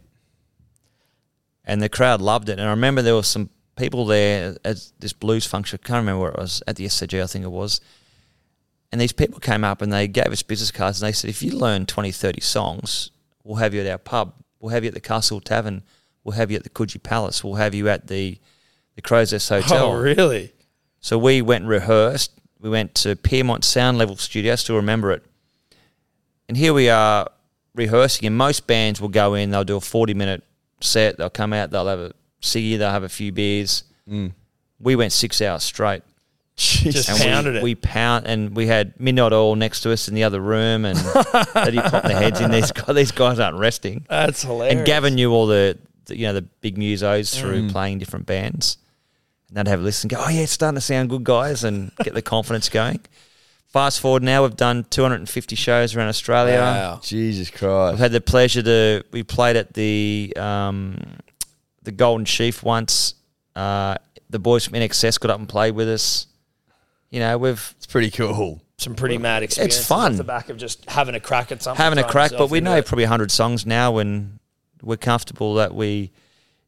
And 1.65 1.81
the 1.81 1.89
crowd 1.89 2.21
loved 2.21 2.51
it. 2.51 2.59
And 2.59 2.69
I 2.69 2.73
remember 2.73 3.01
there 3.01 3.15
were 3.15 3.23
some 3.23 3.49
people 3.77 4.05
there 4.07 4.57
at 4.65 4.79
this 4.99 5.13
blues 5.13 5.47
function. 5.47 5.79
I 5.83 5.87
can't 5.87 5.99
remember 5.99 6.23
where 6.23 6.33
it 6.33 6.39
was, 6.39 6.63
at 6.67 6.77
the 6.77 6.87
SCG, 6.87 7.23
I 7.23 7.27
think 7.27 7.45
it 7.45 7.51
was. 7.51 7.81
And 8.93 9.01
these 9.01 9.13
people 9.13 9.39
came 9.39 9.65
up 9.65 9.83
and 9.83 9.93
they 9.93 10.09
gave 10.09 10.27
us 10.27 10.43
business 10.43 10.71
cards 10.71 11.01
and 11.01 11.09
they 11.09 11.13
said, 11.13 11.31
if 11.31 11.43
you 11.43 11.53
learn 11.53 11.87
20, 11.87 12.11
30 12.11 12.41
songs, 12.41 13.11
we'll 13.45 13.57
have 13.57 13.73
you 13.73 13.81
at 13.81 13.87
our 13.87 13.99
pub. 13.99 14.35
We'll 14.59 14.73
have 14.73 14.85
you 14.85 14.89
at 14.89 14.95
the 14.95 15.01
Castle 15.01 15.41
Tavern. 15.41 15.83
We'll 16.25 16.35
have 16.35 16.51
you 16.51 16.57
at 16.57 16.65
the 16.65 16.71
Coogee 16.71 17.03
Palace. 17.03 17.43
We'll 17.43 17.55
have 17.55 17.75
you 17.75 17.89
at 17.89 18.09
the, 18.09 18.39
the 18.97 19.03
Crow's 19.03 19.33
Nest 19.33 19.49
Hotel. 19.49 19.87
Oh, 19.87 19.95
really? 19.95 20.53
So 21.01 21.19
we 21.19 21.41
went 21.41 21.63
and 21.63 21.71
rehearsed. 21.71 22.33
We 22.61 22.69
went 22.69 22.95
to 22.97 23.17
Pyrmont 23.17 23.65
Sound 23.65 23.97
Level 23.97 24.17
Studio. 24.17 24.53
I 24.53 24.57
still 24.57 24.77
remember 24.77 25.13
it. 25.13 25.25
And 26.49 26.57
here 26.57 26.75
we 26.75 26.91
are 26.91 27.31
rehearsing. 27.75 28.27
And 28.27 28.37
most 28.37 28.67
bands 28.67 29.01
will 29.01 29.09
go 29.09 29.35
in. 29.35 29.51
They'll 29.51 29.65
do 29.65 29.77
a 29.77 29.81
forty-minute 29.81 30.43
set. 30.81 31.17
They'll 31.17 31.31
come 31.31 31.55
out. 31.55 31.71
They'll 31.71 31.87
have 31.87 32.01
a 32.01 32.13
ciggy. 32.41 32.79
They'll 32.79 32.91
have 32.91 33.03
a 33.05 33.09
few 33.09 33.33
beers. 33.33 33.85
We 34.81 34.97
went 34.97 35.13
six 35.13 35.41
hours 35.43 35.63
straight. 35.63 36.03
Just 36.57 37.09
And 37.09 37.19
pounded 37.19 37.53
we, 37.55 37.59
it. 37.59 37.63
we 37.63 37.75
pound 37.75 38.27
and 38.27 38.55
we 38.55 38.67
had 38.67 38.99
Midnight 39.01 39.33
Oil 39.33 39.55
next 39.57 39.81
to 39.83 39.93
us 39.93 40.09
in 40.09 40.15
the 40.15 40.25
other 40.25 40.41
room, 40.41 40.85
and 40.85 40.99
they 41.55 41.77
pop 41.77 42.03
their 42.05 42.19
heads 42.19 42.41
in. 42.41 42.51
These 42.51 42.73
guys, 42.73 42.95
these 42.95 43.13
guys 43.13 43.39
aren't 43.39 43.57
resting. 43.57 44.05
That's 44.11 44.43
hilarious. 44.43 44.77
And 44.77 44.87
Gavin 44.87 45.15
knew 45.15 45.33
all 45.33 45.47
the, 45.47 45.79
the 46.07 46.17
you 46.19 46.27
know 46.27 46.35
the 46.35 46.43
big 46.43 46.77
musos 46.77 47.35
through 47.39 47.63
Mm. 47.63 47.73
playing 47.73 47.99
different 47.99 48.27
bands. 48.27 48.77
And 49.49 49.57
they'd 49.57 49.71
have 49.71 49.81
a 49.81 49.83
listen, 49.83 50.09
And 50.11 50.19
go, 50.19 50.25
oh 50.27 50.29
yeah, 50.29 50.43
it's 50.43 50.53
starting 50.53 50.75
to 50.77 50.81
sound 50.83 51.09
good, 51.09 51.25
guys, 51.25 51.65
and 51.65 51.93
get 52.05 52.13
the 52.15 52.23
confidence 52.23 52.69
going. 52.69 53.01
Fast 53.69 54.01
forward 54.01 54.23
now, 54.23 54.43
we've 54.43 54.55
done 54.57 54.85
250 54.91 55.57
shows 55.57 55.97
around 55.97 56.09
Australia. 56.09 56.59
Wow. 56.59 57.01
Jesus 57.03 57.51
we've 57.93 57.99
had 57.99 58.13
the 58.13 58.21
pleasure 58.21 58.63
to 58.63 59.03
we 59.13 59.23
played 59.23 59.57
at 59.57 59.73
the 59.75 60.35
um, 60.37 60.99
the 61.91 61.97
Golden 61.97 62.25
Sheaf 62.25 62.63
once. 62.63 63.15
Uh, 63.57 63.97
the 64.29 64.39
boys 64.39 64.65
from 64.65 64.75
INXS 64.75 65.19
got 65.19 65.31
up 65.31 65.39
and 65.41 65.49
played 65.49 65.75
with 65.75 65.89
us. 65.89 66.29
You 67.11 67.19
know, 67.21 67.37
we've 67.37 67.75
It's 67.79 67.87
pretty 67.87 68.11
cool. 68.11 68.63
Some 68.79 68.95
pretty 68.95 69.19
mad 69.19 69.43
experiences 69.43 69.81
It's 69.81 69.89
fun. 69.89 70.13
off 70.13 70.17
the 70.19 70.25
back 70.25 70.49
of 70.49 70.57
just 70.57 70.89
having 70.89 71.15
a 71.15 71.21
crack 71.21 71.51
at 71.53 71.63
something. 71.63 71.83
having 71.83 71.99
a 71.99 72.05
crack, 72.09 72.31
but 72.31 72.49
we 72.49 72.61
know 72.61 72.77
it. 72.77 72.87
probably 72.87 73.05
100 73.05 73.31
songs 73.31 73.67
now, 73.67 73.99
and 73.99 74.39
we're 74.83 74.97
comfortable 74.97 75.55
that 75.55 75.75
we, 75.75 76.13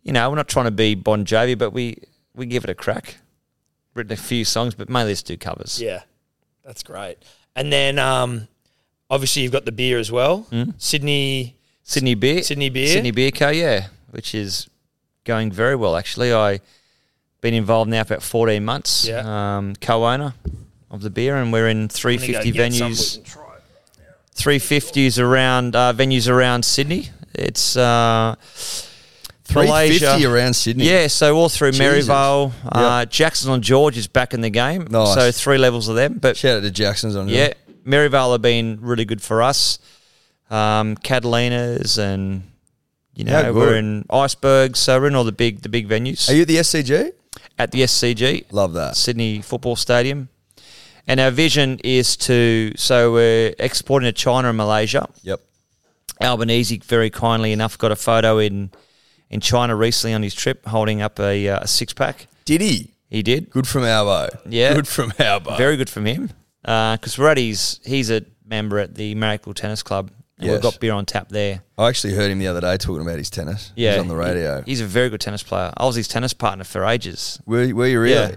you 0.03 0.13
know, 0.13 0.29
we're 0.29 0.37
not 0.37 0.49
trying 0.49 0.67
to 0.67 0.71
be 0.73 0.95
Bon 0.95 1.25
Jovi, 1.25 1.57
but 1.57 1.71
we 1.73 1.97
we 2.35 2.47
give 2.47 2.65
it 2.65 2.71
a 2.71 2.75
crack. 2.75 3.17
Written 3.95 4.13
a 4.13 4.17
few 4.17 4.45
songs, 4.45 4.75
but 4.75 4.89
mainly 4.91 5.13
just 5.13 5.27
do 5.27 5.37
covers. 5.37 5.81
Yeah, 5.81 6.03
that's 6.65 6.83
great. 6.83 7.19
And 7.55 7.73
then 7.73 7.99
um, 7.99 8.49
obviously 9.09 9.43
you've 9.43 9.53
got 9.53 9.65
the 9.65 9.73
beer 9.73 9.99
as 9.99 10.11
well. 10.11 10.47
Sydney. 10.79 11.57
Sydney 11.85 12.15
Beer, 12.15 12.43
Sydney 12.43 12.69
Beer? 12.71 12.89
Sydney 12.89 13.11
Beer 13.11 13.31
Co. 13.31 13.51
Yeah, 13.51 13.89
which 14.11 14.35
is 14.35 14.69
going 15.25 15.51
very 15.53 15.77
well 15.77 15.97
actually. 15.97 16.33
I've 16.33 16.61
been 17.41 17.55
involved 17.55 17.91
now 17.91 18.05
for 18.05 18.15
about 18.15 18.23
fourteen 18.23 18.65
months. 18.65 19.07
Yeah. 19.07 19.57
um, 19.57 19.75
co-owner 19.77 20.35
of 20.91 21.03
the 21.03 21.11
beer, 21.11 21.37
and 21.37 21.53
we're 21.53 21.69
in 21.69 21.89
three 21.89 22.15
I'm 22.15 22.21
gonna 22.21 22.33
go 22.33 22.39
fifty 22.39 22.53
get 22.53 22.73
some, 22.75 22.91
venues. 22.93 23.17
we 23.17 23.23
can 23.23 23.31
try. 23.31 23.43
Three 24.35 24.59
fifties 24.59 25.19
around 25.19 25.75
uh, 25.77 25.93
venues 25.93 26.29
around 26.29 26.65
Sydney. 26.65 27.11
It's 27.35 27.77
uh, 27.77 28.35
Malaysia. 29.55 29.99
350 29.99 30.27
around 30.27 30.55
Sydney. 30.55 30.85
Yeah, 30.89 31.07
so 31.07 31.37
all 31.37 31.49
through 31.49 31.73
Jesus. 31.73 32.09
Merivale, 32.09 32.53
uh, 32.67 33.05
Jackson 33.07 33.51
on 33.51 33.63
George 33.63 33.97
is 33.97 34.07
back 34.07 34.35
in 34.35 34.41
the 34.41 34.51
game. 34.51 34.87
Nice. 34.91 35.15
So 35.15 35.33
three 35.33 35.59
levels 35.59 35.89
of 35.89 35.97
them, 35.97 36.15
but 36.15 36.37
Shout 36.37 36.59
out 36.59 36.63
to 36.63 36.71
Jackson's 36.71 37.17
on 37.17 37.29
yeah, 37.29 37.53
Merivale 37.85 38.33
have 38.33 38.43
been 38.43 38.79
really 38.81 39.05
good 39.05 39.23
for 39.23 39.43
us. 39.43 39.79
Um, 40.51 40.97
Catalina's 40.97 41.99
and 41.99 42.43
you 43.15 43.25
know 43.25 43.33
Yeah, 43.41 43.51
we're 43.51 43.77
in 43.77 44.05
Iceberg, 44.11 44.77
so 44.77 45.01
we're 45.01 45.09
in 45.09 45.15
all 45.15 45.25
the 45.25 45.33
big 45.33 45.63
the 45.63 45.69
big 45.69 45.89
venues 45.89 46.29
Are 46.29 46.35
you 46.35 46.43
at 46.43 46.49
the 46.49 46.57
SCG? 46.57 47.13
at 47.59 47.71
the 47.71 47.83
SCG, 47.83 48.51
Love 48.53 48.73
that. 48.75 48.97
Sydney 48.97 49.41
Football 49.43 49.77
Stadium. 49.77 50.29
And 51.07 51.19
our 51.21 51.31
vision 51.31 51.81
is 51.85 52.17
to 52.29 52.73
so 52.77 53.13
we're 53.13 53.55
exporting 53.59 54.07
to 54.07 54.13
China 54.13 54.49
and 54.49 54.57
Malaysia. 54.57 55.09
Yep. 55.23 55.41
Albanese 56.21 56.79
very 56.79 57.11
kindly 57.11 57.53
enough 57.53 57.77
got 57.79 57.91
a 57.93 57.97
photo 57.97 58.39
in 58.39 58.71
in 59.31 59.41
China 59.41 59.75
recently 59.75 60.15
on 60.15 60.23
his 60.23 60.35
trip, 60.35 60.67
holding 60.67 61.01
up 61.03 61.19
a, 61.19 61.49
uh, 61.49 61.61
a 61.63 61.67
six 61.67 61.93
pack. 61.95 62.29
Did 62.45 62.61
he? 62.61 62.93
He 63.09 63.23
did. 63.23 63.51
Good 63.51 63.67
from 63.67 63.83
Albo. 63.85 64.29
Yeah. 64.49 64.75
Good 64.75 64.87
from 64.89 65.13
Albo. 65.19 65.57
Very 65.57 65.77
good 65.77 65.89
from 65.91 66.05
him. 66.05 66.31
Because 66.63 67.19
Ruddy's, 67.19 67.81
he's 67.85 68.11
a 68.11 68.23
member 68.47 68.79
at 68.79 68.95
the 68.95 69.15
Miracle 69.15 69.55
Tennis 69.55 69.83
Club. 69.83 70.11
And 70.43 70.51
Yes. 70.51 70.55
We've 70.55 70.73
got 70.73 70.81
beer 70.81 70.93
on 70.93 71.07
tap 71.07 71.29
there. 71.29 71.63
I 71.79 71.89
actually 71.89 72.15
heard 72.15 72.31
him 72.31 72.39
the 72.41 72.49
other 72.49 72.61
day 72.61 72.77
talking 72.77 73.03
about 73.03 73.19
his 73.19 73.31
tennis. 73.31 73.73
Yeah. 73.77 73.95
He 73.95 73.99
on 74.01 74.09
the 74.09 74.17
radio. 74.17 74.63
he- 74.63 74.73
he's 74.73 74.81
a 74.81 74.87
very 74.87 75.09
good 75.09 75.21
tennis 75.21 75.43
player. 75.43 75.73
I 75.77 75.87
was 75.87 75.95
his 75.97 76.09
tennis 76.09 76.33
partner 76.33 76.65
for 76.65 76.85
ages. 76.85 77.41
were, 77.47 77.69
were 77.75 77.87
you 77.87 78.01
really? 78.01 78.15
Yeah. 78.15 78.37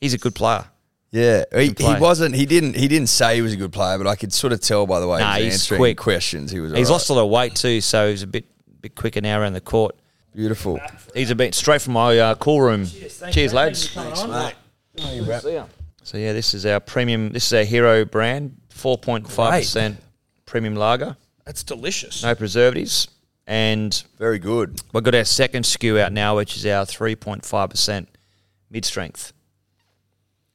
He's 0.00 0.14
a 0.14 0.18
good 0.18 0.34
player. 0.34 0.64
Yeah, 1.12 1.42
he, 1.52 1.74
he 1.76 1.94
wasn't. 1.98 2.36
He 2.36 2.46
didn't. 2.46 2.76
He 2.76 2.86
didn't 2.86 3.08
say 3.08 3.34
he 3.34 3.42
was 3.42 3.52
a 3.52 3.56
good 3.56 3.72
player, 3.72 3.98
but 3.98 4.06
I 4.06 4.14
could 4.14 4.32
sort 4.32 4.52
of 4.52 4.60
tell 4.60 4.86
by 4.86 5.00
the 5.00 5.08
way 5.08 5.18
Nah, 5.18 5.34
he 5.34 5.44
was 5.46 5.54
he's 5.54 5.62
answering 5.62 5.78
quick. 5.80 5.96
questions. 5.98 6.52
He 6.52 6.60
was. 6.60 6.70
He's 6.70 6.86
alright. 6.86 6.90
lost 6.92 7.10
a 7.10 7.14
lot 7.14 7.24
of 7.24 7.30
weight 7.30 7.56
too, 7.56 7.80
so 7.80 8.08
he's 8.10 8.22
a 8.22 8.28
bit 8.28 8.44
bit 8.80 8.94
quicker 8.94 9.20
now 9.20 9.40
around 9.40 9.54
the 9.54 9.60
court. 9.60 9.96
Beautiful. 10.36 10.78
He's 11.12 11.30
a 11.30 11.34
bit 11.34 11.56
straight 11.56 11.82
from 11.82 11.94
my 11.94 12.16
uh, 12.16 12.34
cool 12.36 12.60
room. 12.62 12.86
Cheers, 12.86 13.52
lads. 13.52 13.88
Thanks, 13.92 14.24
mate. 14.24 14.54
See 14.96 15.54
ya. 15.54 15.64
So 16.04 16.16
yeah, 16.16 16.32
this 16.32 16.54
is 16.54 16.64
our 16.64 16.78
premium. 16.78 17.30
This 17.30 17.46
is 17.48 17.52
our 17.54 17.64
hero 17.64 18.04
brand, 18.04 18.56
four 18.68 18.96
point 18.96 19.28
five 19.28 19.62
percent 19.62 19.96
premium 20.46 20.76
lager, 20.76 21.16
That's 21.50 21.64
delicious. 21.64 22.22
no 22.22 22.32
preservatives, 22.36 23.08
and 23.44 24.04
Very 24.20 24.38
good. 24.38 24.80
we've 24.92 25.02
got 25.02 25.16
our 25.16 25.24
second 25.24 25.64
SKU 25.64 25.98
out 26.00 26.12
now, 26.12 26.36
which 26.36 26.56
is 26.56 26.64
our 26.64 26.86
three 26.86 27.16
point 27.16 27.44
five 27.44 27.70
percent 27.70 28.08
mid 28.70 28.84
strength. 28.84 29.32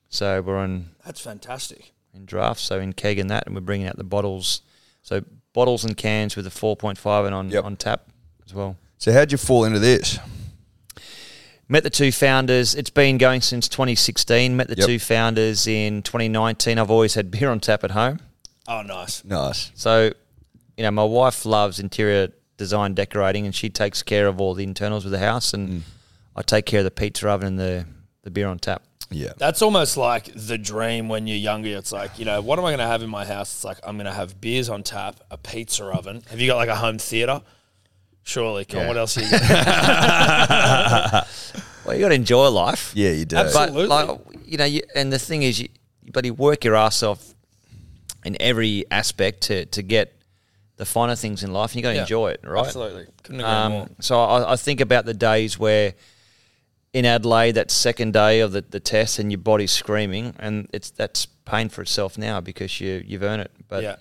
So 0.07 0.41
we're 0.41 0.55
on 0.55 0.91
That's 1.05 1.19
fantastic. 1.19 1.91
in 2.13 2.25
draft, 2.25 2.61
so 2.61 2.79
in 2.79 2.93
keg 2.93 3.19
and 3.19 3.29
that, 3.29 3.45
and 3.45 3.53
we're 3.55 3.59
bringing 3.59 3.87
out 3.87 3.97
the 3.97 4.05
bottles. 4.05 4.61
So 5.01 5.21
bottles 5.51 5.83
and 5.83 5.97
cans 5.97 6.37
with 6.37 6.47
a 6.47 6.49
four 6.49 6.77
point 6.77 6.97
five 6.97 7.25
and 7.25 7.35
on 7.35 7.49
Yep. 7.49 7.65
on 7.65 7.75
tap 7.75 8.07
as 8.45 8.53
well. 8.53 8.77
So 8.97 9.11
how'd 9.11 9.33
you 9.33 9.37
fall 9.37 9.65
into 9.65 9.79
this? 9.79 10.17
Met 11.67 11.83
the 11.83 11.89
two 11.89 12.13
founders. 12.13 12.73
It's 12.73 12.89
been 12.89 13.17
going 13.17 13.41
since 13.41 13.67
2016. 13.67 14.55
Met 14.55 14.69
the 14.69 14.77
Yep. 14.77 14.87
two 14.87 14.99
founders 14.99 15.67
in 15.67 16.03
2019. 16.03 16.79
I've 16.79 16.89
always 16.89 17.15
had 17.15 17.31
beer 17.31 17.49
on 17.51 17.59
tap 17.59 17.83
at 17.83 17.91
home. 17.91 18.21
Oh, 18.65 18.81
nice. 18.81 19.25
Nice. 19.25 19.71
So, 19.75 20.13
you 20.77 20.83
know, 20.83 20.91
my 20.91 21.03
wife 21.03 21.45
loves 21.45 21.79
interior 21.79 22.29
design 22.57 22.93
decorating 22.93 23.45
and 23.45 23.53
she 23.55 23.69
takes 23.69 24.01
care 24.03 24.27
of 24.27 24.39
all 24.41 24.53
the 24.53 24.63
internals 24.63 25.05
of 25.05 25.11
the 25.11 25.19
house 25.19 25.51
Mm. 25.51 25.53
and 25.53 25.83
I 26.35 26.41
take 26.41 26.65
care 26.65 26.79
of 26.79 26.83
the 26.85 26.91
pizza 26.91 27.29
oven 27.29 27.47
and 27.47 27.59
the, 27.59 27.85
the 28.23 28.31
beer 28.31 28.47
on 28.47 28.59
tap. 28.59 28.81
Yeah. 29.09 29.33
That's 29.37 29.61
almost 29.61 29.97
like 29.97 30.31
the 30.35 30.57
dream 30.57 31.07
when 31.09 31.27
you're 31.27 31.37
younger. 31.37 31.77
It's 31.77 31.91
like, 31.91 32.17
you 32.17 32.25
know, 32.25 32.41
what 32.41 32.57
am 32.59 32.65
I 32.65 32.69
going 32.69 32.79
to 32.79 32.87
have 32.87 33.03
in 33.03 33.09
my 33.09 33.23
house? 33.23 33.53
It's 33.53 33.63
like, 33.63 33.77
I'm 33.85 33.97
going 33.97 34.05
to 34.07 34.11
have 34.13 34.41
beers 34.41 34.67
on 34.67 34.83
tap, 34.83 35.19
a 35.29 35.37
pizza 35.37 35.85
oven. 35.85 36.23
Have 36.29 36.39
you 36.39 36.47
got 36.47 36.55
like 36.57 36.69
a 36.69 36.75
home 36.75 36.97
theater? 36.97 37.41
Surely. 38.23 38.65
Come 38.65 38.81
on, 38.81 38.87
what 38.87 38.97
else 38.97 39.17
are 39.17 39.21
you 39.21 39.29
got? 39.39 41.27
Well, 41.85 41.93
you 41.95 42.01
got 42.01 42.09
to 42.09 42.15
enjoy 42.15 42.47
life. 42.49 42.91
Yeah, 42.95 43.11
you 43.11 43.25
do. 43.25 43.35
Absolutely. 43.35 43.87
But, 43.87 44.07
like, 44.07 44.19
you 44.43 44.57
know, 44.57 44.65
you, 44.65 44.81
and 44.95 45.13
the 45.13 45.19
thing 45.19 45.43
is, 45.43 45.59
you, 45.61 45.67
but 46.11 46.25
you 46.25 46.33
work 46.33 46.63
your 46.63 46.75
ass 46.75 47.03
off 47.03 47.35
in 48.23 48.35
every 48.39 48.85
aspect 48.89 49.41
to, 49.41 49.65
to 49.67 49.83
get 49.83 50.14
the 50.77 50.85
finer 50.85 51.15
things 51.15 51.43
in 51.43 51.53
life 51.53 51.71
and 51.71 51.77
you 51.77 51.81
got 51.83 51.89
to 51.89 51.95
Yeah. 51.95 52.01
enjoy 52.01 52.31
it, 52.31 52.41
right? 52.43 52.65
Absolutely. 52.65 53.05
Couldn't 53.23 53.41
agree 53.41 53.69
more. 53.75 53.83
Um, 53.83 53.95
so 53.99 54.19
I, 54.21 54.53
I 54.53 54.55
think 54.55 54.81
about 54.81 55.05
the 55.05 55.13
days 55.13 55.57
where 55.57 55.93
in 56.93 57.05
Adelaide, 57.05 57.53
that 57.53 57.71
second 57.71 58.13
day 58.13 58.39
of 58.39 58.51
the, 58.53 58.61
the 58.61 58.79
test, 58.79 59.19
and 59.19 59.29
your 59.31 59.39
body's 59.39 59.71
screaming, 59.71 60.33
and 60.39 60.69
it's 60.71 60.89
that's 60.91 61.25
pain 61.25 61.67
for 61.67 61.81
itself 61.81 62.17
now 62.17 62.39
because 62.39 62.79
you 62.79 63.03
you've 63.05 63.21
earned 63.23 63.41
it. 63.41 63.51
But 63.67 63.83
yeah. 63.83 63.95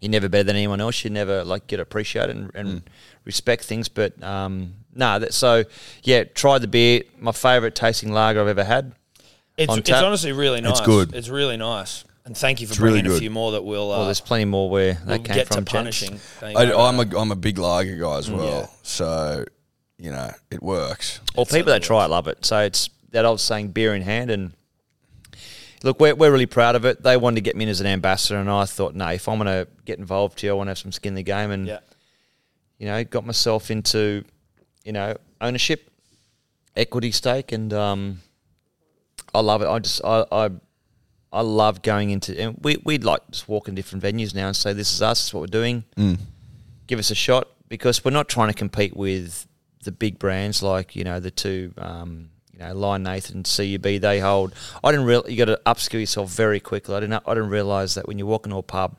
you're 0.00 0.10
never 0.10 0.28
better 0.28 0.44
than 0.44 0.56
anyone 0.56 0.80
else. 0.80 1.04
You 1.04 1.10
never 1.10 1.44
like 1.44 1.66
get 1.66 1.78
appreciated 1.78 2.34
and, 2.36 2.50
and 2.54 2.68
Mm. 2.68 2.82
respect 3.26 3.64
things. 3.64 3.90
But 3.90 4.22
um, 4.22 4.76
no, 4.94 5.18
that 5.18 5.34
so 5.34 5.64
yeah. 6.04 6.24
try 6.24 6.56
the 6.58 6.66
beer. 6.68 7.02
My 7.18 7.32
favourite 7.32 7.74
tasting 7.74 8.12
lager 8.12 8.40
I've 8.40 8.48
ever 8.48 8.64
had. 8.64 8.94
It's, 9.58 9.76
it's 9.76 9.90
honestly 9.90 10.32
really 10.32 10.62
nice. 10.62 10.78
It's 10.78 10.86
good. 10.86 11.14
It's 11.14 11.28
really 11.28 11.58
nice. 11.58 12.04
And 12.26 12.36
thank 12.36 12.60
you 12.60 12.66
for 12.66 12.72
It's 12.72 12.80
really 12.80 13.02
bringing 13.02 13.16
a 13.16 13.20
few 13.20 13.30
more 13.30 13.52
that 13.52 13.64
will 13.64 13.92
uh, 13.92 13.98
Well, 13.98 14.04
there's 14.06 14.20
plenty 14.20 14.46
more 14.46 14.68
where 14.68 14.94
that 14.94 15.06
we'll 15.06 15.18
came 15.20 15.36
get 15.36 15.46
from. 15.46 15.64
to 15.64 15.70
punishing. 15.70 16.20
I, 16.42 16.72
I'm 16.72 16.98
a 16.98 17.18
I'm 17.18 17.30
a 17.30 17.36
big 17.36 17.56
lager 17.56 17.96
guy 17.96 18.18
as 18.18 18.28
well. 18.28 18.62
Yeah. 18.62 18.66
So 18.82 19.44
you 19.96 20.10
know 20.10 20.32
it 20.50 20.60
works. 20.60 21.20
Well, 21.36 21.46
people 21.46 21.72
that 21.72 21.84
try 21.84 22.04
it 22.04 22.08
love 22.08 22.26
it. 22.26 22.44
So 22.44 22.58
it's 22.58 22.90
that 23.12 23.24
old 23.24 23.40
saying, 23.40 23.68
beer 23.68 23.94
in 23.94 24.02
hand. 24.02 24.32
And 24.32 24.52
look, 25.84 26.00
we're, 26.00 26.16
we're 26.16 26.32
really 26.32 26.46
proud 26.46 26.74
of 26.74 26.84
it. 26.84 27.00
They 27.00 27.16
wanted 27.16 27.36
to 27.36 27.40
get 27.42 27.54
me 27.54 27.62
in 27.62 27.70
as 27.70 27.80
an 27.80 27.86
ambassador, 27.86 28.40
and 28.40 28.50
I 28.50 28.64
thought, 28.64 28.96
no, 28.96 29.06
if 29.08 29.28
I'm 29.28 29.38
going 29.38 29.46
to 29.46 29.68
get 29.84 30.00
involved 30.00 30.40
here, 30.40 30.50
I 30.50 30.54
want 30.54 30.66
to 30.66 30.72
have 30.72 30.78
some 30.78 30.90
skin 30.90 31.10
in 31.10 31.14
the 31.14 31.22
game. 31.22 31.52
And 31.52 31.68
yeah. 31.68 31.78
you 32.78 32.86
know, 32.86 33.04
got 33.04 33.24
myself 33.24 33.70
into 33.70 34.24
you 34.84 34.90
know 34.90 35.16
ownership, 35.40 35.88
equity 36.74 37.12
stake, 37.12 37.52
and 37.52 37.72
um, 37.72 38.20
I 39.32 39.38
love 39.38 39.62
it. 39.62 39.68
I 39.68 39.78
just 39.78 40.04
I. 40.04 40.24
I 40.32 40.50
I 41.36 41.42
love 41.42 41.82
going 41.82 42.08
into, 42.08 42.38
and 42.40 42.56
we 42.62 42.78
we'd 42.82 43.04
like 43.04 43.20
just 43.30 43.46
walk 43.46 43.68
in 43.68 43.74
different 43.74 44.02
venues 44.02 44.34
now 44.34 44.46
and 44.46 44.56
say, 44.56 44.72
"This 44.72 44.94
is 44.94 45.02
us. 45.02 45.18
This 45.18 45.26
is 45.26 45.34
what 45.34 45.40
we're 45.42 45.46
doing. 45.48 45.84
Mm. 45.94 46.18
Give 46.86 46.98
us 46.98 47.10
a 47.10 47.14
shot." 47.14 47.48
Because 47.68 48.02
we're 48.02 48.12
not 48.12 48.28
trying 48.28 48.48
to 48.48 48.54
compete 48.54 48.96
with 48.96 49.46
the 49.84 49.92
big 49.92 50.18
brands 50.18 50.62
like 50.62 50.96
you 50.96 51.04
know 51.04 51.20
the 51.20 51.30
two, 51.30 51.74
um, 51.76 52.30
you 52.54 52.60
know, 52.60 52.72
Lion 52.72 53.02
Nathan, 53.02 53.42
CUB. 53.42 54.00
They 54.00 54.18
hold. 54.18 54.54
I 54.82 54.90
didn't 54.92 55.04
real. 55.04 55.24
You 55.28 55.36
got 55.36 55.44
to 55.46 55.60
upskill 55.66 56.00
yourself 56.00 56.30
very 56.30 56.58
quickly. 56.58 56.94
I 56.94 57.00
didn't. 57.00 57.22
I 57.26 57.34
didn't 57.34 57.50
realize 57.50 57.96
that 57.96 58.08
when 58.08 58.18
you 58.18 58.24
walk 58.24 58.46
into 58.46 58.56
a 58.56 58.62
pub, 58.62 58.96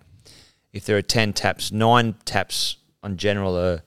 if 0.73 0.85
there 0.85 0.95
are 0.95 1.01
ten 1.01 1.33
taps, 1.33 1.71
nine 1.71 2.13
taps 2.23 2.77
on 3.01 3.17
general 3.17 3.57
are 3.57 3.81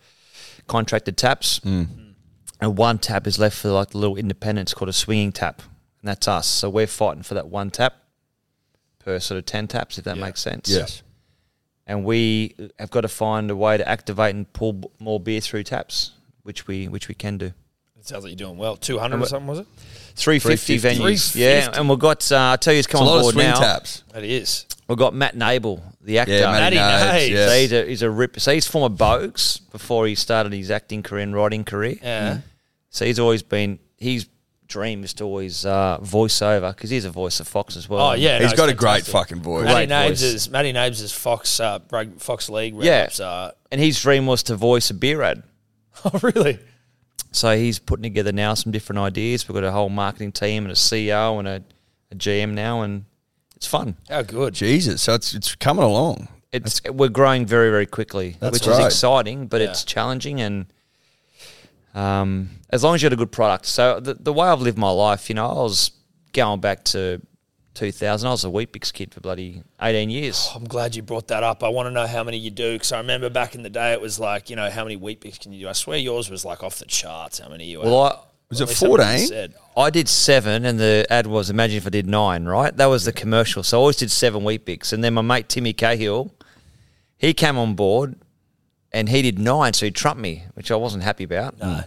contracted 0.66 1.16
taps, 1.16 1.60
mm. 1.60 1.86
Mm. 1.86 2.14
and 2.60 2.76
one 2.76 2.98
tap 2.98 3.28
is 3.28 3.38
left 3.38 3.56
for 3.56 3.68
like 3.68 3.90
the 3.90 3.98
little 3.98 4.16
independents 4.16 4.74
called 4.74 4.88
a 4.88 4.92
swinging 4.92 5.30
tap, 5.30 5.62
and 6.00 6.08
that's 6.08 6.26
us. 6.26 6.48
So 6.48 6.68
we're 6.68 6.88
fighting 6.88 7.22
for 7.22 7.34
that 7.34 7.46
one 7.46 7.70
tap 7.70 7.94
per 9.00 9.18
sort 9.18 9.38
of 9.38 9.46
ten 9.46 9.66
taps, 9.66 9.98
if 9.98 10.04
that 10.04 10.16
Yeah. 10.16 10.24
makes 10.24 10.40
sense. 10.40 10.68
Yes. 10.70 11.02
And 11.86 12.04
we 12.04 12.54
have 12.78 12.90
got 12.90 13.00
to 13.00 13.08
find 13.08 13.50
a 13.50 13.56
way 13.56 13.76
to 13.76 13.88
activate 13.88 14.34
and 14.34 14.50
pull 14.52 14.74
b- 14.74 14.88
more 15.00 15.18
beer 15.18 15.40
through 15.40 15.64
taps, 15.64 16.12
which 16.44 16.66
we 16.68 16.86
which 16.88 17.08
we 17.08 17.14
can 17.14 17.36
do. 17.38 17.46
It 17.98 18.06
sounds 18.06 18.24
like 18.24 18.30
you're 18.30 18.48
doing 18.48 18.56
well. 18.56 18.76
200 18.76 19.20
or 19.20 19.26
something, 19.26 19.46
was 19.46 19.58
it? 19.58 19.66
350 20.14 20.78
350. 20.78 21.02
venues, 21.04 21.36
yeah, 21.36 21.78
and 21.78 21.88
we've 21.88 21.98
got. 21.98 22.30
Uh, 22.30 22.50
I 22.52 22.56
tell 22.56 22.72
you, 22.72 22.78
it's 22.78 22.86
It's 22.86 22.92
come 22.92 23.02
a 23.02 23.04
on 23.04 23.10
lot 23.10 23.16
of 23.18 23.22
board 23.24 23.34
swing 23.34 23.46
now. 23.48 23.58
taps. 23.60 24.04
That 24.12 24.22
is. 24.24 24.66
We've 24.88 24.96
got 24.98 25.14
Matt 25.14 25.34
Nable, 25.36 25.80
the 26.00 26.18
actor. 26.18 26.32
Yeah, 26.32 26.50
Matty 26.52 26.76
Matty 26.76 26.76
Nabes, 26.76 27.12
Nabes. 27.12 27.30
yes. 27.30 27.48
So 27.50 27.56
he's 27.58 27.72
a 27.72 27.84
he's 27.86 28.02
a 28.02 28.10
rip. 28.10 28.40
So 28.40 28.52
he's 28.54 28.66
former 28.66 28.94
Bogues 28.94 29.60
before 29.70 30.06
he 30.06 30.14
started 30.14 30.52
his 30.52 30.70
acting 30.70 31.02
career 31.02 31.22
and 31.22 31.34
writing 31.34 31.64
career. 31.64 31.96
Yeah. 32.02 32.38
So 32.90 33.04
he's 33.04 33.18
always 33.18 33.42
been 33.42 33.78
his 33.98 34.26
dream 34.70 35.04
is 35.04 35.12
to 35.14 35.24
always 35.24 35.66
uh, 35.66 35.98
voice 36.00 36.40
over 36.40 36.72
because 36.72 36.88
he's 36.88 37.04
a 37.04 37.10
voice 37.10 37.38
of 37.40 37.46
Fox 37.46 37.76
as 37.76 37.88
well. 37.88 38.00
Oh, 38.10 38.12
yeah. 38.14 38.38
no, 38.38 38.44
He's 38.44 38.52
it's 38.52 38.60
got 38.60 38.70
a 38.70 38.74
great 38.74 39.04
fantastic. 39.04 39.12
fucking 39.12 39.42
voice. 39.42 39.64
Matty 39.66 39.86
Great 39.86 39.88
Nabes 39.90 40.22
is 40.22 40.48
Matty 40.48 40.72
Nabes 40.72 41.02
is 41.02 41.12
Fox 41.12 41.60
uh, 41.60 41.80
Fox 42.18 42.48
League 42.48 42.74
Yeah. 42.78 43.02
reps. 43.02 43.20
Uh, 43.20 43.52
and 43.70 43.78
his 43.80 44.00
dream 44.00 44.24
was 44.26 44.42
to 44.44 44.56
voice 44.56 44.88
a 44.88 44.94
beer 44.94 45.20
ad. 45.22 45.42
oh, 46.06 46.18
really? 46.22 46.58
So 47.32 47.56
he's 47.56 47.78
putting 47.78 48.02
together 48.04 48.32
now 48.32 48.54
some 48.54 48.72
different 48.72 48.98
ideas. 49.00 49.46
We've 49.48 49.54
got 49.54 49.64
a 49.64 49.70
whole 49.72 49.88
marketing 49.90 50.32
team 50.32 50.64
and 50.64 50.72
a 50.72 50.76
CEO 50.76 51.38
and 51.38 51.46
a, 51.46 51.62
a 52.10 52.14
GM 52.16 52.54
now, 52.54 52.82
and 52.82 53.04
it's 53.54 53.66
fun. 53.66 53.96
How 54.08 54.22
good. 54.22 54.54
Jesus. 54.54 55.02
So 55.02 55.14
it's 55.14 55.34
it's 55.34 55.54
coming 55.54 55.84
along. 55.84 56.28
It's 56.52 56.80
we're 56.90 57.08
growing 57.08 57.46
very 57.46 57.70
very 57.70 57.86
quickly, 57.86 58.36
That's 58.40 58.54
which 58.58 58.66
right. 58.66 58.80
is 58.80 58.86
exciting, 58.86 59.46
but 59.46 59.60
Yeah. 59.60 59.68
it's 59.70 59.84
challenging 59.84 60.40
and 60.40 60.66
Um, 61.94 62.50
as 62.70 62.84
long 62.84 62.94
as 62.94 63.02
you 63.02 63.06
had 63.06 63.12
a 63.12 63.16
good 63.16 63.32
product. 63.32 63.66
So 63.66 64.00
the, 64.00 64.14
the 64.14 64.32
way 64.32 64.46
I've 64.48 64.60
lived 64.60 64.78
my 64.78 64.90
life, 64.90 65.28
you 65.28 65.34
know, 65.34 65.46
I 65.46 65.54
was 65.54 65.90
going 66.32 66.60
back 66.60 66.84
to 66.84 67.20
2000. 67.74 68.26
I 68.26 68.30
was 68.30 68.44
a 68.44 68.50
Weet-Bix 68.50 68.92
kid 68.92 69.12
for 69.12 69.20
bloody 69.20 69.62
18 69.80 70.10
years. 70.10 70.50
I'm 70.54 70.64
glad 70.64 70.94
you 70.94 71.02
brought 71.02 71.28
that 71.28 71.42
up. 71.42 71.64
I 71.64 71.68
want 71.68 71.86
to 71.86 71.90
know 71.90 72.06
how 72.06 72.22
many 72.22 72.36
you 72.36 72.50
do 72.50 72.74
because 72.74 72.92
I 72.92 72.98
remember 72.98 73.30
back 73.30 73.54
in 73.54 73.62
the 73.62 73.70
day 73.70 73.92
it 73.92 74.00
was 74.00 74.20
like, 74.20 74.50
you 74.50 74.56
know, 74.56 74.70
how 74.70 74.84
many 74.84 74.96
Weet-Bix 74.96 75.40
can 75.40 75.52
you 75.52 75.62
do? 75.62 75.68
I 75.68 75.72
swear 75.72 75.98
yours 75.98 76.30
was 76.30 76.44
like 76.44 76.62
off 76.62 76.78
the 76.78 76.84
charts. 76.86 77.38
How 77.38 77.48
many 77.48 77.66
you 77.66 77.80
Well, 77.80 78.04
had. 78.04 78.12
I, 78.12 78.18
Was 78.50 78.60
At 78.60 78.64
it 78.64 78.68
least 78.68 78.80
that's 78.80 78.90
what 78.90 79.20
you 79.20 79.28
14? 79.38 79.54
I 79.76 79.90
did 79.90 80.08
seven, 80.08 80.64
and 80.64 80.78
the 80.78 81.06
ad 81.08 81.26
was 81.26 81.50
imagine 81.50 81.76
if 81.78 81.86
I 81.86 81.90
did 81.90 82.06
nine, 82.06 82.44
right? 82.44 82.76
That 82.76 82.86
was 82.86 83.04
the 83.04 83.12
commercial. 83.12 83.62
So 83.62 83.78
I 83.78 83.80
always 83.80 83.96
did 83.96 84.10
seven 84.10 84.42
Weet-Bix. 84.44 84.92
And 84.92 85.02
then 85.02 85.14
my 85.14 85.22
mate 85.22 85.48
Timmy 85.48 85.72
Cahill, 85.72 86.34
he 87.16 87.32
came 87.34 87.56
on 87.56 87.74
board 87.74 88.16
and 88.92 89.08
he 89.08 89.22
did 89.22 89.38
nine, 89.38 89.72
so 89.72 89.86
he 89.86 89.90
trumped 89.92 90.20
me, 90.20 90.44
which 90.54 90.70
I 90.70 90.76
wasn't 90.76 91.02
happy 91.02 91.24
about. 91.24 91.58
No. 91.58 91.82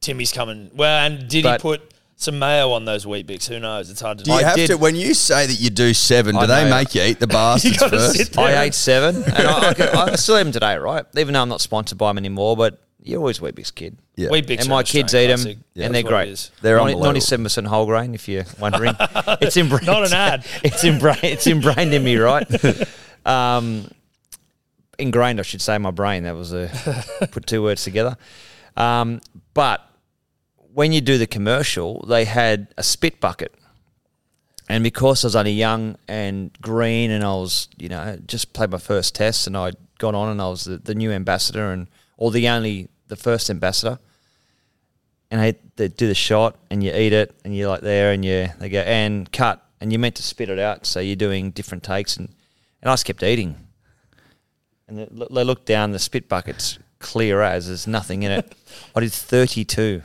Timmy's 0.00 0.32
coming. 0.32 0.70
Well, 0.74 1.06
and 1.06 1.28
did 1.28 1.44
But- 1.44 1.60
he 1.60 1.62
put 1.62 1.94
some 2.16 2.38
mayo 2.38 2.70
on 2.72 2.84
those 2.84 3.04
Weet-Bix? 3.06 3.48
Who 3.48 3.58
knows? 3.60 3.90
It's 3.90 4.00
hard 4.00 4.18
to 4.18 4.24
Do 4.24 4.30
you 4.32 4.36
I 4.38 4.42
have 4.42 4.56
did- 4.56 4.68
to 4.68 4.76
when 4.78 4.94
you 4.96 5.14
say 5.14 5.46
that 5.46 5.54
you 5.60 5.70
do 5.70 5.92
seven? 5.94 6.34
Do 6.34 6.40
I 6.42 6.46
they 6.46 6.64
know. 6.64 6.76
make 6.76 6.94
you 6.94 7.02
eat 7.02 7.20
the 7.20 7.26
bastards 7.28 7.78
gotta 7.78 7.96
first? 7.98 8.16
sit 8.16 8.32
there. 8.32 8.44
I 8.44 8.62
ate 8.64 8.74
seven, 8.74 9.16
and 9.22 9.32
I, 9.34 9.68
I, 9.70 9.74
could- 9.74 9.88
I 9.90 10.14
still 10.16 10.36
eat 10.38 10.42
them 10.44 10.52
today, 10.52 10.76
right? 10.76 11.04
Even 11.16 11.34
though 11.34 11.42
I'm 11.42 11.48
not 11.48 11.60
sponsored 11.60 11.98
by 11.98 12.10
them 12.10 12.18
anymore, 12.18 12.56
but 12.56 12.80
you're 13.04 13.18
always 13.18 13.40
Weet-Bix 13.40 13.74
kid. 13.74 13.96
Yeah. 14.16 14.28
Weet-Bix 14.30 14.60
and 14.60 14.68
my 14.68 14.82
kids 14.84 15.12
eat 15.14 15.26
them, 15.28 15.38
classic. 15.38 15.58
and 15.76 15.94
they're 15.94 16.02
great. 16.04 16.50
They're 16.60 16.76
Ninety- 16.76 16.94
unbelievable. 16.94 17.48
97% 17.50 17.66
whole 17.66 17.86
grain, 17.86 18.14
if 18.14 18.28
you're 18.28 18.44
wondering. 18.60 18.94
it's 19.40 19.56
ingrained. 19.56 19.86
Not 19.86 20.06
an 20.06 20.12
ad. 20.12 20.44
It's 20.62 20.84
ingrained. 20.84 21.18
It's 21.24 21.46
ingrained 21.48 21.92
in 21.94 22.04
me, 22.04 22.16
right? 22.16 22.46
Um, 23.26 23.88
ingrained, 25.02 25.40
I 25.40 25.42
should 25.42 25.60
say, 25.60 25.76
in 25.76 25.82
my 25.82 25.90
brain. 25.90 26.22
That 26.22 26.36
was 26.36 26.52
a 26.52 26.70
put 27.30 27.46
two 27.46 27.62
words 27.62 27.84
together. 27.84 28.16
Um, 28.76 29.20
but 29.54 29.86
when 30.72 30.92
you 30.92 31.00
do 31.00 31.18
the 31.18 31.26
commercial, 31.26 32.04
they 32.08 32.24
had 32.24 32.68
a 32.76 32.82
spit 32.82 33.20
bucket. 33.20 33.54
And 34.68 34.82
because 34.82 35.24
I 35.24 35.26
was 35.26 35.36
only 35.36 35.52
young 35.52 35.96
and 36.08 36.50
green, 36.62 37.10
and 37.10 37.24
I 37.24 37.34
was, 37.34 37.68
you 37.76 37.88
know, 37.88 38.18
just 38.26 38.52
played 38.52 38.70
my 38.70 38.78
first 38.78 39.14
test, 39.14 39.46
and 39.46 39.56
I'd 39.56 39.76
gone 39.98 40.14
on, 40.14 40.30
and 40.30 40.40
I 40.40 40.48
was 40.48 40.64
the, 40.64 40.78
the 40.78 40.94
new 40.94 41.12
ambassador, 41.12 41.72
and 41.72 41.88
or 42.16 42.30
the 42.30 42.48
only 42.48 42.88
the 43.08 43.16
first 43.16 43.50
ambassador. 43.50 43.98
And 45.30 45.40
I 45.40 45.54
they 45.76 45.88
do 45.88 46.06
the 46.06 46.14
shot, 46.14 46.56
and 46.70 46.82
you 46.82 46.94
eat 46.94 47.12
it, 47.12 47.34
and 47.44 47.54
you're 47.54 47.68
like 47.68 47.82
there, 47.82 48.12
and 48.12 48.24
you 48.24 48.48
they 48.60 48.68
go 48.68 48.80
and 48.80 49.30
cut, 49.30 49.62
and 49.80 49.92
you're 49.92 49.98
meant 49.98 50.14
to 50.16 50.22
spit 50.22 50.48
it 50.48 50.58
out, 50.58 50.86
so 50.86 51.00
you're 51.00 51.16
doing 51.16 51.50
different 51.50 51.82
takes, 51.82 52.16
and 52.16 52.28
and 52.80 52.90
I 52.90 52.92
just 52.94 53.04
kept 53.04 53.22
eating. 53.22 53.56
And 54.98 55.08
they, 55.20 55.26
they 55.30 55.44
looked 55.44 55.66
down, 55.66 55.92
the 55.92 55.98
spit 55.98 56.28
bucket's 56.28 56.78
clear 56.98 57.40
as 57.40 57.66
there's 57.66 57.86
nothing 57.86 58.22
in 58.22 58.30
it. 58.32 58.54
I 58.94 59.00
did 59.00 59.12
32. 59.12 60.02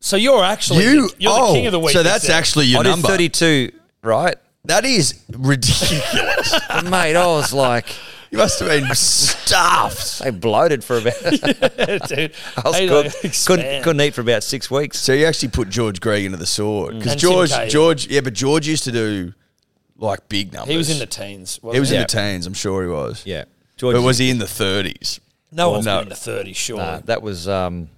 So 0.00 0.16
you're 0.16 0.44
actually 0.44 0.84
You 0.84 1.08
the, 1.08 1.14
you're 1.18 1.32
oh, 1.34 1.48
the 1.48 1.58
king 1.58 1.66
of 1.66 1.72
the 1.72 1.80
wheat 1.80 1.92
so 1.92 2.02
that's 2.02 2.26
there. 2.28 2.36
actually 2.36 2.66
your 2.66 2.80
I 2.80 2.82
did 2.84 2.90
number. 2.90 3.08
32, 3.08 3.72
right? 4.02 4.36
That 4.64 4.84
is 4.84 5.20
ridiculous. 5.30 6.54
But 6.68 6.84
mate, 6.84 7.16
I 7.16 7.26
was 7.26 7.52
like, 7.52 7.86
you 8.30 8.38
must 8.38 8.60
have 8.60 8.68
been 8.68 8.94
stuffed. 8.94 10.22
I 10.24 10.30
bloated 10.30 10.84
for 10.84 10.98
about. 10.98 11.14
dude. 12.08 12.32
I 12.56 12.62
was 12.64 12.76
Hey, 12.76 12.86
good. 12.86 13.12
couldn't, 13.46 13.82
couldn't 13.82 14.00
eat 14.00 14.14
for 14.14 14.20
about 14.20 14.42
six 14.42 14.70
weeks. 14.70 14.98
So 14.98 15.12
you 15.12 15.26
actually 15.26 15.48
put 15.48 15.68
George 15.68 16.00
Gregan 16.00 16.26
into 16.26 16.36
the 16.38 16.46
sword 16.46 16.94
mm. 16.94 16.98
because 16.98 17.12
And 17.12 17.20
Tim 17.20 17.30
George, 17.30 17.50
Cahill. 17.50 17.68
George, 17.70 18.06
yeah, 18.08 18.20
but 18.20 18.34
George 18.34 18.66
used 18.68 18.84
to 18.84 18.92
do 18.92 19.32
like 19.96 20.28
big 20.28 20.52
numbers. 20.52 20.70
He 20.70 20.76
was 20.76 20.90
in 20.90 20.98
the 20.98 21.06
teens. 21.06 21.58
Wasn't 21.62 21.74
He 21.74 21.80
was 21.80 21.90
in 21.90 21.96
Yeah. 21.96 22.02
the 22.02 22.08
teens. 22.08 22.46
I'm 22.46 22.54
sure 22.54 22.82
he 22.82 22.88
was. 22.88 23.22
Yeah, 23.26 23.44
but 23.80 24.02
was 24.02 24.18
he 24.18 24.30
in 24.30 24.38
the 24.38 24.44
30s? 24.46 25.20
No 25.50 25.70
one's 25.70 25.86
no. 25.86 26.00
in 26.00 26.08
the 26.08 26.14
30s, 26.14 26.56
sure. 26.56 26.76
Nah, 26.76 27.00
that 27.04 27.22
was 27.22 27.48
um, 27.48 27.88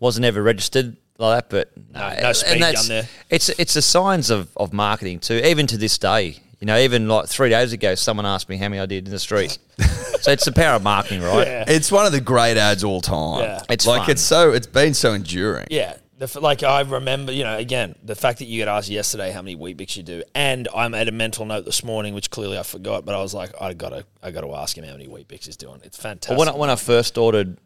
wasn't 0.00 0.24
ever 0.24 0.42
registered 0.42 0.96
like 1.18 1.50
that, 1.50 1.50
but 1.50 1.92
No, 1.92 2.08
no, 2.14 2.22
no 2.22 2.32
speed 2.32 2.52
and 2.52 2.62
that's- 2.62 2.88
gun 2.88 2.96
there. 2.96 3.08
It's 3.30 3.48
it's 3.50 3.74
the 3.74 3.82
signs 3.82 4.30
of, 4.30 4.48
of 4.56 4.72
marketing 4.72 5.18
too. 5.20 5.40
Even 5.44 5.66
to 5.66 5.76
this 5.76 5.98
day, 5.98 6.36
you 6.60 6.66
know, 6.66 6.78
even 6.78 7.08
like 7.08 7.28
three 7.28 7.50
days 7.50 7.72
ago, 7.72 7.94
someone 7.94 8.26
asked 8.26 8.48
me 8.48 8.56
how 8.56 8.68
many 8.68 8.80
I 8.80 8.86
did 8.86 9.06
in 9.06 9.12
the 9.12 9.18
street. 9.18 9.58
so 10.20 10.30
it's 10.32 10.44
the 10.44 10.52
power 10.52 10.76
of 10.76 10.82
marketing, 10.82 11.22
right? 11.22 11.46
Yeah. 11.46 11.64
It's 11.68 11.90
one 11.90 12.06
of 12.06 12.12
the 12.12 12.20
great 12.20 12.56
ads 12.56 12.84
all 12.84 13.00
time. 13.00 13.42
Yeah. 13.42 13.62
It's 13.68 13.86
like 13.86 14.02
fun. 14.02 14.10
it's 14.10 14.22
so 14.22 14.52
it's 14.52 14.66
been 14.66 14.94
so 14.94 15.12
enduring. 15.12 15.66
Yeah. 15.70 15.96
The, 16.18 16.40
like 16.40 16.64
I 16.64 16.80
remember, 16.80 17.30
you 17.30 17.44
know, 17.44 17.56
again, 17.56 17.94
the 18.02 18.16
fact 18.16 18.40
that 18.40 18.46
you 18.46 18.64
got 18.64 18.76
asked 18.76 18.88
yesterday 18.88 19.30
how 19.30 19.40
many 19.40 19.54
Weet-Bix 19.54 19.96
you 19.96 20.02
do, 20.02 20.24
and 20.34 20.66
I 20.74 20.88
made 20.88 21.06
a 21.06 21.12
mental 21.12 21.46
note 21.46 21.64
this 21.64 21.84
morning, 21.84 22.12
which 22.12 22.28
clearly 22.30 22.58
I 22.58 22.64
forgot, 22.64 23.04
but 23.04 23.14
I 23.14 23.22
was 23.22 23.34
like, 23.34 23.50
I 23.60 23.72
gotta, 23.72 24.04
I 24.20 24.32
gotta 24.32 24.52
ask 24.52 24.76
him 24.76 24.84
how 24.84 24.92
many 24.92 25.06
Weet-Bix 25.06 25.44
he's 25.46 25.56
doing. 25.56 25.80
It's 25.84 25.96
fantastic. 25.96 26.30
Well, 26.36 26.46
when 26.46 26.48
I, 26.48 26.58
when 26.58 26.70
I 26.70 26.74
first 26.76 27.16
ordered 27.16 27.58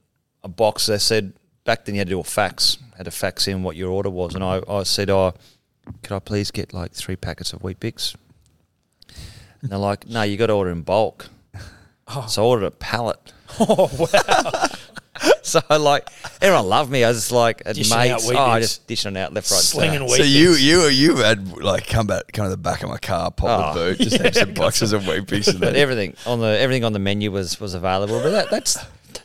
a 0.45 0.49
box, 0.49 0.85
they 0.85 0.99
said 0.99 1.33
back 1.65 1.87
then 1.87 1.95
you 1.95 2.01
had 2.01 2.09
to 2.09 2.13
do 2.13 2.21
a 2.21 2.25
fax, 2.25 2.77
had 2.99 3.07
to 3.07 3.11
fax 3.11 3.49
in 3.49 3.63
what 3.63 3.75
your 3.75 3.91
order 3.91 4.11
was, 4.11 4.35
and 4.35 4.45
I, 4.45 4.61
I 4.69 4.83
said, 4.83 5.09
"Oh, 5.09 5.33
could 6.03 6.15
I 6.15 6.19
please 6.19 6.51
get 6.51 6.75
like 6.75 6.93
three 6.93 7.17
packets 7.17 7.55
of 7.55 7.63
Weet-Bix?" 7.63 8.15
And 9.63 9.71
they're 9.71 9.79
like, 9.79 10.07
"No, 10.07 10.23
you 10.25 10.37
got 10.37 10.49
to 10.49 10.53
order 10.53 10.71
in 10.71 10.83
bulk." 10.83 11.29
Oh. 12.15 12.27
So 12.27 12.43
I 12.43 12.47
ordered 12.47 12.67
a 12.67 12.71
pallet. 12.73 13.33
oh 13.61 13.89
wow, 13.97 14.67
So 15.45 15.61
like 15.71 16.09
everyone 16.41 16.67
loved 16.69 16.91
me. 16.91 17.03
I 17.05 17.09
was 17.09 17.19
just 17.19 17.33
like 17.33 17.63
at 17.67 17.75
Dishing 17.75 17.97
mates. 17.99 18.31
out 18.31 18.37
Oh, 18.37 18.39
I 18.39 18.59
Bix. 18.59 18.63
just 18.63 18.87
dishing 18.87 19.17
it 19.17 19.19
out 19.21 19.35
left, 19.35 19.51
right, 19.51 19.57
and 19.59 19.65
slinging 19.65 19.99
centre. 19.99 20.05
wheat. 20.13 20.17
So 20.19 20.23
you 20.23 20.51
Bix. 20.51 20.63
you 20.63 20.83
you 20.89 21.17
had 21.17 21.59
like 21.59 21.87
come 21.89 22.07
back 22.07 22.33
come 22.33 22.45
to 22.47 22.51
the 22.51 22.57
back 22.57 22.83
of 22.85 22.89
my 22.89 22.99
car, 22.99 23.31
pop 23.33 23.75
Oh. 23.77 23.79
the 23.79 23.81
boot, 23.97 23.99
just 24.09 24.17
have 24.23 24.35
some 24.35 24.55
boxes 24.55 24.93
of 24.93 25.07
wheat 25.07 25.27
pieces. 25.27 25.57
But 25.57 25.75
everything 25.75 26.15
on 26.27 26.39
the 26.41 26.47
everything 26.59 26.85
on 26.85 26.93
the 26.93 26.99
menu 27.01 27.31
was 27.33 27.61
was 27.61 27.75
available. 27.75 28.21
But 28.23 28.31
that, 28.31 28.51
that's 28.51 28.79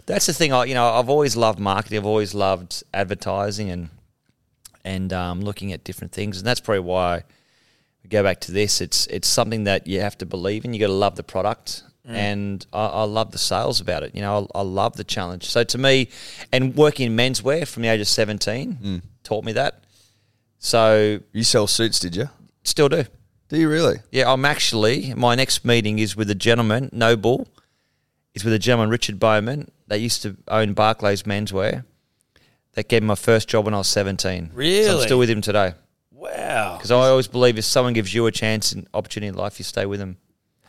that's 0.08 0.26
the 0.26 0.34
thing. 0.34 0.52
I 0.54 0.66
you 0.66 0.74
know 0.74 0.88
I've 0.90 1.10
always 1.10 1.36
loved 1.38 1.60
marketing. 1.60 2.00
I've 2.00 2.06
always 2.06 2.34
loved 2.34 2.84
advertising 2.94 3.70
and 3.70 3.90
and 4.84 5.14
um, 5.14 5.42
looking 5.42 5.72
at 5.72 5.84
different 5.84 6.14
things. 6.14 6.38
And 6.40 6.48
that's 6.48 6.60
probably 6.62 6.80
why 6.82 7.24
we 8.04 8.10
go 8.10 8.24
back 8.24 8.40
to 8.42 8.52
this. 8.52 8.82
It's 8.82 9.06
it's 9.08 9.28
something 9.28 9.66
that 9.66 9.86
you 9.88 10.02
have 10.02 10.18
to 10.18 10.26
believe 10.26 10.66
in. 10.66 10.74
You 10.74 10.80
got 10.80 10.88
to 10.88 10.94
love 10.94 11.16
the 11.16 11.24
product. 11.24 11.84
Mm. 12.08 12.14
And 12.16 12.68
I, 12.72 12.86
I 12.86 13.04
love 13.04 13.32
the 13.32 13.38
sales 13.38 13.82
about 13.82 14.04
it. 14.04 14.16
You 14.16 14.22
know, 14.22 14.48
I, 14.56 14.60
I 14.60 14.62
love 14.62 14.96
the 14.96 15.04
challenge. 15.04 15.46
So 15.50 15.64
to 15.66 15.78
me, 15.78 16.10
and 16.54 16.76
working 16.76 17.08
in 17.08 17.18
menswear 17.18 17.68
from 17.68 17.84
the 17.84 17.90
age 17.90 18.00
of 18.02 18.08
seventeen 18.08 18.78
mm. 18.82 19.02
taught 19.24 19.44
me 19.44 19.52
that. 19.54 19.84
So 20.60 21.20
You 21.34 21.44
sell 21.44 21.68
suits, 21.68 22.00
did 22.00 22.16
you? 22.16 22.30
still 22.64 22.90
do. 22.90 23.06
Do 23.50 23.58
you 23.58 23.70
really? 23.70 23.98
Yeah, 24.12 24.32
I'm 24.32 24.44
actually. 24.46 25.14
My 25.14 25.36
next 25.36 25.64
meeting 25.64 26.00
is 26.00 26.16
with 26.16 26.30
a 26.30 26.36
gentleman, 26.36 26.90
Noble. 26.92 27.48
Is 28.34 28.44
with 28.44 28.54
a 28.54 28.60
gentleman, 28.60 28.90
Richard 28.90 29.20
Bowman. 29.20 29.72
They 29.88 29.98
used 29.98 30.22
to 30.24 30.38
own 30.48 30.74
Barclays 30.74 31.24
Menswear. 31.24 31.86
That 32.74 32.90
gave 32.90 33.02
me 33.02 33.08
my 33.08 33.16
first 33.16 33.48
job 33.48 33.66
when 33.66 33.74
I 33.74 33.78
was 33.78 33.88
17. 33.88 34.52
So 34.54 34.98
I'm 35.00 35.04
still 35.04 35.18
with 35.18 35.30
him 35.30 35.42
today. 35.42 35.74
wow, 36.12 36.76
Because 36.78 36.92
I 36.92 36.96
always 36.96 37.28
believe 37.28 37.58
if 37.58 37.66
someone 37.66 37.94
gives 37.94 38.14
you 38.14 38.28
a 38.28 38.32
chance 38.32 38.72
and 38.74 38.88
opportunity 38.94 39.30
in 39.30 39.36
life, 39.36 39.58
you 39.60 39.64
stay 39.64 39.86
with 39.86 40.00
them. 40.00 40.18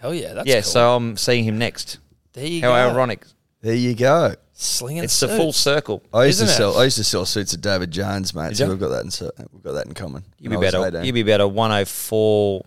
Hell 0.00 0.14
yeah, 0.14 0.34
that's 0.34 0.48
yeah, 0.48 0.60
cool. 0.60 0.70
so 0.70 0.96
I'm 0.96 1.16
seeing 1.16 1.44
him 1.44 1.58
next. 1.58 1.98
there 2.32 2.46
you 2.46 2.60
How 2.62 2.68
go. 2.68 2.74
ironic. 2.94 3.24
There 3.60 3.74
you 3.74 3.94
go. 3.94 4.34
slinging. 4.52 5.02
It's 5.04 5.18
the 5.20 5.28
full 5.28 5.52
circle. 5.52 6.02
I 6.14 6.24
used 6.26 6.36
Isn't 6.42 6.46
to 6.48 6.52
it? 6.52 6.56
sell. 6.56 6.78
I 6.78 6.84
used 6.84 6.96
to 6.98 7.04
sell 7.04 7.24
suits 7.26 7.54
at 7.54 7.60
David 7.60 7.90
Jones, 7.90 8.34
mate. 8.34 8.48
Did 8.50 8.58
So 8.58 8.64
ya? 8.64 8.70
we've 8.70 8.78
got 8.80 8.88
that 8.88 9.04
in. 9.04 9.10
so- 9.10 9.30
We've 9.52 9.62
got 9.62 9.72
that 9.72 9.86
in 9.86 9.94
common. 9.94 10.24
You'd 10.38 10.50
when 10.50 10.60
be 10.60 10.66
I 10.66 10.70
was 10.70 10.74
about 10.74 10.94
18. 11.00 11.04
you'd 11.06 11.12
be 11.14 11.20
about 11.22 11.40
a 11.40 11.48
104, 11.48 12.64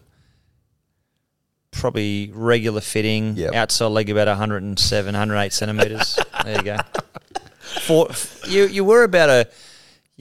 probably 1.72 2.32
regular 2.34 2.82
fitting. 2.82 3.36
Yep. 3.38 3.54
Outside 3.54 3.88
leg 3.88 4.10
about 4.10 4.28
107, 4.28 5.14
108 5.14 5.54
centimeters. 5.54 6.20
there 6.44 6.58
you 6.58 6.64
go. 6.64 6.78
Four, 7.60 8.10
you 8.48 8.66
you 8.68 8.84
were 8.84 9.04
about 9.04 9.30
a, 9.30 9.48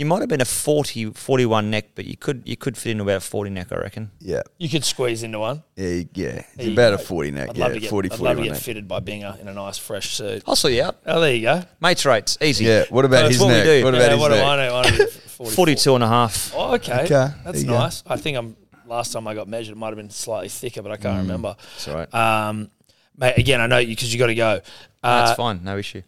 you 0.01 0.07
might 0.07 0.21
have 0.21 0.29
been 0.31 0.41
a 0.41 0.47
40, 0.47 1.11
41 1.11 1.71
neck, 1.71 1.91
but 1.95 2.07
you 2.07 2.17
could 2.17 2.43
you 2.47 2.57
could 2.57 2.77
fit 2.77 2.91
into 2.93 3.05
about 3.05 3.19
a 3.19 3.21
40 3.21 3.51
neck, 3.51 3.69
I 3.71 3.77
reckon. 3.77 4.11
Yeah, 4.19 4.41
You 4.59 4.69
could 4.71 4.83
squeeze 4.85 5.23
into 5.23 5.39
one. 5.39 5.63
yeah, 5.77 5.87
yeah. 5.87 6.03
There 6.15 6.45
It's 6.57 6.65
you 6.67 6.73
about 6.73 6.95
a 6.95 6.97
go. 6.97 7.03
forty 7.03 7.31
neck. 7.31 7.51
I'd 7.51 7.57
yeah, 7.59 7.65
love 7.65 7.75
to 7.75 7.81
get, 7.81 7.91
40, 7.91 8.07
I'd 8.07 8.11
love 8.13 8.19
to 8.19 8.25
41 8.25 8.45
get 8.47 8.53
neck. 8.55 8.63
fitted 8.63 8.89
by 8.89 9.01
Binger 9.01 9.39
in 9.39 9.47
a 9.49 9.53
nice 9.53 9.77
fresh 9.79 10.15
suit. 10.15 10.43
I'll 10.47 10.57
sort 10.57 10.73
you 10.73 10.83
out. 10.85 10.97
Oh, 11.07 11.21
there 11.21 11.35
you 11.35 11.43
go. 11.43 11.63
Mates 11.81 12.07
rates, 12.07 12.39
easy. 12.41 12.65
Yeah. 12.65 12.85
What 12.89 13.05
about 13.05 13.23
That's 13.25 13.35
his 13.35 13.41
what 13.41 13.49
we 13.49 13.55
neck? 13.55 13.65
do. 13.65 13.85
What 13.85 13.95
Yeah, 13.95 14.01
about 14.01 14.11
his 14.13 14.21
what 14.21 14.29
do 14.31 14.35
neck? 14.37 14.45
I 14.47 14.57
know? 14.57 14.77
I 14.77 14.83
know 14.91 15.07
44. 15.07 15.51
42 15.53 15.95
and 15.97 16.05
a 16.05 16.09
half. 16.09 16.53
Oh, 16.57 16.75
okay. 16.75 16.93
Okay, 17.01 17.07
there 17.09 17.35
That's 17.45 17.61
you 17.63 17.69
go. 17.69 17.79
nice. 17.79 18.03
I 18.07 18.17
think 18.17 18.37
I'm 18.39 18.57
last 18.87 19.13
time 19.13 19.29
I 19.29 19.35
got 19.35 19.49
measured, 19.49 19.73
it 19.77 19.79
might 19.79 19.89
have 19.89 19.97
been 19.97 20.11
slightly 20.11 20.49
thicker, 20.49 20.83
but 20.83 20.91
I 20.93 20.97
Mm. 20.97 21.03
can't 21.03 21.19
remember. 21.23 21.57
That's 21.75 21.89
all 21.89 21.95
right. 21.95 22.15
Um, 22.15 22.71
mate, 23.17 23.35
again, 23.37 23.61
I 23.61 23.67
know 23.67 23.79
you 23.79 23.89
because 23.89 24.13
you 24.13 24.19
got 24.19 24.27
to 24.29 24.35
go. 24.35 24.61
Uh, 25.03 25.25
That's 25.27 25.37
fine. 25.37 25.63
No 25.63 25.77
issue. 25.79 26.03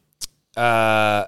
uh, 0.57 1.27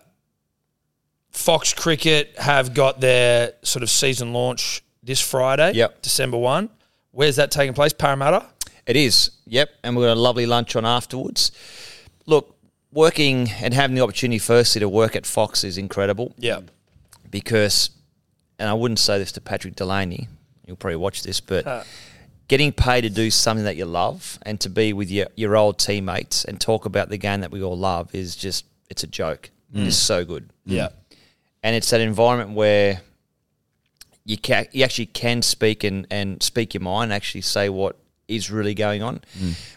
Fox 1.34 1.74
Cricket 1.74 2.38
have 2.38 2.74
got 2.74 3.00
their 3.00 3.52
sort 3.62 3.82
of 3.82 3.90
season 3.90 4.32
launch 4.32 4.82
this 5.02 5.20
Friday, 5.20 5.72
Yep. 5.74 6.00
December 6.02 6.38
1. 6.38 6.70
Where's 7.10 7.36
that 7.36 7.50
taking 7.50 7.74
place? 7.74 7.92
Parramatta? 7.92 8.46
It 8.86 8.96
is. 8.96 9.32
Yep. 9.46 9.70
And 9.82 9.96
we've 9.96 10.06
got 10.06 10.16
a 10.16 10.20
lovely 10.20 10.46
lunch 10.46 10.76
on 10.76 10.86
afterwards. 10.86 11.50
Look, 12.26 12.56
working 12.92 13.50
and 13.60 13.74
having 13.74 13.96
the 13.96 14.02
opportunity 14.02 14.38
firstly 14.38 14.80
to 14.80 14.88
work 14.88 15.16
at 15.16 15.26
Fox 15.26 15.64
is 15.64 15.76
incredible. 15.76 16.34
Yeah. 16.38 16.60
because, 17.30 17.90
and 18.60 18.68
I 18.68 18.74
wouldn't 18.74 19.00
say 19.00 19.18
this 19.18 19.32
to 19.32 19.40
Patrick 19.40 19.74
Delany, 19.74 20.28
you'll 20.66 20.76
probably 20.76 20.96
watch 20.96 21.24
this, 21.24 21.40
but 21.40 21.84
getting 22.46 22.72
paid 22.72 23.00
to 23.02 23.10
do 23.10 23.30
something 23.30 23.64
that 23.64 23.74
you 23.76 23.86
love 23.86 24.38
and 24.42 24.60
to 24.60 24.70
be 24.70 24.92
with 24.92 25.10
your, 25.10 25.26
your 25.34 25.56
old 25.56 25.78
teammates 25.80 26.44
and 26.44 26.60
talk 26.60 26.84
about 26.84 27.08
the 27.08 27.18
game 27.18 27.40
that 27.40 27.50
we 27.50 27.62
all 27.62 27.76
love 27.76 28.14
is 28.14 28.36
just, 28.36 28.66
it's 28.88 29.02
a 29.02 29.08
joke. 29.08 29.50
It's 29.74 29.96
mm. 29.96 30.00
so 30.00 30.24
good. 30.24 30.50
Yeah. 30.64 30.90
And 31.64 31.74
it's 31.74 31.90
that 31.90 32.00
environment 32.02 32.50
where 32.50 33.00
you 34.24 34.36
can 34.36 34.66
you 34.70 34.84
actually 34.84 35.06
can 35.06 35.42
speak 35.42 35.82
and, 35.82 36.06
and 36.10 36.40
speak 36.42 36.74
your 36.74 36.82
mind, 36.82 37.12
actually 37.12 37.40
say 37.40 37.68
what 37.68 37.96
is 38.28 38.50
really 38.50 38.74
going 38.74 39.02
on. 39.02 39.22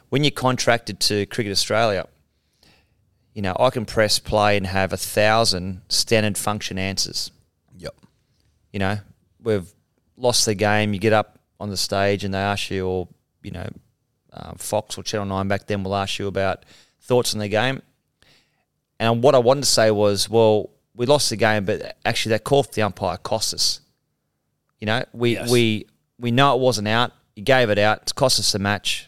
When 0.10 0.24
you're 0.24 0.32
contracted 0.32 1.00
to 1.02 1.26
Cricket 1.26 1.52
Australia, 1.52 2.08
you 3.34 3.42
know 3.42 3.56
I 3.58 3.70
can 3.70 3.86
press 3.86 4.20
play 4.20 4.58
and 4.58 4.68
have 4.68 4.94
a 4.94 4.98
thousand 4.98 5.82
standard 5.88 6.38
function 6.38 6.78
answers. 6.78 7.32
Yep. 7.78 7.96
You 8.74 8.80
know, 8.80 8.98
we've 9.42 9.74
lost 10.18 10.46
the 10.46 10.56
game. 10.56 10.94
You 10.94 11.00
get 11.00 11.14
up 11.14 11.40
on 11.60 11.70
the 11.70 11.78
stage 11.78 12.26
and 12.26 12.34
they 12.34 12.40
ask 12.40 12.70
you, 12.70 12.86
or 12.86 13.08
you 13.44 13.52
know, 13.52 13.70
uh, 14.34 14.54
Fox 14.58 14.98
or 14.98 15.04
Channel 15.04 15.26
Nine 15.26 15.48
back 15.48 15.68
then 15.68 15.84
will 15.84 15.96
ask 15.96 16.20
you 16.20 16.28
about 16.28 16.66
thoughts 17.00 17.34
on 17.34 17.40
the 17.40 17.48
game. 17.48 17.82
And 19.00 19.24
what 19.24 19.36
I 19.36 19.40
wanted 19.40 19.62
to 19.62 19.70
say 19.70 19.92
was, 19.92 20.30
well, 20.30 20.72
we 20.98 21.06
lost 21.06 21.30
the 21.30 21.36
game, 21.38 21.64
but 21.64 21.95
actually 22.03 22.32
that 22.32 22.44
call 22.44 22.64
for 22.64 22.74
the 22.74 22.82
umpire 22.82 23.18
cost 23.18 23.53
us. 23.53 23.80
You 24.80 24.88
know, 24.88 25.06
we 25.14 25.36
Yes. 25.36 25.49
we 25.49 25.86
we 26.19 26.32
know 26.32 26.56
it 26.56 26.60
wasn't 26.60 26.88
out. 26.88 27.11
He 27.36 27.41
gave 27.44 27.69
it 27.69 27.78
out. 27.78 27.99
It's 28.02 28.11
cost 28.11 28.40
us 28.40 28.52
the 28.52 28.60
match. 28.60 29.07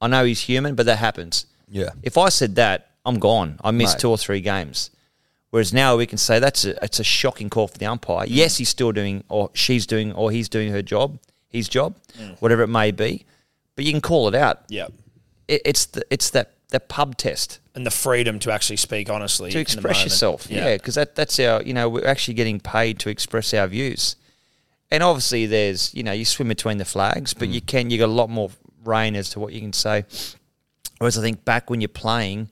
I 0.00 0.08
know 0.08 0.24
he's 0.24 0.40
human, 0.40 0.74
but 0.74 0.86
that 0.86 0.96
happens. 0.96 1.46
Yeah. 1.68 1.90
If 2.02 2.16
I 2.16 2.30
said 2.30 2.54
that, 2.56 2.90
I'm 3.04 3.18
gone. 3.18 3.60
I 3.62 3.70
missed 3.70 3.96
Mate. 3.96 4.00
two 4.00 4.10
or 4.10 4.18
three 4.18 4.40
games. 4.40 4.90
Whereas 5.50 5.72
now 5.72 5.96
we 5.96 6.06
can 6.06 6.16
say 6.16 6.38
that's 6.38 6.64
a, 6.64 6.82
it's 6.82 7.00
a 7.00 7.04
shocking 7.04 7.50
call 7.50 7.68
for 7.68 7.76
the 7.76 7.86
umpire. 7.86 8.26
Mm. 8.26 8.30
Yes, 8.30 8.56
he's 8.56 8.68
still 8.68 8.92
doing, 8.92 9.24
or 9.28 9.50
she's 9.52 9.84
doing, 9.86 10.12
or 10.12 10.30
he's 10.30 10.48
doing 10.48 10.70
her 10.70 10.80
job, 10.80 11.18
his 11.48 11.68
job, 11.68 11.96
mm. 12.18 12.36
whatever 12.40 12.62
it 12.62 12.68
may 12.68 12.92
be. 12.92 13.26
But 13.74 13.84
you 13.84 13.92
can 13.92 14.00
call 14.00 14.28
it 14.28 14.34
out. 14.34 14.62
Yeah. 14.68 14.86
It, 15.48 15.62
it's 15.64 15.86
the, 15.86 16.02
it's 16.08 16.30
that 16.30 16.52
that 16.70 16.88
pub 16.88 17.16
test 17.16 17.60
And 17.74 17.84
the 17.84 17.90
freedom 17.90 18.38
to 18.40 18.52
actually 18.52 18.76
speak 18.76 19.10
honestly. 19.10 19.50
to 19.50 19.58
express 19.58 20.02
yourself. 20.02 20.46
Yeah, 20.50 20.76
because 20.76 20.94
that 20.94 21.14
that's 21.14 21.38
our 21.38 21.62
you 21.62 21.74
know 21.74 21.88
we're 21.88 22.06
actually 22.06 22.34
getting 22.34 22.60
paid 22.60 22.98
to 23.00 23.10
express 23.10 23.52
our 23.54 23.66
views. 23.66 24.16
And 24.90 25.02
obviously, 25.02 25.46
there's 25.46 25.94
you 25.94 26.02
know 26.02 26.12
you 26.12 26.24
swim 26.24 26.48
between 26.48 26.78
the 26.78 26.84
flags, 26.84 27.34
but 27.34 27.48
you 27.48 27.60
mm. 27.60 27.66
can 27.66 27.90
you 27.90 27.98
got 27.98 28.06
a 28.06 28.12
lot 28.12 28.30
more 28.30 28.50
rein 28.84 29.14
as 29.14 29.30
to 29.30 29.40
what 29.40 29.52
you 29.52 29.60
can 29.60 29.72
say. 29.72 30.04
Whereas 30.98 31.16
I 31.16 31.22
think 31.22 31.44
back 31.44 31.70
when 31.70 31.80
you're 31.80 31.88
playing, 31.88 32.50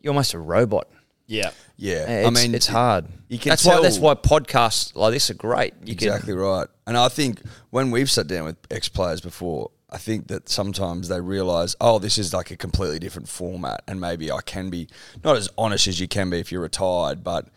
you're 0.00 0.12
almost 0.12 0.34
a 0.34 0.38
robot. 0.38 0.88
Yeah. 1.26 1.50
Yeah. 1.76 2.04
Uh, 2.08 2.28
it's, 2.28 2.28
I 2.28 2.30
mean, 2.30 2.54
it's 2.54 2.66
hard. 2.66 3.06
you 3.28 3.38
can 3.38 3.50
that's 3.50 3.64
why 3.64 3.80
that's 3.80 3.98
why 3.98 4.14
podcasts 4.14 4.94
like 4.94 5.12
this 5.12 5.30
are 5.30 5.34
great. 5.34 5.74
You 5.84 5.96
can- 5.96 6.08
Exactly 6.08 6.34
right. 6.34 6.68
And 6.86 6.96
I 6.96 7.08
think 7.08 7.40
when 7.70 7.90
we've 7.90 8.10
sat 8.10 8.26
down 8.26 8.44
with 8.44 8.56
ex 8.70 8.88
players 8.88 9.20
before, 9.20 9.70
I 9.92 9.98
think 9.98 10.28
that 10.28 10.48
sometimes 10.48 11.08
they 11.08 11.20
realise, 11.20 11.76
oh, 11.80 11.98
this 11.98 12.16
is 12.18 12.32
like 12.32 12.50
a 12.50 12.56
completely 12.56 12.98
different 12.98 13.28
format, 13.28 13.82
and 13.86 14.00
maybe 14.00 14.32
I 14.32 14.40
can 14.40 14.70
be 14.70 14.88
not 15.22 15.36
as 15.36 15.48
honest 15.58 15.86
as 15.86 16.00
you 16.00 16.08
can 16.08 16.30
be 16.30 16.38
if 16.38 16.50
you're 16.50 16.62
retired, 16.62 17.22
but 17.22 17.48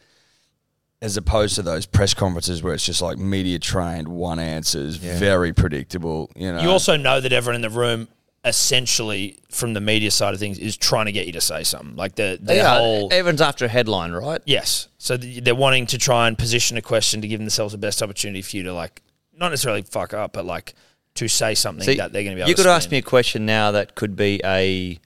as 1.01 1.17
opposed 1.17 1.55
to 1.55 1.61
those 1.61 1.85
press 1.85 2.13
conferences 2.13 2.61
where 2.63 2.73
it's 2.73 2.85
just 2.85 3.01
like 3.01 3.17
media 3.17 3.59
trained, 3.59 4.07
one 4.07 4.39
answers, 4.39 4.95
very 4.97 5.53
predictable. 5.53 6.31
You 6.35 6.51
know, 6.51 6.61
You 6.61 6.69
also 6.69 6.97
know 6.97 7.21
that 7.21 7.31
everyone 7.31 7.55
in 7.55 7.61
the 7.61 7.69
room, 7.69 8.07
essentially, 8.43 9.37
from 9.49 9.73
the 9.73 9.81
media 9.81 10.09
side 10.11 10.33
of 10.33 10.39
things, 10.39 10.57
is 10.57 10.75
trying 10.77 11.05
to 11.05 11.11
get 11.11 11.27
you 11.27 11.33
to 11.33 11.41
say 11.41 11.63
something. 11.63 11.95
Like 11.95 12.15
the, 12.15 12.39
the 12.41 12.55
Yeah, 12.55 12.77
whole. 12.79 13.09
everyone's 13.11 13.41
after 13.41 13.65
a 13.65 13.67
headline, 13.67 14.11
right? 14.13 14.41
Yes. 14.45 14.87
So 14.97 15.15
they're 15.17 15.53
wanting 15.55 15.85
to 15.87 15.97
try 15.97 16.27
and 16.27 16.37
position 16.37 16.75
a 16.77 16.81
question 16.81 17.21
to 17.21 17.27
give 17.27 17.39
themselves 17.39 17.71
the 17.73 17.77
best 17.77 18.01
opportunity 18.01 18.41
for 18.41 18.57
you 18.57 18.63
to, 18.63 18.73
like, 18.73 19.01
not 19.37 19.49
necessarily 19.49 19.81
fuck 19.83 20.13
up, 20.13 20.33
but 20.33 20.45
like 20.45 20.73
to 21.15 21.27
say 21.27 21.55
something 21.55 21.85
See, 21.85 21.95
that 21.95 22.13
they're 22.13 22.23
going 22.23 22.35
to 22.35 22.35
be 22.35 22.41
able 22.41 22.49
you 22.49 22.55
to 22.55 22.63
could 22.63 22.69
ask 22.69 22.91
me 22.91 22.97
a 22.97 23.01
question 23.01 23.45
now 23.45 23.71
that 23.71 23.95
could 23.95 24.15
be 24.15 24.41
a 24.43 24.99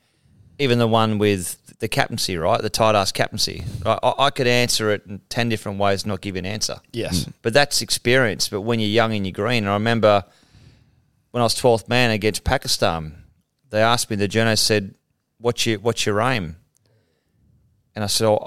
even 0.58 0.78
the 0.78 0.88
one 0.88 1.18
with 1.18 1.78
the 1.80 1.88
captaincy, 1.88 2.38
right? 2.38 2.62
The 2.62 2.70
tight 2.70 2.96
ass 2.96 3.12
captaincy. 3.12 3.64
I, 3.86 4.14
I 4.18 4.30
could 4.30 4.48
answer 4.48 4.92
it 4.92 5.06
in 5.08 5.22
ten 5.30 5.48
different 5.50 5.80
ways, 5.80 6.06
not 6.06 6.22
give 6.22 6.36
an 6.36 6.46
answer. 6.46 6.82
Yes. 6.92 7.24
Mm. 7.24 7.34
But 7.42 7.54
that's 7.54 7.82
experience. 7.82 8.50
But 8.50 8.62
when 8.62 8.80
you're 8.80 8.90
young 8.90 9.14
and 9.14 9.26
you're 9.26 9.32
green, 9.32 9.64
and 9.64 9.70
I 9.70 9.74
remember 9.74 10.26
when 11.32 11.42
I 11.42 11.46
was 11.46 11.56
12th 11.56 11.88
man 11.88 12.12
against 12.12 12.44
Pakistan, 12.44 13.24
they 13.70 13.82
asked 13.82 14.10
me, 14.10 14.16
the 14.16 14.28
journo 14.28 14.58
said, 14.58 14.96
what's 15.38 15.66
your, 15.66 15.80
what's 15.80 16.06
your 16.06 16.20
aim? 16.22 16.58
And 17.96 18.04
I 18.04 18.08
said, 18.08 18.28
oh, 18.28 18.38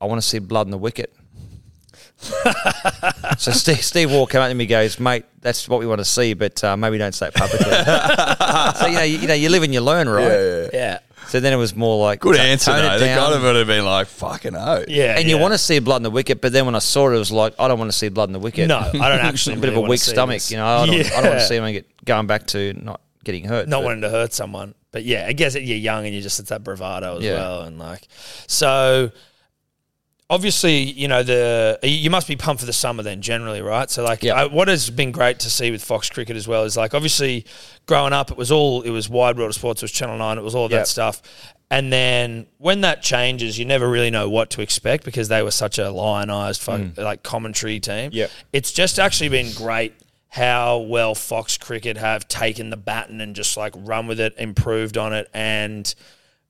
I, 0.00 0.04
I 0.04 0.08
want 0.08 0.20
to 0.20 0.26
see 0.26 0.38
blood 0.38 0.66
in 0.66 0.70
the 0.70 0.78
wicket. 0.78 1.14
So 3.38 3.50
Steve, 3.50 3.82
Steve 3.82 4.10
Waugh 4.10 4.26
came 4.26 4.40
up 4.40 4.48
to 4.48 4.54
me 4.54 4.64
and 4.64 4.70
goes, 4.70 5.00
mate, 5.00 5.24
that's 5.40 5.68
what 5.68 5.80
we 5.80 5.86
want 5.86 5.98
to 6.00 6.04
see, 6.04 6.34
but 6.34 6.62
uh, 6.62 6.76
maybe 6.76 6.98
don't 6.98 7.14
say 7.14 7.28
it 7.28 7.34
publicly. 7.34 7.64
so, 8.78 8.86
you 8.86 8.94
know, 8.94 9.02
you, 9.02 9.18
you 9.18 9.26
know, 9.28 9.34
you 9.34 9.48
live 9.48 9.62
and 9.62 9.74
you 9.74 9.80
learn, 9.80 10.08
right? 10.08 10.22
yeah, 10.24 10.60
yeah. 10.62 10.68
Yeah. 10.72 10.98
So 11.28 11.40
then 11.40 11.52
it 11.52 11.56
was 11.56 11.74
more 11.74 12.04
like, 12.04 12.20
Good 12.20 12.34
t- 12.36 12.40
answer, 12.40 12.72
tone 12.72 12.80
it 12.80 12.88
though. 12.88 12.98
The 12.98 13.04
down. 13.06 13.32
guy 13.32 13.42
would 13.42 13.56
have 13.56 13.66
been 13.66 13.84
like, 13.84 14.06
fucking 14.08 14.54
oh. 14.54 14.84
Yeah. 14.86 15.18
And 15.18 15.28
you 15.28 15.38
want 15.38 15.54
to 15.54 15.58
see 15.58 15.78
blood 15.78 15.96
in 15.98 16.02
the 16.02 16.10
wicket, 16.10 16.40
but 16.40 16.52
then 16.52 16.66
when 16.66 16.74
I 16.74 16.80
saw 16.80 17.08
it, 17.10 17.14
it 17.14 17.18
was 17.18 17.32
like, 17.32 17.54
I 17.58 17.68
don't 17.68 17.78
want 17.78 17.90
to 17.90 17.96
see 17.96 18.08
blood 18.08 18.28
in 18.28 18.32
the 18.32 18.38
wicket. 18.38 18.68
No, 18.68 18.78
I 18.78 18.90
don't 18.92 19.02
actually. 19.20 19.54
a 19.56 19.58
bit 19.58 19.68
really 19.70 19.82
of 19.82 19.86
a 19.86 19.88
weak 19.88 20.00
stomach. 20.00 20.36
this. 20.36 20.50
You 20.50 20.58
know, 20.58 20.66
I 20.66 20.86
don't, 20.86 20.94
I 20.94 21.02
don't 21.22 21.24
want 21.30 21.40
to 21.40 21.46
see 21.46 21.56
him 21.56 21.72
get 21.72 22.04
going 22.04 22.26
back 22.26 22.46
to 22.48 22.72
not 22.74 23.00
getting 23.24 23.44
hurt. 23.44 23.68
not 23.68 23.78
but- 23.78 23.84
wanting 23.84 24.02
to 24.02 24.10
hurt 24.10 24.32
someone. 24.32 24.74
But 24.90 25.04
yeah, 25.04 25.24
I 25.26 25.32
guess 25.32 25.54
you're 25.54 25.62
young 25.78 26.04
and 26.04 26.14
you 26.14 26.20
just 26.20 26.38
it's 26.38 26.50
that 26.50 26.62
bravado 26.62 27.16
as 27.16 27.22
Yeah. 27.24 27.34
well, 27.36 27.62
and 27.62 27.78
like 27.78 28.06
so. 28.46 29.10
Obviously, 30.32 30.78
you 30.78 31.08
know 31.08 31.22
the 31.22 31.78
you 31.82 32.08
must 32.08 32.26
be 32.26 32.36
pumped 32.36 32.60
for 32.60 32.66
the 32.66 32.72
summer 32.72 33.02
then, 33.02 33.20
generally, 33.20 33.60
right? 33.60 33.90
So, 33.90 34.02
like, 34.02 34.22
Yeah. 34.22 34.34
I, 34.34 34.46
what 34.46 34.66
has 34.68 34.88
been 34.88 35.12
great 35.12 35.38
to 35.40 35.50
see 35.50 35.70
with 35.70 35.84
Fox 35.84 36.08
Cricket 36.08 36.36
as 36.36 36.48
well 36.48 36.64
is 36.64 36.74
like, 36.74 36.94
obviously, 36.94 37.44
growing 37.84 38.14
up, 38.14 38.30
it 38.30 38.38
was 38.38 38.50
all 38.50 38.80
it 38.80 38.90
was 38.90 39.10
Wide 39.10 39.36
World 39.36 39.50
of 39.50 39.54
Sports, 39.54 39.82
it 39.82 39.84
was 39.84 39.92
Channel 39.92 40.16
Nine, 40.16 40.38
it 40.38 40.42
was 40.42 40.54
all 40.54 40.64
of 40.64 40.72
Yeah. 40.72 40.78
that 40.78 40.88
stuff, 40.88 41.20
and 41.70 41.92
then 41.92 42.46
when 42.56 42.80
that 42.80 43.02
changes, 43.02 43.58
you 43.58 43.66
never 43.66 43.88
really 43.88 44.10
know 44.10 44.28
what 44.30 44.48
to 44.50 44.62
expect 44.62 45.04
because 45.04 45.28
they 45.28 45.42
were 45.42 45.50
such 45.50 45.78
a 45.78 45.90
lionized 45.90 46.62
fuck, 46.62 46.80
mm. 46.80 46.96
like 46.98 47.22
commentary 47.22 47.78
team. 47.78 48.08
Yeah. 48.12 48.28
it's 48.54 48.72
just 48.72 48.98
actually 48.98 49.28
been 49.28 49.52
great 49.52 49.92
how 50.28 50.78
well 50.78 51.14
Fox 51.14 51.58
Cricket 51.58 51.98
have 51.98 52.26
taken 52.26 52.70
the 52.70 52.78
baton 52.78 53.20
and 53.20 53.36
just 53.36 53.58
like 53.58 53.74
run 53.76 54.06
with 54.06 54.18
it, 54.18 54.34
improved 54.38 54.96
on 54.96 55.12
it, 55.12 55.28
and 55.34 55.94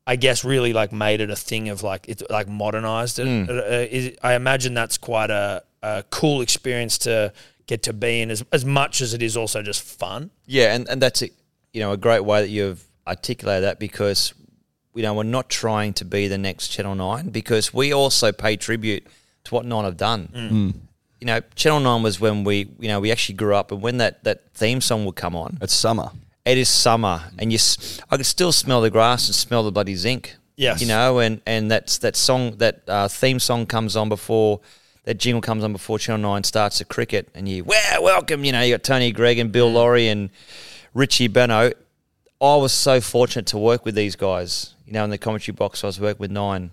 I 0.07 0.17
guess 0.17 0.45
really 0.45 0.73
like 0.73 0.93
made 0.93 1.21
it 1.21 1.31
a 1.31 1.37
thing 1.37 1.69
of 1.69 1.83
like 1.83 2.09
it's 2.09 2.23
like 2.29 2.49
modernized 2.49 3.19
it. 3.19 3.27
Hmm. 3.27 3.51
Uh, 3.51 3.55
uh, 3.55 3.87
is- 3.91 4.17
I 4.23 4.35
imagine 4.35 4.75
that's 4.75 4.99
quite 4.99 5.31
a, 5.31 5.63
a 5.83 6.05
cool 6.11 6.41
experience 6.41 6.99
to 6.99 7.33
get 7.67 7.83
to 7.85 7.93
be 7.93 8.21
in 8.21 8.31
as, 8.31 8.45
as 8.53 8.65
much 8.65 9.01
as 9.01 9.15
it 9.15 9.23
is 9.23 9.37
also 9.37 9.63
just 9.63 9.83
fun. 9.83 10.31
Yeah, 10.47 10.75
and, 10.75 10.89
and 10.89 11.01
that's 11.01 11.23
a, 11.23 11.29
you 11.73 11.81
know 11.81 11.93
a 11.93 11.97
great 11.97 12.25
way 12.25 12.43
that 12.43 12.49
you've 12.49 12.83
articulated 13.07 13.65
that 13.65 13.79
because 13.79 14.35
you 14.95 15.03
know 15.03 15.15
we're 15.15 15.23
not 15.23 15.49
trying 15.49 15.93
to 15.95 16.05
be 16.05 16.27
the 16.29 16.39
next 16.39 16.69
Channel 16.69 16.95
Nine 16.97 17.31
because 17.31 17.73
we 17.73 17.93
also 17.93 18.33
pay 18.33 18.57
tribute 18.57 19.07
to 19.45 19.55
what 19.55 19.65
Nine 19.65 19.85
have 19.85 19.97
done. 19.97 20.75
You 21.21 21.27
know, 21.27 21.41
Channel 21.55 21.79
Nine 21.81 22.03
was 22.03 22.19
when 22.21 22.43
we 22.43 22.69
you 22.81 22.89
know 22.89 22.99
we 22.99 23.13
actually 23.13 23.37
grew 23.37 23.55
up, 23.55 23.71
and 23.71 23.81
when 23.81 23.99
that 23.99 24.25
that 24.25 24.53
theme 24.55 24.81
song 24.81 25.05
would 25.05 25.15
come 25.15 25.37
on, 25.37 25.59
It's 25.63 25.73
summer. 25.75 26.11
It 26.45 26.59
is 26.59 26.69
summer, 26.69 27.23
and 27.39 27.53
you 27.53 27.59
I 28.11 28.17
could 28.17 28.27
still 28.27 28.51
smell 28.51 28.81
the 28.81 28.91
grass 28.91 29.29
and 29.29 29.35
smell 29.35 29.63
the 29.63 29.71
bloody 29.71 29.95
zinc. 29.95 30.37
Yes. 30.57 30.81
you 30.81 30.89
know, 30.89 31.19
and 31.21 31.41
and 31.47 31.71
that's 31.71 31.99
that 31.99 32.17
song 32.17 32.57
that 32.57 32.83
uh, 32.89 33.09
theme 33.09 33.39
song 33.39 33.67
comes 33.67 33.97
on 33.97 34.09
before. 34.09 34.61
That 35.05 35.19
jingle 35.19 35.41
comes 35.41 35.65
on 35.65 35.73
before 35.73 35.99
Channel 35.99 36.31
Nine 36.33 36.45
starts 36.45 36.79
the 36.79 36.85
cricket, 36.85 37.29
and 37.35 37.49
you 37.49 37.65
well 37.65 38.03
welcome. 38.03 38.45
You 38.45 38.53
know, 38.53 38.61
you 38.63 38.75
got 38.75 38.83
Tony 38.83 39.13
Greig 39.13 39.39
and 39.39 39.53
Bill 39.53 39.71
Lawry 39.71 40.09
and 40.09 40.31
Richie 40.95 41.29
Benaud. 41.29 41.75
I 42.41 42.57
was 42.57 42.73
so 42.73 43.01
fortunate 43.01 43.47
to 43.47 43.59
work 43.59 43.85
with 43.85 43.95
these 43.95 44.17
guys. 44.17 44.75
You 44.87 44.93
know, 44.95 45.05
in 45.05 45.11
the 45.11 45.19
commentary 45.19 45.55
box, 45.55 45.85
I 45.85 45.87
was 45.87 46.01
working 46.01 46.19
with 46.21 46.31
Nine. 46.33 46.73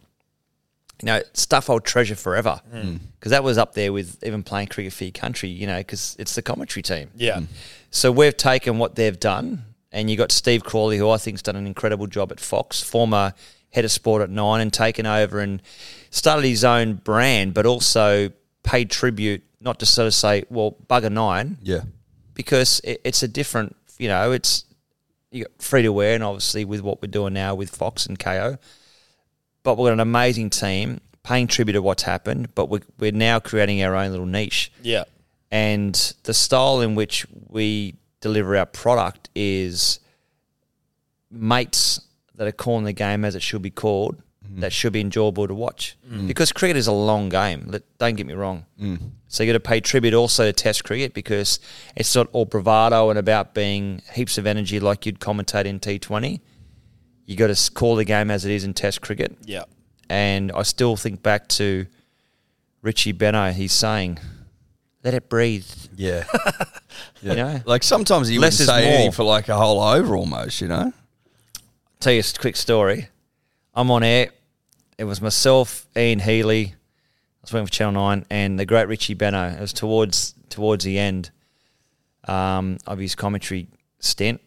You 1.01 1.05
know, 1.05 1.21
stuff 1.33 1.69
I'll 1.69 1.79
treasure 1.79 2.15
forever 2.15 2.59
mm. 2.73 2.83
Mm. 2.83 2.99
because 3.17 3.29
that 3.31 3.43
was 3.43 3.57
up 3.57 3.73
there 3.73 3.93
with 3.93 4.21
even 4.23 4.43
playing 4.43 4.67
cricket 4.67 4.93
for 4.93 5.05
your 5.05 5.11
country. 5.11 5.49
You 5.49 5.67
know, 5.67 5.77
because 5.77 6.15
it's 6.19 6.35
the 6.35 6.41
commentary 6.41 6.83
team. 6.83 7.09
Yeah. 7.15 7.37
Mm. 7.37 7.47
So 7.91 8.11
we've 8.11 8.35
taken 8.35 8.77
what 8.77 8.95
they've 8.95 9.19
done, 9.19 9.63
and 9.91 10.09
you 10.09 10.17
got 10.17 10.31
Steve 10.31 10.63
Crawley, 10.63 10.97
who 10.97 11.09
I 11.09 11.17
think's 11.17 11.41
done 11.41 11.55
an 11.55 11.65
incredible 11.65 12.07
job 12.07 12.31
at 12.31 12.39
Fox, 12.39 12.81
former 12.81 13.33
head 13.71 13.85
of 13.85 13.91
sport 13.91 14.21
at 14.21 14.29
Nine, 14.29 14.61
and 14.61 14.73
taken 14.73 15.05
over 15.05 15.39
and 15.39 15.61
started 16.09 16.47
his 16.47 16.63
own 16.63 16.95
brand, 16.95 17.53
but 17.53 17.65
also 17.65 18.31
paid 18.63 18.89
tribute, 18.89 19.43
not 19.61 19.79
to 19.79 19.85
sort 19.85 20.07
of 20.07 20.13
say, 20.13 20.43
well, 20.49 20.75
bugger 20.87 21.11
Nine, 21.11 21.57
Yeah. 21.61 21.81
because 22.33 22.81
it, 22.83 22.99
it's 23.03 23.23
a 23.23 23.27
different, 23.27 23.75
you 23.97 24.07
know, 24.07 24.31
it's 24.31 24.65
you 25.31 25.43
got 25.43 25.61
free 25.61 25.83
to 25.83 25.91
wear, 25.93 26.15
and 26.15 26.23
obviously 26.23 26.65
with 26.65 26.81
what 26.81 27.01
we're 27.01 27.07
doing 27.11 27.33
now 27.33 27.53
with 27.55 27.69
Fox 27.69 28.05
and 28.07 28.17
Kayo, 28.17 28.57
but 29.63 29.77
we've 29.77 29.87
got 29.87 29.93
an 29.93 29.99
amazing 29.99 30.49
team 30.49 31.01
paying 31.23 31.47
tribute 31.47 31.73
to 31.73 31.81
what's 31.81 32.03
happened, 32.03 32.53
but 32.55 32.69
we're, 32.69 32.81
we're 32.97 33.11
now 33.11 33.39
creating 33.39 33.83
our 33.83 33.95
own 33.95 34.11
little 34.11 34.25
niche. 34.25 34.71
Yeah. 34.81 35.03
and 35.51 35.93
the 36.23 36.33
style 36.33 36.81
in 36.81 36.95
which 36.95 37.25
we 37.47 37.95
deliver 38.21 38.55
our 38.57 38.65
product 38.65 39.29
is 39.35 39.99
mates 41.31 42.01
that 42.35 42.47
are 42.47 42.51
calling 42.51 42.85
the 42.85 42.93
game 42.93 43.23
as 43.23 43.35
it 43.35 43.41
should 43.41 43.61
be 43.61 43.69
called 43.69 44.21
mm. 44.49 44.61
that 44.61 44.73
should 44.73 44.93
be 44.93 45.01
enjoyable 45.01 45.47
to 45.47 45.53
watch. 45.53 45.97
Mm. 46.09 46.27
Because 46.27 46.51
cricket 46.51 46.77
is 46.77 46.87
a 46.87 46.91
long 46.91 47.29
game 47.29 47.71
don't 47.97 48.15
get 48.15 48.25
me 48.25 48.33
wrong. 48.33 48.65
Mm. 48.81 49.11
So 49.27 49.43
you 49.43 49.51
got 49.51 49.63
to 49.63 49.67
pay 49.67 49.79
tribute 49.79 50.13
also 50.13 50.45
to 50.45 50.53
test 50.53 50.83
cricket 50.83 51.13
because 51.13 51.59
it's 51.95 52.15
not 52.15 52.27
all 52.31 52.45
bravado 52.45 53.09
and 53.09 53.19
about 53.19 53.53
being 53.53 54.01
heaps 54.13 54.37
of 54.37 54.47
energy 54.47 54.79
like 54.79 55.05
you'd 55.05 55.19
commentate 55.19 55.65
in 55.65 55.79
T20 55.79 56.41
you 57.29 57.35
got 57.35 57.53
to 57.55 57.71
call 57.73 57.95
the 57.95 58.05
game 58.05 58.31
as 58.31 58.43
it 58.45 58.51
is 58.51 58.63
in 58.63 58.73
test 58.73 59.01
cricket 59.01 59.37
Yeah. 59.45 59.63
and 60.09 60.51
I 60.51 60.63
still 60.63 60.95
think 60.95 61.21
back 61.21 61.47
to 61.49 61.85
Richie 62.81 63.13
Benaud, 63.13 63.51
he's 63.53 63.73
saying, 63.73 64.19
"Let 65.03 65.13
it 65.13 65.29
breathe." 65.29 65.67
Yeah. 65.95 66.23
You 67.21 67.35
know, 67.35 67.61
Like 67.65 67.83
sometimes 67.83 68.27
he 68.29 68.37
Less 68.39 68.59
wouldn't 68.59 68.61
is 68.61 68.75
say 68.75 68.85
more. 68.85 68.93
anything 68.93 69.11
for 69.11 69.23
like 69.23 69.47
a 69.49 69.55
whole 69.57 69.81
over 69.81 70.15
almost, 70.15 70.59
you 70.61 70.67
know? 70.67 70.91
tell 71.99 72.13
you 72.13 72.21
a 72.21 72.39
quick 72.39 72.55
story. 72.57 73.07
I'm 73.73 73.91
on 73.91 74.03
air. 74.03 74.29
It 74.97 75.03
was 75.03 75.21
myself, 75.21 75.85
Ian 75.97 76.19
Healy. 76.19 76.65
I 76.67 76.73
was 77.41 77.53
working 77.53 77.67
for 77.67 77.71
Channel 77.73 77.93
Nine, 78.01 78.25
and 78.29 78.57
the 78.59 78.65
great 78.65 78.87
Richie 78.87 79.15
Benaud. 79.15 79.57
It 79.57 79.61
was 79.61 79.73
towards 79.73 80.33
towards 80.49 80.83
the 80.85 80.97
end 80.97 81.31
um, 82.27 82.77
of 82.87 82.99
his 82.99 83.15
commentary 83.15 83.67
stint, 83.99 84.39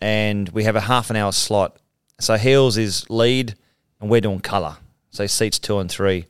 and 0.00 0.48
we 0.50 0.64
have 0.64 0.76
a 0.76 0.80
half 0.82 1.10
an 1.10 1.16
hour 1.16 1.32
slot. 1.32 1.76
So 2.22 2.36
Heels 2.36 2.78
is 2.78 3.04
lead, 3.10 3.56
and 4.00 4.08
we're 4.08 4.20
doing 4.20 4.38
colour. 4.38 4.76
So 5.10 5.26
seats 5.26 5.58
two 5.58 5.80
and 5.80 5.90
three. 5.90 6.26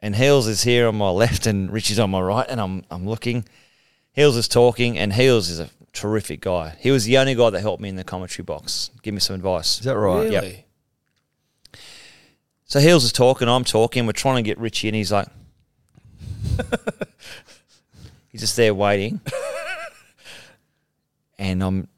And 0.00 0.16
Heels 0.16 0.46
is 0.46 0.62
here 0.62 0.88
on 0.88 0.96
my 0.96 1.10
left, 1.22 1.46
and 1.46 1.70
Richie's 1.70 1.98
on 1.98 2.08
my 2.10 2.22
right, 2.22 2.46
and 2.48 2.58
I'm 2.58 2.84
I'm 2.90 3.06
looking. 3.06 3.44
Heels 4.12 4.38
is 4.38 4.48
talking, 4.48 4.96
and 4.96 5.12
Heels 5.12 5.50
is 5.50 5.60
a 5.60 5.68
terrific 5.92 6.40
guy. 6.40 6.76
He 6.80 6.90
was 6.90 7.04
the 7.04 7.18
only 7.18 7.34
guy 7.34 7.50
that 7.50 7.60
helped 7.60 7.82
me 7.82 7.90
in 7.90 7.96
the 7.96 8.04
commentary 8.04 8.44
box, 8.44 8.90
give 9.02 9.12
me 9.12 9.20
some 9.20 9.36
advice. 9.36 9.80
Is 9.80 9.84
that 9.84 9.98
right? 9.98 10.30
Really? 10.30 10.64
So 12.64 12.80
Heels 12.80 13.04
is 13.04 13.12
talking, 13.12 13.50
I'm 13.50 13.64
talking, 13.64 14.06
we're 14.06 14.12
trying 14.12 14.36
to 14.36 14.42
get 14.42 14.56
Richie, 14.56 14.88
and 14.88 14.96
he's 14.96 15.12
like, 15.12 15.28
he's 18.28 18.40
just 18.40 18.56
there 18.56 18.72
waiting. 18.72 19.20
and 21.38 21.62
I'm 21.62 21.88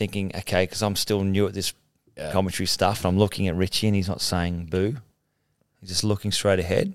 thinking, 0.00 0.32
okay, 0.34 0.62
because 0.62 0.82
I'm 0.82 0.96
still 0.96 1.22
new 1.24 1.46
at 1.46 1.52
this 1.52 1.74
commentary 2.32 2.66
stuff, 2.66 3.04
and 3.04 3.12
I'm 3.12 3.18
looking 3.18 3.48
at 3.48 3.54
Richie, 3.54 3.86
and 3.86 3.94
he's 3.94 4.08
not 4.08 4.22
saying 4.22 4.68
boo. 4.70 4.96
He's 5.78 5.90
just 5.90 6.04
looking 6.04 6.32
straight 6.32 6.58
ahead. 6.58 6.94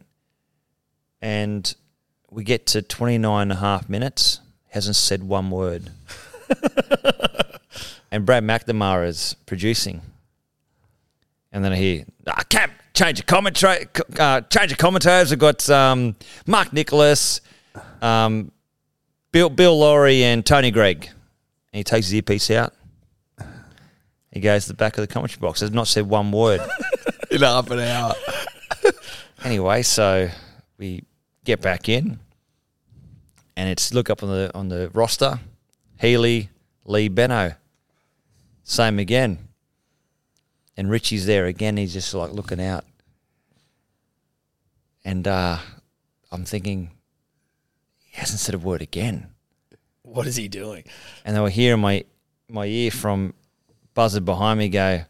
And 1.22 1.72
we 2.32 2.44
get 2.44 2.65
to 2.68 2.82
29 2.82 3.44
and 3.44 3.52
a 3.52 3.56
half 3.56 3.88
minutes, 3.88 4.40
hasn't 4.69 4.95
said 4.95 5.23
one 5.23 5.52
word. 5.52 5.91
and 8.11 8.26
Brad 8.26 8.44
McNamara 8.44 9.07
is 9.07 9.36
producing. 9.45 10.02
And 11.52 11.64
then 11.64 11.73
I 11.73 11.76
hear, 11.76 12.06
I 12.26 12.41
can't 12.44 12.72
change 12.95 13.19
the 13.19 13.23
commentary. 13.23 13.86
Uh, 14.18 14.41
change 14.41 14.72
the 14.72 14.77
commentators. 14.77 15.32
I've 15.32 15.38
got 15.38 15.69
um, 15.69 16.15
Mark 16.48 16.73
Nicholas, 16.73 17.41
um, 18.02 18.52
Bill 19.32 19.52
Bill 19.52 19.77
Lawry, 19.77 20.23
and 20.23 20.44
Tony 20.44 20.72
Greig. 20.72 21.06
And 21.06 21.77
he 21.77 21.84
takes 21.84 22.07
his 22.07 22.15
earpiece 22.15 22.49
out. 22.49 22.73
He 24.36 24.41
goes 24.41 24.64
to 24.64 24.68
the 24.68 24.76
back 24.76 24.98
of 24.98 25.02
the 25.02 25.07
commentary 25.07 25.40
box. 25.40 25.62
Has 25.62 25.72
not 25.72 25.88
said 25.88 26.10
one 26.10 26.30
word. 26.34 26.60
In 27.32 27.41
half 27.41 27.72
an 27.72 27.80
hour. 27.80 28.14
anyway, 29.45 29.82
so 29.82 30.30
we 30.78 31.06
get 31.45 31.62
back 31.62 31.88
in, 31.88 32.20
and 33.56 33.70
it's 33.70 33.94
look 33.94 34.10
up 34.10 34.22
on 34.22 34.30
the 34.30 34.52
on 34.53 34.68
the 34.68 34.90
roster. 34.94 35.40
Healy, 35.99 36.49
Lee, 36.84 37.10
Benaud. 37.10 37.56
Same 38.64 38.99
again. 38.99 39.48
And 40.76 40.90
Richie's 40.90 41.26
there 41.26 41.45
again. 41.45 41.78
He's 41.78 41.94
just 41.94 42.14
like 42.14 42.32
looking 42.32 42.62
out. 42.62 42.84
And 45.06 45.28
uh, 45.28 45.60
I'm 46.32 46.44
thinking, 46.44 46.91
he 47.99 48.20
hasn't 48.20 48.40
said 48.40 48.56
a 48.56 48.60
word 48.60 48.82
again. 48.82 49.28
What 50.02 50.28
is 50.28 50.36
he 50.36 50.49
doing? 50.49 50.84
And 51.24 51.36
they 51.36 51.40
were 51.40 51.49
hearing 51.49 51.80
my 51.80 52.03
my 52.49 52.66
ear 52.66 52.91
from 52.91 53.34
buzzer 53.95 54.22
behind 54.22 54.59
me 54.59 54.69
go, 54.69 55.03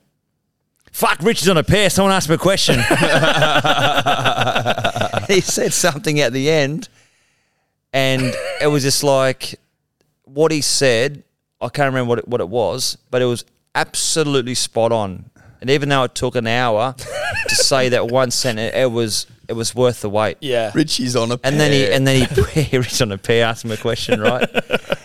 Fuck, 0.93 1.19
Richie's 1.23 1.49
on 1.49 1.57
a 1.57 1.63
pair. 1.63 1.89
Someone 1.89 2.13
asked 2.13 2.29
me 2.29 2.35
a 2.35 2.37
question. 2.37 2.75
he 5.27 5.41
said 5.41 5.73
something 5.73 6.21
at 6.21 6.31
the 6.31 6.49
end, 6.49 6.87
and 7.91 8.33
it 8.61 8.67
was 8.67 8.83
just 8.83 9.03
like 9.03 9.59
what 10.23 10.53
he 10.53 10.61
said. 10.61 11.25
I 11.59 11.67
can't 11.67 11.87
remember 11.87 12.07
what 12.07 12.19
it, 12.19 12.27
what 12.29 12.39
it 12.39 12.47
was, 12.47 12.97
but 13.11 13.21
it 13.21 13.25
was 13.25 13.43
absolutely 13.73 14.55
spot 14.55 14.93
on. 14.93 15.29
And 15.59 15.69
even 15.69 15.89
though 15.89 16.03
it 16.03 16.15
took 16.15 16.35
an 16.35 16.47
hour 16.47 16.93
to 16.93 17.55
say 17.55 17.89
that 17.89 18.07
one 18.07 18.31
sentence, 18.31 18.71
it 18.73 18.89
was 18.89 19.27
it 19.49 19.53
was 19.53 19.75
worth 19.75 19.99
the 19.99 20.09
wait. 20.09 20.37
Yeah. 20.39 20.71
Richie's 20.73 21.17
on 21.17 21.31
a 21.31 21.39
And 21.43 21.59
then 21.59 21.73
he 21.73 21.91
and 21.91 22.07
then 22.07 22.25
he 22.25 22.43
he 22.61 22.77
reached 22.77 23.01
on 23.01 23.11
a 23.11 23.17
pair, 23.17 23.45
asked 23.45 23.65
him 23.65 23.71
a 23.71 23.77
question, 23.77 24.21
right? 24.21 24.49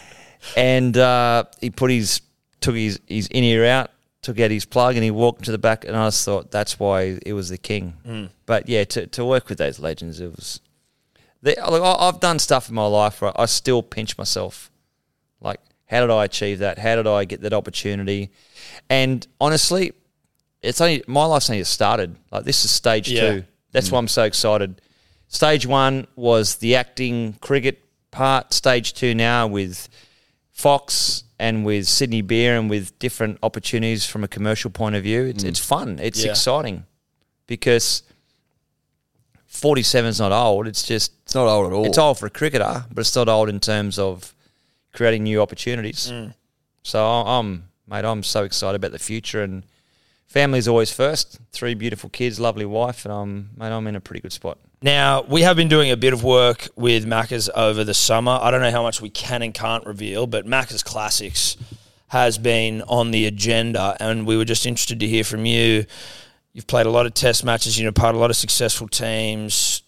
and 0.57 0.97
uh, 0.97 1.45
he 1.61 1.71
put 1.71 1.91
his 1.91 2.21
took 2.61 2.77
his 2.77 3.01
his 3.07 3.27
in 3.29 3.45
ear 3.45 3.65
out, 3.67 3.91
took 4.23 4.39
out 4.41 4.51
his 4.51 4.65
plug, 4.65 4.95
and 4.97 5.05
he 5.05 5.11
walked 5.11 5.45
to 5.45 5.53
the 5.53 5.59
back. 5.59 5.85
And 5.85 5.97
I 5.97 6.07
just 6.09 6.25
thought 6.25 6.51
that's 6.51 6.79
why 6.79 7.19
it 7.25 7.33
was 7.33 7.49
the 7.49 7.59
king. 7.59 7.95
Mm. 8.07 8.31
But 8.47 8.69
yeah, 8.69 8.85
to 8.85 9.07
to 9.07 9.25
work 9.25 9.49
with 9.49 9.59
those 9.59 9.79
legends, 9.79 10.21
it 10.21 10.31
was. 10.31 10.61
They, 11.43 11.55
like, 11.55 11.81
I- 11.83 12.09
I've 12.09 12.21
done 12.21 12.39
stuff 12.39 12.69
in 12.69 12.75
my 12.75 12.87
life 12.87 13.23
where 13.23 13.33
I 13.41 13.47
still 13.47 13.83
pinch 13.83 14.19
myself. 14.19 14.71
Like, 15.41 15.61
how 15.87 16.03
did 16.03 16.11
I 16.11 16.25
achieve 16.25 16.59
that? 16.59 16.79
How 16.79 16.97
did 16.97 17.07
I 17.07 17.25
get 17.25 17.41
that 17.41 17.55
opportunity? 17.55 18.31
And 18.91 19.27
honestly, 19.41 19.93
it's 20.63 20.81
only 20.81 21.03
my 21.07 21.25
life's 21.25 21.49
only 21.51 21.63
just 21.63 21.73
started. 21.73 22.17
Like 22.31 22.45
this 22.45 22.65
is 22.65 22.71
stage 22.71 23.11
Yeah. 23.11 23.21
two. 23.21 23.45
That's 23.73 23.89
mm. 23.89 23.93
why 23.93 23.99
I'm 23.99 24.09
so 24.09 24.25
excited. 24.25 24.81
Stage 25.29 25.67
one 25.67 26.07
was 26.17 26.57
the 26.57 26.77
acting 26.77 27.35
cricket 27.41 27.81
part. 28.11 28.53
Stage 28.53 28.95
two 28.95 29.15
now 29.15 29.47
with 29.47 29.89
Fox 30.61 31.25
and 31.39 31.65
with 31.65 31.89
Sydney 31.89 32.21
Beer 32.21 32.59
and 32.59 32.69
with 32.69 32.99
different 32.99 33.39
opportunities 33.43 34.05
from 34.05 34.23
a 34.25 34.29
commercial 34.29 34.71
point 34.71 34.95
of 34.95 35.03
view. 35.03 35.25
It's 35.25 35.43
mm. 35.43 35.49
it's 35.49 35.59
fun. 35.59 35.99
It's 36.01 36.23
Yeah. 36.23 36.33
exciting 36.33 36.85
because 37.47 38.03
47 39.47 40.09
is 40.11 40.21
not 40.21 40.33
old. 40.33 40.67
It's 40.67 40.83
just 40.83 41.13
it's 41.23 41.35
not 41.35 41.49
old 41.49 41.67
at 41.67 41.73
all. 41.73 41.87
it's 41.87 41.99
old 41.99 42.19
for 42.19 42.27
a 42.27 42.31
cricketer, 42.31 42.85
but 42.93 43.01
it's 43.01 43.17
not 43.17 43.29
old 43.29 43.49
in 43.49 43.59
terms 43.59 43.99
of 43.99 44.35
creating 44.93 45.25
new 45.25 45.41
opportunities. 45.41 46.11
Mm. 46.13 46.35
So 46.83 47.05
I'm, 47.05 47.69
mate, 47.89 48.05
I'm 48.05 48.23
so 48.23 48.45
excited 48.45 48.77
about 48.77 48.93
the 48.93 48.99
future 48.99 49.43
and 49.43 49.65
family's 50.31 50.69
always 50.69 50.93
first. 50.93 51.39
Three 51.53 51.75
beautiful 51.75 52.09
kids, 52.09 52.41
lovely 52.41 52.65
wife, 52.65 53.05
and 53.05 53.13
I'm, 53.13 53.51
mate, 53.57 53.73
I'm 53.73 53.87
in 53.89 53.97
a 53.97 54.01
pretty 54.01 54.21
good 54.21 54.33
spot. 54.33 54.59
Now, 54.81 55.23
we 55.23 55.43
have 55.43 55.57
been 55.57 55.69
doing 55.69 55.91
a 55.91 55.97
bit 55.97 56.15
of 56.15 56.25
work 56.25 56.69
with 56.77 57.05
Macca's 57.05 57.51
over 57.55 57.85
the 57.85 57.93
summer. 57.93 58.39
I 58.41 58.51
don't 58.51 58.63
know 58.63 58.71
how 58.71 58.83
much 58.83 59.03
we 59.03 59.11
can 59.11 59.43
and 59.43 59.53
can't 59.53 59.85
reveal, 59.85 60.27
but 60.27 60.47
Macca's 60.47 60.83
Classics 60.83 61.57
has 62.09 62.39
been 62.39 62.83
on 62.83 63.11
the 63.11 63.27
agenda, 63.27 63.97
and 64.01 64.27
we 64.27 64.37
were 64.37 64.45
just 64.45 64.65
interested 64.65 65.01
to 65.01 65.07
hear 65.07 65.25
from 65.25 65.45
you. 65.45 65.85
You've 66.53 66.67
played 66.67 66.87
a 66.87 66.91
lot 66.91 67.07
of 67.07 67.15
test 67.15 67.45
matches, 67.45 67.79
you're 67.79 67.93
part 67.93 68.15
of 68.15 68.19
a 68.19 68.21
lot 68.21 68.31
of 68.31 68.37
successful 68.37 68.89
teams. 68.89 69.83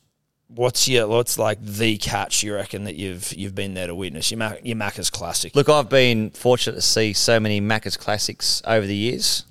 What's 0.48 0.86
your 0.86 1.08
what's 1.08 1.38
like 1.38 1.64
the 1.64 1.96
catch 1.96 2.42
you 2.42 2.54
reckon 2.54 2.84
that 2.84 2.94
you've 2.96 3.32
you've 3.32 3.54
been 3.54 3.72
there 3.72 3.86
to 3.86 3.94
witness? 3.94 4.30
Your, 4.30 4.38
Mac, 4.38 4.60
your 4.62 4.76
Macca's 4.76 5.08
Classic. 5.08 5.56
Look, 5.56 5.70
I've 5.70 5.88
been 5.88 6.28
fortunate 6.30 6.74
to 6.74 6.82
see 6.82 7.14
so 7.14 7.40
many 7.40 7.58
Macca's 7.60 7.96
classics 7.96 8.60
over 8.66 8.86
the 8.86 8.94
years. 8.94 9.46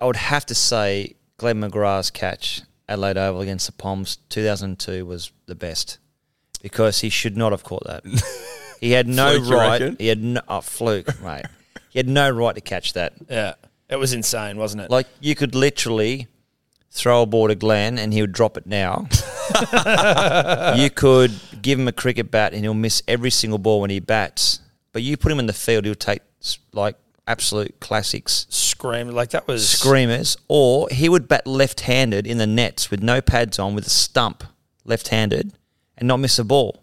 I 0.00 0.06
would 0.06 0.16
have 0.16 0.46
to 0.46 0.54
say 0.54 1.16
Glenn 1.36 1.60
McGrath's 1.60 2.10
catch 2.10 2.62
at 2.88 2.94
Adelaide 2.94 3.16
Oval 3.16 3.40
against 3.40 3.66
the 3.66 3.72
Poms 3.72 4.18
2002 4.28 5.04
was 5.06 5.32
the 5.46 5.54
best 5.54 5.98
because 6.62 7.00
he 7.00 7.08
should 7.08 7.36
not 7.36 7.52
have 7.52 7.64
caught 7.64 7.84
that. 7.84 8.04
He 8.80 8.90
had 8.92 9.08
no 9.08 9.38
Fluke, 9.38 9.48
you 9.48 9.56
right. 9.56 9.80
reckon? 9.80 9.96
He 9.98 10.08
had 10.08 10.22
no 10.22 10.40
oh, 10.48 10.60
fluke, 10.60 11.22
mate. 11.22 11.46
He 11.90 11.98
had 11.98 12.08
no 12.08 12.28
right 12.30 12.54
to 12.54 12.60
catch 12.60 12.92
that. 12.92 13.14
yeah, 13.28 13.54
it 13.88 13.96
was 13.96 14.12
insane, 14.12 14.58
wasn't 14.58 14.82
it? 14.82 14.90
Like 14.90 15.06
you 15.20 15.34
could 15.34 15.54
literally 15.54 16.28
throw 16.90 17.22
a 17.22 17.26
ball 17.26 17.48
to 17.48 17.54
Glenn 17.54 17.98
and 17.98 18.12
he 18.12 18.20
would 18.20 18.32
drop 18.32 18.56
it 18.56 18.66
now. 18.66 19.06
you 20.76 20.90
could 20.90 21.32
give 21.62 21.78
him 21.78 21.88
a 21.88 21.92
cricket 21.92 22.30
bat 22.30 22.52
and 22.52 22.62
he'll 22.64 22.74
miss 22.74 23.02
every 23.06 23.30
single 23.30 23.58
ball 23.58 23.80
when 23.80 23.90
he 23.90 24.00
bats. 24.00 24.60
But 24.92 25.02
you 25.02 25.16
put 25.16 25.30
him 25.30 25.38
in 25.38 25.46
the 25.46 25.52
field, 25.52 25.84
he'll 25.84 25.94
take 25.94 26.22
s- 26.40 26.58
like 26.72 26.96
absolute 27.26 27.80
classics, 27.80 28.46
Scream 28.48 29.08
like 29.08 29.30
that 29.30 29.48
was 29.48 29.68
screamers, 29.68 30.36
or 30.48 30.88
he 30.90 31.08
would 31.08 31.28
bat 31.28 31.46
left-handed 31.46 32.26
in 32.26 32.38
the 32.38 32.46
nets 32.46 32.90
with 32.90 33.02
no 33.02 33.20
pads 33.20 33.58
on, 33.58 33.74
with 33.74 33.86
a 33.86 33.90
stump, 33.90 34.44
left-handed, 34.84 35.52
and 35.96 36.06
not 36.06 36.18
miss 36.18 36.38
a 36.38 36.44
ball. 36.44 36.82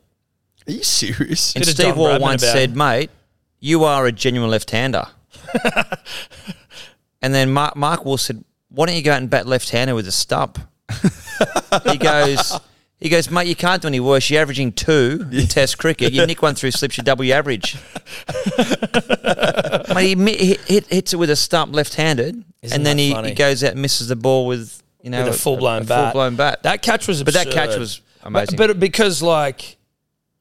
Are 0.67 0.71
you 0.71 0.83
serious? 0.83 1.55
And 1.55 1.63
Bit 1.63 1.71
Steve 1.71 1.87
Don 1.89 1.97
Waugh 1.97 2.19
once 2.19 2.41
said, 2.41 2.75
"Mate, 2.75 3.11
you 3.59 3.83
are 3.83 4.05
a 4.05 4.11
genuine 4.11 4.49
left-hander." 4.49 5.05
and 7.21 7.33
then 7.33 7.51
Mark, 7.51 7.75
Mark 7.75 8.05
Waugh 8.05 8.17
said, 8.17 8.43
"Why 8.69 8.87
don't 8.87 8.95
you 8.95 9.03
go 9.03 9.11
out 9.11 9.21
and 9.21 9.29
bat 9.29 9.45
left-handed 9.45 9.93
with 9.93 10.07
a 10.07 10.11
stump?" 10.11 10.59
he 11.91 11.97
goes, 11.97 12.59
"He 13.03 13.09
goes, 13.09 13.29
mate, 13.29 13.47
you 13.47 13.55
can't 13.55 13.81
do 13.81 13.87
any 13.87 13.99
worse. 13.99 14.29
You're 14.29 14.41
averaging 14.41 14.71
two 14.71 15.27
in 15.31 15.47
Test 15.47 15.77
cricket. 15.77 16.13
You 16.13 16.25
nick 16.25 16.41
one 16.41 16.55
through, 16.55 16.71
slips 16.71 16.97
your 16.97 17.03
W 17.03 17.31
average." 17.33 17.77
mate, 19.93 20.07
he, 20.07 20.15
mi- 20.15 20.37
he 20.37 20.57
hits 20.67 21.13
it 21.13 21.17
with 21.17 21.29
a 21.29 21.35
stump 21.35 21.73
left-handed, 21.75 22.43
Isn't 22.61 22.75
and 22.75 22.85
then 22.85 22.97
he, 22.97 23.11
funny? 23.11 23.29
he 23.29 23.35
goes 23.35 23.63
out 23.63 23.73
and 23.73 23.81
misses 23.81 24.07
the 24.07 24.15
ball 24.15 24.45
with 24.47 24.81
you 25.01 25.09
know 25.09 25.25
with 25.25 25.35
a 25.35 25.37
full 25.37 25.57
blown 25.57 25.85
bat. 25.85 26.13
full 26.13 26.19
blown 26.19 26.35
bat. 26.35 26.63
That 26.63 26.81
catch 26.81 27.07
was 27.07 27.23
but 27.23 27.35
absurd. 27.35 27.47
that 27.51 27.53
catch 27.53 27.77
was 27.77 28.01
amazing. 28.23 28.57
But, 28.57 28.67
but 28.67 28.79
because 28.79 29.21
like, 29.21 29.77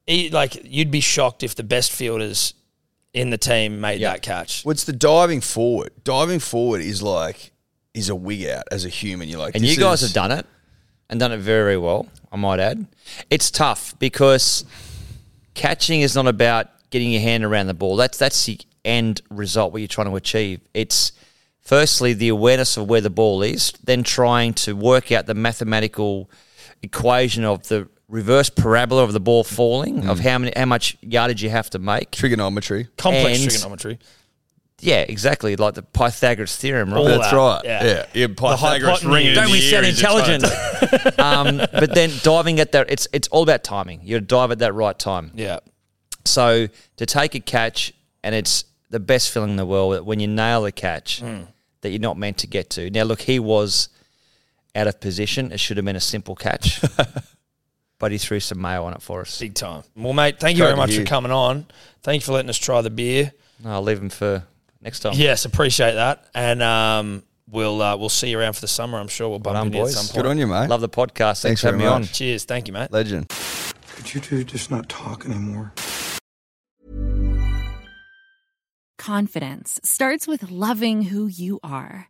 he, 0.07 0.29
like 0.29 0.57
you'd 0.63 0.91
be 0.91 1.01
shocked 1.01 1.43
if 1.43 1.55
the 1.55 1.63
best 1.63 1.91
fielders 1.91 2.53
in 3.13 3.29
the 3.29 3.37
team 3.37 3.79
made 3.81 3.99
Yeah. 4.01 4.11
that 4.13 4.21
catch. 4.21 4.63
What's 4.63 4.85
the 4.85 4.93
diving 4.93 5.41
forward? 5.41 5.91
Diving 6.03 6.39
forward 6.39 6.81
is 6.81 7.01
like 7.03 7.51
is 7.93 8.09
a 8.09 8.15
wig 8.15 8.45
out 8.47 8.63
as 8.71 8.85
a 8.85 8.89
human. 8.89 9.29
You're 9.29 9.39
like, 9.39 9.53
and 9.55 9.63
this 9.63 9.75
you 9.75 9.81
guys 9.83 10.01
is- 10.01 10.09
have 10.09 10.15
done 10.15 10.31
it. 10.31 10.45
and 11.09 11.19
done 11.19 11.31
it 11.31 11.37
very, 11.37 11.63
very 11.63 11.77
well, 11.77 12.07
I 12.33 12.37
might 12.37 12.59
add. 12.59 12.87
It's 13.29 13.51
tough 13.51 13.97
because 13.99 14.65
catching 15.53 16.01
is 16.01 16.15
not 16.15 16.27
about 16.27 16.67
getting 16.89 17.11
your 17.11 17.21
hand 17.21 17.43
around 17.45 17.67
the 17.67 17.75
ball. 17.75 17.95
That's 17.95 18.17
that's 18.17 18.45
the 18.45 18.59
end 18.83 19.21
result 19.29 19.71
what 19.71 19.79
you're 19.79 19.87
trying 19.87 20.09
to 20.09 20.15
achieve. 20.15 20.59
It's 20.73 21.11
firstly 21.61 22.13
the 22.13 22.29
awareness 22.29 22.75
of 22.75 22.89
where 22.89 23.01
the 23.01 23.11
ball 23.11 23.43
is, 23.43 23.71
then 23.83 24.03
trying 24.03 24.53
to 24.53 24.75
work 24.75 25.11
out 25.11 25.27
the 25.27 25.35
mathematical 25.35 26.29
equation 26.81 27.45
of 27.45 27.67
the 27.67 27.87
reverse 28.09 28.49
parabola 28.49 29.03
of 29.03 29.13
the 29.13 29.19
ball 29.19 29.43
falling, 29.43 30.07
of 30.07 30.19
mm. 30.19 30.23
how 30.23 30.37
many 30.39 30.51
how 30.55 30.65
much 30.65 30.97
yardage 31.01 31.43
you 31.43 31.51
have 31.51 31.69
to 31.69 31.79
make. 31.79 32.11
Trigonometry. 32.11 32.87
Complex 32.97 33.41
And- 33.41 33.51
trigonometry. 33.51 33.99
Yeah, 34.83 35.05
exactly, 35.07 35.55
like 35.55 35.75
the 35.75 35.81
Pythagoras 35.83 36.55
theorem, 36.57 36.93
right? 36.93 36.99
All 36.99 37.05
That's 37.05 37.31
that, 37.31 37.35
right. 37.37 37.61
yeah. 37.63 37.83
Yeah. 37.83 38.05
yeah. 38.13 38.27
Pythagoras 38.27 38.59
hypotenuse. 39.01 39.05
ring 39.05 39.25
it 39.25 39.29
in 39.29 39.35
Don't 39.35 39.45
the 39.45 39.51
we 39.51 39.61
sound 39.61 39.85
ear 39.85 39.91
as 39.91 40.01
you're 40.01 40.11
intelligent? 40.11 41.19
um, 41.19 41.57
but 41.71 41.93
then 41.95 42.11
diving 42.23 42.59
at 42.59 42.71
that, 42.73 42.89
it's 42.91 43.07
it's 43.13 43.27
all 43.29 43.43
about 43.43 43.63
timing. 43.63 44.01
You 44.03 44.19
dive 44.19 44.51
at 44.51 44.59
that 44.59 44.73
right 44.73 44.97
time. 44.97 45.31
Yeah. 45.35 45.59
So 46.25 46.67
to 46.97 47.05
take 47.05 47.33
a 47.35 47.39
catch, 47.39 47.93
and 48.23 48.35
it's 48.35 48.65
the 48.89 48.99
best 48.99 49.31
feeling 49.31 49.51
in 49.51 49.55
the 49.55 49.65
world 49.65 49.93
that 49.93 50.05
when 50.05 50.19
you 50.19 50.27
nail 50.27 50.65
a 50.65 50.71
catch 50.71 51.19
Hmm. 51.21 51.43
that 51.81 51.89
you're 51.89 51.99
not 51.99 52.17
meant 52.17 52.37
to 52.39 52.47
get 52.47 52.69
to. 52.71 52.89
Now, 52.89 53.03
look, 53.03 53.21
he 53.21 53.39
was 53.39 53.89
out 54.75 54.87
of 54.87 54.99
position. 54.99 55.51
It 55.51 55.59
should 55.59 55.77
have 55.77 55.85
been 55.85 55.95
a 55.95 55.99
simple 56.01 56.35
catch, 56.35 56.81
but 57.99 58.11
he 58.11 58.17
threw 58.17 58.39
some 58.39 58.59
mayo 58.61 58.83
on 58.83 58.93
it 58.93 59.01
for 59.01 59.21
us. 59.21 59.39
Big 59.39 59.55
time. 59.55 59.83
Well, 59.95 60.13
mate, 60.13 60.39
thank 60.39 60.57
you 60.57 60.63
Great 60.63 60.67
very 60.69 60.75
to 60.75 60.77
much 60.81 60.89
for 60.91 60.95
hear. 60.97 61.05
coming 61.05 61.31
on. 61.31 61.65
Thank 62.01 62.21
you 62.21 62.25
for 62.25 62.33
letting 62.33 62.49
us 62.49 62.57
try 62.57 62.81
the 62.81 62.89
beer. 62.89 63.31
I'll 63.65 63.81
leave 63.81 63.99
him 63.99 64.09
for 64.09 64.43
next 64.83 64.99
time. 64.99 65.13
Yes, 65.15 65.45
appreciate 65.45 65.93
that. 65.93 66.27
And 66.35 66.61
um, 66.61 67.23
we'll 67.49 67.81
uh, 67.81 67.97
we'll 67.97 68.09
see 68.09 68.29
you 68.29 68.39
around 68.39 68.53
for 68.53 68.61
the 68.61 68.67
summer. 68.67 68.99
I'm 68.99 69.07
sure 69.07 69.29
we'll 69.29 69.39
bump 69.39 69.55
Well 69.55 69.63
done, 69.63 69.67
into 69.67 69.77
you 69.79 69.85
at 69.85 69.91
some 69.91 70.05
point. 70.07 70.23
Good 70.23 70.29
on 70.29 70.37
you, 70.37 70.47
mate. 70.47 70.67
Love 70.67 70.81
the 70.81 70.89
podcast. 70.89 71.41
Thanks, 71.41 71.41
Thanks 71.41 71.61
for 71.61 71.67
having 71.67 71.79
me 71.79 71.85
very 71.85 71.95
on. 71.95 72.03
Cheers. 72.03 72.45
Thank 72.45 72.67
you, 72.67 72.73
mate. 72.73 72.91
Legend. 72.91 73.29
Could 73.95 74.13
you 74.13 74.21
two 74.21 74.43
just 74.43 74.69
not 74.69 74.89
talk 74.89 75.25
anymore? 75.25 75.73
Confidence 78.97 79.79
starts 79.83 80.27
with 80.27 80.49
loving 80.49 81.03
who 81.03 81.27
you 81.27 81.59
are. 81.63 82.09